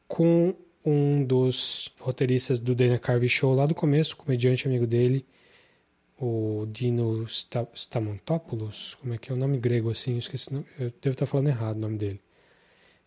com 0.06 0.54
um 0.84 1.22
dos 1.24 1.90
roteiristas 1.98 2.58
do 2.58 2.74
Dana 2.74 2.96
Carvey 2.98 3.28
Show 3.28 3.54
lá 3.54 3.66
do 3.66 3.74
começo, 3.74 4.16
comediante 4.16 4.66
amigo 4.66 4.86
dele, 4.86 5.26
o 6.20 6.66
Dino 6.70 7.24
Sta- 7.28 7.66
Stamontopoulos, 7.74 8.94
como 8.94 9.14
é 9.14 9.18
que 9.18 9.30
é 9.30 9.34
o 9.34 9.38
nome 9.38 9.58
grego 9.58 9.90
assim? 9.90 10.12
Eu 10.12 10.18
esqueci, 10.18 10.52
eu 10.78 10.92
devo 11.00 11.12
estar 11.14 11.26
falando 11.26 11.48
errado 11.48 11.76
o 11.76 11.80
nome 11.80 11.96
dele. 11.96 12.20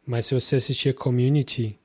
Mas 0.05 0.25
se 0.27 0.33
você 0.33 0.55
assistia 0.55 0.93
Community, 0.93 1.77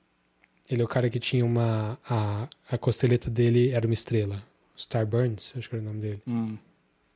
ele 0.70 0.82
é 0.82 0.84
o 0.84 0.88
cara 0.88 1.10
que 1.10 1.18
tinha 1.18 1.44
uma 1.44 1.98
a, 2.08 2.48
a 2.70 2.78
costeleta 2.78 3.28
dele 3.30 3.70
era 3.70 3.86
uma 3.86 3.94
estrela, 3.94 4.42
Starburns, 4.76 5.52
acho 5.56 5.68
que 5.68 5.74
era 5.74 5.82
o 5.82 5.86
nome 5.86 6.00
dele. 6.00 6.22
Hum. 6.26 6.56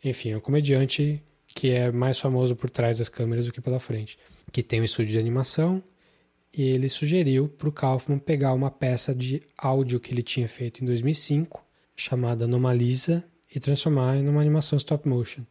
Enfim, 0.04 0.30
é 0.30 0.36
um 0.36 0.40
comediante 0.40 1.22
que 1.46 1.70
é 1.70 1.90
mais 1.90 2.18
famoso 2.18 2.54
por 2.56 2.70
trás 2.70 2.98
das 2.98 3.08
câmeras 3.08 3.46
do 3.46 3.52
que 3.52 3.60
pela 3.60 3.80
frente. 3.80 4.18
Que 4.52 4.62
tem 4.62 4.80
um 4.80 4.84
estúdio 4.84 5.12
de 5.12 5.18
animação 5.18 5.82
e 6.52 6.62
ele 6.62 6.88
sugeriu 6.88 7.48
para 7.48 7.68
o 7.68 7.72
Kaufman 7.72 8.18
pegar 8.18 8.52
uma 8.54 8.70
peça 8.70 9.14
de 9.14 9.42
áudio 9.56 10.00
que 10.00 10.12
ele 10.12 10.22
tinha 10.22 10.48
feito 10.48 10.82
em 10.82 10.86
2005, 10.86 11.64
chamada 11.96 12.44
Anomalisa, 12.44 13.24
e 13.54 13.58
transformar 13.58 14.16
em 14.16 14.28
uma 14.28 14.40
animação 14.40 14.76
stop 14.76 15.08
motion. 15.08 15.42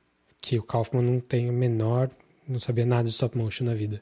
Que 0.42 0.58
o 0.58 0.64
Kaufman 0.64 1.02
não 1.02 1.20
tem 1.20 1.50
o 1.50 1.54
menor, 1.54 2.10
não 2.48 2.60
sabia 2.60 2.86
nada 2.86 3.04
de 3.04 3.10
stop 3.10 3.38
motion 3.38 3.66
na 3.66 3.74
vida. 3.74 4.02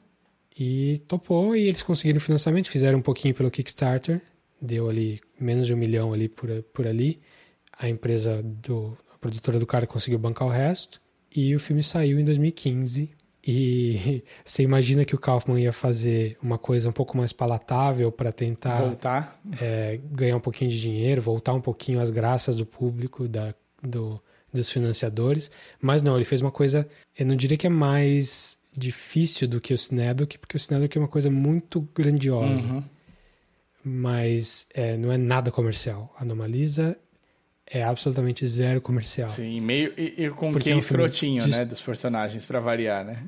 E 0.58 0.98
topou 1.06 1.54
e 1.56 1.68
eles 1.68 1.82
conseguiram 1.82 2.20
financiamento, 2.20 2.68
fizeram 2.68 2.98
um 2.98 3.02
pouquinho 3.02 3.34
pelo 3.34 3.50
Kickstarter, 3.50 4.20
deu 4.60 4.88
ali 4.88 5.20
menos 5.38 5.66
de 5.66 5.74
um 5.74 5.76
milhão 5.76 6.12
ali 6.12 6.28
por, 6.28 6.50
por 6.74 6.86
ali. 6.86 7.20
A 7.78 7.88
empresa 7.88 8.42
do 8.42 8.96
a 9.14 9.18
produtora 9.18 9.58
do 9.58 9.66
cara 9.66 9.86
conseguiu 9.86 10.18
bancar 10.18 10.46
o 10.46 10.50
resto 10.50 11.00
e 11.34 11.54
o 11.54 11.60
filme 11.60 11.82
saiu 11.82 12.18
em 12.18 12.24
2015 12.24 13.10
e 13.46 14.22
você 14.44 14.62
imagina 14.62 15.04
que 15.04 15.14
o 15.14 15.18
Kaufman 15.18 15.60
ia 15.60 15.72
fazer 15.72 16.36
uma 16.42 16.58
coisa 16.58 16.88
um 16.88 16.92
pouco 16.92 17.16
mais 17.16 17.32
palatável 17.32 18.10
para 18.12 18.32
tentar 18.32 18.80
voltar, 18.80 19.40
é, 19.60 19.98
ganhar 20.10 20.36
um 20.36 20.40
pouquinho 20.40 20.70
de 20.70 20.80
dinheiro, 20.80 21.22
voltar 21.22 21.54
um 21.54 21.60
pouquinho 21.60 22.00
às 22.00 22.10
graças 22.10 22.56
do 22.56 22.66
público, 22.66 23.28
da, 23.28 23.54
do, 23.82 24.20
dos 24.52 24.70
financiadores. 24.70 25.50
Mas 25.80 26.02
não, 26.02 26.16
ele 26.16 26.24
fez 26.24 26.40
uma 26.40 26.50
coisa, 26.50 26.88
eu 27.18 27.26
não 27.26 27.36
diria 27.36 27.56
que 27.56 27.66
é 27.66 27.70
mais 27.70 28.58
difícil 28.76 29.48
do 29.48 29.60
que 29.60 29.74
o 29.74 29.78
Cinedoc, 29.78 30.38
porque 30.38 30.56
o 30.56 30.60
Cinedoc 30.60 30.94
é 30.94 31.00
uma 31.00 31.08
coisa 31.08 31.30
muito 31.30 31.80
grandiosa. 31.94 32.68
Uhum. 32.68 32.84
Mas 33.84 34.66
é, 34.74 34.96
não 34.96 35.10
é 35.12 35.16
nada 35.16 35.50
comercial. 35.50 36.14
A 36.18 36.22
Anomalisa 36.22 36.96
é 37.66 37.82
absolutamente 37.82 38.46
zero 38.46 38.80
comercial. 38.80 39.28
Sim, 39.28 39.60
meio 39.60 39.92
e, 39.96 40.24
e 40.24 40.30
com 40.30 40.52
Porque 40.52 40.70
que 40.70 40.74
é 40.74 40.78
escrotinho, 40.78 41.46
né, 41.46 41.64
dos 41.64 41.80
personagens 41.80 42.44
para 42.44 42.60
variar, 42.60 43.04
né? 43.04 43.22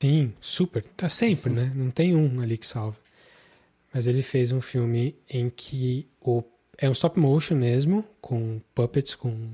Sim, 0.00 0.32
super. 0.40 0.82
Tá 0.96 1.08
sempre, 1.08 1.52
né? 1.52 1.70
Não 1.74 1.90
tem 1.90 2.16
um 2.16 2.40
ali 2.40 2.56
que 2.56 2.66
salva. 2.66 2.98
Mas 3.92 4.06
ele 4.06 4.22
fez 4.22 4.52
um 4.52 4.60
filme 4.60 5.16
em 5.28 5.50
que 5.50 6.08
o 6.20 6.42
é 6.78 6.88
um 6.88 6.92
stop 6.92 7.20
motion 7.20 7.56
mesmo, 7.56 8.04
com 8.20 8.60
puppets, 8.74 9.14
com 9.14 9.50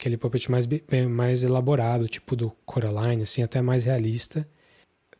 aquele 0.00 0.16
puppet 0.16 0.50
mais 0.50 0.66
mais 1.08 1.44
elaborado, 1.44 2.08
tipo 2.08 2.34
do 2.34 2.50
Coraline, 2.64 3.22
assim, 3.22 3.42
até 3.42 3.60
mais 3.60 3.84
realista, 3.84 4.48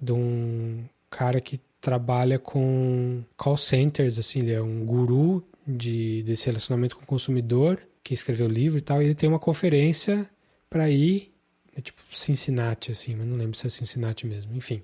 de 0.01 0.13
um 0.13 0.85
cara 1.11 1.41
que 1.41 1.61
trabalha 1.81 2.39
com 2.39 3.23
call 3.37 3.57
centers, 3.57 4.19
assim, 4.19 4.41
ele 4.41 4.53
é 4.53 4.63
um 4.63 4.85
guru 4.85 5.45
de 5.67 6.23
desse 6.23 6.47
relacionamento 6.47 6.97
com 6.97 7.03
o 7.03 7.07
consumidor, 7.07 7.81
que 8.03 8.15
escreveu 8.15 8.47
o 8.47 8.51
livro 8.51 8.79
e 8.79 8.83
tal, 8.83 9.03
e 9.03 9.07
ele 9.07 9.15
tem 9.15 9.29
uma 9.29 9.39
conferência 9.39 10.29
para 10.71 10.89
ir 10.91 11.31
é 11.77 11.81
tipo 11.81 12.01
Cincinnati, 12.11 12.91
assim, 12.91 13.15
mas 13.15 13.27
não 13.27 13.37
lembro 13.37 13.57
se 13.57 13.67
é 13.67 13.71
Cincinnati 13.71 14.27
mesmo. 14.27 14.55
Enfim. 14.57 14.83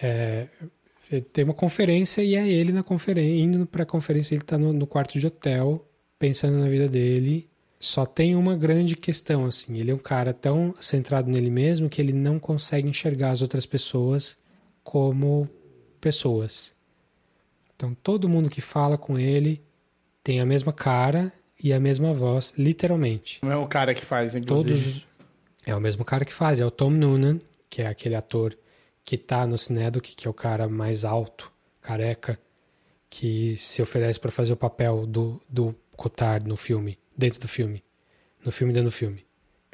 É, 0.00 0.48
tem 1.32 1.44
uma 1.44 1.54
conferência 1.54 2.22
e 2.22 2.34
é 2.34 2.48
ele 2.48 2.72
na 2.72 2.82
conferência, 2.82 3.40
indo 3.40 3.66
para 3.66 3.82
a 3.82 3.86
conferência, 3.86 4.34
ele 4.34 4.42
está 4.42 4.58
no, 4.58 4.72
no, 4.72 4.86
quarto 4.86 5.18
de 5.18 5.26
hotel, 5.26 5.86
pensando 6.18 6.58
na 6.58 6.68
vida 6.68 6.88
dele. 6.88 7.48
Só 7.82 8.06
tem 8.06 8.36
uma 8.36 8.56
grande 8.56 8.94
questão, 8.94 9.44
assim, 9.44 9.76
ele 9.76 9.90
é 9.90 9.94
um 9.94 9.98
cara 9.98 10.32
tão 10.32 10.72
centrado 10.80 11.28
nele 11.28 11.50
mesmo 11.50 11.88
que 11.88 12.00
ele 12.00 12.12
não 12.12 12.38
consegue 12.38 12.88
enxergar 12.88 13.32
as 13.32 13.42
outras 13.42 13.66
pessoas 13.66 14.36
como 14.84 15.50
pessoas. 16.00 16.72
Então 17.74 17.92
todo 17.92 18.28
mundo 18.28 18.48
que 18.48 18.60
fala 18.60 18.96
com 18.96 19.18
ele 19.18 19.60
tem 20.22 20.40
a 20.40 20.46
mesma 20.46 20.72
cara 20.72 21.32
e 21.60 21.72
a 21.72 21.80
mesma 21.80 22.14
voz, 22.14 22.54
literalmente. 22.56 23.40
Não 23.42 23.50
é 23.50 23.56
o 23.56 23.66
cara 23.66 23.92
que 23.96 24.04
faz, 24.04 24.36
inclusive. 24.36 24.80
Todos, 24.80 25.06
é 25.66 25.74
o 25.74 25.80
mesmo 25.80 26.04
cara 26.04 26.24
que 26.24 26.32
faz, 26.32 26.60
é 26.60 26.64
o 26.64 26.70
Tom 26.70 26.90
Noonan, 26.90 27.40
que 27.68 27.82
é 27.82 27.88
aquele 27.88 28.14
ator 28.14 28.56
que 29.02 29.18
tá 29.18 29.44
no 29.44 29.58
Cinedoc, 29.58 30.04
que 30.04 30.28
é 30.28 30.30
o 30.30 30.34
cara 30.34 30.68
mais 30.68 31.04
alto, 31.04 31.50
careca, 31.80 32.38
que 33.10 33.56
se 33.56 33.82
oferece 33.82 34.20
para 34.20 34.30
fazer 34.30 34.52
o 34.52 34.56
papel 34.56 35.04
do, 35.04 35.42
do 35.48 35.74
Cotard 35.96 36.46
no 36.46 36.54
filme, 36.54 36.96
dentro 37.16 37.40
do 37.40 37.48
filme. 37.48 37.82
No 38.44 38.50
filme 38.50 38.72
dentro 38.72 38.90
do 38.90 38.92
filme. 38.92 39.24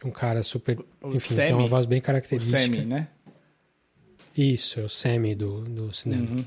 É 0.03 0.07
um 0.07 0.11
cara 0.11 0.43
super. 0.43 0.79
O 1.01 1.09
enfim, 1.09 1.35
Sammy, 1.35 1.43
tem 1.43 1.55
uma 1.55 1.67
voz 1.67 1.87
bem 1.87 2.01
característica. 2.01 2.57
O 2.57 2.61
Sammy, 2.61 2.85
né? 2.85 3.09
Isso, 4.37 4.79
é 4.79 4.85
o 4.85 4.89
Sammy 4.89 5.35
do, 5.35 5.63
do 5.63 5.93
Cinedoc. 5.93 6.31
Uhum. 6.31 6.45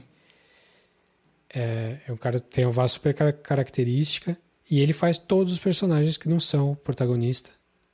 É, 1.54 1.98
é 2.08 2.14
um 2.14 2.18
cara 2.18 2.40
que 2.40 2.48
tem 2.48 2.66
uma 2.66 2.72
voz 2.72 2.94
super 2.94 3.14
característica 3.14 4.38
e 4.70 4.80
ele 4.80 4.94
faz 4.94 5.18
todos 5.18 5.52
os 5.52 5.60
personagens 5.60 6.16
que 6.16 6.30
não 6.30 6.40
são 6.40 6.72
o 6.72 6.76
protagonista 6.76 7.52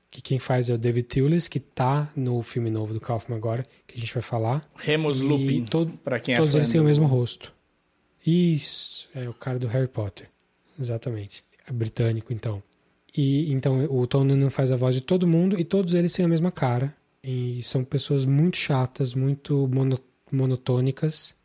que 0.09 0.21
quem 0.21 0.39
faz 0.39 0.69
é 0.69 0.73
o 0.73 0.77
David 0.77 1.07
Thewlis, 1.07 1.47
que 1.47 1.59
tá 1.59 2.11
no 2.15 2.41
filme 2.41 2.69
novo 2.69 2.93
do 2.93 2.99
Kaufman 2.99 3.37
agora, 3.37 3.63
que 3.85 3.95
a 3.95 3.99
gente 3.99 4.13
vai 4.13 4.23
falar. 4.23 4.67
Remus 4.75 5.21
Lupin, 5.21 5.65
todo, 5.65 5.91
para 5.97 6.19
quem 6.19 6.35
é 6.35 6.37
Todos 6.37 6.55
eles 6.55 6.71
têm 6.71 6.81
o 6.81 6.83
mesmo 6.83 7.05
rosto. 7.05 7.53
Isso, 8.25 9.07
é 9.13 9.27
o 9.29 9.33
cara 9.33 9.59
do 9.59 9.67
Harry 9.67 9.87
Potter. 9.87 10.29
Exatamente. 10.79 11.43
É 11.67 11.71
britânico, 11.71 12.33
então. 12.33 12.63
E 13.17 13.51
então 13.51 13.83
o 13.85 14.05
Tom 14.05 14.23
Noonan 14.23 14.51
faz 14.51 14.71
a 14.71 14.75
voz 14.75 14.95
de 14.95 15.01
todo 15.01 15.27
mundo 15.27 15.59
e 15.59 15.65
todos 15.65 15.95
eles 15.95 16.13
têm 16.13 16.25
a 16.25 16.29
mesma 16.29 16.51
cara. 16.51 16.95
E 17.23 17.61
são 17.63 17.83
pessoas 17.83 18.25
muito 18.25 18.57
chatas, 18.57 19.15
muito 19.15 19.67
mono, 19.67 19.99
monotônicas, 20.31 21.35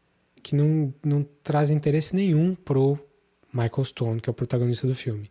que 0.43 0.55
não, 0.55 0.93
não 1.03 1.27
trazem 1.43 1.77
interesse 1.77 2.15
nenhum 2.15 2.55
pro 2.55 2.99
Michael 3.53 3.85
Stone, 3.85 4.21
que 4.21 4.29
é 4.29 4.33
o 4.33 4.35
protagonista 4.35 4.87
do 4.87 4.95
filme. 4.95 5.31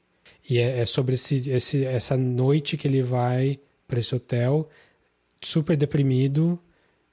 E 0.50 0.58
é, 0.58 0.80
é 0.80 0.86
sobre 0.86 1.14
esse, 1.14 1.50
esse, 1.50 1.86
essa 1.86 2.18
noite 2.18 2.76
que 2.76 2.88
ele 2.88 3.04
vai 3.04 3.60
para 3.88 4.00
esse 4.00 4.16
hotel, 4.16 4.68
super 5.42 5.78
deprimido, 5.78 6.60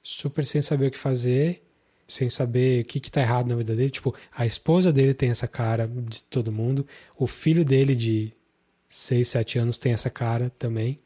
super 0.01 0.45
sem 0.45 0.61
saber 0.61 0.87
o 0.87 0.91
que 0.91 0.97
fazer, 0.97 1.61
sem 2.07 2.29
saber 2.29 2.81
o 2.81 2.85
que, 2.85 2.99
que 2.99 3.11
tá 3.11 3.21
errado 3.21 3.49
na 3.49 3.55
vida 3.55 3.75
dele. 3.75 3.91
Tipo, 3.91 4.15
a 4.35 4.45
esposa 4.45 4.91
dele 4.91 5.13
tem 5.13 5.29
essa 5.29 5.47
cara 5.47 5.87
de 5.87 6.23
todo 6.23 6.51
mundo, 6.51 6.85
o 7.15 7.27
filho 7.27 7.63
dele 7.63 7.95
de 7.95 8.33
6, 8.89 9.27
7 9.27 9.59
anos 9.59 9.77
tem 9.77 9.93
essa 9.93 10.09
cara 10.09 10.49
também. 10.49 10.99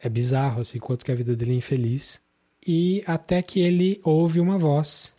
É 0.00 0.08
bizarro, 0.08 0.62
assim, 0.62 0.78
quanto 0.78 1.04
que 1.04 1.12
a 1.12 1.14
vida 1.14 1.36
dele 1.36 1.52
é 1.52 1.56
infeliz. 1.56 2.20
E 2.66 3.04
até 3.06 3.42
que 3.42 3.60
ele 3.60 4.00
ouve 4.02 4.40
uma 4.40 4.58
voz 4.58 5.12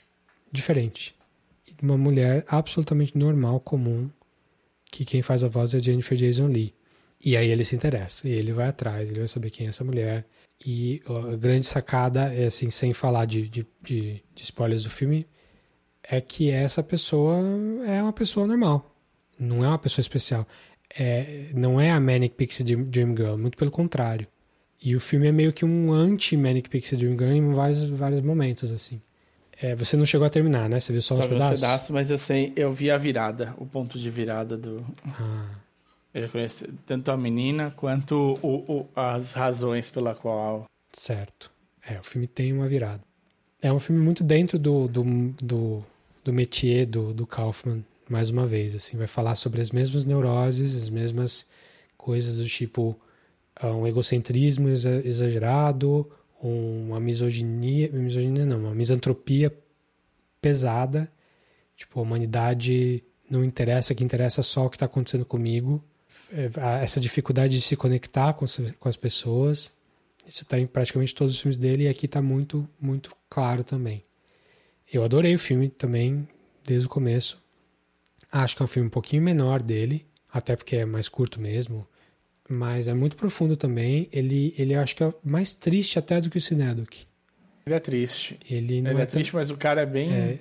diferente. 0.51 1.15
Uma 1.81 1.97
mulher 1.97 2.43
absolutamente 2.47 3.17
normal, 3.17 3.59
comum, 3.59 4.09
que 4.91 5.05
quem 5.05 5.21
faz 5.21 5.43
a 5.43 5.47
voz 5.47 5.73
é 5.73 5.79
Jennifer 5.79 6.17
Jason 6.17 6.47
Lee. 6.47 6.73
E 7.23 7.37
aí 7.37 7.49
ele 7.49 7.63
se 7.63 7.75
interessa, 7.75 8.27
e 8.27 8.31
ele 8.31 8.51
vai 8.51 8.67
atrás, 8.67 9.09
ele 9.09 9.19
vai 9.19 9.27
saber 9.27 9.49
quem 9.49 9.67
é 9.67 9.69
essa 9.69 9.83
mulher. 9.83 10.25
E 10.65 11.01
a 11.31 11.35
grande 11.35 11.65
sacada, 11.65 12.33
é 12.33 12.45
assim, 12.45 12.69
sem 12.69 12.93
falar 12.93 13.25
de, 13.25 13.47
de, 13.47 13.67
de, 13.81 14.23
de 14.33 14.43
spoilers 14.43 14.83
do 14.83 14.89
filme, 14.89 15.25
é 16.03 16.19
que 16.19 16.49
essa 16.51 16.83
pessoa 16.83 17.37
é 17.85 18.01
uma 18.01 18.13
pessoa 18.13 18.45
normal. 18.45 18.93
Não 19.39 19.63
é 19.63 19.67
uma 19.67 19.79
pessoa 19.79 20.01
especial. 20.01 20.47
É, 20.97 21.49
não 21.53 21.79
é 21.79 21.91
a 21.91 21.99
Manic 21.99 22.35
Pixie 22.35 22.63
Dream 22.63 23.15
Girl, 23.15 23.35
muito 23.37 23.57
pelo 23.57 23.71
contrário. 23.71 24.27
E 24.81 24.95
o 24.95 24.99
filme 24.99 25.27
é 25.27 25.31
meio 25.31 25.53
que 25.53 25.63
um 25.63 25.93
anti-Manic 25.93 26.69
Pixie 26.69 26.97
Dream 26.97 27.17
Girl 27.17 27.31
em 27.31 27.53
vários, 27.53 27.87
vários 27.89 28.21
momentos, 28.21 28.71
assim. 28.71 29.01
É, 29.61 29.75
você 29.75 29.95
não 29.95 30.05
chegou 30.05 30.27
a 30.27 30.29
terminar, 30.29 30.69
né? 30.69 30.79
Você 30.79 30.91
viu 30.91 31.01
só, 31.01 31.15
só 31.15 31.21
uns 31.21 31.27
pedaços? 31.27 31.61
pedaços, 31.61 31.89
mas 31.91 32.11
eu 32.11 32.17
sei, 32.17 32.51
eu 32.55 32.71
vi 32.71 32.91
a 32.91 32.97
virada, 32.97 33.53
o 33.57 33.65
ponto 33.65 33.97
de 33.97 34.09
virada 34.09 34.57
do. 34.57 34.85
Ah. 35.07 35.49
Eu 36.13 36.29
conheci 36.29 36.67
tanto 36.85 37.11
a 37.11 37.17
menina 37.17 37.71
quanto 37.75 38.37
o, 38.41 38.55
o, 38.67 38.89
as 38.95 39.33
razões 39.33 39.89
pela 39.89 40.13
qual. 40.13 40.65
Certo. 40.91 41.49
É, 41.87 41.99
o 41.99 42.03
filme 42.03 42.27
tem 42.27 42.53
uma 42.53 42.67
virada. 42.67 43.01
É 43.61 43.71
um 43.71 43.79
filme 43.79 44.01
muito 44.01 44.23
dentro 44.23 44.59
do, 44.59 44.87
do, 44.87 45.03
do, 45.41 45.83
do 46.23 46.33
métier 46.33 46.85
do, 46.85 47.13
do 47.13 47.25
Kaufman, 47.25 47.83
mais 48.09 48.29
uma 48.29 48.45
vez. 48.45 48.75
Assim, 48.75 48.97
vai 48.97 49.07
falar 49.07 49.35
sobre 49.35 49.61
as 49.61 49.71
mesmas 49.71 50.05
neuroses, 50.05 50.75
as 50.75 50.89
mesmas 50.89 51.45
coisas 51.97 52.37
do 52.37 52.45
tipo 52.45 52.99
ah, 53.55 53.71
um 53.71 53.87
egocentrismo 53.87 54.69
exagerado, 54.69 56.09
uma 56.41 56.99
misoginia, 56.99 57.89
misoginia 57.91 58.45
não, 58.45 58.59
uma 58.59 58.75
misantropia 58.75 59.55
pesada, 60.41 61.11
tipo, 61.75 61.99
a 61.99 62.03
humanidade 62.03 63.03
não 63.29 63.43
interessa, 63.43 63.95
que 63.95 64.03
interessa 64.03 64.43
só 64.43 64.65
o 64.65 64.69
que 64.69 64.75
está 64.75 64.85
acontecendo 64.85 65.25
comigo, 65.25 65.83
é, 66.31 66.49
essa 66.83 66.99
dificuldade 66.99 67.55
de 67.55 67.61
se 67.61 67.75
conectar 67.75 68.33
com 68.33 68.45
com 68.79 68.89
as 68.89 68.97
pessoas, 68.97 69.71
isso 70.27 70.43
está 70.43 70.59
em 70.59 70.65
praticamente 70.65 71.13
todos 71.13 71.35
os 71.35 71.41
filmes 71.41 71.57
dele 71.57 71.83
e 71.83 71.87
aqui 71.87 72.05
está 72.05 72.21
muito, 72.21 72.67
muito 72.79 73.15
claro 73.29 73.63
também. 73.63 74.03
Eu 74.91 75.03
adorei 75.03 75.33
o 75.35 75.39
filme 75.39 75.69
também, 75.69 76.27
desde 76.65 76.85
o 76.87 76.89
começo. 76.89 77.42
Acho 78.33 78.55
que 78.55 78.61
é 78.61 78.65
um 78.65 78.67
filme 78.67 78.87
um 78.87 78.91
pouquinho 78.91 79.21
menor 79.21 79.61
dele, 79.61 80.05
até 80.31 80.55
porque 80.55 80.77
é 80.77 80.85
mais 80.85 81.07
curto 81.07 81.39
mesmo 81.39 81.87
mas 82.49 82.87
é 82.87 82.93
muito 82.93 83.15
profundo 83.15 83.55
também. 83.55 84.07
Ele, 84.11 84.53
ele 84.57 84.75
acho 84.75 84.95
que 84.95 85.03
é 85.03 85.13
mais 85.23 85.53
triste 85.53 85.97
até 85.97 86.19
do 86.19 86.29
que 86.29 86.37
o 86.37 86.41
Cinedoc. 86.41 87.05
Ele 87.65 87.75
é 87.75 87.79
triste. 87.79 88.39
Ele, 88.49 88.81
não 88.81 88.91
ele 88.91 88.99
é, 88.99 89.03
é 89.03 89.05
triste, 89.05 89.35
mas 89.35 89.49
o 89.49 89.57
cara 89.57 89.81
é 89.81 89.85
bem. 89.85 90.13
É... 90.13 90.39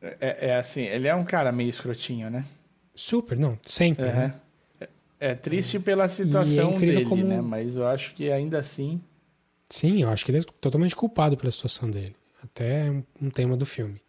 É, 0.00 0.48
é... 0.48 0.56
assim, 0.56 0.82
ele 0.82 1.08
é 1.08 1.14
um 1.14 1.24
cara 1.24 1.50
meio 1.50 1.70
escrotinho, 1.70 2.30
né? 2.30 2.44
Super, 2.94 3.36
não, 3.36 3.58
sempre. 3.64 4.04
Uhum. 4.04 4.12
Né? 4.12 4.34
É, 4.80 4.88
é 5.20 5.34
triste 5.34 5.78
pela 5.78 6.04
é 6.04 6.08
situação 6.08 6.74
é 6.74 6.78
dele, 6.78 7.04
como... 7.04 7.24
né? 7.24 7.40
Mas 7.40 7.76
eu 7.76 7.86
acho 7.86 8.14
que 8.14 8.30
ainda 8.30 8.58
assim. 8.58 9.00
Sim, 9.70 10.02
eu 10.02 10.08
acho 10.08 10.24
que 10.24 10.30
ele 10.30 10.38
é 10.38 10.44
totalmente 10.60 10.94
culpado 10.94 11.36
pela 11.36 11.50
situação 11.50 11.90
dele. 11.90 12.14
Até 12.42 12.90
um 13.20 13.30
tema 13.30 13.56
do 13.56 13.66
filme. 13.66 14.00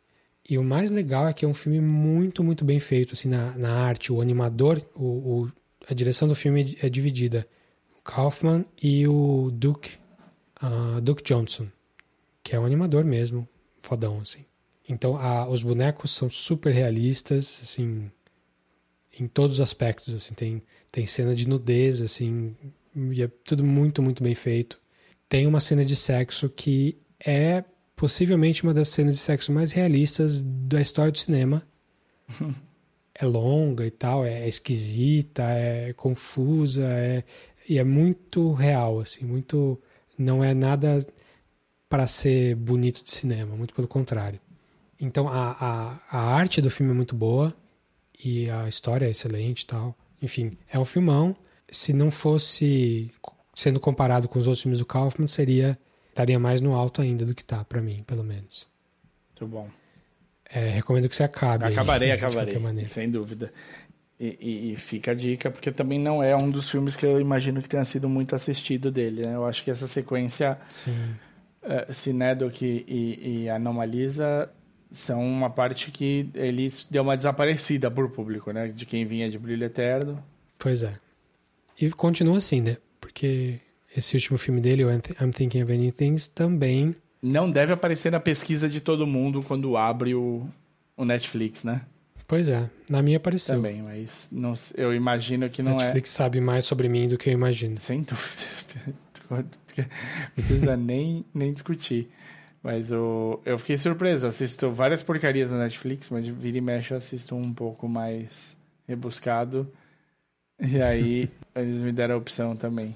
E 0.50 0.58
o 0.58 0.64
mais 0.64 0.90
legal 0.90 1.28
é 1.28 1.34
que 1.34 1.46
é 1.46 1.48
um 1.48 1.54
filme 1.54 1.80
muito, 1.80 2.44
muito 2.44 2.66
bem 2.66 2.80
feito, 2.80 3.14
assim, 3.14 3.30
na, 3.30 3.56
na 3.56 3.72
arte. 3.72 4.12
O 4.12 4.20
animador, 4.20 4.82
o, 4.96 5.04
o 5.44 5.52
a 5.88 5.94
direção 5.94 6.28
do 6.28 6.36
filme 6.36 6.78
é 6.82 6.90
dividida. 6.90 7.48
O 7.98 8.02
Kaufman 8.02 8.66
e 8.82 9.08
o 9.08 9.52
Duke, 9.52 9.98
uh, 10.62 11.00
Duke 11.02 11.24
Johnson, 11.24 11.68
que 12.44 12.56
é 12.56 12.60
um 12.60 12.66
animador 12.66 13.04
mesmo, 13.04 13.48
fodão, 13.82 14.18
assim. 14.18 14.46
Então, 14.88 15.18
a, 15.18 15.48
os 15.48 15.62
bonecos 15.62 16.12
são 16.12 16.30
super 16.30 16.74
realistas, 16.74 17.60
assim, 17.62 18.10
em 19.20 19.28
todos 19.28 19.58
os 19.58 19.62
aspectos, 19.62 20.14
assim, 20.14 20.34
tem, 20.34 20.64
tem 20.92 21.06
cena 21.06 21.36
de 21.36 21.48
nudez, 21.48 22.02
assim, 22.02 22.56
e 22.96 23.22
é 23.22 23.28
tudo 23.44 23.64
muito, 23.64 24.02
muito 24.02 24.24
bem 24.24 24.34
feito. 24.34 24.80
Tem 25.28 25.46
uma 25.46 25.60
cena 25.60 25.86
de 25.86 25.96
sexo 25.96 26.50
que 26.50 26.98
é 27.24 27.64
possivelmente 28.00 28.64
uma 28.64 28.74
das 28.74 28.88
cenas 28.88 29.16
de 29.16 29.20
sexo 29.20 29.52
mais 29.52 29.74
realistas 29.74 30.42
da 30.42 30.80
história 30.80 31.12
do 31.12 31.18
cinema. 31.18 31.62
é 33.14 33.26
longa 33.26 33.86
e 33.86 33.92
tal, 33.92 34.26
é 34.26 34.48
esquisita, 34.48 35.44
é 35.44 35.92
confusa, 35.92 36.86
é, 36.86 37.26
e 37.68 37.78
é 37.78 37.84
muito 37.84 38.54
real, 38.54 39.02
assim, 39.02 39.26
muito. 39.26 39.78
Não 40.18 40.42
é 40.42 40.54
nada 40.54 41.06
para 41.90 42.08
ser 42.08 42.56
bonito 42.56 43.04
de 43.04 43.12
cinema, 43.12 43.54
muito 43.54 43.74
pelo 43.74 43.88
contrário. 43.88 44.40
Então 44.98 45.28
a, 45.28 45.52
a, 45.60 46.00
a 46.10 46.20
arte 46.36 46.62
do 46.62 46.72
filme 46.72 46.94
é 46.94 46.96
muito 46.96 47.16
boa 47.16 47.54
e 48.24 48.50
a 48.50 48.68
história 48.68 49.08
é 49.08 49.10
excelente 49.10 49.64
e 49.64 49.66
tal. 49.66 49.94
Enfim, 50.22 50.58
é 50.70 50.80
um 50.80 50.86
filmão. 50.86 51.36
Se 51.70 51.92
não 51.92 52.10
fosse 52.10 53.12
sendo 53.54 53.80
comparado 53.80 54.30
com 54.30 54.40
os 54.40 54.48
outros 54.48 54.62
filmes 54.62 54.80
do 54.80 54.86
Kaufman, 54.86 55.28
seria 55.28 55.78
estaria 56.10 56.40
mais 56.40 56.61
no 56.61 56.76
alto 56.76 57.02
ainda 57.02 57.26
do 57.26 57.34
que 57.34 57.44
tá 57.44 57.64
para 57.64 57.81
mim, 57.81 58.03
pelo 58.06 58.23
menos. 58.23 58.68
Muito 59.30 59.48
bom. 59.48 59.69
É, 60.49 60.69
recomendo 60.69 61.07
que 61.07 61.15
você 61.15 61.23
acabe. 61.23 61.65
Acabarei, 61.65 62.11
aí, 62.11 62.18
acabarei, 62.18 62.57
sem 62.86 63.10
dúvida. 63.10 63.52
E, 64.19 64.38
e, 64.41 64.73
e, 64.73 64.76
fica 64.76 65.11
a 65.11 65.14
dica, 65.14 65.49
porque 65.49 65.72
também 65.72 65.98
não 65.98 66.22
é 66.22 66.36
um 66.36 66.49
dos 66.49 66.69
filmes 66.69 66.95
que 66.95 67.06
eu 67.06 67.22
imagino 67.22 67.61
que 67.61 67.69
tenha 67.69 67.86
sido 67.86 68.10
muito 68.10 68.36
assistido 68.36 68.91
dele. 68.91 69.26
Né? 69.26 69.36
Eu 69.36 69.45
acho 69.45 69.64
que 69.64 69.72
essa 69.72 69.88
sequência, 69.88 70.60
uh, 71.64 71.94
Cinedoc 71.94 72.61
e, 72.61 73.44
e 73.44 73.49
Anomalisa, 73.49 74.52
são 74.91 75.23
uma 75.26 75.49
parte 75.49 75.91
que 75.91 76.30
ele 76.34 76.69
deu 76.90 77.03
uma 77.03 77.15
desaparecida 77.15 77.90
por 77.90 78.10
público, 78.10 78.52
né? 78.52 78.68
De 78.68 78.86
quem 78.86 79.06
vinha 79.06 79.30
de 79.30 79.38
Brilho 79.38 79.65
Eterno. 79.65 80.22
Pois 80.57 80.84
é. 80.84 80.99
E 81.80 81.90
continua 81.91 82.38
assim, 82.38 82.60
né? 82.60 82.77
Porque 82.99 83.61
esse 83.95 84.16
último 84.16 84.38
filme 84.38 84.61
dele, 84.61 84.86
o 84.86 84.90
I'm 84.91 85.32
Thinking 85.32 85.64
of 85.64 85.72
Anything 85.72 85.91
Things, 85.91 86.28
também... 86.28 86.95
Não 87.22 87.52
deve 87.52 87.74
aparecer 87.74 88.11
na 88.11 88.20
pesquisa 88.20 88.70
de 88.70 88.80
todo 88.80 89.06
mundo 89.06 89.44
quando 89.44 89.76
abre 89.76 90.16
o, 90.16 90.48
o 90.95 91.03
Netflix, 91.03 91.64
né? 91.64 91.82
Pois 92.26 92.48
é, 92.48 92.70
na 92.90 93.02
minha 93.02 93.18
apareceu. 93.18 93.56
Também, 93.56 93.82
mas 93.82 94.28
não, 94.32 94.53
eu 94.76 94.94
imagino 94.94 95.49
que 95.49 95.64
não 95.64 95.72
Netflix 95.72 95.84
é... 95.84 95.88
Netflix 95.88 96.10
sabe 96.11 96.40
mais 96.40 96.64
sobre 96.64 96.88
mim 96.88 97.07
do 97.07 97.18
que 97.18 97.30
eu 97.30 97.34
imagino. 97.34 97.76
Sem 97.78 98.03
dúvida. 98.07 98.95
Não 99.30 99.44
precisa 100.36 100.78
nem, 100.78 101.26
nem 101.34 101.52
discutir. 101.52 102.07
Mas 102.61 102.91
o, 102.91 103.40
eu 103.45 103.57
fiquei 103.57 103.78
surpreso. 103.78 104.28
Assisto 104.28 104.72
várias 104.72 105.02
porcarias 105.02 105.52
na 105.52 105.60
Netflix, 105.60 106.10
mas 106.10 106.28
vira 106.28 106.57
e 106.57 106.61
mexe 106.61 106.94
eu 106.94 106.98
assisto 106.98 107.36
um 107.36 107.53
pouco 107.53 107.88
mais 107.88 108.56
rebuscado. 108.88 109.68
E 110.60 110.82
aí 110.82 111.30
eles 111.56 111.78
me 111.78 111.91
deram 111.91 112.16
a 112.16 112.18
opção 112.18 112.56
também. 112.56 112.95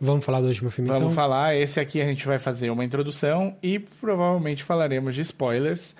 Vamos 0.00 0.24
falar 0.24 0.40
do 0.40 0.46
último 0.46 0.70
filme 0.70 0.88
Vamos 0.88 1.02
então? 1.02 1.14
falar. 1.14 1.56
Esse 1.56 1.80
aqui 1.80 2.00
a 2.00 2.04
gente 2.04 2.24
vai 2.24 2.38
fazer 2.38 2.70
uma 2.70 2.84
introdução 2.84 3.56
e 3.60 3.78
provavelmente 3.80 4.62
falaremos 4.62 5.14
de 5.14 5.22
spoilers. 5.22 5.96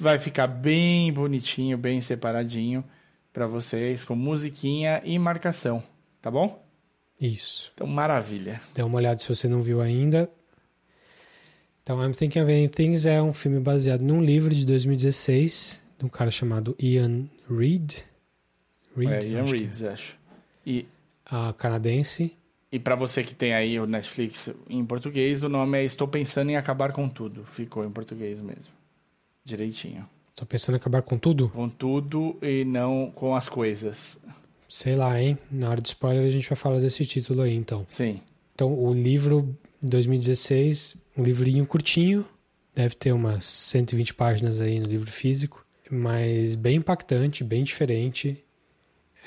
Vai 0.00 0.18
ficar 0.18 0.48
bem 0.48 1.12
bonitinho, 1.12 1.78
bem 1.78 2.00
separadinho 2.00 2.84
para 3.32 3.46
vocês, 3.46 4.04
com 4.04 4.16
musiquinha 4.16 5.00
e 5.04 5.18
marcação. 5.18 5.82
Tá 6.20 6.30
bom? 6.30 6.64
Isso. 7.20 7.70
Então, 7.74 7.86
maravilha. 7.86 8.60
Dê 8.74 8.82
uma 8.82 8.96
olhada 8.96 9.18
se 9.18 9.28
você 9.28 9.48
não 9.48 9.62
viu 9.62 9.80
ainda. 9.80 10.28
Então, 11.82 12.04
I'm 12.04 12.12
Thinking 12.12 12.40
of 12.40 12.52
Ending 12.52 12.68
Things 12.68 13.06
é 13.06 13.22
um 13.22 13.32
filme 13.32 13.60
baseado 13.60 14.02
num 14.02 14.22
livro 14.22 14.54
de 14.54 14.66
2016 14.66 15.80
de 15.98 16.04
um 16.04 16.08
cara 16.08 16.30
chamado 16.30 16.76
Ian 16.78 17.26
Reid. 17.48 18.04
Reed 18.96 19.10
é, 19.10 19.26
Ian 19.26 19.44
Reid, 19.44 19.84
é. 19.84 19.88
acho. 19.88 20.16
E 20.66 20.86
a 21.24 21.52
canadense. 21.52 22.36
E 22.70 22.78
para 22.78 22.94
você 22.94 23.22
que 23.22 23.34
tem 23.34 23.54
aí 23.54 23.80
o 23.80 23.86
Netflix 23.86 24.54
em 24.68 24.84
português, 24.84 25.42
o 25.42 25.48
nome 25.48 25.78
é 25.78 25.84
Estou 25.84 26.06
Pensando 26.06 26.50
em 26.50 26.56
Acabar 26.56 26.92
com 26.92 27.08
Tudo. 27.08 27.44
Ficou 27.44 27.84
em 27.84 27.90
português 27.90 28.40
mesmo. 28.40 28.72
Direitinho. 29.44 30.06
Estou 30.30 30.46
pensando 30.46 30.74
em 30.74 30.76
acabar 30.76 31.02
com 31.02 31.18
tudo? 31.18 31.48
Com 31.48 31.68
tudo 31.68 32.36
e 32.40 32.64
não 32.64 33.10
com 33.12 33.34
as 33.34 33.48
coisas. 33.48 34.20
Sei 34.68 34.94
lá, 34.94 35.20
hein? 35.20 35.36
Na 35.50 35.70
hora 35.70 35.80
de 35.80 35.88
spoiler 35.88 36.24
a 36.24 36.30
gente 36.30 36.48
vai 36.48 36.56
falar 36.56 36.78
desse 36.78 37.04
título 37.04 37.42
aí, 37.42 37.54
então. 37.54 37.84
Sim. 37.88 38.20
Então, 38.54 38.72
o 38.72 38.92
livro 38.92 39.56
2016 39.82 40.96
um 41.18 41.22
livrinho 41.24 41.66
curtinho, 41.66 42.24
deve 42.74 42.94
ter 42.94 43.12
umas 43.12 43.44
120 43.44 44.14
páginas 44.14 44.60
aí 44.60 44.78
no 44.78 44.86
livro 44.86 45.10
físico, 45.10 45.66
mas 45.90 46.54
bem 46.54 46.76
impactante, 46.76 47.42
bem 47.42 47.64
diferente. 47.64 48.44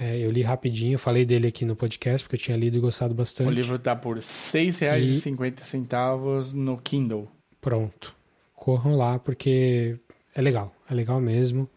É, 0.01 0.17
eu 0.17 0.31
li 0.31 0.41
rapidinho, 0.41 0.97
falei 0.97 1.23
dele 1.23 1.47
aqui 1.47 1.63
no 1.63 1.75
podcast, 1.75 2.25
porque 2.25 2.35
eu 2.35 2.39
tinha 2.39 2.57
lido 2.57 2.75
e 2.75 2.79
gostado 2.79 3.13
bastante. 3.13 3.47
O 3.47 3.51
livro 3.51 3.77
tá 3.77 3.95
por 3.95 4.15
R$ 4.15 4.23
6,50 4.23 6.53
e... 6.53 6.55
no 6.55 6.75
Kindle. 6.79 7.27
Pronto. 7.61 8.15
Corram 8.55 8.97
lá, 8.97 9.19
porque 9.19 9.99
é 10.33 10.41
legal. 10.41 10.75
É 10.89 10.95
legal 10.95 11.21
mesmo. 11.21 11.69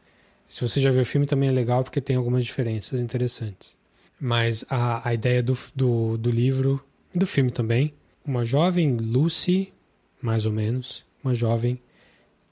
Se 0.49 0.67
você 0.67 0.81
já 0.81 0.91
viu 0.91 1.03
o 1.03 1.05
filme, 1.05 1.27
também 1.27 1.51
é 1.51 1.53
legal, 1.53 1.85
porque 1.85 2.01
tem 2.01 2.17
algumas 2.17 2.47
diferenças 2.47 2.99
interessantes. 2.99 3.77
Mas 4.19 4.65
a, 4.71 5.07
a 5.07 5.13
ideia 5.13 5.43
do, 5.43 5.55
do, 5.75 6.17
do 6.17 6.31
livro, 6.31 6.83
e 7.15 7.19
do 7.19 7.27
filme 7.27 7.51
também, 7.51 7.93
uma 8.25 8.47
jovem 8.47 8.97
Lucy 8.97 9.71
mais 10.23 10.47
ou 10.47 10.53
menos, 10.53 11.05
uma 11.23 11.35
jovem 11.35 11.79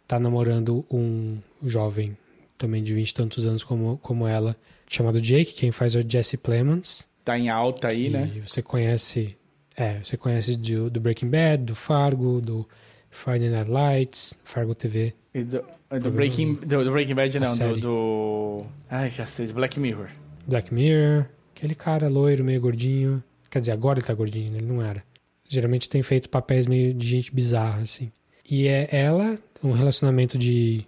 está 0.02 0.20
namorando 0.20 0.84
um 0.90 1.38
jovem 1.64 2.14
também 2.58 2.82
de 2.82 2.92
vinte 2.92 3.08
e 3.08 3.14
tantos 3.14 3.46
anos 3.46 3.64
como, 3.64 3.96
como 4.02 4.26
ela, 4.26 4.54
chamado 4.94 5.20
Jake, 5.20 5.54
quem 5.54 5.72
faz 5.72 5.94
é 5.94 6.00
o 6.00 6.04
Jesse 6.08 6.36
Plemons. 6.36 7.06
Tá 7.24 7.38
em 7.38 7.48
alta 7.48 7.88
aí, 7.88 8.10
né? 8.10 8.30
Você 8.46 8.60
conhece, 8.60 9.36
é, 9.76 9.98
você 10.02 10.16
conhece 10.16 10.56
do, 10.56 10.90
do 10.90 11.00
Breaking 11.00 11.28
Bad, 11.28 11.64
do 11.64 11.74
Fargo, 11.74 12.40
do 12.40 12.68
Friday 13.10 13.48
Night 13.48 13.70
Lights, 13.70 14.34
Fargo 14.44 14.74
TV. 14.74 15.14
E 15.34 15.44
do, 15.44 15.64
do, 16.00 16.10
Breaking, 16.10 16.54
do, 16.54 16.84
do, 16.84 16.90
Breaking 16.90 17.14
Bad 17.14 17.38
não, 17.38 17.56
do, 17.56 17.80
do... 17.80 18.66
Ai, 18.90 19.10
cacete, 19.10 19.52
Black 19.52 19.78
Mirror. 19.78 20.08
Black 20.46 20.74
Mirror, 20.74 21.26
aquele 21.54 21.74
cara 21.74 22.08
loiro, 22.08 22.44
meio 22.44 22.60
gordinho. 22.60 23.22
Quer 23.48 23.60
dizer, 23.60 23.72
agora 23.72 23.98
ele 23.98 24.06
tá 24.06 24.14
gordinho, 24.14 24.50
né? 24.50 24.58
ele 24.58 24.66
não 24.66 24.82
era. 24.82 25.02
Geralmente 25.48 25.88
tem 25.88 26.02
feito 26.02 26.28
papéis 26.28 26.66
meio 26.66 26.92
de 26.92 27.06
gente 27.06 27.32
bizarra, 27.32 27.82
assim. 27.82 28.10
E 28.48 28.66
é 28.66 28.88
ela, 28.90 29.38
um 29.62 29.72
relacionamento 29.72 30.36
de 30.36 30.86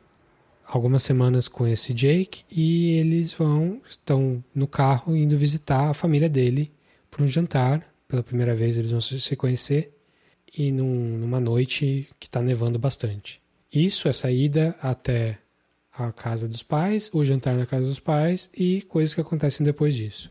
algumas 0.77 1.03
semanas 1.03 1.49
com 1.49 1.67
esse 1.67 1.93
Jake, 1.93 2.45
e 2.51 2.97
eles 2.97 3.33
vão, 3.33 3.81
estão 3.89 4.43
no 4.55 4.67
carro 4.67 5.17
indo 5.17 5.37
visitar 5.37 5.91
a 5.91 5.95
família 5.95 6.29
dele 6.29 6.73
para 7.11 7.23
um 7.23 7.29
jantar. 7.29 7.83
Pela 8.09 8.23
primeira 8.23 8.55
vez 8.55 8.77
eles 8.77 8.91
vão 8.91 9.01
se 9.01 9.37
conhecer, 9.37 9.93
e 10.57 10.71
num, 10.71 11.19
numa 11.19 11.41
noite 11.41 12.09
que 12.19 12.27
está 12.27 12.41
nevando 12.41 12.79
bastante. 12.79 13.41
Isso 13.73 14.09
é 14.09 14.13
saída 14.13 14.77
até 14.81 15.39
a 15.97 16.13
casa 16.13 16.49
dos 16.49 16.63
pais, 16.63 17.11
o 17.13 17.25
jantar 17.25 17.55
na 17.55 17.67
casa 17.67 17.87
dos 17.87 18.01
pais 18.01 18.51
e 18.57 18.83
coisas 18.83 19.15
que 19.15 19.21
acontecem 19.21 19.65
depois 19.65 19.95
disso. 19.95 20.31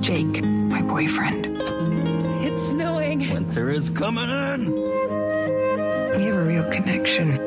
Jake, 0.00 0.42
my 0.42 0.82
boyfriend. 0.82 1.48
It's 2.42 2.70
snowing. 2.70 3.30
Winter 3.32 3.70
is 3.70 3.90
coming 3.90 4.28
in. 4.28 4.72
We 6.16 6.24
have 6.24 6.36
a 6.36 6.44
real 6.44 6.64
connection, 6.70 7.38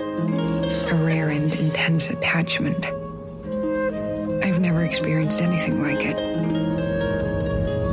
a 0.92 0.96
rare 0.96 1.30
and 1.30 1.56
intense 1.56 2.10
attachment. 2.10 2.86
I've 4.44 4.60
never 4.60 4.84
experienced 4.84 5.42
anything 5.42 5.82
like 5.82 6.06
it. 6.06 6.18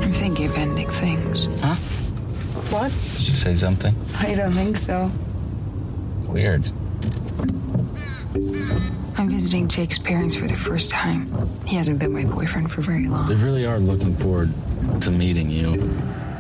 I'm 0.03 0.13
thinking 0.13 0.47
of 0.47 0.57
ending 0.57 0.89
things. 0.89 1.47
Huh? 1.61 1.77
What? 2.75 2.93
Did 3.15 3.29
you 3.29 3.35
say 3.37 3.55
something? 3.55 3.95
I 4.19 4.35
don't 4.35 4.53
think 4.53 4.77
so. 4.77 5.11
Weird. 6.27 6.71
I'm 9.17 9.31
visiting 9.31 9.69
Jake's 9.69 9.99
parents 9.99 10.35
for 10.35 10.47
the 10.47 10.57
first 10.57 10.91
time. 10.91 11.29
He 11.67 11.77
hasn't 11.77 12.01
been 12.01 12.13
my 12.13 12.25
boyfriend 12.25 12.71
for 12.71 12.83
very 12.83 13.09
long. 13.09 13.29
They 13.29 13.35
really 13.37 13.65
are 13.65 13.79
looking 13.79 14.15
forward 14.17 14.53
to 15.03 15.11
meeting 15.11 15.51
you. 15.51 15.73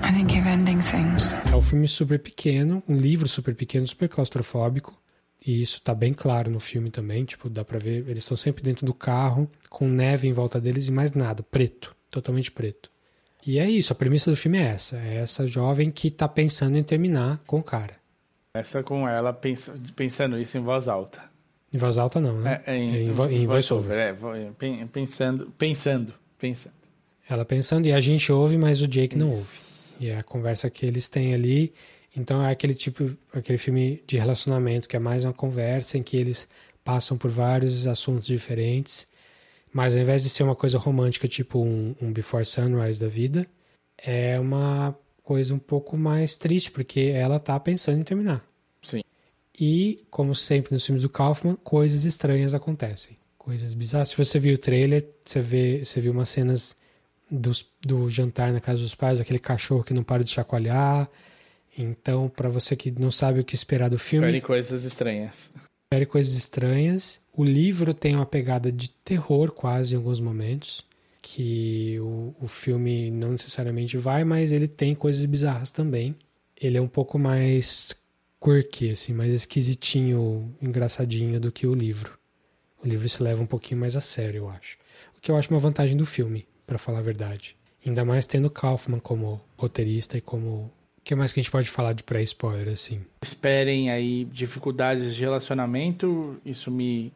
I 0.02 0.10
think 0.10 0.30
of 0.32 0.46
ending 0.46 0.80
things. 0.80 1.34
É 1.50 1.54
um 1.54 1.62
filme 1.62 1.86
super 1.86 2.18
pequeno, 2.18 2.82
um 2.88 2.94
livro 2.94 3.28
super 3.28 3.54
pequeno, 3.54 3.86
super 3.86 4.08
claustrofóbico. 4.08 4.92
E 5.46 5.62
isso 5.62 5.80
tá 5.80 5.94
bem 5.94 6.12
claro 6.12 6.50
no 6.50 6.60
filme 6.60 6.90
também, 6.90 7.24
tipo, 7.24 7.48
dá 7.48 7.64
pra 7.64 7.78
ver, 7.78 8.08
eles 8.08 8.24
estão 8.24 8.36
sempre 8.36 8.62
dentro 8.62 8.84
do 8.84 8.92
carro, 8.92 9.48
com 9.70 9.88
neve 9.88 10.26
em 10.26 10.32
volta 10.32 10.60
deles 10.60 10.88
e 10.88 10.92
mais 10.92 11.12
nada, 11.12 11.42
preto, 11.42 11.94
totalmente 12.10 12.50
preto. 12.50 12.90
E 13.46 13.58
é 13.58 13.68
isso, 13.68 13.92
a 13.92 13.96
premissa 13.96 14.30
do 14.30 14.36
filme 14.36 14.58
é 14.58 14.62
essa, 14.62 14.98
é 14.98 15.16
essa 15.16 15.46
jovem 15.46 15.90
que 15.90 16.10
tá 16.10 16.28
pensando 16.28 16.76
em 16.76 16.82
terminar 16.82 17.38
com 17.46 17.60
o 17.60 17.62
cara. 17.62 17.94
Essa 18.52 18.82
com 18.82 19.08
ela 19.08 19.32
pensando 19.94 20.38
isso 20.38 20.58
em 20.58 20.60
voz 20.60 20.88
alta. 20.88 21.22
Em 21.72 21.78
voz 21.78 21.98
alta 21.98 22.20
não, 22.20 22.40
né? 22.40 22.62
É, 22.66 22.76
em, 22.76 22.94
é 22.94 22.98
em, 23.02 23.08
em, 23.08 23.42
em 23.42 23.46
voice 23.46 23.72
over. 23.72 23.96
É, 23.96 24.16
pensando, 24.92 25.52
pensando, 25.56 26.14
pensando. 26.38 26.74
Ela 27.28 27.44
pensando 27.44 27.86
e 27.86 27.92
a 27.92 28.00
gente 28.00 28.32
ouve, 28.32 28.56
mas 28.56 28.80
o 28.80 28.88
Jake 28.88 29.16
não 29.16 29.30
ouve. 29.30 29.46
E 30.00 30.08
é 30.08 30.18
a 30.18 30.22
conversa 30.22 30.70
que 30.70 30.86
eles 30.86 31.08
têm 31.08 31.34
ali. 31.34 31.72
Então 32.18 32.44
é 32.44 32.50
aquele 32.50 32.74
tipo, 32.74 33.16
aquele 33.32 33.58
filme 33.58 34.02
de 34.06 34.18
relacionamento 34.18 34.88
que 34.88 34.96
é 34.96 34.98
mais 34.98 35.24
uma 35.24 35.32
conversa 35.32 35.96
em 35.96 36.02
que 36.02 36.16
eles 36.16 36.48
passam 36.82 37.16
por 37.16 37.30
vários 37.30 37.86
assuntos 37.86 38.26
diferentes. 38.26 39.06
Mas 39.72 39.94
ao 39.94 40.00
invés 40.00 40.22
de 40.22 40.28
ser 40.28 40.42
uma 40.42 40.56
coisa 40.56 40.78
romântica, 40.78 41.28
tipo 41.28 41.60
um, 41.60 41.94
um 42.00 42.12
Before 42.12 42.44
Sunrise 42.44 42.98
da 42.98 43.08
vida, 43.08 43.46
é 43.98 44.38
uma 44.40 44.96
coisa 45.22 45.54
um 45.54 45.58
pouco 45.58 45.96
mais 45.96 46.36
triste, 46.36 46.70
porque 46.70 47.12
ela 47.14 47.38
tá 47.38 47.60
pensando 47.60 48.00
em 48.00 48.02
terminar. 48.02 48.42
Sim. 48.82 49.02
E, 49.60 50.06
como 50.10 50.34
sempre 50.34 50.72
nos 50.72 50.86
filmes 50.86 51.02
do 51.02 51.08
Kaufman, 51.08 51.56
coisas 51.56 52.04
estranhas 52.04 52.54
acontecem. 52.54 53.16
Coisas 53.36 53.74
bizarras. 53.74 54.10
Se 54.10 54.16
você 54.16 54.38
viu 54.38 54.54
o 54.54 54.58
trailer, 54.58 55.06
você, 55.24 55.40
vê, 55.40 55.84
você 55.84 56.00
viu 56.00 56.12
umas 56.12 56.30
cenas 56.30 56.74
dos, 57.30 57.66
do 57.82 58.08
jantar 58.08 58.52
na 58.52 58.60
casa 58.60 58.80
dos 58.80 58.94
pais, 58.94 59.20
aquele 59.20 59.38
cachorro 59.38 59.84
que 59.84 59.92
não 59.92 60.02
para 60.02 60.24
de 60.24 60.30
chacoalhar. 60.30 61.10
Então, 61.80 62.28
para 62.28 62.48
você 62.48 62.74
que 62.74 62.90
não 62.90 63.10
sabe 63.10 63.40
o 63.40 63.44
que 63.44 63.54
esperar 63.54 63.88
do 63.88 63.98
filme, 63.98 64.26
Espere 64.26 64.40
coisas 64.40 64.84
estranhas. 64.84 65.52
espere 65.86 66.06
coisas 66.06 66.34
estranhas. 66.34 67.20
O 67.32 67.44
livro 67.44 67.94
tem 67.94 68.16
uma 68.16 68.26
pegada 68.26 68.70
de 68.72 68.90
terror 68.90 69.52
quase 69.52 69.94
em 69.94 69.96
alguns 69.96 70.20
momentos, 70.20 70.84
que 71.22 71.98
o, 72.00 72.34
o 72.40 72.48
filme 72.48 73.10
não 73.10 73.32
necessariamente 73.32 73.96
vai, 73.96 74.24
mas 74.24 74.50
ele 74.50 74.66
tem 74.66 74.94
coisas 74.94 75.24
bizarras 75.24 75.70
também. 75.70 76.16
Ele 76.60 76.76
é 76.78 76.80
um 76.80 76.88
pouco 76.88 77.18
mais 77.18 77.94
quirky, 78.42 78.90
assim, 78.90 79.12
mais 79.12 79.32
esquisitinho, 79.32 80.52
engraçadinho 80.60 81.38
do 81.38 81.52
que 81.52 81.66
o 81.66 81.74
livro. 81.74 82.18
O 82.82 82.86
livro 82.88 83.08
se 83.08 83.22
leva 83.22 83.42
um 83.42 83.46
pouquinho 83.46 83.80
mais 83.80 83.94
a 83.96 84.00
sério, 84.00 84.38
eu 84.38 84.48
acho. 84.50 84.76
O 85.16 85.20
que 85.20 85.30
eu 85.30 85.36
acho 85.36 85.50
uma 85.50 85.60
vantagem 85.60 85.96
do 85.96 86.06
filme, 86.06 86.46
para 86.66 86.78
falar 86.78 86.98
a 86.98 87.02
verdade. 87.02 87.56
Ainda 87.86 88.04
mais 88.04 88.26
tendo 88.26 88.50
Kaufman 88.50 88.98
como 89.00 89.40
roteirista 89.56 90.18
e 90.18 90.20
como. 90.20 90.70
O 91.08 91.10
que 91.10 91.14
mais 91.14 91.32
que 91.32 91.40
a 91.40 91.42
gente 91.42 91.50
pode 91.50 91.70
falar 91.70 91.94
de 91.94 92.02
pré-spoiler, 92.02 92.68
assim? 92.68 93.00
Esperem 93.22 93.90
aí 93.90 94.26
dificuldades 94.26 95.14
de 95.14 95.22
relacionamento. 95.22 96.36
Isso 96.44 96.70
me, 96.70 97.10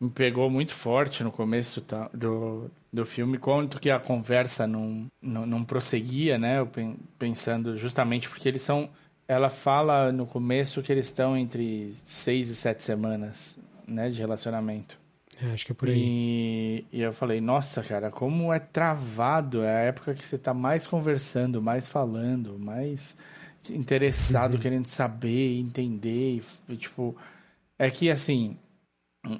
me 0.00 0.10
pegou 0.10 0.50
muito 0.50 0.74
forte 0.74 1.22
no 1.22 1.30
começo 1.30 1.80
tá, 1.82 2.10
do, 2.12 2.68
do 2.92 3.06
filme. 3.06 3.38
Quanto 3.38 3.78
que 3.78 3.88
a 3.88 4.00
conversa 4.00 4.66
não, 4.66 5.06
não, 5.22 5.46
não 5.46 5.62
prosseguia, 5.62 6.36
né? 6.36 6.58
Eu 6.58 6.66
pen- 6.66 6.96
pensando 7.20 7.76
justamente 7.76 8.28
porque 8.28 8.48
eles 8.48 8.62
são. 8.62 8.90
Ela 9.28 9.48
fala 9.48 10.10
no 10.10 10.26
começo 10.26 10.82
que 10.82 10.90
eles 10.90 11.06
estão 11.06 11.36
entre 11.36 11.94
seis 12.04 12.48
e 12.48 12.56
sete 12.56 12.82
semanas, 12.82 13.60
né? 13.86 14.08
De 14.08 14.18
relacionamento. 14.18 14.98
É, 15.40 15.52
acho 15.52 15.66
que 15.66 15.70
é 15.70 15.74
por 15.76 15.88
aí. 15.88 15.94
E, 15.96 16.84
e 16.94 17.00
eu 17.00 17.12
falei, 17.12 17.40
nossa, 17.40 17.80
cara, 17.80 18.10
como 18.10 18.52
é 18.52 18.58
travado. 18.58 19.62
É 19.62 19.70
a 19.70 19.80
época 19.82 20.16
que 20.16 20.24
você 20.24 20.36
tá 20.36 20.52
mais 20.52 20.84
conversando, 20.84 21.62
mais 21.62 21.86
falando, 21.86 22.58
mais 22.58 23.16
interessado, 23.70 24.58
querendo 24.58 24.86
saber, 24.86 25.58
entender. 25.58 26.42
E, 26.68 26.76
tipo, 26.76 27.16
é 27.78 27.90
que 27.90 28.10
assim, 28.10 28.56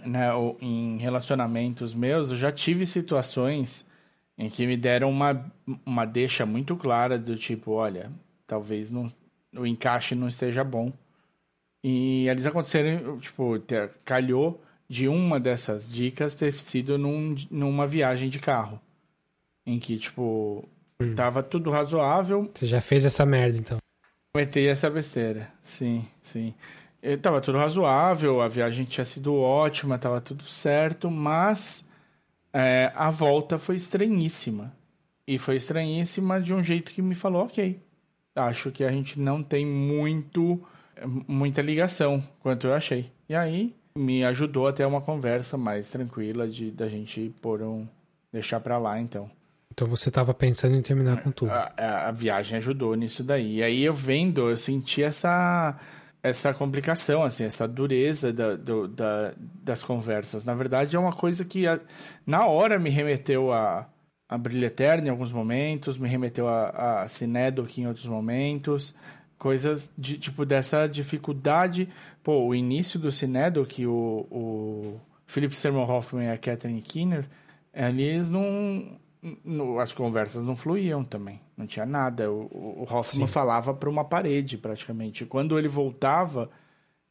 né, 0.04 0.30
em 0.60 0.98
relacionamentos 0.98 1.94
meus, 1.94 2.30
eu 2.30 2.36
já 2.36 2.50
tive 2.52 2.86
situações 2.86 3.88
em 4.38 4.50
que 4.50 4.66
me 4.66 4.76
deram 4.76 5.10
uma, 5.10 5.50
uma 5.84 6.04
deixa 6.04 6.44
muito 6.44 6.76
clara 6.76 7.18
do 7.18 7.36
tipo, 7.36 7.72
olha, 7.72 8.10
talvez 8.46 8.90
não, 8.90 9.10
o 9.56 9.66
encaixe 9.66 10.14
não 10.14 10.28
esteja 10.28 10.62
bom. 10.62 10.92
E 11.82 12.28
eles 12.28 12.44
aconteceram, 12.44 13.18
tipo, 13.18 13.58
ter- 13.60 13.90
calhou 14.04 14.62
de 14.88 15.08
uma 15.08 15.38
dessas 15.40 15.90
dicas 15.90 16.34
ter 16.34 16.52
sido 16.52 16.98
num, 16.98 17.34
numa 17.50 17.86
viagem 17.86 18.28
de 18.28 18.38
carro. 18.38 18.80
Em 19.64 19.78
que, 19.78 19.98
tipo, 19.98 20.68
tava 21.14 21.42
tudo 21.42 21.70
razoável, 21.70 22.50
Você 22.54 22.66
já 22.66 22.80
fez 22.80 23.04
essa 23.04 23.24
merda, 23.26 23.58
então. 23.58 23.78
Cometei 24.36 24.68
essa 24.68 24.90
besteira, 24.90 25.48
sim, 25.62 26.06
sim. 26.22 26.52
Eu, 27.02 27.16
tava 27.16 27.40
tudo 27.40 27.56
razoável, 27.56 28.42
a 28.42 28.48
viagem 28.48 28.84
tinha 28.84 29.02
sido 29.02 29.34
ótima, 29.34 29.96
tava 29.96 30.20
tudo 30.20 30.44
certo, 30.44 31.10
mas 31.10 31.88
é, 32.52 32.92
a 32.94 33.08
volta 33.08 33.58
foi 33.58 33.76
estranhíssima. 33.76 34.76
E 35.26 35.38
foi 35.38 35.56
estranhíssima 35.56 36.38
de 36.38 36.52
um 36.52 36.62
jeito 36.62 36.92
que 36.92 37.00
me 37.00 37.14
falou, 37.14 37.44
ok, 37.44 37.80
acho 38.34 38.70
que 38.70 38.84
a 38.84 38.90
gente 38.90 39.18
não 39.18 39.42
tem 39.42 39.64
muito 39.64 40.62
muita 41.26 41.62
ligação, 41.62 42.22
quanto 42.40 42.66
eu 42.66 42.74
achei. 42.74 43.10
E 43.30 43.34
aí 43.34 43.74
me 43.96 44.22
ajudou 44.22 44.68
a 44.68 44.72
ter 44.74 44.84
uma 44.84 45.00
conversa 45.00 45.56
mais 45.56 45.88
tranquila 45.88 46.46
de 46.46 46.70
da 46.70 46.90
gente 46.90 47.34
pôr 47.40 47.62
um 47.62 47.88
deixar 48.30 48.60
pra 48.60 48.76
lá, 48.76 49.00
então. 49.00 49.30
Então 49.76 49.86
você 49.86 50.10
tava 50.10 50.32
pensando 50.32 50.74
em 50.74 50.80
terminar 50.80 51.22
com 51.22 51.30
tudo. 51.30 51.50
A, 51.52 51.70
a- 51.76 52.08
a 52.08 52.10
viagem 52.10 52.56
ajudou 52.56 52.94
nisso 52.94 53.22
daí. 53.22 53.62
Aí 53.62 53.84
eu 53.84 53.92
vendo, 53.92 54.48
eu 54.48 54.56
senti 54.56 55.02
essa 55.02 55.78
essa 56.22 56.52
complicação, 56.54 57.22
assim, 57.22 57.44
essa 57.44 57.68
dureza 57.68 58.32
da, 58.32 58.56
do- 58.56 58.88
da- 58.88 59.32
das 59.62 59.82
conversas. 59.84 60.44
Na 60.44 60.54
verdade, 60.54 60.96
é 60.96 60.98
uma 60.98 61.12
coisa 61.12 61.44
que 61.44 61.66
a- 61.68 61.78
na 62.26 62.46
hora 62.46 62.78
me 62.80 62.88
remeteu 62.90 63.52
a, 63.52 63.86
a 64.28 64.38
Brilho 64.38 64.72
em 65.04 65.08
alguns 65.10 65.30
momentos, 65.30 65.98
me 65.98 66.08
remeteu 66.08 66.48
a, 66.48 67.02
a 67.02 67.08
Cinedoc 67.08 67.76
em 67.78 67.86
outros 67.86 68.06
momentos. 68.06 68.94
Coisas 69.38 69.90
de 69.96 70.16
tipo 70.16 70.46
dessa 70.46 70.86
dificuldade. 70.88 71.86
Pô, 72.24 72.46
o 72.46 72.54
início 72.54 72.98
do 72.98 73.12
Cinedoc, 73.12 73.78
o, 73.86 74.26
o 74.30 75.00
Philip 75.26 75.54
Seymour 75.54 75.88
Hoffman 75.90 76.28
e 76.28 76.30
a 76.30 76.38
Catherine 76.38 76.80
Keener, 76.80 77.26
eles 77.74 78.30
não 78.30 78.98
no- 79.44 79.78
as 79.80 79.92
conversas 79.92 80.44
não 80.44 80.56
fluíam 80.56 81.02
também. 81.04 81.40
Não 81.56 81.66
tinha 81.66 81.86
nada. 81.86 82.30
O, 82.30 82.82
o 82.82 82.86
Hoffman 82.90 83.26
falava 83.26 83.72
para 83.74 83.88
uma 83.90 84.04
parede, 84.04 84.58
praticamente. 84.58 85.24
Quando 85.24 85.58
ele 85.58 85.68
voltava 85.68 86.50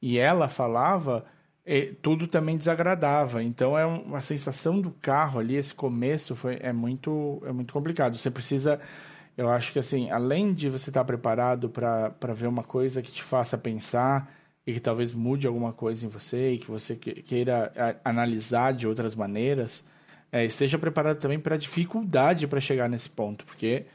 e 0.02 0.18
ela 0.18 0.48
falava, 0.48 1.26
eh, 1.66 1.94
tudo 2.02 2.28
também 2.28 2.58
desagradava. 2.58 3.44
Então 3.44 3.78
é 3.78 3.86
um- 3.86 4.02
uma 4.04 4.22
sensação 4.22 4.80
do 4.80 4.92
carro 4.92 5.40
ali, 5.40 5.56
esse 5.56 5.74
começo 5.74 6.36
foi, 6.36 6.58
é, 6.62 6.72
muito, 6.72 7.42
é 7.46 7.52
muito 7.52 7.74
complicado. 7.74 8.16
Você 8.18 8.30
precisa. 8.32 8.80
Eu 9.38 9.50
acho 9.50 9.74
que 9.74 9.80
assim, 9.80 10.10
além 10.12 10.54
de 10.54 10.70
você 10.70 10.90
estar 10.90 11.04
preparado 11.04 11.70
para 11.70 12.34
ver 12.34 12.48
uma 12.48 12.64
coisa 12.64 13.02
que 13.02 13.12
te 13.12 13.22
faça 13.24 13.58
pensar 13.58 14.32
e 14.66 14.74
que 14.74 14.80
talvez 14.80 15.14
mude 15.14 15.46
alguma 15.46 15.74
coisa 15.74 16.06
em 16.06 16.10
você 16.10 16.54
e 16.54 16.58
que 16.58 16.72
você 16.72 16.96
que- 16.96 17.22
queira 17.22 17.72
a- 17.76 18.10
analisar 18.10 18.74
de 18.74 18.88
outras 18.88 19.14
maneiras, 19.14 19.88
é, 20.36 20.44
esteja 20.44 20.78
preparado 20.78 21.18
também 21.18 21.40
para 21.40 21.56
a 21.56 21.57
dificuldade 21.57 22.45
para 22.45 22.60
chegar 22.60 22.90
nesse 22.90 23.10
ponto, 23.10 23.45
porque 23.45 23.86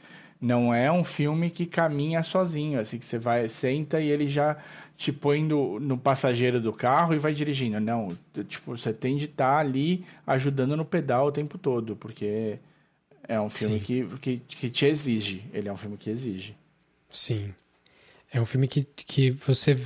não 0.41 0.73
é 0.73 0.91
um 0.91 1.03
filme 1.03 1.51
que 1.51 1.67
caminha 1.67 2.23
sozinho, 2.23 2.79
assim, 2.79 2.97
que 2.97 3.05
você 3.05 3.19
vai, 3.19 3.47
senta 3.47 4.01
e 4.01 4.09
ele 4.09 4.27
já 4.27 4.57
te 4.97 5.13
põe 5.13 5.43
no, 5.43 5.79
no 5.79 5.99
passageiro 5.99 6.59
do 6.59 6.73
carro 6.73 7.13
e 7.13 7.19
vai 7.19 7.31
dirigindo. 7.31 7.79
Não, 7.79 8.17
tipo, 8.47 8.75
você 8.75 8.91
tem 8.91 9.17
de 9.17 9.25
estar 9.25 9.59
ali 9.59 10.03
ajudando 10.25 10.75
no 10.75 10.83
pedal 10.83 11.27
o 11.27 11.31
tempo 11.31 11.59
todo, 11.59 11.95
porque 11.95 12.57
é 13.27 13.39
um 13.39 13.49
filme 13.49 13.79
que, 13.79 14.07
que, 14.19 14.37
que 14.47 14.69
te 14.71 14.87
exige. 14.87 15.43
Ele 15.53 15.69
é 15.69 15.71
um 15.71 15.77
filme 15.77 15.95
que 15.95 16.09
exige. 16.09 16.55
Sim. 17.07 17.53
É 18.33 18.41
um 18.41 18.45
filme 18.45 18.67
que, 18.67 18.83
que 18.83 19.29
você, 19.29 19.77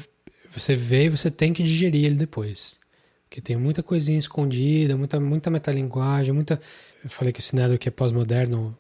você 0.49 0.73
vê 0.73 1.07
e 1.07 1.10
você 1.10 1.30
tem 1.30 1.52
que 1.52 1.64
digerir 1.64 2.06
ele 2.06 2.15
depois. 2.15 2.80
Porque 3.27 3.41
tem 3.41 3.57
muita 3.57 3.84
coisinha 3.84 4.18
escondida, 4.18 4.95
muita, 4.95 5.19
muita 5.19 5.49
metalinguagem, 5.49 6.34
muita. 6.34 6.60
Eu 7.03 7.10
falei 7.10 7.34
que 7.34 7.39
o 7.39 7.43
cinema 7.43 7.77
que 7.77 7.89
é 7.89 7.91
pós-moderno. 7.91 8.77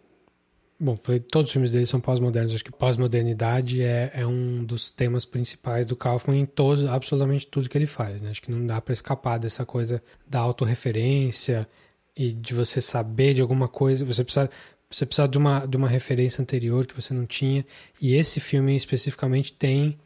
Bom, 0.79 0.97
falei 0.97 1.21
que 1.21 1.27
todos 1.27 1.49
os 1.49 1.53
filmes 1.53 1.71
dele 1.71 1.85
são 1.85 1.99
pós-modernos. 1.99 2.53
Acho 2.53 2.63
que 2.63 2.71
pós-modernidade 2.71 3.81
é, 3.81 4.11
é 4.13 4.25
um 4.25 4.63
dos 4.63 4.91
temas 4.91 5.25
principais 5.25 5.85
do 5.85 5.95
Kaufman 5.95 6.39
em 6.39 6.45
todos, 6.45 6.85
absolutamente 6.85 7.47
tudo 7.47 7.69
que 7.69 7.77
ele 7.77 7.85
faz. 7.85 8.21
Né? 8.21 8.29
Acho 8.29 8.41
que 8.41 8.51
não 8.51 8.65
dá 8.65 8.81
para 8.81 8.93
escapar 8.93 9.37
dessa 9.37 9.65
coisa 9.65 10.03
da 10.27 10.39
autorreferência 10.39 11.67
e 12.15 12.31
de 12.31 12.53
você 12.53 12.81
saber 12.81 13.33
de 13.33 13.41
alguma 13.41 13.67
coisa. 13.67 14.05
Você 14.05 14.23
precisa, 14.23 14.49
você 14.89 15.05
precisa 15.05 15.27
de, 15.27 15.37
uma, 15.37 15.65
de 15.65 15.77
uma 15.77 15.87
referência 15.87 16.41
anterior 16.41 16.85
que 16.85 16.95
você 16.95 17.13
não 17.13 17.25
tinha. 17.25 17.65
E 18.01 18.15
esse 18.15 18.39
filme 18.39 18.75
especificamente 18.75 19.53
tem 19.53 19.97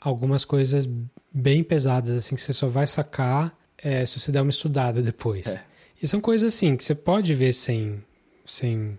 algumas 0.00 0.44
coisas 0.44 0.88
bem 1.32 1.62
pesadas, 1.62 2.10
assim, 2.10 2.34
que 2.34 2.40
você 2.42 2.52
só 2.52 2.66
vai 2.66 2.86
sacar 2.86 3.56
é, 3.82 4.06
se 4.06 4.18
você 4.18 4.30
der 4.30 4.42
uma 4.42 4.50
estudada 4.50 5.02
depois. 5.02 5.56
É. 5.56 5.64
E 6.02 6.06
são 6.06 6.20
coisas 6.20 6.54
assim 6.54 6.76
que 6.76 6.84
você 6.84 6.94
pode 6.94 7.34
ver 7.34 7.52
sem, 7.52 8.02
sem, 8.44 8.98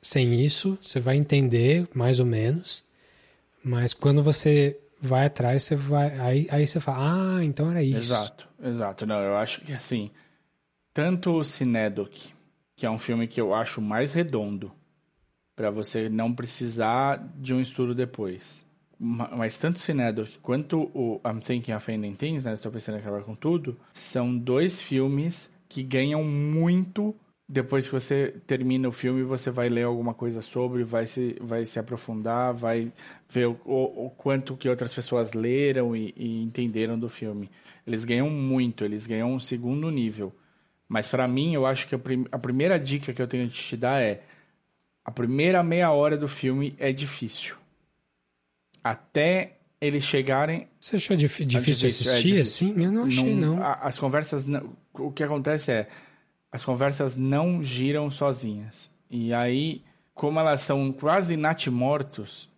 sem 0.00 0.44
isso, 0.44 0.78
você 0.82 1.00
vai 1.00 1.16
entender 1.16 1.88
mais 1.94 2.20
ou 2.20 2.26
menos, 2.26 2.84
mas 3.62 3.92
quando 3.92 4.22
você 4.22 4.78
vai 5.00 5.26
atrás, 5.26 5.62
você 5.62 5.76
vai. 5.76 6.18
Aí, 6.18 6.48
aí 6.50 6.66
você 6.66 6.80
fala, 6.80 7.36
ah, 7.36 7.44
então 7.44 7.70
era 7.70 7.82
isso. 7.82 7.98
Exato, 7.98 8.48
exato. 8.62 9.06
Não, 9.06 9.20
eu 9.20 9.36
acho 9.36 9.62
que 9.62 9.72
assim, 9.72 10.10
tanto 10.92 11.32
o 11.32 11.44
Cinedoc, 11.44 12.32
que 12.76 12.86
é 12.86 12.90
um 12.90 12.98
filme 12.98 13.26
que 13.26 13.40
eu 13.40 13.54
acho 13.54 13.80
mais 13.80 14.12
redondo, 14.12 14.72
para 15.54 15.70
você 15.70 16.08
não 16.08 16.32
precisar 16.32 17.22
de 17.36 17.52
um 17.52 17.60
estudo 17.60 17.94
depois. 17.94 18.66
Ma- 19.02 19.30
Mas 19.34 19.56
tanto 19.56 19.78
Cinedoc 19.78 20.28
quanto 20.42 20.90
o 20.94 21.20
I'm 21.26 21.40
Thinking 21.40 21.72
of 21.72 21.90
Ending 21.90 22.14
Things, 22.14 22.44
né? 22.44 22.52
Estou 22.52 22.70
pensando 22.70 22.96
em 22.96 23.00
acabar 23.00 23.22
com 23.22 23.34
tudo, 23.34 23.78
são 23.94 24.36
dois 24.36 24.82
filmes 24.82 25.54
que 25.68 25.82
ganham 25.82 26.22
muito 26.22 27.14
depois 27.48 27.86
que 27.88 27.92
você 27.94 28.32
termina 28.46 28.88
o 28.88 28.92
filme, 28.92 29.24
você 29.24 29.50
vai 29.50 29.68
ler 29.68 29.82
alguma 29.82 30.14
coisa 30.14 30.40
sobre, 30.40 30.84
vai 30.84 31.04
se, 31.06 31.36
vai 31.40 31.66
se 31.66 31.80
aprofundar, 31.80 32.54
vai 32.54 32.92
ver 33.28 33.46
o, 33.48 33.58
o, 33.64 34.06
o 34.06 34.10
quanto 34.10 34.56
que 34.56 34.68
outras 34.68 34.94
pessoas 34.94 35.32
leram 35.32 35.96
e, 35.96 36.14
e 36.16 36.42
entenderam 36.44 36.96
do 36.96 37.08
filme. 37.08 37.50
Eles 37.84 38.04
ganham 38.04 38.30
muito, 38.30 38.84
eles 38.84 39.04
ganham 39.04 39.32
um 39.32 39.40
segundo 39.40 39.90
nível. 39.90 40.32
Mas 40.88 41.08
pra 41.08 41.26
mim, 41.26 41.52
eu 41.54 41.66
acho 41.66 41.88
que 41.88 41.94
a, 41.96 41.98
prim- 41.98 42.26
a 42.30 42.38
primeira 42.38 42.78
dica 42.78 43.12
que 43.12 43.20
eu 43.20 43.26
tenho 43.26 43.48
de 43.48 43.54
te 43.54 43.76
dar 43.76 44.00
é 44.00 44.22
a 45.04 45.10
primeira 45.10 45.60
meia 45.62 45.90
hora 45.90 46.16
do 46.16 46.28
filme 46.28 46.74
é 46.78 46.92
difícil. 46.92 47.56
Até 48.82 49.56
eles 49.80 50.04
chegarem 50.04 50.68
Você 50.78 50.96
achou 50.96 51.16
dif- 51.16 51.44
difícil 51.44 51.88
difícil, 51.88 52.10
é 52.10 52.14
assistir 52.14 52.28
difícil. 52.34 52.68
assim? 52.72 52.82
Eu 52.84 52.92
não 52.92 53.04
achei, 53.04 53.34
não. 53.34 53.62
a- 53.62 53.74
As 53.74 53.98
conversas. 53.98 54.44
não- 54.46 54.76
o 54.94 55.10
que 55.10 55.22
acontece 55.22 55.70
é. 55.72 55.88
As 56.52 56.64
conversas 56.64 57.14
não 57.16 57.62
giram 57.62 58.10
sozinhas. 58.10 58.90
E 59.08 59.32
aí, 59.32 59.82
como 60.14 60.38
elas 60.40 60.60
são 60.62 60.92
quase 60.92 61.36
natimortos, 61.36 62.48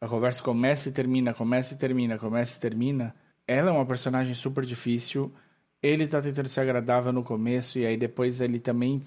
a 0.00 0.08
conversa 0.08 0.42
começa 0.42 0.88
e 0.88 0.92
termina, 0.92 1.32
começa 1.34 1.74
e 1.74 1.76
termina, 1.76 2.18
começa 2.18 2.56
e 2.56 2.60
termina. 2.60 3.14
Ela 3.46 3.70
é 3.70 3.72
uma 3.72 3.86
personagem 3.86 4.34
super 4.34 4.64
difícil. 4.64 5.32
Ele 5.82 6.06
tá 6.08 6.20
tentando 6.20 6.48
ser 6.48 6.60
agradável 6.60 7.12
no 7.12 7.22
começo, 7.22 7.78
e 7.78 7.86
aí 7.86 7.96
depois 7.96 8.40
ele 8.40 8.58
também. 8.58 9.00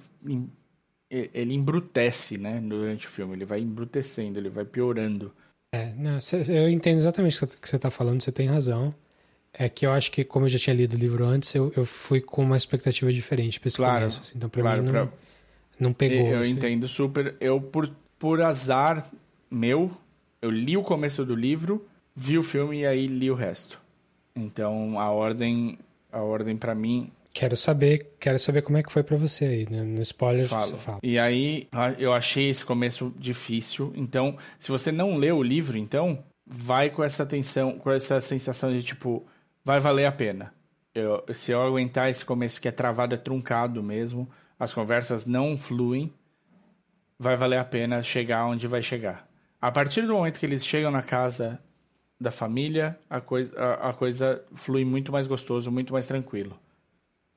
Ele 1.09 1.55
embrutece, 1.55 2.37
né? 2.37 2.61
Durante 2.63 3.07
o 3.07 3.09
filme. 3.09 3.33
Ele 3.33 3.45
vai 3.45 3.59
embrutecendo, 3.59 4.37
ele 4.37 4.49
vai 4.49 4.63
piorando. 4.63 5.33
É, 5.71 5.93
não, 5.93 6.19
cê- 6.19 6.41
eu 6.49 6.69
entendo 6.69 6.97
exatamente 6.97 7.43
o 7.43 7.47
que 7.47 7.69
você 7.69 7.75
está 7.75 7.91
falando, 7.91 8.21
você 8.21 8.31
tem 8.31 8.47
razão. 8.47 8.93
É 9.53 9.67
que 9.67 9.85
eu 9.85 9.91
acho 9.91 10.11
que, 10.11 10.23
como 10.23 10.45
eu 10.45 10.49
já 10.49 10.59
tinha 10.59 10.75
lido 10.75 10.93
o 10.95 10.97
livro 10.99 11.25
antes, 11.25 11.53
eu, 11.55 11.71
eu 11.75 11.85
fui 11.85 12.21
com 12.21 12.43
uma 12.43 12.57
expectativa 12.57 13.11
diferente 13.11 13.59
para 13.59 13.67
esse 13.67 13.77
Claro, 13.77 13.99
começo. 14.01 14.21
assim. 14.21 14.33
então, 14.35 14.49
pra 14.49 14.61
claro, 14.61 14.79
mim, 14.83 14.85
não, 14.85 14.93
pra- 15.07 15.17
não 15.79 15.93
pegou. 15.93 16.27
Eu 16.27 16.39
assim. 16.39 16.51
entendo 16.51 16.87
super. 16.87 17.35
Eu, 17.39 17.59
por, 17.59 17.89
por 18.17 18.41
azar 18.41 19.09
meu, 19.49 19.91
eu 20.41 20.49
li 20.51 20.77
o 20.77 20.83
começo 20.83 21.25
do 21.25 21.35
livro, 21.35 21.85
vi 22.15 22.37
o 22.37 22.43
filme 22.43 22.79
e 22.81 22.85
aí 22.85 23.07
li 23.07 23.29
o 23.31 23.35
resto. 23.35 23.79
Então, 24.35 24.99
a 24.99 25.09
ordem, 25.11 25.77
a 26.11 26.21
ordem 26.21 26.55
para 26.55 26.75
mim, 26.75 27.11
Quero 27.33 27.55
saber, 27.55 28.15
quero 28.19 28.39
saber 28.39 28.61
como 28.61 28.77
é 28.77 28.83
que 28.83 28.91
foi 28.91 29.03
para 29.03 29.15
você 29.15 29.45
aí, 29.45 29.67
né? 29.69 29.81
No 29.81 30.01
spoiler 30.01 30.47
falo. 30.47 30.65
você 30.65 30.75
fala. 30.75 30.99
E 31.03 31.19
aí, 31.19 31.67
eu 31.97 32.11
achei 32.11 32.49
esse 32.49 32.65
começo 32.65 33.13
difícil. 33.17 33.93
Então, 33.95 34.37
se 34.57 34.71
você 34.71 34.91
não 34.91 35.15
leu 35.15 35.37
o 35.37 35.43
livro, 35.43 35.77
então, 35.77 36.23
vai 36.45 36.89
com 36.89 37.03
essa 37.03 37.25
tensão, 37.25 37.77
com 37.77 37.91
essa 37.91 38.19
sensação 38.19 38.71
de 38.71 38.81
tipo, 38.81 39.25
vai 39.63 39.79
valer 39.79 40.05
a 40.05 40.11
pena. 40.11 40.53
Eu, 40.93 41.23
se 41.33 41.51
eu 41.51 41.61
aguentar 41.61 42.09
esse 42.09 42.25
começo 42.25 42.59
que 42.59 42.67
é 42.67 42.71
travado, 42.71 43.13
é 43.13 43.17
truncado 43.17 43.83
mesmo, 43.83 44.29
as 44.59 44.73
conversas 44.73 45.25
não 45.25 45.57
fluem, 45.57 46.11
vai 47.17 47.37
valer 47.37 47.59
a 47.59 47.65
pena 47.65 48.01
chegar 48.01 48.47
onde 48.47 48.67
vai 48.67 48.81
chegar. 48.81 49.27
A 49.61 49.71
partir 49.71 50.01
do 50.01 50.13
momento 50.13 50.39
que 50.39 50.45
eles 50.45 50.65
chegam 50.65 50.89
na 50.89 51.03
casa 51.03 51.59
da 52.19 52.31
família, 52.31 52.97
a 53.09 53.21
coisa, 53.21 53.57
a, 53.57 53.89
a 53.89 53.93
coisa 53.93 54.43
flui 54.55 54.83
muito 54.83 55.11
mais 55.11 55.27
gostoso, 55.27 55.71
muito 55.71 55.93
mais 55.93 56.07
tranquilo. 56.07 56.59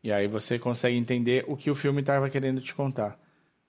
E 0.02 0.10
aí 0.10 0.26
você 0.26 0.58
consegue 0.58 0.96
entender 0.96 1.44
o 1.46 1.56
que 1.56 1.70
o 1.70 1.74
filme 1.74 2.00
estava 2.00 2.28
querendo 2.28 2.60
te 2.60 2.74
contar. 2.74 3.18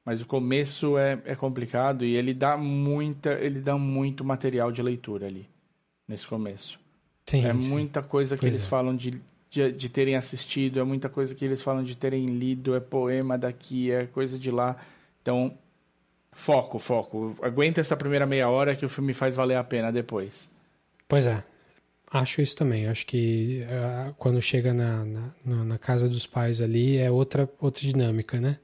Mas 0.06 0.22
o 0.22 0.26
começo 0.26 0.98
é, 0.98 1.22
é 1.26 1.36
complicado 1.36 2.04
e 2.04 2.16
ele 2.16 2.34
dá 2.34 2.58
muita, 2.58 3.34
ele 3.34 3.62
dá 3.62 3.78
muito 3.78 4.24
material 4.24 4.72
de 4.72 4.82
leitura 4.82 5.28
ali 5.28 5.48
nesse 6.08 6.28
começo. 6.28 6.80
Sim, 7.26 7.46
é 7.46 7.54
sim. 7.54 7.70
muita 7.70 8.02
coisa 8.02 8.36
que 8.36 8.42
Pois 8.42 8.54
eles 8.54 8.66
é. 8.66 8.70
falam 8.70 8.96
de, 8.96 9.22
de, 9.50 9.72
de 9.72 9.90
terem 9.90 10.16
assistido, 10.16 10.80
é 10.80 10.84
muita 10.84 11.08
coisa 11.08 11.34
que 11.34 11.46
eles 11.46 11.62
falam 11.62 11.84
de 11.84 11.96
terem 11.96 12.26
lido, 12.26 12.76
é 12.76 12.82
poema 12.82 13.38
daqui, 13.38 13.92
é 13.92 14.06
coisa 14.08 14.38
de 14.38 14.52
lá. 14.52 14.76
Então, 15.22 15.58
foco, 16.34 16.78
foco. 16.80 17.38
Aguenta 17.42 17.80
essa 17.80 17.96
primeira 17.96 18.26
meia 18.26 18.50
hora 18.50 18.76
que 18.76 18.86
o 18.86 18.90
filme 18.90 19.14
faz 19.14 19.36
valer 19.36 19.56
a 19.56 19.64
pena 19.64 19.92
depois. 19.92 20.50
Pois 21.08 21.28
é. 21.28 21.44
Acho 22.14 22.42
isso 22.42 22.56
também. 22.56 22.86
Acho 22.88 23.06
que 23.08 23.64
ah, 23.70 24.14
quando 24.20 24.40
chega 24.42 24.72
na, 24.74 25.04
na, 25.04 25.32
na- 25.44 25.66
na 25.66 25.78
casa 25.80 26.08
dos 26.08 26.28
pais 26.28 26.62
ali 26.62 26.98
é 26.98 27.10
outra, 27.10 27.50
outra 27.60 27.82
dinâmica, 27.82 28.40
né? 28.40 28.60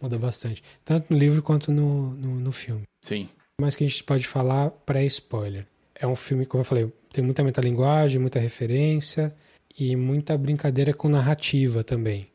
Muda 0.00 0.18
bastante. 0.18 0.62
Tanto 0.84 1.12
no 1.12 1.18
livro 1.18 1.42
quanto 1.42 1.72
no, 1.72 2.10
no, 2.14 2.38
no 2.38 2.52
filme. 2.52 2.82
Sim. 3.02 3.26
Mas 3.60 3.74
que 3.74 3.84
a 3.84 3.88
gente 3.88 4.04
pode 4.04 4.26
falar 4.26 4.70
pré-spoiler. 4.70 5.66
É 5.94 6.06
um 6.06 6.14
filme, 6.16 6.44
como 6.44 6.60
eu 6.60 6.64
falei, 6.64 6.92
tem 7.12 7.24
muita 7.24 7.42
metalinguagem, 7.42 8.20
muita 8.20 8.38
referência 8.38 9.34
e 9.78 9.96
muita 9.96 10.36
brincadeira 10.36 10.92
com 10.92 11.08
narrativa 11.08 11.82
também. 11.82 12.28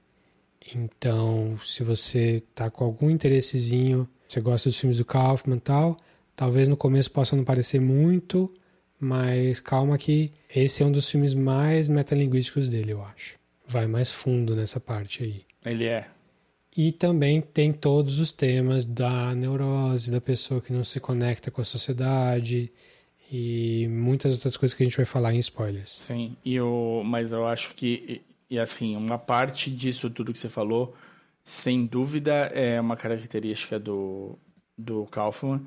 Então, 0.73 1.57
se 1.63 1.83
você 1.83 2.41
tá 2.53 2.69
com 2.69 2.83
algum 2.83 3.09
interessezinho, 3.09 4.07
você 4.27 4.41
gosta 4.41 4.69
dos 4.69 4.79
filmes 4.79 4.97
do 4.97 5.05
Kaufman 5.05 5.57
e 5.57 5.61
tal, 5.61 5.97
talvez 6.35 6.67
no 6.67 6.75
começo 6.77 7.11
possa 7.11 7.35
não 7.35 7.43
parecer 7.43 7.79
muito, 7.79 8.51
mas 8.99 9.59
calma 9.59 9.97
que 9.97 10.31
esse 10.55 10.81
é 10.81 10.85
um 10.85 10.91
dos 10.91 11.09
filmes 11.09 11.33
mais 11.33 11.89
metalinguísticos 11.89 12.69
dele, 12.69 12.93
eu 12.93 13.03
acho. 13.03 13.37
Vai 13.67 13.87
mais 13.87 14.11
fundo 14.11 14.55
nessa 14.55 14.79
parte 14.79 15.23
aí. 15.23 15.41
Ele 15.65 15.85
é. 15.85 16.07
E 16.77 16.91
também 16.91 17.41
tem 17.41 17.71
todos 17.71 18.19
os 18.19 18.31
temas 18.31 18.83
da 18.85 19.33
neurose, 19.33 20.11
da 20.11 20.19
pessoa 20.19 20.61
que 20.61 20.73
não 20.73 20.83
se 20.83 20.99
conecta 20.99 21.49
com 21.49 21.61
a 21.61 21.65
sociedade 21.65 22.71
e 23.31 23.87
muitas 23.89 24.33
outras 24.33 24.57
coisas 24.57 24.75
que 24.75 24.83
a 24.83 24.85
gente 24.85 24.97
vai 24.97 25.05
falar 25.05 25.33
em 25.33 25.39
spoilers. 25.39 25.91
Sim, 25.91 26.35
e 26.43 26.59
o, 26.59 27.01
mas 27.03 27.31
eu 27.31 27.45
acho 27.45 27.73
que, 27.73 28.23
e, 28.49 28.55
e 28.55 28.59
assim, 28.59 28.95
uma 28.95 29.17
parte 29.17 29.71
disso 29.71 30.09
tudo 30.09 30.33
que 30.33 30.39
você 30.39 30.49
falou, 30.49 30.93
sem 31.43 31.85
dúvida, 31.85 32.33
é 32.53 32.79
uma 32.79 32.97
característica 32.97 33.79
do, 33.79 34.37
do 34.77 35.05
Kaufman, 35.05 35.61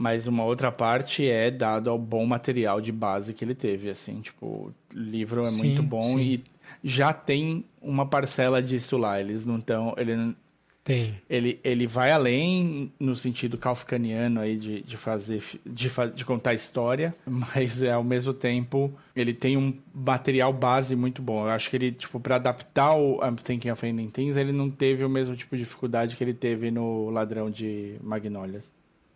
mas 0.00 0.28
uma 0.28 0.44
outra 0.44 0.70
parte 0.70 1.26
é 1.26 1.50
dado 1.50 1.90
ao 1.90 1.98
bom 1.98 2.24
material 2.24 2.80
de 2.80 2.92
base 2.92 3.34
que 3.34 3.44
ele 3.44 3.52
teve, 3.52 3.90
assim, 3.90 4.20
tipo, 4.20 4.46
o 4.46 4.72
livro 4.94 5.40
é 5.40 5.44
Sim, 5.44 5.64
muito 5.64 5.82
bom 5.82 6.02
sim. 6.02 6.20
e 6.20 6.44
já 6.84 7.12
tem 7.12 7.64
uma 7.82 8.06
parcela 8.06 8.62
disso 8.62 8.96
lá, 8.96 9.20
eles 9.20 9.44
não 9.44 9.56
estão, 9.56 9.96
ele 9.98 10.36
Tem. 10.84 11.20
ele, 11.28 11.58
ele 11.64 11.84
vai 11.88 12.12
além 12.12 12.92
no 13.00 13.16
sentido 13.16 13.58
kafkaniano 13.58 14.38
aí 14.38 14.56
de, 14.56 14.82
de 14.82 14.96
fazer 14.96 15.42
de, 15.66 15.90
de 16.14 16.24
contar 16.24 16.54
história, 16.54 17.12
mas 17.26 17.82
é, 17.82 17.90
ao 17.90 18.04
mesmo 18.04 18.32
tempo 18.32 18.92
ele 19.16 19.34
tem 19.34 19.56
um 19.56 19.76
material 19.92 20.52
base 20.52 20.94
muito 20.94 21.20
bom. 21.20 21.44
Eu 21.44 21.50
acho 21.50 21.68
que 21.68 21.74
ele 21.74 21.90
tipo 21.90 22.20
para 22.20 22.36
adaptar 22.36 22.94
o 22.94 23.18
I'm 23.20 23.34
Thinking 23.34 23.70
of 23.70 23.84
Ending 23.84 24.10
Things, 24.10 24.36
ele 24.36 24.52
não 24.52 24.70
teve 24.70 25.04
o 25.04 25.08
mesmo 25.08 25.34
tipo 25.34 25.56
de 25.56 25.64
dificuldade 25.64 26.14
que 26.14 26.22
ele 26.22 26.34
teve 26.34 26.70
no 26.70 27.10
Ladrão 27.10 27.50
de 27.50 27.96
Magnólias, 28.00 28.62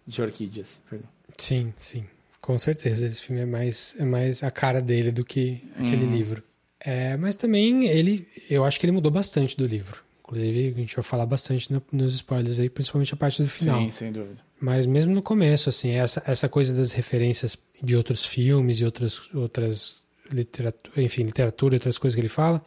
de 0.07 0.21
Orquídeas, 0.23 0.81
perdão. 0.89 1.09
Sim, 1.39 1.73
sim. 1.79 2.05
Com 2.41 2.59
certeza. 2.59 3.07
Esse 3.07 3.23
filme 3.23 3.43
é 3.43 3.47
mais, 3.47 3.95
é 3.99 4.05
mais 4.05 4.43
a 4.43 4.51
cara 4.51 4.81
dele 4.83 5.13
do 5.13 5.25
que 5.25 5.63
aquele 5.79 6.07
livro. 6.07 6.43
É, 6.81 7.17
mas 7.17 7.37
também 7.37 7.87
ele, 7.87 8.27
eu 8.51 8.65
acho 8.65 8.81
que 8.81 8.87
ele 8.87 8.93
mudou 8.93 9.13
bastante 9.13 9.57
do 9.57 9.65
livro. 9.67 10.01
Inclusive, 10.25 10.73
a 10.75 10.81
gente 10.81 10.97
vai 10.97 11.03
falar 11.05 11.27
bastante 11.27 11.73
no- 11.73 11.83
nos 11.93 12.15
spoilers 12.15 12.59
aí, 12.59 12.69
principalmente 12.69 13.15
a 13.15 13.17
parte 13.17 13.41
do 13.43 13.49
final. 13.49 13.81
Sim, 13.85 13.91
sem 13.91 14.13
dúvida. 14.13 14.39
Mas 14.61 14.87
mesmo 14.87 15.15
no 15.15 15.23
começo, 15.23 15.69
assim, 15.69 15.91
essa, 15.91 16.23
essa 16.27 16.49
coisa 16.49 16.75
das 16.75 16.93
referências 16.93 17.57
de 17.83 17.97
outros 17.97 18.25
filmes 18.25 18.81
e 18.81 18.85
outras, 18.85 19.21
outras 19.35 20.03
literatura, 20.33 21.03
enfim, 21.03 21.25
literatura 21.25 21.75
e 21.75 21.77
outras 21.77 21.99
coisas 21.99 22.15
que 22.15 22.21
ele 22.21 22.29
fala, 22.29 22.65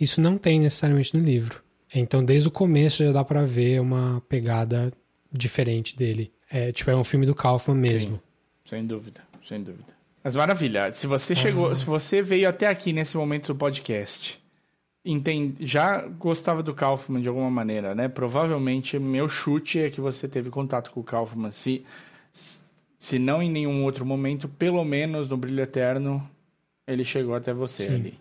isso 0.00 0.20
não 0.20 0.38
tem 0.38 0.60
necessariamente 0.60 1.16
no 1.16 1.22
livro. 1.24 1.62
Então, 1.94 2.24
desde 2.24 2.48
o 2.48 2.50
começo 2.50 3.04
já 3.04 3.12
dá 3.12 3.24
pra 3.24 3.44
ver 3.44 3.80
uma 3.80 4.22
pegada 4.28 4.92
diferente 5.32 5.96
dele. 5.96 6.30
É, 6.50 6.72
tipo, 6.72 6.90
é 6.90 6.96
um 6.96 7.04
filme 7.04 7.26
do 7.26 7.34
Kaufman 7.34 7.76
mesmo. 7.76 8.16
Sim, 8.16 8.20
sem 8.64 8.86
dúvida, 8.86 9.20
sem 9.46 9.62
dúvida. 9.62 9.96
Mas 10.22 10.34
maravilha, 10.34 10.92
se 10.92 11.06
você 11.06 11.34
chegou, 11.34 11.74
se 11.74 11.84
você 11.84 12.20
veio 12.20 12.48
até 12.48 12.66
aqui 12.66 12.92
nesse 12.92 13.16
momento 13.16 13.48
do 13.48 13.56
podcast, 13.56 14.38
entende, 15.04 15.66
já 15.66 16.06
gostava 16.06 16.62
do 16.62 16.74
Kaufman 16.74 17.22
de 17.22 17.28
alguma 17.28 17.50
maneira, 17.50 17.94
né? 17.94 18.08
Provavelmente 18.08 18.98
meu 18.98 19.28
chute 19.28 19.78
é 19.78 19.90
que 19.90 20.00
você 20.00 20.28
teve 20.28 20.50
contato 20.50 20.90
com 20.90 21.00
o 21.00 21.04
Kaufman, 21.04 21.50
se 21.50 21.84
se 22.98 23.18
não 23.18 23.40
em 23.40 23.50
nenhum 23.50 23.84
outro 23.84 24.04
momento, 24.04 24.48
pelo 24.48 24.84
menos 24.84 25.30
no 25.30 25.36
Brilho 25.36 25.62
Eterno, 25.62 26.28
ele 26.86 27.04
chegou 27.04 27.34
até 27.34 27.54
você 27.54 27.84
Sim. 27.84 27.94
ali. 27.94 28.18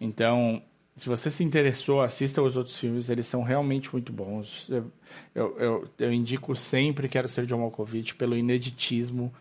Então, 0.00 0.62
se 0.98 1.08
você 1.08 1.30
se 1.30 1.42
interessou, 1.44 2.02
assista 2.02 2.42
os 2.42 2.56
outros 2.56 2.76
filmes, 2.78 3.08
eles 3.08 3.26
são 3.26 3.42
realmente 3.42 3.90
muito 3.92 4.12
bons. 4.12 4.68
Eu, 4.68 4.92
eu, 5.34 5.56
eu, 5.58 5.88
eu 5.98 6.12
indico 6.12 6.54
sempre 6.56 7.08
Quero 7.08 7.28
Ser 7.28 7.46
John 7.46 7.58
Malkovich 7.60 8.14
pelo 8.14 8.36
ineditismo, 8.36 9.32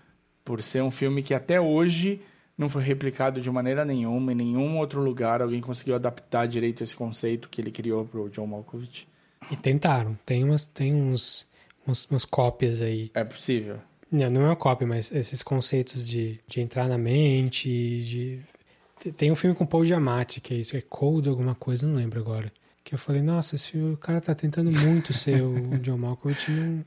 por 0.45 0.61
ser 0.63 0.81
um 0.84 0.91
filme 0.91 1.21
que 1.21 1.34
até 1.34 1.59
hoje 1.59 2.21
não 2.57 2.69
foi 2.69 2.81
replicado 2.84 3.41
de 3.41 3.51
maneira 3.51 3.84
nenhuma, 3.84 4.31
em 4.31 4.35
nenhum 4.35 4.77
outro 4.77 5.01
lugar 5.01 5.41
alguém 5.41 5.59
conseguiu 5.61 5.95
adaptar 5.95 6.47
direito 6.47 6.84
esse 6.84 6.95
conceito 6.95 7.49
que 7.49 7.59
ele 7.61 7.71
criou 7.71 8.05
pro 8.05 8.29
John 8.29 8.47
Malkovich. 8.47 9.07
E 9.51 9.55
tentaram. 9.55 10.17
Tem 10.25 10.43
umas, 10.43 10.65
tem 10.65 10.93
uns, 10.93 11.47
uns- 11.88 12.05
umas 12.09 12.25
cópias 12.25 12.81
aí. 12.81 13.11
É 13.13 13.23
possível. 13.23 13.77
Não, 14.11 14.29
não 14.29 14.41
é 14.43 14.45
uma 14.45 14.55
cópia, 14.55 14.88
mas 14.88 15.11
esses 15.11 15.43
conceitos 15.43 16.07
de, 16.07 16.39
de 16.47 16.61
entrar 16.61 16.88
na 16.88 16.97
mente, 16.97 17.69
de... 17.69 18.39
Tem- 19.15 19.32
um 19.32 19.36
filme 19.36 19.56
com 19.56 19.65
Paul 19.65 19.86
Giamatti, 19.86 20.41
que 20.41 20.53
é 20.53 20.57
isso, 20.57 20.76
é 20.76 20.82
Cold 20.82 21.28
alguma 21.30 21.56
coisa, 21.56 21.86
não 21.88 21.95
lembro 21.95 22.19
agora. 22.19 22.52
Que 22.84 22.95
eu 22.95 22.99
falei, 22.99 23.22
nossa, 23.22 23.56
esse 23.56 23.68
filme, 23.72 23.94
o 23.94 23.98
cara 23.98 24.22
tá 24.22 24.34
tentando 24.34 24.72
muito 24.72 25.14
ser 25.14 25.41
o 25.41 25.78
John 25.80 25.98
Malkovich. 25.98 26.49
Não... 26.52 26.84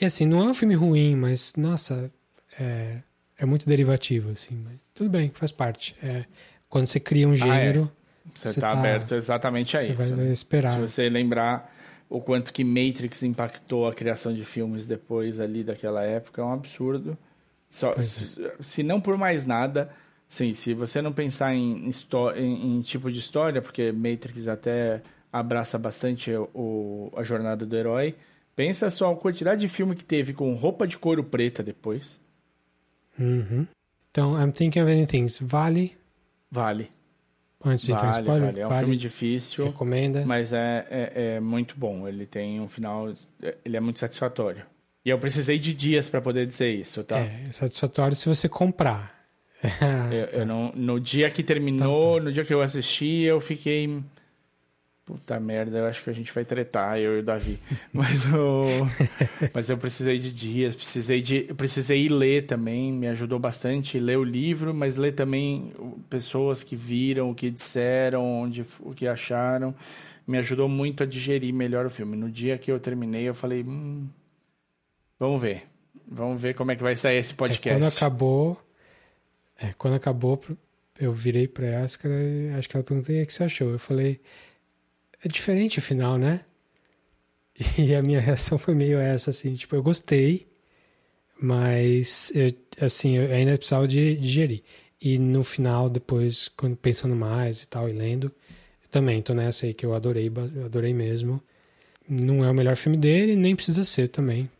E 0.00 0.04
assim, 0.04 0.24
não 0.26 0.40
é 0.40 0.44
um 0.50 0.54
filme 0.54 0.74
ruim, 0.74 1.14
mas, 1.16 1.54
nossa, 1.56 2.10
é, 2.58 2.98
é 3.38 3.44
muito 3.44 3.66
derivativo, 3.66 4.30
assim. 4.30 4.64
Tudo 4.94 5.10
bem, 5.10 5.30
faz 5.34 5.50
parte. 5.52 5.94
É, 6.02 6.24
quando 6.68 6.86
você 6.86 7.00
cria 7.00 7.28
um 7.28 7.34
gênero, 7.36 7.90
Você 8.34 8.48
Você 8.52 8.60
tá, 8.60 8.72
tá- 8.72 8.78
aberto 8.78 9.14
exatamente 9.14 9.76
a 9.76 9.80
Você 9.80 9.88
isso. 9.88 9.96
vai 9.96 10.10
né? 10.10 10.32
esperar. 10.32 10.74
Se 10.74 10.80
você 10.80 11.08
lembrar 11.08 11.74
o 12.08 12.20
quanto 12.20 12.52
que 12.52 12.62
Matrix 12.64 13.22
impactou 13.24 13.86
a 13.88 13.94
criação 13.94 14.32
de 14.32 14.44
filmes 14.44 14.86
depois 14.86 15.40
ali 15.40 15.64
daquela 15.64 16.02
época, 16.04 16.40
é 16.40 16.44
um 16.44 16.52
absurdo. 16.52 17.18
Só, 17.68 17.92
Pois 17.92 18.06
se, 18.06 18.50
se 18.60 18.82
não 18.82 19.00
por 19.00 19.16
mais 19.16 19.44
nada, 19.46 19.90
sim, 20.30 20.54
se 20.54 20.72
você 20.72 21.02
não 21.02 21.12
pensar 21.12 21.54
em, 21.54 21.90
em, 22.36 22.76
em 22.76 22.80
tipo 22.80 23.10
de 23.10 23.18
história, 23.18 23.60
porque 23.60 23.90
Matrix 23.90 24.46
até 24.48 25.02
abraça 25.32 25.76
bastante 25.76 26.30
o, 26.54 27.12
a 27.16 27.22
jornada 27.22 27.66
do 27.66 27.76
herói, 27.76 28.14
pensa 28.54 28.90
só 28.90 29.12
a 29.12 29.16
quantidade 29.16 29.60
de 29.60 29.68
filme 29.68 29.94
que 29.96 30.04
teve 30.04 30.32
com 30.32 30.54
roupa 30.54 30.86
de 30.86 30.96
couro 30.96 31.24
preta 31.24 31.62
depois. 31.62 32.20
Uhum. 33.18 33.66
Então, 34.10 34.40
I'm 34.40 34.52
Thinking 34.52 34.80
of 34.80 34.90
Ending 34.90 35.06
Things. 35.06 35.38
Vale? 35.40 35.96
Vale. 36.50 36.90
Antes 37.62 37.86
de 37.86 37.92
Vale, 37.92 38.10
spoiler? 38.10 38.40
vale. 38.40 38.60
É 38.60 38.66
um 38.66 38.78
filme 38.78 38.96
difícil. 38.96 39.66
Recomenda? 39.66 40.24
Mas 40.24 40.52
é, 40.52 40.86
é, 40.90 41.12
é 41.34 41.40
muito 41.40 41.74
bom. 41.76 42.08
Ele 42.08 42.24
tem 42.24 42.58
um 42.60 42.68
final. 42.68 43.12
Ele 43.64 43.76
é 43.76 43.80
muito 43.80 43.98
satisfatório. 43.98 44.64
E 45.04 45.10
eu 45.10 45.18
precisei 45.18 45.58
de 45.58 45.74
dias 45.74 46.08
pra 46.08 46.20
poder 46.20 46.46
dizer 46.46 46.74
isso, 46.74 47.04
tá? 47.04 47.18
É, 47.18 47.52
satisfatório 47.52 48.16
se 48.16 48.28
você 48.28 48.48
comprar. 48.48 49.19
Eu, 50.10 50.40
eu 50.40 50.46
não, 50.46 50.72
no 50.74 50.98
dia 50.98 51.30
que 51.30 51.42
terminou, 51.42 52.20
no 52.20 52.32
dia 52.32 52.44
que 52.44 52.52
eu 52.54 52.62
assisti, 52.62 53.22
eu 53.22 53.40
fiquei. 53.40 54.02
Puta 55.04 55.40
merda, 55.40 55.78
eu 55.78 55.86
acho 55.86 56.04
que 56.04 56.10
a 56.10 56.12
gente 56.12 56.32
vai 56.32 56.44
tretar, 56.44 56.98
eu 56.98 57.16
e 57.16 57.20
o 57.20 57.22
Davi. 57.22 57.58
Mas 57.92 58.24
eu, 58.26 58.64
mas 59.52 59.68
eu 59.68 59.76
precisei 59.76 60.18
de 60.18 60.32
dias, 60.32 60.76
precisei 60.76 61.20
de. 61.20 61.42
Precisei 61.54 62.04
ir 62.06 62.08
ler 62.10 62.46
também, 62.46 62.92
me 62.92 63.08
ajudou 63.08 63.38
bastante 63.38 63.98
ler 63.98 64.16
o 64.18 64.22
livro, 64.24 64.72
mas 64.72 64.96
ler 64.96 65.12
também 65.12 65.72
pessoas 66.08 66.62
que 66.62 66.76
viram, 66.76 67.30
o 67.30 67.34
que 67.34 67.50
disseram, 67.50 68.24
onde, 68.24 68.64
o 68.80 68.94
que 68.94 69.06
acharam. 69.08 69.74
Me 70.26 70.38
ajudou 70.38 70.68
muito 70.68 71.02
a 71.02 71.06
digerir 71.06 71.52
melhor 71.52 71.84
o 71.86 71.90
filme. 71.90 72.16
No 72.16 72.30
dia 72.30 72.56
que 72.56 72.70
eu 72.70 72.78
terminei, 72.78 73.24
eu 73.28 73.34
falei. 73.34 73.64
Hum, 73.64 74.06
vamos 75.18 75.42
ver. 75.42 75.64
Vamos 76.08 76.40
ver 76.40 76.54
como 76.54 76.70
é 76.70 76.76
que 76.76 76.82
vai 76.82 76.94
sair 76.94 77.16
esse 77.18 77.32
É, 77.32 77.36
podcast. 77.36 77.80
quando 77.80 77.92
acabou, 77.92 78.60
é, 79.60 79.72
quando 79.76 79.94
acabou, 79.94 80.40
eu 80.98 81.12
virei 81.12 81.46
pra 81.46 81.66
Yaskara 81.66 82.14
e 82.14 82.50
acho 82.50 82.68
que 82.68 82.76
ela 82.76 82.84
perguntou: 82.84 83.14
e 83.14 83.22
o 83.22 83.26
que 83.26 83.32
você 83.32 83.44
achou? 83.44 83.70
Eu 83.70 83.78
falei: 83.78 84.20
é 85.24 85.28
diferente 85.28 85.78
o 85.78 85.82
final, 85.82 86.18
né? 86.18 86.44
E 87.78 87.94
a 87.94 88.02
minha 88.02 88.20
reação 88.20 88.56
foi 88.58 88.74
meio 88.74 88.98
essa, 88.98 89.30
assim: 89.30 89.54
tipo, 89.54 89.76
eu 89.76 89.82
gostei, 89.82 90.46
mas, 91.40 92.32
eu, 92.34 92.50
assim, 92.80 93.16
eu 93.18 93.32
ainda 93.32 93.56
precisava 93.56 93.86
de 93.86 94.16
digerir. 94.16 94.62
E 95.00 95.18
no 95.18 95.42
final, 95.44 95.88
depois, 95.88 96.48
quando 96.48 96.76
pensando 96.76 97.16
mais 97.16 97.62
e 97.62 97.68
tal, 97.68 97.88
e 97.88 97.92
lendo, 97.92 98.26
eu 98.82 98.88
também 98.90 99.22
tô 99.22 99.34
nessa 99.34 99.66
aí 99.66 99.74
que 99.74 99.84
eu 99.86 99.94
adorei, 99.94 100.30
adorei 100.64 100.94
mesmo. 100.94 101.42
Não 102.08 102.44
é 102.44 102.50
o 102.50 102.54
melhor 102.54 102.76
filme 102.76 102.96
dele, 102.98 103.36
nem 103.36 103.54
precisa 103.56 103.84
ser 103.84 104.08
também. 104.08 104.50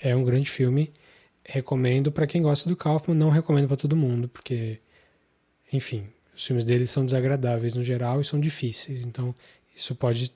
É 0.00 0.14
um 0.16 0.24
grande 0.24 0.50
filme. 0.50 0.92
Recomendo 1.44 2.12
para 2.12 2.26
quem 2.26 2.42
gosta 2.42 2.68
do 2.68 2.76
Kaufman, 2.76 3.16
não 3.16 3.30
recomendo 3.30 3.68
para 3.68 3.76
todo 3.76 3.96
mundo, 3.96 4.28
porque, 4.28 4.80
enfim, 5.72 6.08
os 6.36 6.46
filmes 6.46 6.64
dele 6.64 6.86
são 6.86 7.04
desagradáveis 7.04 7.74
no 7.74 7.82
geral 7.82 8.20
e 8.20 8.24
são 8.24 8.38
difíceis, 8.38 9.04
então 9.04 9.34
isso 9.74 9.94
pode 9.94 10.32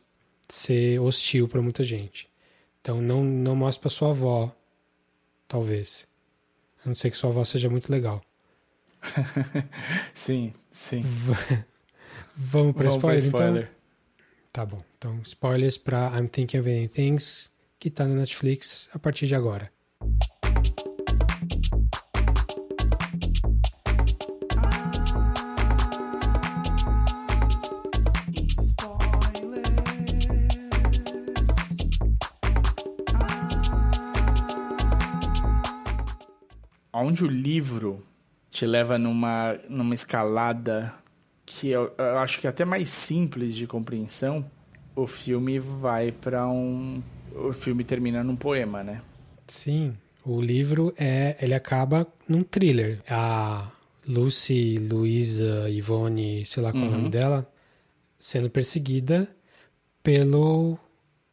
ser 0.48 0.98
hostil 1.00 1.48
para 1.48 1.62
muita 1.62 1.82
gente. 1.82 2.28
Então 2.80 3.00
não, 3.00 3.24
não 3.24 3.56
mostre 3.56 3.82
para 3.82 3.90
sua 3.90 4.10
avó, 4.10 4.54
talvez. 5.48 6.06
A 6.84 6.88
não 6.88 6.94
ser 6.94 7.10
que 7.10 7.16
sua 7.16 7.30
avó 7.30 7.44
seja 7.44 7.70
muito 7.70 7.90
legal. 7.90 8.22
Sim, 10.14 10.54
sim. 10.70 11.02
Vamos 12.34 12.74
para 12.74 12.84
pra 12.84 12.94
spoiler, 12.94 13.24
spoiler. 13.24 13.62
então? 13.62 13.74
Tá 14.52 14.64
bom. 14.64 14.82
Então, 14.96 15.20
spoilers 15.22 15.76
para 15.76 16.18
I'm 16.18 16.28
Thinking 16.28 16.58
of 16.58 16.68
Ending 16.68 16.88
Things, 16.88 17.50
que 17.78 17.90
tá 17.90 18.04
no 18.04 18.14
Netflix 18.14 18.88
a 18.92 18.98
partir 18.98 19.26
de 19.26 19.34
agora. 19.34 19.70
Onde 36.94 37.24
o 37.24 37.26
livro 37.28 38.04
te 38.50 38.64
leva 38.66 38.96
numa, 38.96 39.58
numa 39.68 39.94
escalada 39.94 40.94
que 41.44 41.68
eu, 41.68 41.92
eu 41.98 42.18
acho 42.18 42.40
que 42.40 42.46
é 42.46 42.50
até 42.50 42.64
mais 42.64 42.88
simples 42.88 43.54
de 43.54 43.66
compreensão, 43.66 44.44
o 44.94 45.06
filme 45.06 45.58
vai 45.58 46.12
pra 46.12 46.46
um. 46.48 47.02
O 47.34 47.52
filme 47.52 47.82
termina 47.82 48.22
num 48.22 48.36
poema, 48.36 48.82
né? 48.84 49.02
Sim, 49.48 49.94
o 50.24 50.40
livro 50.40 50.94
é, 50.96 51.36
ele 51.40 51.52
acaba 51.54 52.06
num 52.28 52.44
thriller. 52.44 53.00
A 53.10 53.68
Lucy, 54.06 54.76
Luisa, 54.78 55.68
Ivone, 55.68 56.46
sei 56.46 56.62
lá 56.62 56.70
qual 56.70 56.84
é 56.84 56.86
o 56.86 56.90
nome 56.92 57.08
dela, 57.10 57.50
sendo 58.20 58.48
perseguida 58.48 59.28
pelo 60.02 60.78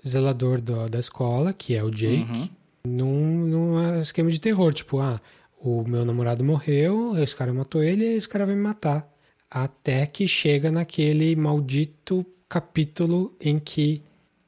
zelador 0.06 0.60
do- 0.60 0.88
da 0.90 1.00
escola, 1.00 1.54
que 1.54 1.76
é 1.76 1.84
o 1.84 1.92
Jake, 1.92 2.52
num, 2.84 3.46
num 3.46 4.00
esquema 4.02 4.32
de 4.32 4.40
terror, 4.40 4.74
tipo, 4.74 5.00
ah, 5.00 5.22
o 5.64 5.84
meu 5.88 6.04
namorado 6.04 6.44
morreu, 6.44 7.18
esse 7.22 7.36
cara 7.36 7.54
matou 7.54 7.84
ele, 7.84 8.04
esse 8.04 8.28
cara 8.28 8.46
vai 8.46 8.56
me 8.56 8.62
matar. 8.62 9.08
Até 9.50 10.06
que 10.06 10.28
chega 10.28 10.72
naquele 10.72 11.36
maldito 11.36 12.26
capítulo 12.50 13.36
em 13.40 13.60
que 13.60 14.04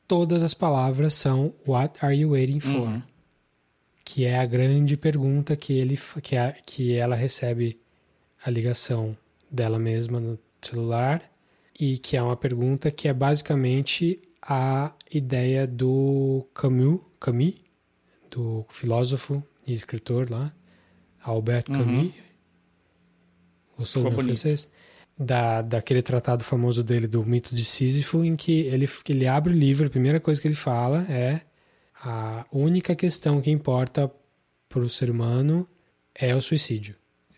todas 0.08 0.44
as 0.44 0.54
palavras 0.54 1.14
são 1.14 1.54
What 1.68 2.04
are 2.04 2.16
you 2.16 2.32
waiting 2.32 2.60
for? 2.60 3.02
Que 4.04 4.26
é 4.26 4.40
a 4.40 4.46
grande 4.46 4.98
pergunta 4.98 5.56
que 5.56 5.74
ele 5.74 5.98
que, 6.22 6.36
a, 6.36 6.52
que 6.66 6.94
ela 6.96 7.16
recebe 7.16 7.80
a 8.44 8.50
ligação 8.50 9.16
dela 9.50 9.80
mesma 9.80 10.20
no 10.20 10.40
celular 10.62 11.22
e 11.80 11.98
que 11.98 12.18
é 12.18 12.22
uma 12.22 12.36
pergunta 12.36 12.92
que 12.92 13.08
é 13.08 13.14
basicamente 13.14 14.20
a 14.42 14.94
ideia 15.12 15.66
do 15.66 16.46
Camus, 16.54 17.00
Camus, 17.20 17.54
do 18.30 18.66
filósofo 18.70 19.44
e 19.66 19.74
escritor 19.74 20.30
lá, 20.30 20.54
Albert 21.24 21.66
Camus, 21.66 22.12
o 23.78 23.86
bonito. 24.12 24.24
francês, 24.24 24.70
da, 25.18 25.62
daquele 25.62 26.02
tratado 26.02 26.44
famoso 26.44 26.84
dele 26.84 27.08
do 27.08 27.24
mito 27.26 27.56
de 27.56 27.64
Sísifo, 27.64 28.24
em 28.24 28.36
que 28.36 28.62
ele, 28.62 28.88
ele 29.08 29.28
abre 29.28 29.54
o 29.54 29.56
livro, 29.56 29.88
a 29.88 29.90
primeira 29.90 30.20
coisa 30.20 30.42
que 30.42 30.48
ele 30.48 30.56
fala 30.56 31.06
é 31.10 31.42
a 32.04 32.46
única 32.52 32.96
questão 32.96 33.42
que 33.42 33.50
importa 33.50 34.12
para 34.68 34.82
o 34.82 34.90
ser 34.90 35.10
humano 35.10 35.68
é 36.14 36.36
o 36.36 36.42
suicídio. 36.42 36.96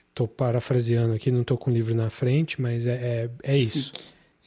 Estou 0.09 0.27
parafraseando 0.27 1.13
aqui, 1.13 1.29
não 1.29 1.41
estou 1.41 1.57
com 1.57 1.69
o 1.69 1.73
livro 1.73 1.93
na 1.93 2.09
frente, 2.09 2.59
mas 2.61 2.87
é, 2.87 3.29
é, 3.43 3.53
é 3.53 3.57
isso. 3.57 3.91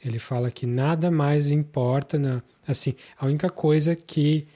Ele 0.03 0.17
fala 0.17 0.49
que 0.49 0.65
nada 0.65 1.11
mais 1.11 1.51
importa, 1.51 2.17
na, 2.17 2.41
assim, 2.67 2.95
a 3.17 3.25
única 3.25 3.49
coisa 3.49 3.95
que, 3.95 4.47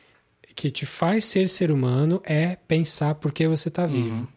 que 0.56 0.72
te 0.72 0.86
faz 0.86 1.26
ser 1.26 1.48
ser 1.48 1.72
humano 1.72 2.22
é 2.26 2.56
pensar 2.68 3.16
por 3.16 3.32
que 3.32 3.48
você 3.48 3.68
está 3.70 3.86
vivo. 3.86 4.28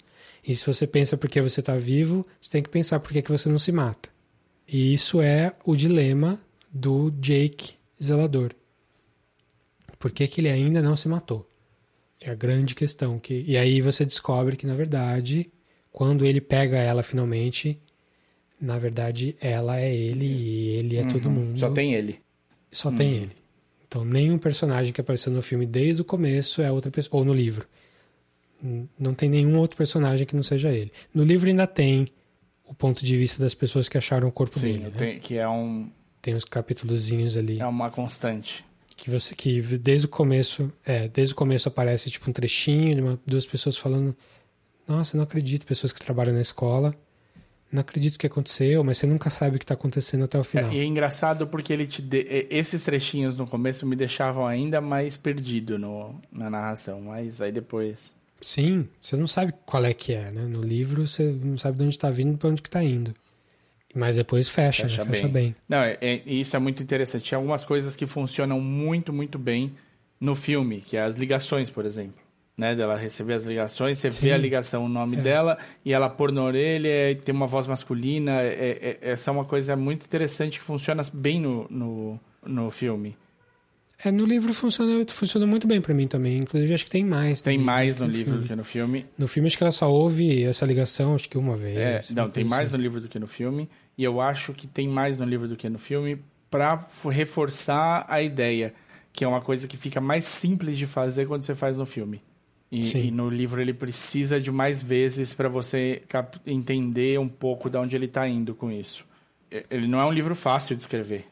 E 0.47 0.55
se 0.55 0.65
você 0.65 0.87
pensa 0.87 1.17
por 1.17 1.29
que 1.29 1.41
você 1.41 1.61
está 1.61 1.77
vivo, 1.77 2.25
você 2.41 2.51
tem 2.51 2.63
que 2.63 2.69
pensar 2.69 3.01
por 3.01 3.13
que, 3.13 3.21
que 3.21 3.31
você 3.31 3.49
não 3.49 3.59
se 3.59 3.73
mata. 3.73 4.09
E 4.69 4.95
isso 4.95 5.21
é 5.21 5.53
o 5.65 5.75
dilema 5.75 6.41
do 6.73 7.11
Jake 7.11 7.75
Zelador. 8.03 8.53
Por 9.99 10.13
que, 10.13 10.29
que 10.29 10.41
ele 10.41 10.49
ainda 10.49 10.81
não 10.81 10.97
se 10.97 11.09
matou? 11.09 11.51
É 12.21 12.31
a 12.31 12.35
grande 12.35 12.75
questão. 12.75 13.19
Que, 13.19 13.45
e 13.47 13.57
aí 13.57 13.81
você 13.81 14.05
descobre 14.05 14.57
que, 14.57 14.67
na 14.67 14.75
verdade, 14.75 15.51
quando 15.91 16.25
ele 16.25 16.41
pega 16.41 16.77
ela 16.77 17.03
finalmente, 17.03 17.81
na 18.61 18.79
verdade, 18.79 19.37
ela 19.41 19.81
é 19.81 19.95
ele 19.95 20.27
e 20.27 20.69
ele 20.77 20.97
é 20.97 21.05
todo 21.05 21.31
mundo. 21.31 21.59
Só 21.59 21.71
tem 21.71 21.95
ele. 21.95 22.21
Só 22.71 22.91
tem 22.93 23.15
ele. 23.15 23.33
Então, 23.89 24.05
nenhum 24.05 24.39
personagem 24.39 24.93
que 24.93 25.01
apareceu 25.01 25.33
no 25.33 25.43
filme 25.43 25.67
desde 25.67 26.03
o 26.03 26.05
começo 26.05 26.61
é 26.63 26.71
outra 26.71 26.91
pessoa. 26.91 27.21
Ou 27.21 27.25
no 27.25 27.33
livro. 27.33 27.67
Não 28.99 29.13
tem 29.15 29.29
nenhum 29.29 29.59
outro 29.59 29.77
personagem 29.77 30.27
que 30.27 30.35
não 30.35 30.43
seja 30.43 30.71
ele. 30.71 30.91
No 31.15 31.23
livro 31.25 31.49
ainda 31.49 31.67
tem 31.67 32.07
o 32.65 32.75
ponto 32.75 33.05
de 33.05 33.17
vista 33.17 33.43
das 33.43 33.55
pessoas 33.55 33.89
que 33.89 33.97
acharam 33.99 34.27
o 34.29 34.33
corpo 34.33 34.59
Sim, 34.59 34.73
dele. 34.73 34.85
né? 34.85 34.91
tem- 34.97 35.19
que 35.19 35.37
é, 35.39 35.49
um, 35.49 35.91
Tem 36.23 36.35
os 36.35 36.45
capítulozinhos 36.45 37.37
ali 37.37 37.61
é 37.61 37.67
uma 37.67 37.91
constante. 37.91 38.65
que 38.97 39.11
você 39.11 39.35
que 39.35 39.61
desde 39.79 40.07
o 40.07 40.09
começo, 40.09 40.73
é, 40.85 41.07
desde 41.07 41.35
o 41.35 41.37
começo 41.37 41.69
aparece 41.69 42.11
tipo 42.11 42.29
um 42.29 42.33
trechinho 42.33 42.95
de 42.97 43.01
uma, 43.03 43.21
duas 43.27 43.47
pessoas 43.47 43.77
falando: 43.77 44.17
"Nossa, 44.89 45.15
eu 45.15 45.19
não 45.19 45.25
acredito", 45.25 45.65
pessoas 45.67 45.93
que 45.93 46.01
trabalham 46.01 46.35
na 46.35 46.41
escola. 46.41 46.95
Não 47.71 47.81
acredito 47.81 48.15
o 48.15 48.19
que 48.19 48.27
aconteceu, 48.29 48.83
mas 48.85 48.97
você 48.97 49.07
nunca 49.07 49.29
sabe 49.29 49.57
o 49.57 49.59
que 49.59 49.65
está 49.65 49.75
acontecendo 49.75 50.25
até 50.25 50.39
o 50.39 50.45
final. 50.45 50.71
É, 50.71 50.75
e 50.77 50.79
é 50.79 50.85
engraçado 50.85 51.47
porque 51.49 51.73
ele 51.73 51.85
te 51.87 52.01
de- 52.01 52.47
esses 52.49 52.83
trechinhos 52.85 53.37
no 53.37 53.45
começo 53.47 53.85
me 53.87 53.95
deixavam 53.97 54.47
ainda 54.47 54.81
mais 54.81 55.17
perdido 55.17 55.77
no, 55.79 56.15
na 56.33 56.49
narração, 56.49 57.03
mas 57.03 57.41
aí 57.43 57.53
depois. 57.53 58.15
Sim, 58.41 58.89
você 59.01 59.17
não 59.17 59.27
sabe 59.27 59.53
qual 59.65 59.85
é 59.85 59.95
que 59.95 60.13
é, 60.13 60.31
né? 60.31 60.43
No 60.43 60.61
livro 60.61 61.07
você 61.07 61.25
não 61.43 61.57
sabe 61.57 61.79
de 61.79 61.85
onde 61.85 61.97
está 61.97 62.11
vindo 62.11 62.35
e 62.35 62.37
para 62.37 62.49
onde 62.51 62.63
que 62.63 62.69
está 62.69 62.83
indo. 62.85 63.15
Mas 63.95 64.17
depois 64.17 64.47
fecha, 64.49 64.83
Fecha, 64.83 65.05
né? 65.05 65.11
fecha 65.11 65.23
bem. 65.29 65.33
bem. 65.45 65.57
Não, 65.69 65.79
é, 65.79 65.97
é- 66.03 66.23
isso 66.27 66.55
é 66.55 66.59
muito 66.59 66.83
interessante. 66.83 67.31
Tem 67.31 67.37
algumas 67.37 67.65
coisas 67.65 67.97
que 67.97 68.07
funcionam 68.07 68.61
muito, 68.61 69.11
muito 69.13 69.39
bem 69.39 69.73
no 70.21 70.35
filme, 70.35 70.83
que 70.83 70.97
é 70.99 71.03
as 71.03 71.17
ligações, 71.17 71.71
por 71.71 71.87
exemplo. 71.87 72.25
Né, 72.59 72.75
dela 72.75 72.97
receber 72.97 73.35
as 73.35 73.45
ligações, 73.45 73.99
você 73.99 74.11
Sim. 74.11 74.27
vê 74.27 74.33
a 74.33 74.39
ligação, 74.39 74.87
o 74.87 74.89
nome 74.89 75.19
É. 75.19 75.21
dela, 75.21 75.59
e 75.85 75.93
ela 75.93 76.09
pôr 76.09 76.33
na 76.33 76.43
orelha, 76.43 77.11
e 77.11 77.15
tem 77.15 77.35
uma 77.35 77.47
voz 77.47 77.67
masculina. 77.67 78.41
É, 78.41 78.99
é- 79.03 79.11
essa 79.11 79.31
é 79.31 79.33
uma 79.33 79.45
coisa 79.45 79.77
muito 79.77 80.07
interessante 80.07 80.59
que 80.59 80.65
funciona 80.65 81.03
bem 81.13 81.39
no, 81.39 81.67
no, 81.69 82.21
no 82.47 82.71
filme. 82.71 83.15
É, 84.05 84.13
no 84.13 84.25
livro 84.27 84.53
funciona, 84.53 85.05
funciona 85.09 85.47
muito 85.47 85.67
bem 85.67 85.81
pra 85.81 85.95
mim 85.95 86.07
também. 86.07 86.39
Inclusive, 86.39 86.75
acho 86.75 86.85
que 86.85 86.91
tem 86.91 87.05
mais. 87.05 87.41
Tem 87.41 87.57
mais 87.59 87.97
do 87.97 88.05
no 88.07 88.11
que 88.13 88.19
livro 88.19 88.39
do 88.39 88.47
que 88.47 88.55
no 88.57 88.65
filme. 88.65 89.07
No 89.17 89.27
filme, 89.27 89.47
acho 89.47 89.57
que 89.57 89.65
ela 89.65 89.73
só 89.73 89.91
ouve 89.91 90.45
essa 90.45 90.67
ligação, 90.67 91.15
acho 91.15 91.29
que 91.29 91.39
uma 91.39 91.57
vez. 91.57 92.11
É, 92.11 92.15
não, 92.15 92.29
tem 92.31 92.45
mais 92.45 92.69
assim. 92.69 92.77
no 92.77 92.83
livro 92.83 93.01
do 93.01 93.09
que 93.09 93.19
no 93.19 93.27
filme. 93.27 93.69
E 93.97 94.05
eu 94.05 94.21
acho 94.21 94.53
que 94.53 94.67
tem 94.67 94.87
mais 94.87 95.19
no 95.19 95.25
livro 95.25 95.49
do 95.49 95.57
que 95.57 95.69
no 95.71 95.79
filme 95.79 96.19
pra 96.51 96.75
f- 96.75 97.09
reforçar 97.09 98.05
a 98.09 98.21
ideia, 98.23 98.75
que 99.13 99.25
é 99.25 99.29
uma 99.29 99.41
coisa 99.41 99.67
que 99.67 99.77
fica 99.79 100.01
mais 100.01 100.27
simples 100.27 100.77
de 100.77 100.87
fazer 100.87 101.27
quando 101.27 101.45
você 101.45 101.55
faz 101.55 101.79
no 101.79 101.87
filme. 101.87 102.21
E, 102.71 102.83
e 102.99 103.11
no 103.11 103.31
livro 103.31 103.61
ele 103.61 103.73
precisa 103.73 104.39
de 104.41 104.51
mais 104.51 104.83
vezes 104.83 105.33
pra 105.33 105.49
você 105.49 106.03
entender 106.45 107.19
um 107.19 107.29
pouco 107.29 107.71
de 107.71 107.79
onde 107.79 107.97
ele 107.97 108.09
tá 108.09 108.29
indo 108.29 108.55
com 108.55 108.71
isso. 108.71 109.05
Ele 109.71 109.87
não 109.87 110.01
é 110.01 110.05
um 110.05 110.13
livro 110.13 110.35
fácil 110.35 110.77
de 110.77 110.83
escrever. 110.83 111.25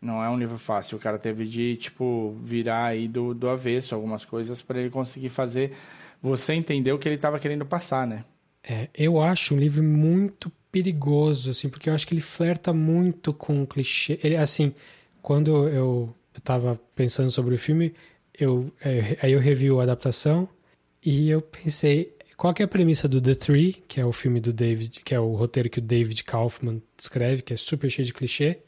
Não 0.00 0.24
é 0.24 0.30
um 0.30 0.38
livro 0.38 0.58
fácil. 0.58 0.96
O 0.96 1.00
cara 1.00 1.18
teve 1.18 1.44
de, 1.44 1.76
tipo, 1.76 2.34
virar 2.40 2.86
aí 2.86 3.06
do, 3.06 3.34
do 3.34 3.48
avesso 3.48 3.94
algumas 3.94 4.24
coisas 4.24 4.62
pra 4.62 4.80
ele 4.80 4.90
conseguir 4.90 5.28
fazer 5.28 5.76
você 6.22 6.54
entender 6.54 6.92
o 6.92 6.98
que 6.98 7.08
ele 7.08 7.18
tava 7.18 7.38
querendo 7.38 7.66
passar, 7.66 8.06
né? 8.06 8.24
É, 8.62 8.88
eu 8.94 9.20
acho 9.20 9.54
um 9.54 9.58
livro 9.58 9.82
muito 9.82 10.50
perigoso, 10.70 11.50
assim, 11.50 11.68
porque 11.68 11.88
eu 11.88 11.94
acho 11.94 12.06
que 12.06 12.14
ele 12.14 12.20
flerta 12.20 12.72
muito 12.72 13.32
com 13.32 13.62
o 13.62 13.66
clichê. 13.66 14.18
Ele, 14.22 14.36
assim, 14.36 14.74
quando 15.22 15.68
eu, 15.68 16.14
eu 16.34 16.40
tava 16.42 16.80
pensando 16.94 17.30
sobre 17.30 17.54
o 17.54 17.58
filme, 17.58 17.94
eu, 18.38 18.72
é, 18.82 19.18
aí 19.22 19.32
eu 19.32 19.40
revi 19.40 19.68
a 19.70 19.82
adaptação 19.82 20.48
e 21.04 21.30
eu 21.30 21.40
pensei, 21.40 22.14
qual 22.36 22.54
é 22.58 22.62
a 22.62 22.68
premissa 22.68 23.08
do 23.08 23.20
The 23.20 23.34
Three, 23.34 23.72
que 23.88 24.00
é 24.00 24.04
o 24.04 24.12
filme 24.12 24.40
do 24.40 24.52
David, 24.52 25.00
que 25.04 25.14
é 25.14 25.20
o 25.20 25.34
roteiro 25.34 25.68
que 25.68 25.78
o 25.78 25.82
David 25.82 26.24
Kaufman 26.24 26.82
escreve, 26.98 27.42
que 27.42 27.52
é 27.52 27.56
super 27.56 27.90
cheio 27.90 28.06
de 28.06 28.14
clichê. 28.14 28.60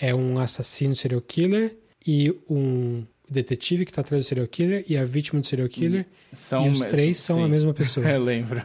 É 0.00 0.14
um 0.14 0.38
assassino 0.38 0.94
serial 0.94 1.20
killer 1.20 1.76
e 2.06 2.34
um 2.48 3.04
detetive 3.30 3.84
que 3.84 3.92
tá 3.92 4.00
atrás 4.00 4.24
do 4.24 4.28
serial 4.28 4.46
killer 4.46 4.84
e 4.88 4.96
a 4.96 5.04
vítima 5.04 5.40
do 5.40 5.46
serial 5.46 5.68
killer. 5.68 6.06
São 6.32 6.66
e 6.66 6.70
os 6.70 6.78
mesmo, 6.78 6.90
três 6.90 7.18
são 7.18 7.40
a 7.40 7.44
sim. 7.44 7.50
mesma 7.50 7.74
pessoa. 7.74 8.08
Eu 8.08 8.22
lembro. 8.24 8.62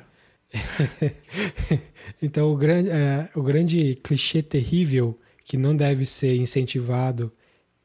então, 2.21 2.51
o 2.51 2.55
grande, 2.55 2.89
é, 2.89 3.29
o 3.35 3.41
grande 3.41 3.95
clichê 3.95 4.43
terrível 4.43 5.19
que 5.43 5.57
não 5.57 5.75
deve 5.75 6.05
ser 6.05 6.35
incentivado 6.35 7.31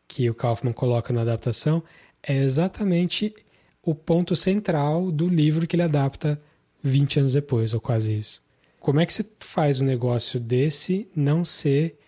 que 0.07 0.29
o 0.29 0.35
Kaufman 0.35 0.73
coloca 0.73 1.13
na 1.13 1.23
adaptação 1.23 1.83
é 2.23 2.37
exatamente 2.37 3.35
o 3.83 3.95
ponto 3.95 4.37
central 4.37 5.11
do 5.11 5.29
livro 5.29 5.67
que 5.67 5.77
ele 5.77 5.83
adapta 5.83 6.41
20 6.83 7.21
anos 7.21 7.33
depois, 7.33 7.75
ou 7.75 7.81
quase 7.81 8.13
isso. 8.15 8.43
Como 8.79 9.01
é 9.01 9.07
que 9.07 9.13
você 9.13 9.25
faz 9.41 9.81
um 9.81 9.85
negócio 9.85 10.39
desse 10.39 11.11
não 11.15 11.45
ser, 11.45 11.99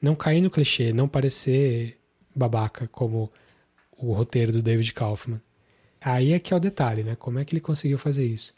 não 0.00 0.14
cair 0.14 0.40
no 0.40 0.50
clichê, 0.50 0.92
não 0.92 1.08
parecer 1.08 1.98
babaca 2.34 2.88
como 2.88 3.30
o 3.96 4.12
roteiro 4.12 4.52
do 4.52 4.62
David 4.62 4.92
Kaufman? 4.92 5.40
Aí 6.00 6.32
é 6.32 6.38
que 6.38 6.52
é 6.52 6.56
o 6.56 6.60
detalhe, 6.60 7.02
né? 7.02 7.16
Como 7.16 7.38
é 7.38 7.44
que 7.44 7.54
ele 7.54 7.60
conseguiu 7.60 7.98
fazer 7.98 8.24
isso? 8.26 8.54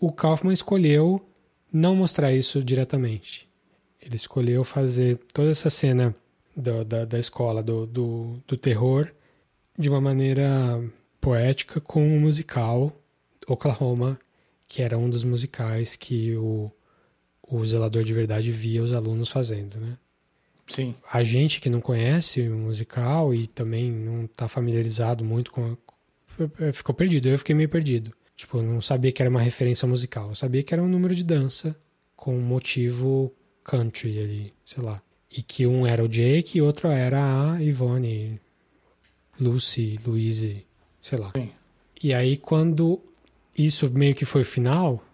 o 0.00 0.10
Kaufman 0.12 0.52
escolheu 0.52 1.24
não 1.72 1.94
mostrar 1.94 2.32
isso 2.32 2.62
diretamente. 2.64 3.48
Ele 4.00 4.16
escolheu 4.16 4.64
fazer 4.64 5.16
toda 5.32 5.50
essa 5.52 5.70
cena 5.70 6.12
do- 6.56 6.84
da, 6.84 7.04
da 7.04 7.18
escola, 7.20 7.62
do, 7.62 7.86
do, 7.86 8.42
do 8.48 8.56
terror, 8.56 9.08
de 9.78 9.88
uma 9.88 10.00
maneira 10.00 10.44
poética 11.20 11.80
com 11.80 12.04
o 12.16 12.20
musical 12.20 12.92
Oklahoma, 13.46 14.18
que 14.66 14.82
era 14.82 14.98
um 14.98 15.08
dos 15.08 15.22
musicais 15.22 15.94
que 15.94 16.34
o, 16.36 16.68
o 17.48 17.64
zelador 17.64 18.02
de 18.02 18.12
verdade 18.12 18.50
via 18.50 18.82
os 18.82 18.92
alunos 18.92 19.28
fazendo, 19.30 19.78
né? 19.78 19.96
Sim. 20.66 20.94
a 21.12 21.22
gente 21.22 21.60
que 21.60 21.68
não 21.68 21.80
conhece 21.80 22.40
o 22.48 22.56
musical 22.56 23.34
e 23.34 23.46
também 23.46 23.90
não 23.90 24.24
está 24.24 24.48
familiarizado 24.48 25.24
muito 25.24 25.50
com. 25.52 25.72
a- 25.72 26.72
Ficou 26.72 26.94
perdido, 26.94 27.28
eu 27.28 27.38
fiquei 27.38 27.54
meio 27.54 27.68
perdido. 27.68 28.12
Tipo, 28.34 28.58
eu 28.58 28.62
não 28.62 28.80
sabia 28.80 29.12
que 29.12 29.20
era 29.22 29.28
uma 29.30 29.40
referência 29.42 29.86
musical. 29.86 30.30
Eu 30.30 30.34
sabia 30.34 30.62
que 30.62 30.72
era 30.72 30.82
um 30.82 30.88
número 30.88 31.14
de 31.14 31.22
dança 31.22 31.76
com 32.16 32.36
motivo 32.40 33.32
country 33.62 34.18
ali, 34.18 34.54
sei 34.64 34.82
lá. 34.82 35.02
E 35.30 35.42
que 35.42 35.66
um 35.66 35.86
era 35.86 36.02
o 36.02 36.08
Jake 36.08 36.58
e 36.58 36.62
outro 36.62 36.88
era 36.88 37.52
a 37.52 37.58
Yvonne, 37.60 38.40
Lucy, 39.40 39.98
Louise, 40.06 40.64
sei 41.00 41.18
lá. 41.18 41.32
Sim. 41.36 41.50
E 42.02 42.12
aí, 42.12 42.36
quando 42.36 43.00
isso 43.56 43.90
meio 43.92 44.14
que 44.14 44.24
foi 44.24 44.42
o 44.42 44.44
final, 44.44 45.04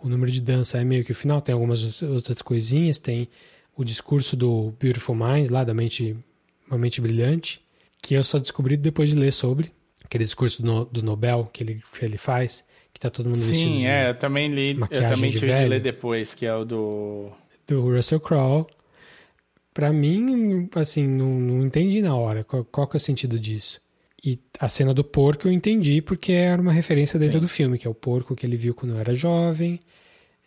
o 0.00 0.08
número 0.08 0.30
de 0.30 0.40
dança 0.40 0.78
é 0.78 0.84
meio 0.84 1.04
que 1.04 1.12
o 1.12 1.14
final, 1.14 1.40
tem 1.40 1.52
algumas 1.52 2.02
outras 2.02 2.40
coisinhas, 2.42 2.98
tem 2.98 3.28
o 3.76 3.84
discurso 3.84 4.36
do 4.36 4.72
Beautiful 4.80 5.14
Mind, 5.14 5.50
lá 5.50 5.64
da 5.64 5.72
mente, 5.74 6.16
uma 6.68 6.78
mente 6.78 7.00
brilhante, 7.00 7.60
que 8.02 8.14
eu 8.14 8.24
só 8.24 8.38
descobri 8.38 8.76
depois 8.76 9.10
de 9.10 9.16
ler 9.16 9.32
sobre, 9.32 9.72
aquele 10.04 10.24
discurso 10.24 10.62
do, 10.62 10.84
do 10.86 11.02
Nobel 11.02 11.48
que 11.52 11.62
ele, 11.62 11.82
que 11.98 12.04
ele 12.04 12.18
faz, 12.18 12.64
que 12.92 13.00
tá 13.00 13.08
todo 13.10 13.28
mundo 13.30 13.38
vestido 13.38 13.70
Sim, 13.72 13.78
de- 13.80 13.86
é, 13.86 14.10
eu 14.10 14.14
também 14.18 14.52
li, 14.54 14.78
eu 14.90 15.08
também 15.08 15.30
de 15.30 15.38
tive 15.38 15.46
de 15.46 15.52
velho. 15.52 15.68
ler 15.70 15.80
depois, 15.80 16.34
que 16.34 16.44
é 16.44 16.54
o 16.54 16.64
do. 16.64 17.30
do 17.66 17.80
Russell 17.94 18.20
Crowe. 18.20 18.66
Pra 19.74 19.90
mim, 19.90 20.68
assim, 20.74 21.06
não, 21.08 21.30
não 21.40 21.64
entendi 21.64 22.02
na 22.02 22.14
hora 22.14 22.44
qual, 22.44 22.62
qual 22.64 22.86
que 22.86 22.96
é 22.96 22.98
o 22.98 23.00
sentido 23.00 23.38
disso. 23.38 23.80
E 24.22 24.38
a 24.60 24.68
cena 24.68 24.92
do 24.92 25.02
porco 25.02 25.48
eu 25.48 25.52
entendi 25.52 26.02
porque 26.02 26.32
era 26.32 26.60
uma 26.60 26.72
referência 26.72 27.18
dentro 27.18 27.38
Sim. 27.38 27.40
do 27.40 27.48
filme, 27.48 27.78
que 27.78 27.86
é 27.86 27.90
o 27.90 27.94
porco 27.94 28.36
que 28.36 28.44
ele 28.44 28.54
viu 28.56 28.74
quando 28.74 28.98
era 28.98 29.14
jovem. 29.14 29.80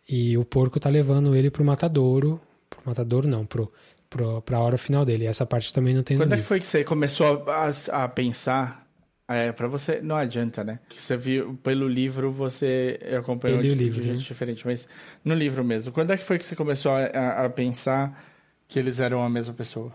E 0.08 0.38
o 0.38 0.46
porco 0.46 0.80
tá 0.80 0.90
levando 0.90 1.36
ele 1.36 1.50
pro 1.50 1.66
matadouro. 1.66 2.40
Pro 2.76 2.84
matadouro 2.90 3.28
não, 3.28 3.46
pro, 3.46 3.72
pro, 4.10 4.42
pra 4.42 4.60
hora 4.60 4.78
final 4.78 5.04
dele. 5.06 5.26
Essa 5.26 5.46
parte 5.46 5.74
também 5.74 5.94
não 5.94 6.04
tem 6.04 6.18
Quando 6.18 6.34
é 6.34 6.38
que 6.38 6.44
foi 6.44 6.60
que 6.60 6.68
você 6.68 6.84
começou 6.84 7.44
a, 7.48 7.68
a, 7.92 8.04
a 8.06 8.08
pensar? 8.10 8.84
É, 9.28 9.52
pra 9.52 9.68
você, 9.68 10.02
não 10.02 10.16
adianta, 10.16 10.64
né? 10.64 10.80
Porque 10.88 11.02
você 11.02 11.18
viu, 11.18 11.56
pelo 11.64 11.88
livro, 11.88 12.32
você 12.32 13.00
acompanhou 13.18 13.60
li 13.60 13.72
o 13.72 13.76
de, 13.76 13.84
livro, 13.84 14.02
de 14.02 14.08
né? 14.10 14.14
jeito 14.14 14.28
diferente, 14.28 14.64
mas 14.68 14.88
no 15.24 15.34
livro 15.34 15.64
mesmo. 15.64 15.92
Quando 15.92 16.12
é 16.14 16.18
que 16.18 16.24
foi 16.24 16.38
que 16.38 16.46
você 16.46 16.56
começou 16.56 16.92
a, 16.92 17.46
a- 17.46 17.50
pensar 17.50 18.24
que 18.68 18.78
eles 18.78 19.00
eram 19.00 19.24
a 19.24 19.30
mesma 19.30 19.54
pessoa? 19.56 19.92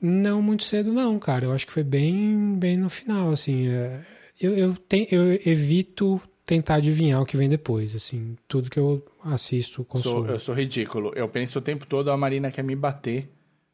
Não 0.00 0.40
muito 0.40 0.64
cedo, 0.64 0.94
não, 0.94 1.18
cara. 1.18 1.44
Eu 1.44 1.52
acho 1.52 1.66
que 1.66 1.74
foi 1.74 1.84
bem, 1.84 2.54
bem 2.58 2.78
no 2.78 2.88
final, 2.88 3.30
assim. 3.32 3.68
é, 3.68 4.00
Eu, 4.40 4.54
eu, 4.56 4.74
ten- 4.76 5.08
eu 5.10 5.34
evito 5.46 6.18
tentar 6.46 6.74
adivinhar 6.76 7.20
o 7.22 7.26
que 7.26 7.36
vem 7.36 7.48
depois, 7.48 7.94
assim. 7.94 8.36
Tudo 8.46 8.68
que 8.70 8.78
eu 8.78 9.04
assisto, 9.24 9.76
Sou, 9.76 9.84
consumo. 9.84 10.26
eu 10.26 10.38
sou 10.38 10.54
ridículo. 10.54 11.12
Eu 11.14 11.28
penso 11.28 11.58
o 11.58 11.62
tempo 11.62 11.86
todo, 11.86 12.10
a 12.10 12.16
Marina 12.16 12.50
quer 12.50 12.62
me 12.62 12.76
bater. 12.76 13.30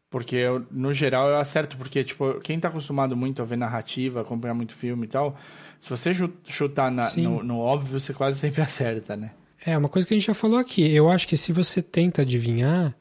Porque, 0.09 0.34
eu, 0.36 0.66
no 0.72 0.92
geral, 0.92 1.28
eu 1.28 1.36
acerto. 1.36 1.76
Porque, 1.76 2.02
tipo, 2.02 2.40
quem 2.40 2.59
tá 2.59 2.66
acostumado 2.68 3.16
muito 3.16 3.40
a 3.40 3.44
ver 3.44 3.56
narrativa, 3.56 4.20
acompanhar 4.20 4.55
muito 4.55 4.74
filme 4.74 5.05
e 5.06 5.09
tal, 5.09 5.38
se 5.80 5.88
você 5.88 6.12
chu- 6.12 6.32
chutar 6.48 6.90
na- 6.90 7.09
no, 7.16 7.42
no 7.44 7.59
óbvio, 7.59 7.98
você 8.01 8.12
quase 8.12 8.38
sempre 8.40 8.60
acerta, 8.62 9.16
né? 9.16 9.32
É, 9.64 9.76
uma 9.78 9.88
coisa 9.88 10.09
que 10.09 10.14
a 10.14 10.16
gente 10.16 10.26
já 10.26 10.34
falou 10.34 10.59
aqui. 10.59 10.90
Eu 10.92 11.09
acho 11.10 11.28
que 11.28 11.36
se 11.36 11.52
você 11.52 11.80
tenta 11.82 12.22
adivinhar, 12.22 12.97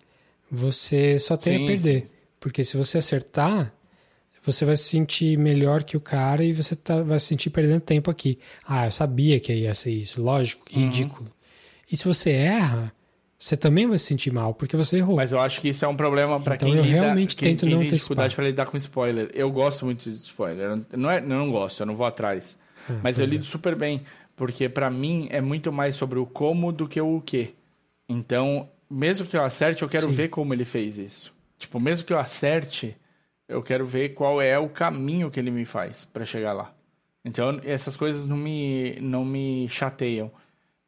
você 0.52 1.18
só 1.20 1.36
tem 1.38 1.58
Sim, 1.58 1.64
a 1.64 1.68
perder. 1.68 2.02
sim. 2.02 2.08
Porque 2.40 2.64
se 2.64 2.78
você 2.78 2.98
acertar, 3.00 3.74
você 4.44 4.66
vai 4.66 4.76
se 4.78 4.84
sentir 4.86 5.38
melhor 5.38 5.84
que 5.84 5.96
o 5.98 6.02
cara 6.02 6.44
e 6.44 6.54
você 6.54 6.76
tá- 6.76 7.02
vai 7.02 7.20
se 7.20 7.28
sentir 7.28 7.50
perdendo 7.50 7.82
tempo 7.82 8.10
aqui. 8.10 8.40
Ah, 8.66 8.86
eu 8.88 8.92
sabia 8.92 9.40
que 9.40 9.54
ia 9.54 9.74
ser 9.74 9.92
isso. 9.92 10.22
Lógico, 10.22 10.66
que 10.66 10.78
Uhum. 10.78 10.86
ridículo. 10.86 11.32
E 11.92 11.98
se 11.98 12.06
você 12.06 12.32
erra, 12.32 12.94
você 13.38 13.56
também 13.58 13.88
vai 13.88 13.98
se 13.98 14.06
sentir 14.06 14.32
mal, 14.32 14.54
porque 14.54 14.76
você 14.78 14.98
errou. 14.98 15.16
Mas 15.16 15.32
eu 15.32 15.40
acho 15.40 15.60
que 15.62 15.70
isso 15.70 15.84
é 15.86 15.88
um 15.88 15.96
problema 15.96 16.40
pra 16.40 16.56
Então 16.56 16.70
quem 16.70 16.78
eu 16.78 16.84
lida, 16.84 17.02
realmente 17.02 17.36
quem, 17.36 17.50
tento 17.50 17.62
quem 17.66 17.74
não 17.74 17.80
tem 17.82 17.90
dificuldade 17.92 18.36
pra 18.36 18.44
lidar 18.46 18.66
com 18.66 18.78
spoiler. 18.78 19.30
Eu 19.34 19.52
gosto 19.52 19.86
muito 19.86 20.10
de 20.10 20.18
spoiler. 20.18 20.72
Eu 20.92 20.98
Não 20.98 21.10
é, 21.10 21.20
eu 21.20 21.28
não 21.28 21.50
gosto, 21.52 21.80
eu 21.82 21.86
não 21.86 21.96
vou 21.96 22.06
atrás. 22.06 22.60
Ah, 22.90 23.00
Mas 23.04 23.18
eu 23.20 23.26
é. 23.26 23.28
lido 23.30 23.46
super 23.46 23.76
bem, 23.76 24.04
porque 24.36 24.68
pra 24.70 24.90
mim 24.90 25.28
é 25.32 25.42
muito 25.42 25.72
mais 25.72 25.96
sobre 25.96 26.20
o 26.20 26.26
como 26.26 26.72
do 26.72 26.88
que 26.88 27.00
o 27.02 27.22
que. 27.22 27.54
Então, 28.08 28.70
mesmo 28.90 29.26
que 29.28 29.36
eu 29.38 29.44
acerte, 29.44 29.82
eu 29.84 29.90
quero 29.90 30.08
Sim. 30.10 30.16
ver 30.16 30.30
como 30.30 30.54
ele 30.54 30.66
fez 30.66 30.98
isso. 30.98 31.34
Tipo, 31.58 31.80
mesmo 31.80 32.06
que 32.06 32.14
eu 32.14 32.20
acerte, 32.20 32.96
eu 33.50 33.64
quero 33.64 33.86
ver 33.86 34.10
qual 34.10 34.40
é 34.40 34.58
o 34.60 34.70
caminho 34.70 35.32
que 35.32 35.40
ele 35.40 35.50
me 35.50 35.66
faz 35.66 36.06
pra 36.06 36.24
chegar 36.24 36.54
lá. 36.54 36.72
Então, 37.26 37.60
essas 37.66 37.98
coisas 37.98 38.28
não 38.28 38.38
me, 38.38 38.98
não 39.02 39.26
me 39.26 39.68
chateiam. 39.68 40.32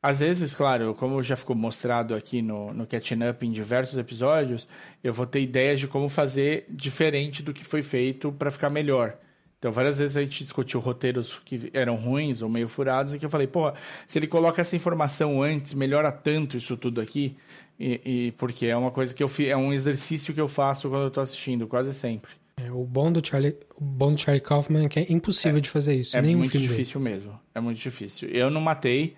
Às 0.01 0.19
vezes, 0.19 0.53
claro, 0.53 0.95
como 0.95 1.21
já 1.21 1.35
ficou 1.35 1.55
mostrado 1.55 2.15
aqui 2.15 2.41
no, 2.41 2.73
no 2.73 2.88
Catching 2.88 3.29
Up 3.29 3.45
em 3.45 3.51
diversos 3.51 3.97
episódios, 3.97 4.67
eu 5.03 5.11
vou 5.11 5.25
ter 5.25 5.41
ideias 5.41 5.79
de 5.79 5.88
como 5.88 6.07
fazer 6.07 6.65
diferente 6.69 7.43
do 7.43 7.53
que 7.53 7.63
foi 7.63 7.81
feito 7.81 8.31
para 8.31 8.51
ficar 8.51 8.69
melhor. 8.69 9.17
Então, 9.59 9.71
várias 9.71 9.99
vezes 9.99 10.17
a 10.17 10.21
gente 10.21 10.43
discutiu 10.43 10.79
roteiros 10.79 11.39
que 11.45 11.69
eram 11.73 11.95
ruins 11.95 12.41
ou 12.41 12.49
meio 12.49 12.67
furados, 12.67 13.13
e 13.13 13.19
que 13.19 13.25
eu 13.25 13.29
falei, 13.29 13.45
pô, 13.45 13.71
se 14.07 14.17
ele 14.17 14.25
coloca 14.27 14.61
essa 14.61 14.75
informação 14.75 15.41
antes, 15.43 15.73
melhora 15.73 16.11
tanto 16.11 16.57
isso 16.57 16.77
tudo 16.77 16.99
aqui. 17.01 17.38
E, 17.79 18.01
e 18.03 18.31
porque 18.33 18.67
é 18.67 18.77
uma 18.77 18.91
coisa 18.91 19.13
que 19.13 19.23
eu 19.23 19.29
é 19.47 19.57
um 19.57 19.73
exercício 19.73 20.33
que 20.33 20.41
eu 20.41 20.47
faço 20.47 20.89
quando 20.89 21.03
eu 21.03 21.11
tô 21.11 21.21
assistindo, 21.21 21.67
quase 21.67 21.93
sempre. 21.93 22.40
É, 22.57 22.72
o 22.72 22.84
bom 22.84 23.11
do 23.11 23.26
Charlie, 23.26 23.56
o 23.76 23.84
bom 23.84 24.14
do 24.14 24.19
Charlie 24.22 24.41
Kaufman 24.41 24.86
é 24.86 24.90
que 24.90 24.99
é 24.99 25.11
impossível 25.11 25.60
de 25.60 25.69
fazer 25.69 25.95
isso. 25.95 26.15
É 26.15 26.22
muito 26.22 26.49
filme 26.52 26.65
dele. 26.65 26.68
difícil 26.68 26.99
mesmo. 26.99 27.40
É 27.56 27.60
muito 27.60 27.80
difícil. 27.80 28.30
Eu 28.30 28.49
não 28.49 28.61
matei, 28.61 29.15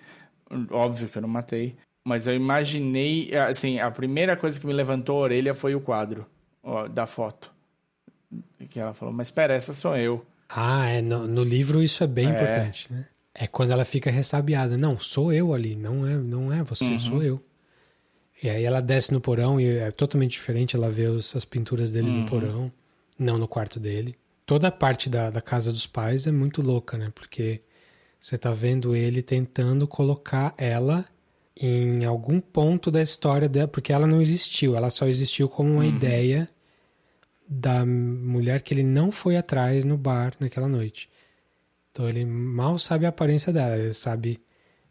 óbvio 0.70 1.08
que 1.08 1.18
eu 1.18 1.22
não 1.22 1.28
matei, 1.28 1.76
mas 2.04 2.26
eu 2.26 2.34
imaginei, 2.34 3.34
assim, 3.36 3.78
a 3.80 3.90
primeira 3.90 4.36
coisa 4.36 4.58
que 4.58 4.66
me 4.66 4.72
levantou 4.72 5.18
a 5.18 5.20
orelha 5.22 5.54
foi 5.54 5.74
o 5.74 5.80
quadro 5.80 6.26
ó, 6.62 6.86
da 6.88 7.06
foto. 7.06 7.52
Que 8.70 8.80
ela 8.80 8.94
falou, 8.94 9.12
mas 9.14 9.28
espera, 9.28 9.54
essa 9.54 9.74
sou 9.74 9.96
eu. 9.96 10.24
Ah, 10.48 10.86
é, 10.88 11.02
no, 11.02 11.26
no 11.26 11.42
livro 11.44 11.82
isso 11.82 12.02
é 12.02 12.06
bem 12.06 12.30
importante, 12.30 12.86
né? 12.92 13.06
É 13.34 13.46
quando 13.46 13.72
ela 13.72 13.84
fica 13.84 14.10
ressabiada. 14.10 14.76
Não, 14.78 14.98
sou 14.98 15.32
eu 15.32 15.52
ali, 15.52 15.74
não 15.74 16.06
é, 16.06 16.14
não 16.14 16.52
é 16.52 16.62
você, 16.62 16.92
Uhum. 16.92 16.98
sou 16.98 17.22
eu. 17.22 17.42
E 18.42 18.48
aí 18.48 18.64
ela 18.64 18.80
desce 18.80 19.12
no 19.12 19.20
porão 19.20 19.60
e 19.60 19.66
é 19.78 19.90
totalmente 19.90 20.32
diferente, 20.32 20.76
ela 20.76 20.90
vê 20.90 21.06
os- 21.06 21.34
as 21.36 21.44
pinturas 21.44 21.90
dele 21.90 22.08
Uhum. 22.08 22.20
no 22.20 22.26
porão, 22.26 22.72
não 23.18 23.38
no 23.38 23.48
quarto 23.48 23.78
dele. 23.80 24.16
Toda 24.46 24.68
a 24.68 24.72
parte 24.72 25.08
da, 25.08 25.30
da 25.30 25.40
casa 25.40 25.72
dos 25.72 25.86
pais 25.86 26.26
é 26.26 26.32
muito 26.32 26.60
louca, 26.60 26.98
né? 26.98 27.10
Porque 27.14 27.62
você 28.20 28.36
tá 28.36 28.52
vendo 28.52 28.94
ele 28.94 29.22
tentando 29.22 29.86
colocar 29.86 30.54
ela 30.56 31.04
em 31.56 32.04
algum 32.04 32.40
ponto 32.40 32.90
da 32.90 33.00
história 33.00 33.48
dela, 33.48 33.68
porque 33.68 33.92
ela 33.92 34.06
não 34.06 34.20
existiu, 34.20 34.76
ela 34.76 34.90
só 34.90 35.06
existiu 35.06 35.48
como 35.48 35.70
uma 35.74 35.86
ideia 35.86 36.48
da 37.48 37.84
mulher 37.86 38.62
que 38.62 38.74
ele 38.74 38.82
não 38.82 39.12
foi 39.12 39.36
atrás 39.36 39.84
no 39.84 39.96
bar 39.96 40.34
naquela 40.40 40.66
noite. 40.66 41.08
Então 41.92 42.08
ele 42.08 42.24
mal 42.24 42.78
sabe 42.78 43.06
a 43.06 43.10
aparência 43.10 43.52
dela, 43.52 43.76
ele 43.76 43.94
sabe, 43.94 44.40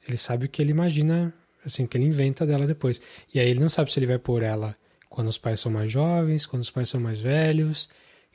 ele 0.07 0.17
sabe 0.17 0.45
o 0.45 0.49
que 0.49 0.61
ele 0.61 0.71
imagina, 0.71 1.33
assim, 1.65 1.83
o 1.83 1.87
que 1.87 1.97
ele 1.97 2.05
inventa 2.05 2.45
dela 2.45 2.65
depois. 2.65 3.01
E 3.33 3.39
aí 3.39 3.49
ele 3.49 3.59
não 3.59 3.69
sabe 3.69 3.91
se 3.91 3.99
ele 3.99 4.07
vai 4.07 4.19
pôr 4.19 4.41
ela 4.41 4.75
quando 5.09 5.27
os 5.27 5.37
pais 5.37 5.59
são 5.59 5.71
mais 5.71 5.91
jovens, 5.91 6.45
quando 6.45 6.63
os 6.63 6.69
pais 6.69 6.89
são 6.89 6.99
mais 6.99 7.19
velhos, 7.19 7.89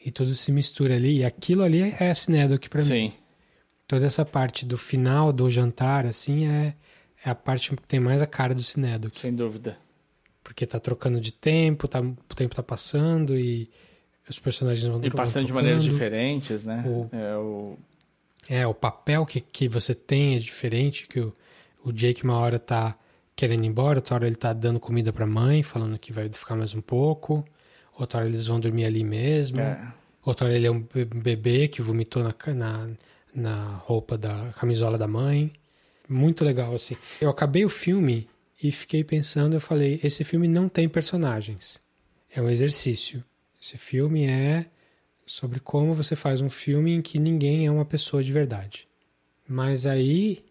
e 0.04 0.10
tudo 0.10 0.34
se 0.34 0.52
mistura 0.52 0.94
ali. 0.94 1.18
E 1.18 1.24
aquilo 1.24 1.62
ali 1.62 1.94
é 1.98 2.14
Cinedoc 2.14 2.68
pra 2.68 2.82
mim. 2.82 2.88
Sim. 2.88 3.12
Toda 3.86 4.06
essa 4.06 4.24
parte 4.24 4.66
do 4.66 4.76
final 4.76 5.32
do 5.32 5.50
jantar, 5.50 6.04
assim, 6.06 6.46
é, 6.46 6.74
é 7.24 7.30
a 7.30 7.34
parte 7.34 7.74
que 7.74 7.82
tem 7.86 7.98
mais 8.00 8.22
a 8.22 8.26
cara 8.26 8.54
do 8.54 8.62
Cinedoc. 8.62 9.18
Sem 9.18 9.34
dúvida. 9.34 9.78
Porque 10.44 10.66
tá 10.66 10.78
trocando 10.78 11.20
de 11.20 11.32
tempo, 11.32 11.88
tá, 11.88 12.00
o 12.00 12.34
tempo 12.34 12.54
tá 12.54 12.62
passando 12.62 13.38
e 13.38 13.68
os 14.28 14.38
personagens 14.38 14.86
vão 14.86 14.98
E 14.98 15.08
vão 15.08 15.16
passando 15.16 15.46
de 15.46 15.52
maneiras 15.52 15.82
diferentes, 15.82 16.64
né? 16.64 16.84
O- 16.86 17.08
É, 17.14 17.36
o... 17.36 17.76
É, 18.50 18.66
o 18.66 18.72
papel 18.72 19.26
que, 19.26 19.40
que 19.42 19.68
você 19.68 19.94
tem 19.94 20.36
é 20.36 20.38
diferente, 20.38 21.06
que 21.06 21.20
o, 21.20 21.34
o 21.84 21.92
Jake 21.92 22.24
uma 22.24 22.38
hora 22.38 22.58
tá 22.58 22.96
querendo 23.36 23.64
ir 23.64 23.68
embora, 23.68 23.98
outra 23.98 24.14
hora 24.14 24.26
ele 24.26 24.36
tá 24.36 24.52
dando 24.54 24.80
comida 24.80 25.12
pra 25.12 25.26
mãe, 25.26 25.62
falando 25.62 25.98
que 25.98 26.12
vai 26.12 26.28
ficar 26.32 26.56
mais 26.56 26.74
um 26.74 26.80
pouco, 26.80 27.44
outra 27.98 28.20
hora 28.20 28.28
eles 28.28 28.46
vão 28.46 28.60
dormir 28.60 28.84
ali 28.84 29.04
mesmo, 29.04 29.60
É. 29.60 29.92
outra 30.24 30.46
hora 30.46 30.54
ele 30.56 30.66
é 30.66 30.70
um 30.70 30.80
be- 30.80 31.04
bebê 31.04 31.68
que 31.68 31.82
vomitou 31.82 32.22
na, 32.22 32.34
na, 32.54 32.86
na 33.34 33.64
roupa 33.78 34.16
da 34.16 34.50
camisola 34.52 34.96
da 34.96 35.06
mãe. 35.08 35.52
Muito 36.08 36.44
legal, 36.44 36.74
assim. 36.74 36.96
Eu 37.20 37.28
acabei 37.28 37.64
o 37.64 37.68
filme 37.68 38.28
e 38.62 38.72
fiquei 38.72 39.04
pensando, 39.04 39.54
eu 39.54 39.60
falei, 39.60 40.00
esse 40.02 40.24
filme 40.24 40.48
não 40.48 40.68
tem 40.68 40.88
personagens. 40.88 41.80
É 42.34 42.40
um 42.40 42.48
exercício. 42.48 43.22
Esse 43.60 43.76
filme 43.76 44.26
é 44.26 44.66
sobre 45.26 45.60
como 45.60 45.94
você 45.94 46.16
faz 46.16 46.40
um 46.40 46.48
filme 46.48 46.92
em 46.92 47.02
que 47.02 47.18
ninguém 47.18 47.66
é 47.66 47.70
uma 47.70 47.84
pessoa 47.84 48.22
de 48.22 48.32
verdade. 48.32 48.88
Mas 49.46 49.84
aí, 49.86 50.44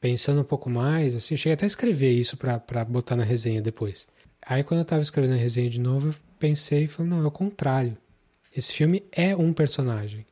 pensando 0.00 0.40
um 0.40 0.44
pouco 0.44 0.68
mais, 0.70 1.14
assim, 1.14 1.34
eu 1.34 1.38
cheguei 1.38 1.54
até 1.54 1.64
a 1.64 1.66
escrever 1.66 2.12
isso 2.12 2.36
pra 2.36 2.58
pra 2.58 2.84
botar 2.84 3.16
na 3.16 3.24
resenha 3.24 3.60
depois. 3.60 4.06
Aí 4.42 4.62
quando 4.62 4.80
eu 4.80 4.84
tava 4.84 5.02
escrevendo 5.02 5.34
a 5.34 5.36
resenha 5.36 5.68
de 5.68 5.80
novo, 5.80 6.08
eu 6.08 6.14
pensei 6.40 6.84
e 6.84 6.88
falei, 6.88 7.10
não, 7.10 7.22
é 7.22 7.26
o 7.26 7.30
contrário. 7.30 7.96
Esse 8.56 8.72
filme 8.72 9.04
é 9.12 9.36
um 9.36 9.52
personagem. 9.52 10.26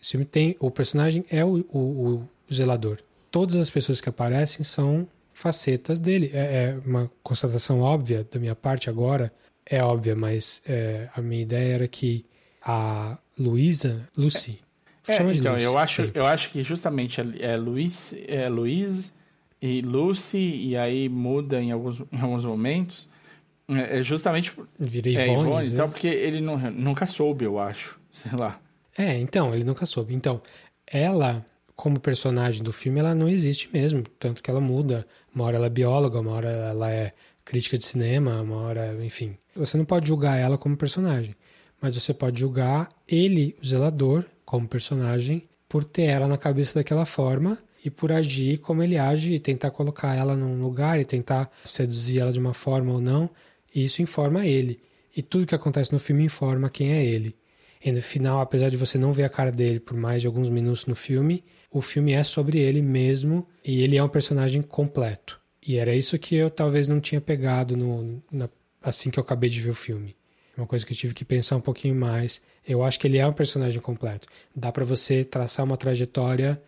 Esse 0.00 0.12
filme 0.12 0.24
tem. 0.24 0.56
O 0.58 0.70
personagem 0.70 1.24
é 1.30 1.44
o, 1.44 1.66
o, 1.68 1.78
o 2.48 2.54
zelador. 2.54 2.98
Todas 3.30 3.56
as 3.56 3.68
pessoas 3.68 4.00
que 4.00 4.08
aparecem 4.08 4.64
são 4.64 5.06
facetas 5.34 6.00
dele. 6.00 6.30
É, 6.32 6.38
é 6.38 6.78
uma 6.86 7.10
constatação 7.22 7.80
óbvia 7.80 8.26
da 8.30 8.38
minha 8.38 8.54
parte 8.54 8.88
agora. 8.88 9.32
É 9.66 9.82
óbvia, 9.82 10.16
mas 10.16 10.62
é, 10.66 11.08
a 11.14 11.20
minha 11.20 11.42
ideia 11.42 11.74
era 11.74 11.88
que 11.88 12.24
a 12.62 13.18
Luísa. 13.38 14.08
Lucy. 14.16 14.58
É, 15.06 15.16
chama 15.16 15.32
de 15.32 15.40
então, 15.40 15.52
Lucy, 15.52 15.64
eu 15.64 15.78
acho, 15.78 16.10
eu 16.14 16.26
acho 16.26 16.50
que 16.50 16.62
justamente 16.62 17.20
é, 17.20 17.52
é 17.52 17.56
Luiz, 17.56 18.14
é 18.26 18.48
Luiz 18.48 19.14
e 19.60 19.80
Lucy, 19.82 20.38
e 20.38 20.76
aí 20.76 21.08
muda 21.08 21.60
em 21.60 21.72
alguns, 21.72 22.00
em 22.12 22.20
alguns 22.20 22.44
momentos. 22.44 23.08
É 23.76 23.98
é 23.98 24.02
justamente 24.02 24.52
Virei 24.78 25.16
é, 25.16 25.26
Ivone, 25.26 25.48
Ivone, 25.48 25.66
então, 25.68 25.88
porque 25.88 26.08
ele 26.08 26.40
não, 26.40 26.58
nunca 26.70 27.06
soube, 27.06 27.44
eu 27.44 27.58
acho. 27.58 28.00
Sei 28.10 28.32
lá. 28.32 28.60
É, 28.96 29.18
então, 29.18 29.54
ele 29.54 29.64
nunca 29.64 29.86
soube. 29.86 30.14
Então, 30.14 30.42
ela, 30.86 31.44
como 31.74 31.98
personagem 31.98 32.62
do 32.62 32.72
filme, 32.72 33.00
ela 33.00 33.14
não 33.14 33.28
existe 33.28 33.68
mesmo. 33.72 34.02
Tanto 34.18 34.42
que 34.42 34.50
ela 34.50 34.60
muda. 34.60 35.06
Uma 35.34 35.44
hora 35.44 35.56
ela 35.56 35.66
é 35.66 35.70
bióloga, 35.70 36.20
uma 36.20 36.32
hora 36.32 36.48
ela 36.48 36.90
é 36.90 37.12
crítica 37.44 37.78
de 37.78 37.84
cinema, 37.84 38.40
uma 38.42 38.56
hora, 38.56 38.96
enfim. 39.04 39.36
Você 39.56 39.76
não 39.76 39.84
pode 39.84 40.08
julgar 40.08 40.36
ela 40.36 40.58
como 40.58 40.76
personagem. 40.76 41.34
Mas 41.80 41.94
você 41.94 42.14
pode 42.14 42.38
julgar 42.38 42.88
ele, 43.08 43.56
o 43.60 43.66
zelador, 43.66 44.24
como 44.44 44.68
personagem, 44.68 45.48
por 45.68 45.84
ter 45.84 46.02
ela 46.02 46.28
na 46.28 46.38
cabeça 46.38 46.74
daquela 46.74 47.04
forma 47.04 47.58
e 47.84 47.90
por 47.90 48.12
agir 48.12 48.58
como 48.58 48.82
ele 48.82 48.96
age 48.96 49.34
e 49.34 49.40
tentar 49.40 49.70
colocar 49.70 50.14
ela 50.14 50.36
num 50.36 50.62
lugar 50.62 51.00
e 51.00 51.04
tentar 51.04 51.50
seduzir 51.64 52.20
ela 52.20 52.32
de 52.32 52.38
uma 52.38 52.54
forma 52.54 52.92
ou 52.92 53.00
não. 53.00 53.28
E 53.74 53.84
isso 53.84 54.02
informa 54.02 54.46
ele. 54.46 54.80
E 55.16 55.22
tudo 55.22 55.46
que 55.46 55.54
acontece 55.54 55.92
no 55.92 55.98
filme 55.98 56.24
informa 56.24 56.70
quem 56.70 56.92
é 56.92 57.04
ele. 57.04 57.36
E 57.84 57.90
no 57.90 58.00
final, 58.00 58.40
apesar 58.40 58.68
de 58.70 58.76
você 58.76 58.96
não 58.96 59.12
ver 59.12 59.24
a 59.24 59.28
cara 59.28 59.50
dele 59.50 59.80
por 59.80 59.96
mais 59.96 60.22
de 60.22 60.26
alguns 60.28 60.48
minutos 60.48 60.86
no 60.86 60.94
filme, 60.94 61.44
o 61.70 61.82
filme 61.82 62.12
é 62.12 62.22
sobre 62.22 62.58
ele 62.58 62.80
mesmo 62.80 63.46
e 63.64 63.82
ele 63.82 63.96
é 63.96 64.02
um 64.02 64.08
personagem 64.08 64.62
completo. 64.62 65.40
E 65.66 65.76
era 65.76 65.94
isso 65.94 66.18
que 66.18 66.34
eu 66.34 66.48
talvez 66.50 66.86
não 66.88 67.00
tinha 67.00 67.20
pegado 67.20 67.76
no, 67.76 68.22
na- 68.30 68.48
assim 68.82 69.10
que 69.10 69.18
eu 69.18 69.22
acabei 69.22 69.50
de 69.50 69.60
ver 69.60 69.70
o 69.70 69.74
filme. 69.74 70.16
Uma 70.56 70.66
coisa 70.66 70.84
que 70.84 70.92
eu 70.92 70.96
tive 70.96 71.14
que 71.14 71.24
pensar 71.24 71.56
um 71.56 71.60
pouquinho 71.60 71.94
mais. 71.94 72.42
Eu 72.66 72.82
acho 72.82 73.00
que 73.00 73.06
ele 73.06 73.16
é 73.18 73.26
um 73.26 73.32
personagem 73.32 73.80
completo. 73.80 74.28
Dá 74.54 74.70
pra 74.70 74.84
você 74.84 75.24
traçar 75.24 75.64
uma 75.64 75.76
trajetória 75.76 76.60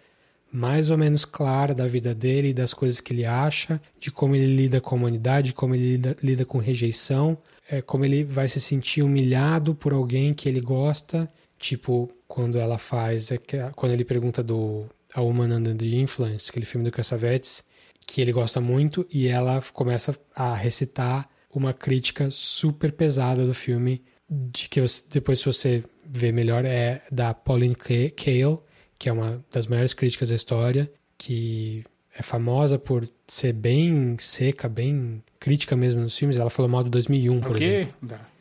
mais 0.56 0.88
ou 0.88 0.96
menos 0.96 1.24
clara 1.24 1.74
da 1.74 1.84
vida 1.86 2.14
dele, 2.14 2.54
das 2.54 2.72
coisas 2.72 3.00
que 3.00 3.12
ele 3.12 3.24
acha, 3.24 3.80
de 3.98 4.12
como 4.12 4.36
ele 4.36 4.54
lida 4.54 4.80
com 4.80 4.94
a 4.94 4.98
humanidade, 4.98 5.48
de 5.48 5.52
como 5.54 5.74
ele 5.74 5.92
lida, 5.92 6.16
lida 6.22 6.44
com 6.44 6.58
rejeição, 6.58 7.36
é, 7.68 7.82
como 7.82 8.04
ele 8.04 8.22
vai 8.22 8.46
se 8.46 8.60
sentir 8.60 9.02
humilhado 9.02 9.74
por 9.74 9.92
alguém 9.92 10.32
que 10.32 10.48
ele 10.48 10.60
gosta, 10.60 11.28
tipo 11.58 12.08
quando 12.28 12.56
ela 12.58 12.78
faz, 12.78 13.32
é 13.32 13.38
quando 13.74 13.92
ele 13.92 14.04
pergunta 14.04 14.42
do 14.44 14.84
A 15.12 15.20
Woman 15.20 15.56
Under 15.56 15.74
the 15.76 15.86
Influence, 15.86 16.50
aquele 16.50 16.66
filme 16.66 16.84
do 16.84 16.92
Cassavetes, 16.92 17.64
que 18.06 18.20
ele 18.20 18.30
gosta 18.32 18.60
muito, 18.60 19.04
e 19.10 19.26
ela 19.26 19.60
começa 19.72 20.16
a 20.36 20.54
recitar 20.54 21.28
uma 21.52 21.72
crítica 21.74 22.28
super 22.30 22.92
pesada 22.92 23.44
do 23.44 23.54
filme, 23.54 24.02
de 24.30 24.68
que 24.68 24.80
você- 24.80 25.02
depois 25.10 25.38
se 25.40 25.46
você 25.46 25.82
ver 26.06 26.32
melhor 26.32 26.64
é 26.64 27.02
da 27.10 27.32
Pauline 27.34 27.74
Ka- 27.74 28.12
Kael, 28.16 28.62
que 28.98 29.08
é 29.08 29.12
uma 29.12 29.44
das 29.52 29.66
maiores 29.66 29.94
críticas 29.94 30.28
da 30.28 30.34
história, 30.34 30.90
que 31.18 31.84
é 32.16 32.22
famosa 32.22 32.78
por 32.78 33.08
ser 33.26 33.52
bem 33.52 34.16
seca, 34.18 34.68
bem 34.68 35.22
crítica 35.40 35.76
mesmo 35.76 36.00
nos 36.02 36.16
filmes. 36.16 36.36
Ela 36.36 36.50
falou 36.50 36.70
mal 36.70 36.84
do 36.84 36.90
2001, 36.90 37.40
por 37.40 37.52
o 37.52 37.56
exemplo. 37.56 37.94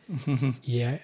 E, 0.68 0.80
é, 0.82 1.02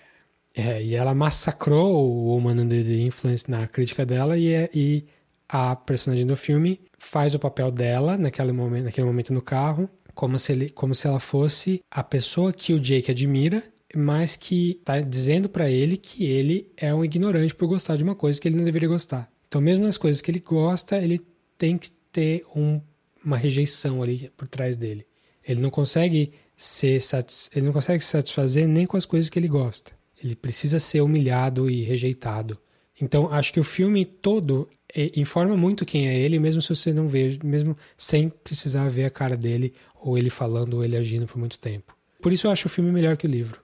é, 0.56 0.84
e 0.84 0.94
ela 0.94 1.16
massacrou 1.16 1.96
o 1.96 2.28
Woman 2.28 2.62
Under 2.62 2.84
the 2.86 2.96
Influence 3.02 3.50
na 3.50 3.66
crítica 3.68 4.06
dela 4.06 4.38
e, 4.38 4.54
é- 4.54 4.70
e 4.74 5.06
a 5.48 5.76
personagem 5.76 6.26
do 6.26 6.36
filme 6.36 6.80
faz 6.98 7.34
o 7.34 7.40
papel 7.40 7.72
dela 7.72 8.18
naquele 8.18 8.52
momento, 8.52 8.84
naquele 8.86 9.08
momento 9.08 9.34
no 9.34 9.42
carro, 9.42 9.90
como 10.14 10.38
se, 10.38 10.52
ele, 10.52 10.70
como 10.70 10.94
se 10.94 11.08
ela 11.08 11.20
fosse 11.20 11.82
a 11.90 12.04
pessoa 12.04 12.52
que 12.54 12.74
o 12.74 12.80
Jake 12.80 13.10
admira, 13.10 13.64
mas 13.96 14.36
que 14.36 14.80
tá 14.86 15.00
dizendo 15.00 15.50
pra 15.50 15.70
ele 15.70 15.98
que 15.98 16.26
ele 16.26 16.72
é 16.78 16.94
um 16.94 17.04
ignorante 17.04 17.56
por 17.56 17.68
gostar 17.68 17.96
de 17.96 18.04
uma 18.04 18.14
coisa 18.16 18.40
que 18.40 18.48
ele 18.48 18.58
não 18.58 18.64
deveria 18.66 18.90
gostar. 18.90 19.32
Então, 19.50 19.60
mesmo 19.60 19.84
nas 19.84 19.98
coisas 19.98 20.22
que 20.22 20.32
ele 20.32 20.40
gosta, 20.40 20.98
ele 20.98 21.20
tem 21.58 21.78
que 21.78 21.90
ter 22.12 22.46
um- 22.56 22.80
uma 23.26 23.36
rejeição 23.36 24.02
ali 24.02 24.32
por 24.38 24.48
trás 24.48 24.78
dele. 24.78 25.06
Ele 25.46 25.60
não 25.60 25.70
consegue 25.70 26.32
ser 26.56 27.02
satis... 27.02 27.50
ele 27.56 27.66
não 27.66 27.74
consegue 27.74 28.04
se 28.04 28.12
satisfazer 28.12 28.68
nem 28.68 28.86
com 28.86 28.96
as 28.96 29.06
coisas 29.06 29.30
que 29.30 29.40
ele 29.40 29.48
gosta. 29.48 29.92
Ele 30.24 30.36
precisa 30.36 30.80
ser 30.80 31.02
humilhado 31.02 31.70
e 31.70 31.82
rejeitado. 31.82 32.58
Então, 33.02 33.32
acho 33.32 33.52
que 33.52 33.60
o 33.60 33.64
filme 33.64 34.06
todo 34.06 34.70
eh, 34.94 35.12
informa 35.16 35.58
muito 35.58 35.86
quem 35.86 36.08
é 36.08 36.20
ele, 36.20 36.38
mesmo 36.38 36.62
se 36.62 36.70
você 36.70 36.94
não 36.94 37.08
vê, 37.08 37.40
mesmo 37.44 37.76
sem 37.98 38.30
precisar 38.30 38.88
ver 38.90 39.06
a 39.06 39.10
cara 39.10 39.36
dele, 39.36 39.74
ou 39.96 40.18
ele 40.18 40.30
falando, 40.30 40.76
ou 40.76 40.84
ele 40.84 40.96
agindo 40.98 41.26
por 41.26 41.38
muito 41.38 41.58
tempo. 41.58 41.96
Por 42.22 42.32
isso 42.32 42.46
eu 42.48 42.52
acho 42.52 42.68
o 42.68 42.70
filme 42.70 42.92
melhor 42.92 43.18
que 43.18 43.26
o 43.26 43.30
livro. 43.30 43.62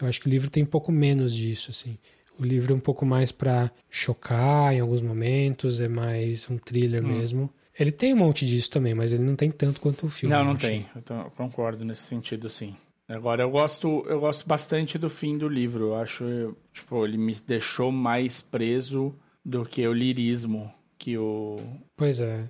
Eu 0.00 0.08
acho 0.08 0.20
que 0.20 0.26
o 0.26 0.30
livro 0.30 0.50
tem 0.50 0.62
um 0.62 0.66
pouco 0.66 0.90
menos 0.90 1.34
disso, 1.34 1.70
assim. 1.70 1.98
O 2.40 2.44
livro 2.44 2.72
é 2.72 2.76
um 2.76 2.80
pouco 2.80 3.04
mais 3.04 3.30
pra 3.30 3.70
chocar 3.90 4.72
em 4.72 4.80
alguns 4.80 5.02
momentos, 5.02 5.78
é 5.78 5.88
mais 5.88 6.48
um 6.48 6.56
thriller 6.56 7.02
mesmo. 7.02 7.52
Ele 7.78 7.92
tem 7.92 8.14
um 8.14 8.16
monte 8.16 8.46
disso 8.46 8.70
também, 8.70 8.94
mas 8.94 9.12
ele 9.12 9.22
não 9.22 9.36
tem 9.36 9.50
tanto 9.50 9.78
quanto 9.78 10.06
o 10.06 10.10
filme. 10.10 10.34
Não, 10.34 10.42
não 10.42 10.56
tem. 10.56 10.86
Eu, 10.94 11.30
concordo 11.36 11.84
nesse 11.84 12.02
sentido, 12.02 12.48
sim. 12.48 12.74
Agora, 13.06 13.42
eu 13.42 13.50
gosto, 13.50 14.04
eu 14.06 14.20
gosto 14.20 14.48
bastante 14.48 14.96
do 14.96 15.10
fim 15.10 15.36
do 15.36 15.48
livro. 15.48 15.88
Eu 15.88 15.94
acho, 15.96 16.56
tipo, 16.72 17.04
ele 17.04 17.18
me 17.18 17.34
deixou 17.46 17.92
mais 17.92 18.40
preso 18.40 19.14
do 19.44 19.64
que 19.64 19.86
o 19.86 19.92
lirismo 19.92 20.72
que 20.98 21.18
o... 21.18 21.56
Pois 21.96 22.20
é. 22.20 22.48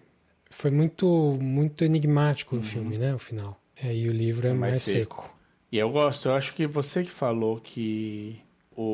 Foi 0.50 0.70
muito, 0.70 1.36
muito 1.40 1.84
enigmático 1.84 2.56
o 2.56 2.62
filme, 2.62 2.96
né? 2.98 3.14
O 3.14 3.18
final. 3.18 3.60
É, 3.82 3.94
e 3.94 4.08
o 4.08 4.12
livro 4.12 4.46
é, 4.46 4.50
Uhum. 4.52 4.58
mais 4.58 4.72
mais, 4.72 4.82
seco. 4.82 5.22
seco. 5.22 5.34
E 5.72 5.78
eu 5.78 5.90
gosto, 5.90 6.28
eu 6.28 6.34
acho 6.34 6.54
que 6.54 6.66
você 6.66 7.04
que 7.04 7.10
falou 7.10 7.60
que 7.60 8.40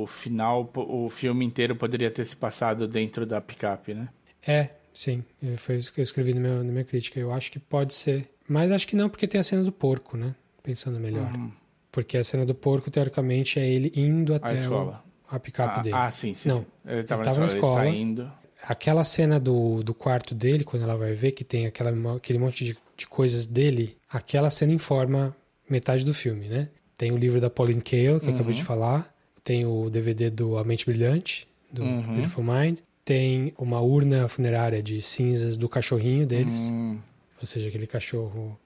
o 0.03 0.07
final, 0.07 0.71
o 0.75 1.09
filme 1.09 1.45
inteiro 1.45 1.77
poderia 1.77 2.11
ter 2.11 2.25
se 2.25 2.35
passado 2.37 2.89
dentro 2.89 3.25
da 3.25 3.41
picape, 3.41 3.95
né? 3.95 4.09
É, 4.47 4.71
sim. 4.93 5.23
É, 5.43 5.57
Foi 5.57 5.77
isso 5.77 5.93
que 5.93 6.01
eu 6.01 6.03
escrevi 6.03 6.35
no 6.35 6.41
meu, 6.41 6.65
na 6.65 6.73
minha 6.73 6.85
crítica. 6.85 7.21
Eu 7.21 7.33
acho 7.33 7.53
que 7.53 7.59
pode 7.59 7.95
ser. 7.95 8.29
Mas 8.49 8.73
acho 8.73 8.87
que 8.89 8.97
não, 8.97 9.09
porque 9.09 9.27
tem 9.29 9.41
a 9.41 9.45
cena 9.45 9.63
do 9.63 9.73
porco, 9.73 10.17
né? 10.17 10.35
Pensando 10.63 10.99
melhor. 10.99 11.33
Uhum. 11.33 11.51
Porque 11.93 12.17
a 12.19 12.25
cena 12.25 12.45
do 12.45 12.55
porco, 12.55 12.91
teoricamente, 12.91 13.59
é 13.59 13.69
ele 13.69 13.93
indo 13.95 14.35
até 14.35 14.53
o- 14.53 14.57
escola. 14.57 15.05
a 15.31 15.39
picape 15.39 15.79
Ah, 15.79 15.83
dele. 15.83 15.97
ah, 15.97 16.11
sim, 16.11 16.35
sim. 16.35 16.49
Não, 16.49 16.59
sim. 16.61 16.67
Ele 16.85 17.05
tava, 17.05 17.21
ele 17.23 17.29
tava 17.29 17.41
na 17.41 17.47
na 17.47 17.53
escola, 17.55 17.81
saindo. 17.83 18.33
Aquela 18.63 19.05
cena 19.05 19.39
do, 19.39 19.83
do 19.83 19.95
quarto 19.95 20.35
dele, 20.35 20.65
quando 20.65 20.83
ela 20.83 20.97
vai 20.97 21.13
ver 21.15 21.33
que 21.33 21.45
tem 21.45 21.67
aquela, 21.67 21.93
aquele 22.17 22.39
monte 22.39 22.65
de, 22.65 22.77
de 22.97 23.07
coisas 23.07 23.47
dele, 23.47 23.97
aquela 24.11 24.51
cena 24.51 24.73
informa 24.73 25.35
metade 25.71 26.05
do 26.05 26.13
filme, 26.15 26.49
né? 26.49 26.69
Tem 26.99 27.13
o 27.13 27.17
livro 27.17 27.41
da 27.41 27.51
Pauline 27.51 27.83
Kael, 27.83 28.19
que 28.21 28.27
eu 28.29 28.35
acabei 28.35 28.55
de 28.55 28.61
Uhum. 28.61 28.67
falar. 28.67 29.15
Tem 29.47 29.65
o 29.65 29.89
DVD 29.89 30.29
do 30.29 30.59
A 30.59 30.65
Mente 30.65 30.85
Brilhante, 30.85 31.47
do 31.73 31.85
Uhum. 31.85 32.03
Beautiful 32.15 32.43
Mind. 32.43 32.81
Tem 33.05 33.55
uma 33.57 33.79
urna 33.81 34.27
funerária 34.27 34.83
de 34.83 35.01
cinzas 35.01 35.57
do 35.57 35.69
cachorrinho 35.69 36.27
deles. 36.27 36.69
Hum, 36.73 36.99
Ou 37.41 37.47
seja, 37.47 37.69
aquele 37.69 37.87
cachorro 37.87 38.59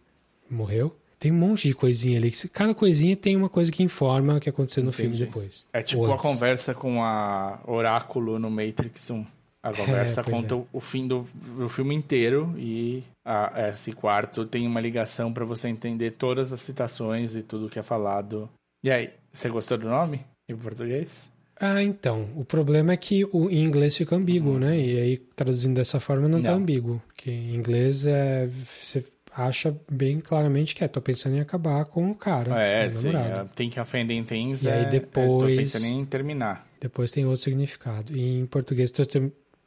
morreu. 0.51 0.97
Tem 1.19 1.31
um 1.31 1.35
monte 1.35 1.69
de 1.69 1.75
coisinha 1.75 2.19
ali. 2.19 2.31
Cada 2.51 2.75
coisinha 2.75 3.15
tem 3.15 3.37
uma 3.37 3.51
coisa 3.51 3.71
que 3.71 3.83
informa 3.83 4.37
o 4.37 4.41
que 4.41 4.49
aconteceu 4.49 4.83
no 4.83 4.91
filme 4.91 5.15
Entendi. 5.17 5.27
depois. 5.27 5.67
É 5.71 5.83
tipo 5.83 6.11
a 6.11 6.17
conversa 6.17 6.73
com 6.73 7.05
a 7.05 7.61
Oráculo 7.67 8.39
no 8.39 8.51
Matrix 8.51 9.11
1. 9.11 9.27
A 9.63 9.75
conversa 9.75 10.25
pois 10.25 10.35
conta 10.35 10.55
é. 10.55 10.63
o- 10.73 10.81
fim 10.81 11.07
do, 11.07 11.27
do 11.59 11.69
filme 11.69 11.95
inteiro 11.95 12.55
e 12.57 13.05
a- 13.23 13.69
esse 13.71 13.93
quarto 13.93 14.47
tem 14.47 14.67
uma 14.67 14.81
ligação 14.81 15.31
pra 15.31 15.45
você 15.45 15.69
entender 15.69 16.13
todas 16.13 16.55
as 16.55 16.63
citações 16.63 17.35
e 17.35 17.43
tudo 17.43 17.69
que 17.69 17.79
é 17.79 17.83
falado. 17.83 18.49
E 18.83 18.91
aí, 18.91 19.11
você 19.31 19.51
gostou 19.51 19.77
do 19.77 19.87
nome 19.91 20.25
em 20.53 20.57
português? 20.57 21.29
Ah, 21.61 21.83
então. 21.83 22.29
O 22.37 22.45
problema 22.45 22.93
é 22.93 22.97
que 22.97 23.25
o, 23.27 23.51
em 23.51 23.63
inglês 23.65 23.97
fica 23.97 24.17
ambíguo, 24.17 24.59
né? 24.59 24.79
E 24.79 24.99
aí, 24.99 25.17
traduzindo 25.19 25.75
dessa 25.77 26.01
forma, 26.01 26.27
não, 26.27 26.41
tá 26.43 26.51
Não. 26.53 26.57
ambíguo. 26.59 27.03
Porque 27.09 27.31
em 27.31 27.55
inglês 27.55 28.07
é, 28.07 28.47
você 28.47 29.05
acha 29.33 29.77
bem 29.91 30.21
claramente 30.21 30.75
que 30.75 30.83
é, 30.83 30.89
tô 30.89 31.01
pensando 31.03 31.37
em 31.37 31.41
acabar 31.41 31.85
com 31.85 32.11
o 32.11 32.15
cara, 32.15 32.59
É, 32.63 32.89
o 32.89 32.91
sim. 32.91 33.15
É, 33.15 33.45
tem 33.55 33.69
que 33.69 33.79
offending 33.79 34.25
things. 34.25 34.63
E 34.63 34.69
é, 34.69 34.73
aí 34.73 34.85
é, 34.85 34.89
depois- 34.89 35.27
tô 35.57 35.63
pensando 35.63 35.85
em 35.85 36.05
terminar. 36.07 36.67
Depois 36.81 37.11
tem 37.11 37.27
outro 37.27 37.43
significado. 37.43 38.17
E 38.17 38.39
em 38.41 38.47
português, 38.47 38.89
se 38.89 38.97
você 38.97 39.05
tá 39.21 39.21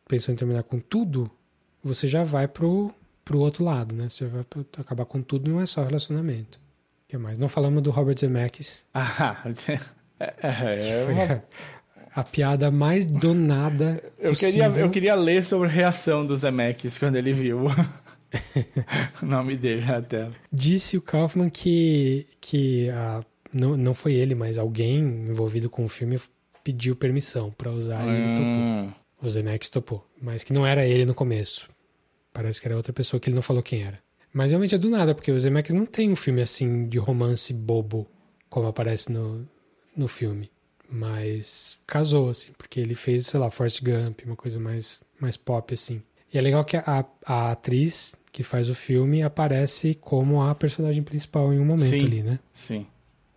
pensando 0.07 0.34
em 0.34 0.39
terminar 0.39 0.64
com 0.64 0.80
tudo, 0.80 1.30
você 1.84 2.07
já 2.07 2.23
vai 2.23 2.47
pro, 2.47 2.91
pro 3.23 3.38
outro 3.39 3.64
lado, 3.64 3.93
né? 3.93 4.10
Você 4.10 4.26
vai 4.26 4.43
pro- 4.43 4.65
acabar 4.80 5.05
com 5.05 5.22
tudo, 5.22 5.49
não 5.51 5.61
é 5.61 5.65
só 5.68 5.84
relacionamento. 5.84 6.57
O 6.57 7.10
que 7.10 7.18
mais? 7.19 7.38
Não 7.38 7.47
falamos 7.47 7.84
do 7.84 7.91
Robert 7.91 8.18
Zemeckis, 8.19 8.84
Ah, 8.91 9.43
é, 10.41 10.90
é 10.90 11.06
uma- 11.12 11.44
a, 12.16 12.24
piada 12.24 12.70
mais 12.72 13.06
donada 13.06 14.04
eu, 14.20 14.34
queria, 14.34 14.66
eu 14.68 14.90
queria 14.91 15.16
ler 15.16 15.41
sobre 15.44 15.68
a 15.68 15.72
reação 15.72 16.26
do 16.26 16.36
Zemeckis 16.36 16.98
quando 16.98 17.16
ele 17.16 17.34
viu 17.34 17.66
o 19.22 19.26
nome 19.26 19.56
dele 19.58 19.86
na 19.86 20.02
tela. 20.02 20.32
Disse 20.52 20.98
o 20.98 21.02
Kaufman 21.02 21.50
que, 21.50 22.28
que 22.41 22.90
a, 22.90 23.24
não, 23.54 23.76
não 23.78 23.94
foi 23.94 24.14
ele, 24.14 24.36
mas 24.36 24.58
alguém 24.58 25.00
envolvido 25.00 25.70
com 25.70 25.86
o 25.86 25.90
filme 25.90 26.20
pediu 26.64 26.95
permissão 26.95 27.52
para 27.52 27.72
usar 27.72 28.04
e 28.06 28.10
ele 28.10 28.30
topou. 28.36 28.45
Hum, 28.45 28.91
O 29.22 29.30
Zemeckis 29.30 29.70
topou. 29.70 30.08
Mas 30.22 30.44
que 30.44 30.54
não 30.54 30.66
era 30.66 30.86
ele 30.86 31.06
no 31.06 31.14
começo. 31.14 31.70
Parece 32.32 32.60
que 32.62 32.68
era 32.68 32.76
outra 32.78 32.94
pessoa 32.94 33.20
que 33.20 33.30
ele 33.30 33.36
não 33.36 33.41
falou 33.44 33.62
quem 33.62 33.84
era. 33.84 34.00
Mas 34.34 34.50
realmente 34.52 34.74
é 34.74 34.78
do 34.80 34.90
nada, 34.90 35.14
porque 35.14 35.32
o 35.32 35.40
Zemeckis 35.40 35.76
não 35.76 35.86
tem 35.86 36.10
um 36.10 36.16
filme 36.16 36.41
assim 36.41 36.88
de 36.88 36.98
romance 36.98 37.54
bobo, 37.54 38.08
como 38.50 38.66
aparece 38.68 39.12
no, 39.12 39.48
no 39.95 40.07
filme. 40.07 40.49
Mas 40.90 41.78
casou, 41.88 42.30
assim, 42.30 42.52
porque 42.57 42.80
ele 42.80 42.94
fez, 42.95 43.28
sei 43.28 43.40
lá, 43.40 43.49
Forrest 43.49 43.82
Gump, 43.84 44.22
uma 44.26 44.36
coisa 44.36 44.60
mais, 44.60 45.03
mais 45.20 45.36
pop, 45.36 45.74
assim. 45.74 46.02
E 46.32 46.38
é 46.38 46.41
legal 46.41 46.64
que 46.64 46.78
a, 46.78 47.06
a 47.26 47.52
atriz 47.52 48.15
que 48.32 48.44
faz 48.44 48.70
o 48.70 48.76
filme 48.76 49.22
aparece 49.24 49.94
como 49.95 50.41
a 50.41 50.53
personagem 50.56 51.03
principal 51.03 51.53
em 51.53 51.60
um 51.60 51.65
momento 51.65 51.99
Sim. 51.99 52.06
ali, 52.06 52.24
né? 52.24 52.40
sim, 52.52 52.88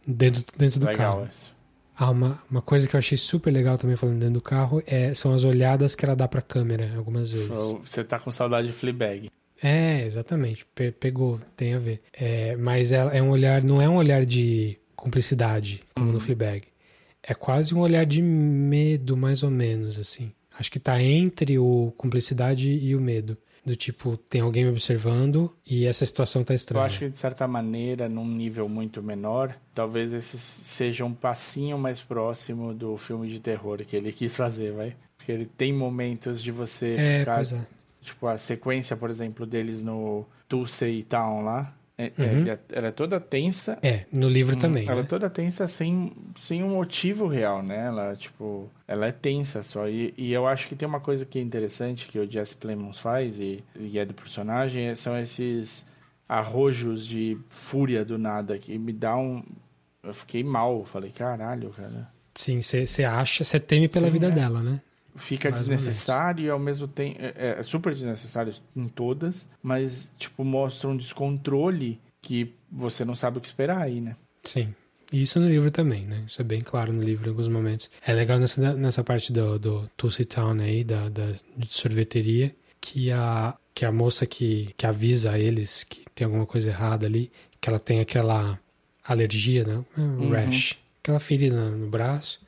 Dentro, 0.06 0.42
dentro 0.56 0.80
do 0.80 0.86
legal 0.86 1.16
carro. 1.16 1.28
isso. 1.30 1.54
Ah, 1.98 2.10
uma, 2.10 2.38
uma 2.50 2.60
coisa 2.62 2.86
que 2.86 2.94
eu 2.94 2.98
achei 2.98 3.16
super 3.16 3.50
legal 3.50 3.76
também 3.78 3.96
falando 3.96 4.18
dentro 4.18 4.34
do 4.34 4.40
carro 4.42 4.82
é, 4.86 5.12
são 5.14 5.32
as 5.32 5.44
olhadas 5.44 5.94
que 5.94 6.04
ela 6.04 6.14
dá 6.14 6.28
pra 6.28 6.42
câmera 6.42 6.94
algumas 6.96 7.32
vezes. 7.32 7.48
Você 7.82 8.04
tá 8.04 8.18
com 8.18 8.30
saudade 8.30 8.66
de 8.68 8.72
Fleabag. 8.74 9.30
É, 9.62 10.04
exatamente. 10.04 10.66
Pe- 10.74 10.92
pegou, 10.92 11.40
tem 11.56 11.72
a 11.74 11.78
ver. 11.78 12.02
É, 12.12 12.54
mas 12.56 12.92
ela 12.92 13.12
é 13.16 13.22
um 13.22 13.30
olhar, 13.30 13.62
não 13.62 13.80
é 13.80 13.88
um 13.88 13.96
olhar 13.96 14.24
de 14.26 14.78
cumplicidade, 14.96 15.82
como 15.94 16.12
no 16.12 16.20
Fleabag. 16.20 16.64
É 17.22 17.34
quase 17.34 17.74
um 17.74 17.80
olhar 17.80 18.04
de 18.06 18.22
medo, 18.22 19.16
mais 19.16 19.42
ou 19.42 19.50
menos, 19.50 19.98
assim. 19.98 20.32
Acho 20.58 20.70
que 20.70 20.78
tá 20.78 21.00
entre 21.02 21.58
o 21.58 21.92
cumplicidade 21.96 22.70
e 22.70 22.94
o 22.96 23.00
medo. 23.00 23.36
Do 23.64 23.74
tipo, 23.74 24.16
tem 24.16 24.40
alguém 24.40 24.62
me 24.64 24.70
observando 24.70 25.52
e 25.66 25.86
essa 25.86 26.06
situação 26.06 26.44
tá 26.44 26.52
Eu 26.54 26.56
estranha. 26.56 26.86
acho 26.86 27.00
que, 27.00 27.08
de 27.10 27.18
certa 27.18 27.48
maneira, 27.48 28.08
num 28.08 28.24
nível 28.26 28.68
muito 28.68 29.02
menor, 29.02 29.56
talvez 29.74 30.12
esse 30.12 30.38
seja 30.38 31.04
um 31.04 31.12
passinho 31.12 31.76
mais 31.76 32.00
próximo 32.00 32.72
do 32.72 32.96
filme 32.96 33.28
de 33.28 33.40
terror 33.40 33.78
que 33.84 33.96
ele 33.96 34.12
quis 34.12 34.36
fazer, 34.36 34.70
vai? 34.72 34.94
Porque 35.18 35.32
ele 35.32 35.46
tem 35.46 35.72
momentos 35.72 36.40
de 36.40 36.52
você 36.52 36.94
É, 36.96 37.18
ficar... 37.20 37.42
é. 37.42 37.66
Tipo, 38.02 38.28
a 38.28 38.38
sequência, 38.38 38.96
por 38.96 39.10
exemplo, 39.10 39.44
deles 39.44 39.82
no 39.82 40.24
Tulsa 40.48 40.86
Town 41.08 41.42
lá, 41.42 41.76
é, 41.98 42.12
é, 42.18 42.22
Uhum. 42.22 42.46
é- 42.48 42.58
ela 42.72 42.88
é 42.88 42.92
toda 42.92 43.18
tensa. 43.18 43.78
É, 43.82 44.04
no 44.12 44.28
livro 44.28 44.56
também. 44.56 44.84
Ela 44.86 45.00
é 45.00 45.02
né? 45.02 45.08
toda 45.08 45.30
tensa 45.30 45.66
sem, 45.66 46.12
sem 46.34 46.62
um 46.62 46.70
motivo 46.70 47.26
real, 47.26 47.62
né? 47.62 47.86
Ela, 47.86 48.14
tipo, 48.16 48.70
ela 48.86 49.06
é 49.06 49.12
tensa 49.12 49.62
só. 49.62 49.88
E, 49.88 50.12
e 50.16 50.32
eu 50.32 50.46
acho 50.46 50.68
que 50.68 50.76
tem 50.76 50.86
uma 50.86 51.00
coisa 51.00 51.24
que 51.24 51.38
é 51.38 51.42
interessante 51.42 52.06
que 52.06 52.18
o 52.18 52.30
Jesse 52.30 52.56
Plemons 52.56 52.98
faz 52.98 53.40
e, 53.40 53.64
e 53.78 53.98
é 53.98 54.04
do 54.04 54.12
personagem, 54.14 54.86
é- 54.88 54.94
são 54.94 55.18
esses 55.18 55.86
arrojos 56.28 57.06
de 57.06 57.38
fúria 57.48 58.04
do 58.04 58.18
nada 58.18 58.58
que 58.58 58.76
me 58.78 58.92
dá 58.92 59.16
um... 59.16 59.42
Eu 60.02 60.12
fiquei 60.14 60.44
mal, 60.44 60.84
falei, 60.84 61.10
caralho, 61.10 61.70
cara. 61.70 62.08
Sim, 62.34 62.60
você 62.62 63.02
acha, 63.04 63.42
você 63.44 63.58
teme 63.58 63.88
pela 63.88 64.06
Sim, 64.06 64.12
vida 64.12 64.26
é. 64.28 64.30
dela, 64.30 64.62
né? 64.62 64.80
Fica 65.16 65.50
Mais 65.50 65.66
desnecessário 65.66 66.44
e 66.44 66.50
ao 66.50 66.58
mesmo 66.58 66.86
tempo. 66.86 67.16
É, 67.20 67.56
é 67.58 67.62
super 67.62 67.92
desnecessário 67.92 68.52
em 68.74 68.88
todas, 68.88 69.50
mas, 69.62 70.10
tipo, 70.18 70.44
mostra 70.44 70.88
um 70.88 70.96
descontrole 70.96 72.00
que 72.20 72.52
você 72.70 73.04
não 73.04 73.14
sabe 73.14 73.38
o 73.38 73.40
que 73.40 73.46
esperar 73.46 73.82
aí, 73.82 74.00
né? 74.00 74.16
Sim. 74.42 74.74
E 75.12 75.22
isso 75.22 75.38
no 75.38 75.48
livro 75.48 75.70
também, 75.70 76.04
né? 76.04 76.24
Isso 76.26 76.40
é 76.40 76.44
bem 76.44 76.60
claro 76.60 76.92
no 76.92 77.02
livro 77.02 77.26
em 77.26 77.30
alguns 77.30 77.48
momentos. 77.48 77.88
É 78.04 78.12
legal 78.12 78.38
nessa, 78.38 78.74
nessa 78.74 79.04
parte 79.04 79.32
do, 79.32 79.58
do 79.58 79.90
Tulsi 79.96 80.24
Town 80.24 80.58
aí, 80.60 80.82
da, 80.82 81.08
da 81.08 81.32
sorveteria, 81.68 82.54
que 82.80 83.12
a, 83.12 83.54
que 83.74 83.84
a 83.84 83.92
moça 83.92 84.26
que, 84.26 84.74
que 84.76 84.86
avisa 84.86 85.32
a 85.32 85.38
eles 85.38 85.84
que 85.84 86.02
tem 86.14 86.24
alguma 86.24 86.46
coisa 86.46 86.70
errada 86.70 87.06
ali, 87.06 87.30
que 87.60 87.68
ela 87.68 87.78
tem 87.78 88.00
aquela 88.00 88.58
alergia, 89.04 89.64
né? 89.64 89.84
Um 89.96 90.30
rash. 90.30 90.76
Aquela 91.02 91.20
ferida 91.20 91.70
no 91.70 91.86
braço. 91.86 92.40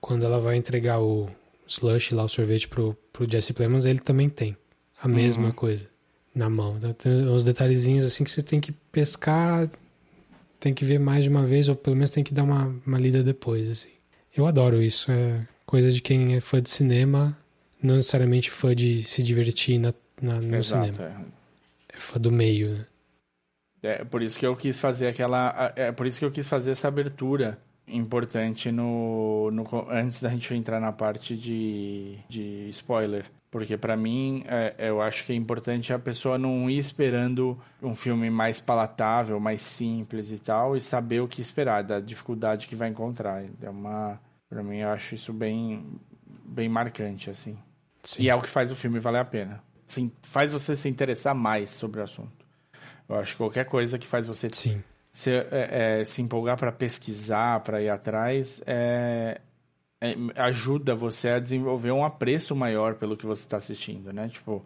Quando 0.00 0.24
ela 0.24 0.38
vai 0.38 0.56
entregar 0.56 1.00
o 1.00 1.28
slush 1.68 2.12
lá, 2.14 2.24
o 2.24 2.28
sorvete 2.28 2.68
pro, 2.68 2.96
pro 3.12 3.30
Jesse 3.30 3.52
Plemons, 3.52 3.84
ele 3.86 3.98
também 3.98 4.28
tem 4.28 4.56
a 5.00 5.06
mesma 5.06 5.52
coisa 5.52 5.88
na 6.34 6.48
mão. 6.48 6.76
Então, 6.76 6.92
tem 6.92 7.12
uns 7.28 7.44
detalhezinhos 7.44 8.04
assim 8.04 8.24
que 8.24 8.30
você 8.30 8.42
tem 8.42 8.60
que 8.60 8.72
pescar 8.72 9.68
tem 10.60 10.74
que 10.74 10.84
ver 10.84 10.98
mais 10.98 11.22
de 11.24 11.30
uma 11.30 11.46
vez, 11.46 11.68
ou 11.68 11.76
pelo 11.76 11.96
menos 11.96 12.10
tem 12.10 12.24
que 12.24 12.34
dar 12.34 12.42
uma, 12.42 12.74
uma 12.86 12.98
lida 12.98 13.22
depois, 13.22 13.68
assim. 13.70 13.90
Eu 14.36 14.46
adoro 14.46 14.82
isso, 14.82 15.10
é 15.10 15.46
coisa 15.64 15.90
de 15.92 16.00
quem 16.00 16.34
é 16.34 16.40
fã 16.40 16.60
de 16.60 16.70
cinema, 16.70 17.36
não 17.82 17.96
necessariamente 17.96 18.50
fã 18.50 18.74
de 18.74 19.04
se 19.04 19.22
divertir 19.22 19.78
na, 19.78 19.94
na- 20.20 20.40
no 20.40 20.56
Exato. 20.56 20.96
cinema. 20.96 21.26
É 21.92 22.00
fã 22.00 22.18
do 22.18 22.32
meio, 22.32 22.70
né? 22.70 22.86
É. 23.82 23.88
é 24.00 24.04
por 24.04 24.22
isso 24.22 24.38
que 24.38 24.46
eu 24.46 24.56
quis 24.56 24.80
fazer 24.80 25.06
aquela. 25.08 25.72
É 25.76 25.92
por 25.92 26.06
isso 26.06 26.18
que 26.18 26.24
eu 26.24 26.30
quis 26.30 26.48
fazer 26.48 26.72
essa 26.72 26.88
abertura 26.88 27.58
importante 27.90 28.70
no, 28.70 29.50
no 29.50 29.66
antes 29.90 30.20
da 30.20 30.28
gente 30.30 30.52
entrar 30.54 30.80
na 30.80 30.92
parte 30.92 31.36
de, 31.36 32.18
de 32.28 32.68
spoiler. 32.70 33.24
Porque 33.50 33.78
pra 33.78 33.96
mim, 33.96 34.44
é, 34.46 34.74
eu 34.78 35.00
acho 35.00 35.24
que 35.24 35.32
é 35.32 35.34
importante 35.34 35.92
a 35.92 35.98
pessoa 35.98 36.36
não 36.36 36.68
ir 36.68 36.78
esperando 36.78 37.58
um 37.82 37.94
filme 37.94 38.28
mais 38.28 38.60
palatável, 38.60 39.40
mais 39.40 39.62
simples 39.62 40.30
e 40.30 40.38
tal, 40.38 40.76
e 40.76 40.80
saber 40.80 41.20
o 41.20 41.28
que 41.28 41.40
esperar, 41.40 41.82
da 41.82 41.98
dificuldade 41.98 42.66
que 42.66 42.76
vai 42.76 42.88
encontrar. 42.88 43.42
É 43.62 43.70
uma. 43.70 44.20
Pra 44.50 44.62
mim, 44.62 44.78
eu 44.78 44.90
acho 44.90 45.14
isso 45.14 45.32
bem, 45.32 45.98
bem 46.44 46.68
marcante, 46.68 47.30
assim. 47.30 47.58
Sim. 48.02 48.22
E 48.22 48.28
é 48.28 48.34
o 48.34 48.42
que 48.42 48.50
faz 48.50 48.70
o 48.70 48.76
filme 48.76 48.98
valer 48.98 49.20
a 49.20 49.24
pena. 49.24 49.62
Sim, 49.86 50.12
faz 50.22 50.52
você 50.52 50.76
se 50.76 50.88
interessar 50.88 51.34
mais 51.34 51.70
sobre 51.70 52.00
o 52.00 52.04
assunto. 52.04 52.46
Eu 53.08 53.16
acho 53.16 53.32
que 53.32 53.38
qualquer 53.38 53.64
coisa 53.64 53.98
que 53.98 54.06
faz 54.06 54.26
você 54.26 54.48
Sim. 54.52 54.82
Se, 55.18 55.30
é, 55.30 56.00
é, 56.00 56.04
se 56.04 56.22
empolgar 56.22 56.56
para 56.56 56.70
pesquisar, 56.70 57.60
para 57.60 57.82
ir 57.82 57.88
atrás, 57.88 58.62
é, 58.64 59.40
é, 60.00 60.14
ajuda 60.36 60.94
você 60.94 61.30
a 61.30 61.38
desenvolver 61.40 61.90
um 61.90 62.04
apreço 62.04 62.54
maior 62.54 62.94
pelo 62.94 63.16
que 63.16 63.26
você 63.26 63.42
está 63.42 63.56
assistindo, 63.56 64.12
né? 64.12 64.28
Tipo, 64.28 64.64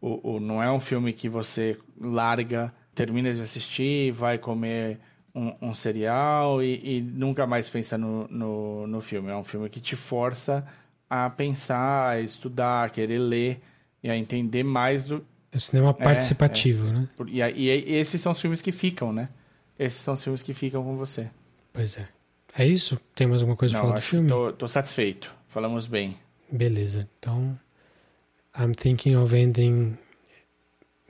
o, 0.00 0.36
o, 0.36 0.40
não 0.40 0.62
é 0.62 0.72
um 0.72 0.80
filme 0.80 1.12
que 1.12 1.28
você 1.28 1.78
larga, 2.00 2.72
termina 2.94 3.34
de 3.34 3.42
assistir, 3.42 4.12
vai 4.12 4.38
comer 4.38 4.98
um, 5.34 5.52
um 5.60 5.74
cereal 5.74 6.62
e, 6.62 6.96
e, 6.96 7.02
nunca 7.02 7.46
mais 7.46 7.68
pensa 7.68 7.98
no, 7.98 8.26
no, 8.28 8.86
no 8.86 9.00
filme. 9.02 9.28
É 9.28 9.36
um 9.36 9.44
filme 9.44 9.68
que 9.68 9.80
te 9.80 9.94
força 9.94 10.66
a 11.08 11.28
pensar, 11.28 12.08
a 12.08 12.20
estudar, 12.20 12.86
a 12.86 12.88
querer 12.88 13.18
ler 13.18 13.60
e 14.02 14.08
a 14.08 14.16
entender 14.16 14.62
mais 14.62 15.04
do. 15.04 15.22
É 15.52 15.58
cinema 15.58 15.92
participativo, 15.92 16.86
né? 16.86 17.06
E, 17.26 17.42
e, 17.42 17.90
e 17.90 17.94
esses 17.96 18.18
são 18.22 18.32
os 18.32 18.40
filmes 18.40 18.62
que 18.62 18.72
ficam, 18.72 19.12
né? 19.12 19.28
Esses 19.78 20.00
são 20.00 20.14
os 20.14 20.22
filmes 20.22 20.42
que 20.42 20.52
ficam 20.54 20.82
com 20.82 20.96
você. 20.96 21.30
Pois 21.72 21.96
é. 21.98 22.08
É 22.56 22.66
isso? 22.66 23.00
Tem 23.14 23.26
mais 23.26 23.40
alguma 23.40 23.56
coisa 23.56 23.74
Não, 23.74 23.80
pra 23.80 23.88
falar 23.90 24.00
do 24.00 24.04
filme? 24.04 24.28
Tô, 24.28 24.52
tô 24.52 24.68
satisfeito. 24.68 25.34
Falamos 25.48 25.86
bem. 25.86 26.16
Beleza. 26.50 27.08
Então, 27.18 27.58
I'm 28.58 28.72
thinking 28.72 29.16
of 29.16 29.34
ending 29.34 29.96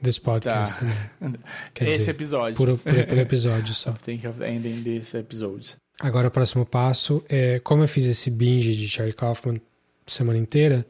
this 0.00 0.18
podcast 0.18 0.76
Tá. 0.78 0.86
Quer 1.74 1.88
Esse 1.88 1.98
dizer, 1.98 2.10
episódio. 2.12 2.56
Por, 2.56 2.78
por, 2.78 3.06
por 3.06 3.18
episódio 3.18 3.74
só. 3.74 3.92
Think 3.92 4.26
of 4.26 4.42
ending 4.42 4.82
this 4.82 5.14
episode. 5.14 5.74
Agora, 6.00 6.28
o 6.28 6.30
próximo 6.30 6.64
passo 6.64 7.24
é... 7.28 7.58
Como 7.60 7.82
eu 7.82 7.88
fiz 7.88 8.06
esse 8.06 8.30
binge 8.30 8.74
de 8.74 8.88
Charlie 8.88 9.14
Kaufman 9.14 9.60
semana 10.06 10.38
inteira, 10.38 10.86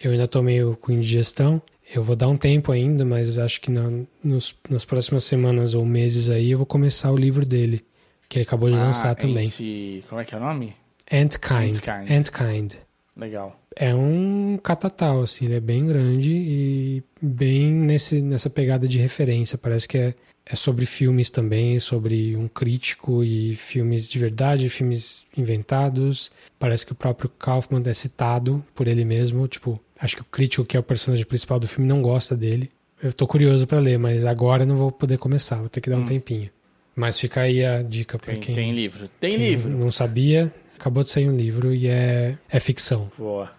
eu 0.00 0.12
ainda 0.12 0.28
tô 0.28 0.42
meio 0.42 0.76
com 0.76 0.92
indigestão. 0.92 1.60
Eu 1.94 2.02
vou 2.02 2.16
dar 2.16 2.28
um 2.28 2.36
tempo 2.36 2.72
ainda, 2.72 3.04
mas 3.04 3.38
acho 3.38 3.60
que 3.60 3.70
na, 3.70 3.90
nos, 4.22 4.54
nas 4.68 4.84
próximas 4.84 5.24
semanas 5.24 5.74
ou 5.74 5.84
meses 5.84 6.28
aí 6.28 6.50
eu 6.50 6.58
vou 6.58 6.66
começar 6.66 7.12
o 7.12 7.16
livro 7.16 7.46
dele, 7.46 7.84
que 8.28 8.38
ele 8.38 8.44
acabou 8.44 8.68
de 8.68 8.76
lançar 8.76 9.14
também. 9.14 9.46
Ant... 9.46 10.04
Como 10.08 10.20
é 10.20 10.24
que 10.24 10.34
é 10.34 10.38
o 10.38 10.40
nome? 10.40 10.74
Antkind. 11.10 11.76
Antkind. 11.76 12.10
Antkind. 12.10 12.74
Legal. 13.16 13.58
É 13.74 13.94
um 13.94 14.58
catatal, 14.62 15.22
assim, 15.22 15.46
ele 15.46 15.54
é 15.54 15.60
bem 15.60 15.86
grande 15.86 16.32
e 16.32 17.02
bem 17.20 17.72
nesse, 17.72 18.20
nessa 18.20 18.50
pegada 18.50 18.86
de 18.86 18.98
referência. 18.98 19.56
Parece 19.56 19.88
que 19.88 19.96
é, 19.96 20.14
é 20.44 20.54
sobre 20.56 20.84
filmes 20.84 21.30
também, 21.30 21.78
sobre 21.78 22.36
um 22.36 22.48
crítico 22.48 23.24
e 23.24 23.54
filmes 23.54 24.08
de 24.08 24.18
verdade, 24.18 24.68
filmes 24.68 25.24
inventados. 25.36 26.30
Parece 26.58 26.84
que 26.84 26.92
o 26.92 26.96
próprio 26.96 27.30
Kaufman 27.38 27.82
é 27.86 27.94
citado 27.94 28.64
por 28.74 28.86
ele 28.86 29.04
mesmo. 29.04 29.46
Tipo, 29.48 29.80
acho 30.00 30.16
que 30.16 30.22
o 30.22 30.26
crítico, 30.26 30.64
que 30.64 30.76
é 30.76 30.80
o 30.80 30.82
personagem 30.82 31.24
principal 31.24 31.58
do 31.58 31.68
filme, 31.68 31.88
não 31.88 32.02
gosta 32.02 32.36
dele. 32.36 32.70
Eu 33.02 33.12
tô 33.12 33.26
curioso 33.26 33.66
para 33.66 33.78
ler, 33.78 33.98
mas 33.98 34.24
agora 34.24 34.62
eu 34.62 34.66
não 34.66 34.76
vou 34.76 34.90
poder 34.90 35.18
começar, 35.18 35.56
vou 35.56 35.68
ter 35.68 35.80
que 35.80 35.90
dar 35.90 35.96
um 35.96 36.04
tempinho. 36.04 36.50
Mas 36.94 37.20
fica 37.20 37.42
aí 37.42 37.62
a 37.64 37.82
dica 37.82 38.18
para 38.18 38.34
quem, 38.36 38.54
tem 38.54 38.72
livro. 38.72 39.08
Tem 39.20 39.32
quem 39.32 39.50
livro. 39.50 39.70
não 39.70 39.92
sabia. 39.92 40.52
Acabou 40.78 41.02
de 41.02 41.10
sair 41.10 41.28
um 41.28 41.36
livro 41.36 41.74
e 41.74 41.88
é, 41.88 42.38
é 42.48 42.58
ficção. 42.58 43.10
Boa. 43.18 43.50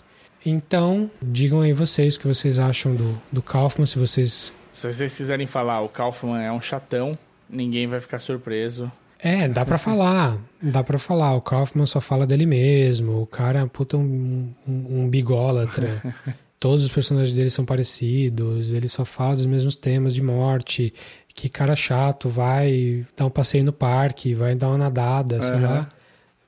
Então, 0.43 1.09
digam 1.21 1.61
aí 1.61 1.73
vocês 1.73 2.15
o 2.15 2.19
que 2.19 2.27
vocês 2.27 2.57
acham 2.57 2.95
do, 2.95 3.21
do 3.31 3.41
Kaufman, 3.41 3.85
se 3.85 3.99
vocês. 3.99 4.53
Se 4.73 4.93
vocês 4.93 5.15
quiserem 5.15 5.45
falar, 5.45 5.81
o 5.81 5.89
Kaufman 5.89 6.41
é 6.41 6.51
um 6.51 6.61
chatão, 6.61 7.17
ninguém 7.49 7.87
vai 7.87 7.99
ficar 7.99 8.19
surpreso. 8.19 8.91
É, 9.19 9.47
dá 9.47 9.65
pra 9.65 9.77
falar. 9.77 10.37
Dá 10.61 10.83
pra 10.83 10.99
falar. 10.99 11.33
O 11.35 11.41
Kaufman 11.41 11.85
só 11.85 11.99
fala 11.99 12.25
dele 12.25 12.45
mesmo. 12.45 13.21
O 13.21 13.25
cara 13.27 13.61
é 13.61 13.65
puta 13.65 13.97
um, 13.97 14.53
um, 14.67 15.01
um 15.03 15.09
bigólatra. 15.09 16.01
Todos 16.59 16.83
os 16.85 16.91
personagens 16.91 17.33
dele 17.35 17.49
são 17.49 17.65
parecidos. 17.65 18.71
Ele 18.71 18.87
só 18.87 19.05
fala 19.05 19.35
dos 19.35 19.45
mesmos 19.45 19.75
temas 19.75 20.13
de 20.13 20.21
morte. 20.21 20.93
Que 21.33 21.47
cara 21.49 21.75
chato, 21.75 22.27
vai 22.29 23.05
dar 23.15 23.25
um 23.25 23.29
passeio 23.29 23.63
no 23.63 23.71
parque, 23.73 24.33
vai 24.33 24.55
dar 24.55 24.69
uma 24.69 24.77
nadada, 24.77 25.39
sei 25.41 25.55
Aham. 25.55 25.61
lá. 25.67 25.89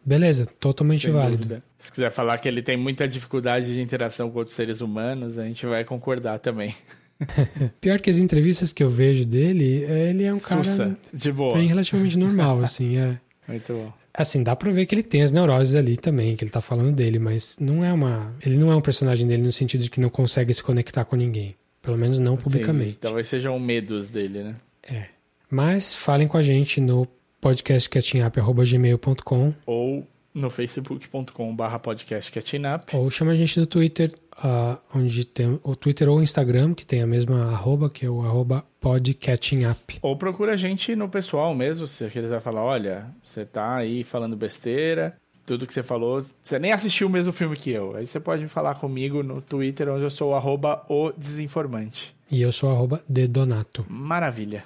Beleza, 0.04 0.48
totalmente 0.60 1.04
Sem 1.04 1.12
válido. 1.12 1.38
dúvida. 1.38 1.64
Se 1.78 1.92
quiser 1.92 2.10
falar 2.10 2.40
que 2.40 2.48
ele 2.48 2.64
tem 2.64 2.76
muita 2.76 3.08
dificuldade 3.08 3.72
de 3.74 3.80
interação 3.82 4.32
com 4.32 4.40
outros 4.40 4.56
seres 4.56 4.82
humanos, 4.82 5.38
a 5.38 5.44
gente 5.46 5.64
vai 5.68 5.84
concordar 5.86 6.40
também. 6.40 6.74
Pior 7.82 8.00
que 8.00 8.10
as 8.10 8.18
entrevistas 8.18 8.72
que 8.74 8.84
eu 8.84 8.90
vejo 8.90 9.26
dele, 9.26 9.84
é, 9.86 10.10
ele 10.10 10.24
é 10.24 10.34
um 10.34 10.40
cara 10.40 10.64
Sussa, 10.64 10.98
boa. 11.34 11.56
bem 11.56 11.68
relativamente 11.68 12.18
normal, 12.18 12.62
assim, 12.64 12.98
é. 12.98 13.20
Muito 13.48 13.74
bom. 13.74 13.94
Assim, 14.14 14.44
dá 14.44 14.56
pra 14.56 14.72
ver 14.72 14.86
que 14.86 14.94
ele 14.94 15.04
tem 15.04 15.22
as 15.22 15.32
neuroses 15.32 15.76
ali 15.76 15.98
também, 15.98 16.36
que 16.36 16.44
ele 16.44 16.52
tá 16.52 16.62
falando 16.62 16.92
dele, 16.92 17.20
mas 17.20 17.58
não 17.60 17.84
é 17.84 17.92
uma. 17.92 18.34
Ele 18.46 18.58
não 18.58 18.72
é 18.72 18.76
um 18.76 18.82
personagem 18.82 19.28
dele 19.28 19.44
no 19.44 19.52
sentido 19.52 19.84
de 19.84 19.90
que 19.90 20.00
não 20.00 20.10
consegue 20.10 20.54
se 20.54 20.62
conectar 20.62 21.06
com 21.06 21.16
ninguém. 21.16 21.56
Pelo 21.82 21.98
menos 21.98 22.20
não 22.20 22.38
publicamente. 22.38 22.98
Talvez 23.00 23.28
sejam 23.28 23.58
medos 23.60 24.10
dele, 24.10 24.44
né? 24.44 24.56
É. 24.84 25.06
Mas 25.50 25.96
falem 25.96 26.28
com 26.28 26.38
a 26.38 26.42
gente 26.42 26.80
no 26.80 27.08
podcastcatchingup.gmail.com 27.42 29.54
Ou 29.66 30.08
no 30.34 30.50
facebook.com.br 30.50 31.78
podcast 31.82 32.32
catchingup. 32.32 32.94
ou 32.94 33.10
chama 33.10 33.32
a 33.32 33.36
gente 33.36 33.60
no 33.60 33.66
Twitter, 33.66 34.12
ah, 34.44 34.78
onde 34.94 35.26
tem 35.26 35.60
o 35.64 35.76
Twitter 35.76 36.10
ou 36.10 36.18
o 36.18 36.24
Instagram, 36.24 36.74
que 36.74 36.86
tem 36.86 37.02
a 37.02 37.08
mesma 37.08 37.52
arroba, 37.52 37.90
que 37.90 38.06
é 38.06 38.10
o 38.10 38.22
arroba 38.22 38.64
podcatchingup. 38.80 40.00
Ou 40.02 40.16
procura 40.16 40.54
a 40.54 40.58
gente 40.58 40.96
no 40.96 41.10
pessoal 41.10 41.54
mesmo, 41.54 41.88
se 41.88 42.06
eles 42.06 42.30
vai 42.30 42.40
falar, 42.40 42.64
olha, 42.64 43.08
você 43.24 43.46
tá 43.46 43.76
aí 43.76 44.04
falando 44.04 44.36
besteira, 44.36 45.16
tudo 45.46 45.66
que 45.66 45.74
você 45.74 45.84
falou, 45.84 46.20
você 46.44 46.60
nem 46.60 46.72
assistiu 46.72 47.08
o 47.08 47.10
mesmo 47.10 47.32
filme 47.34 47.56
que 47.56 47.72
eu. 47.72 47.96
Aí 47.96 48.06
você 48.06 48.20
pode 48.20 48.48
falar 48.48 48.76
comigo 48.76 49.24
no 49.24 49.42
Twitter, 49.42 49.90
onde 49.90 50.04
eu 50.04 50.10
sou 50.12 50.32
o 50.32 50.36
arroba 50.36 50.86
o 50.88 51.12
desinformante. 51.18 52.16
E 52.32 52.42
eu 52.42 52.52
sou 52.52 52.70
o 52.70 52.74
arroba 52.74 53.04
dedonato. 53.10 53.86
Maravilha. 53.90 54.64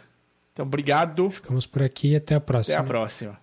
Então, 0.52 0.66
obrigado. 0.66 1.32
Ficamos 1.32 1.66
por 1.66 1.82
aqui 1.82 2.10
e 2.10 2.16
até 2.18 2.36
a 2.36 2.38
Até 2.38 2.45
próxima. 2.45 2.80
a 2.80 2.84
próxima. 2.84 3.43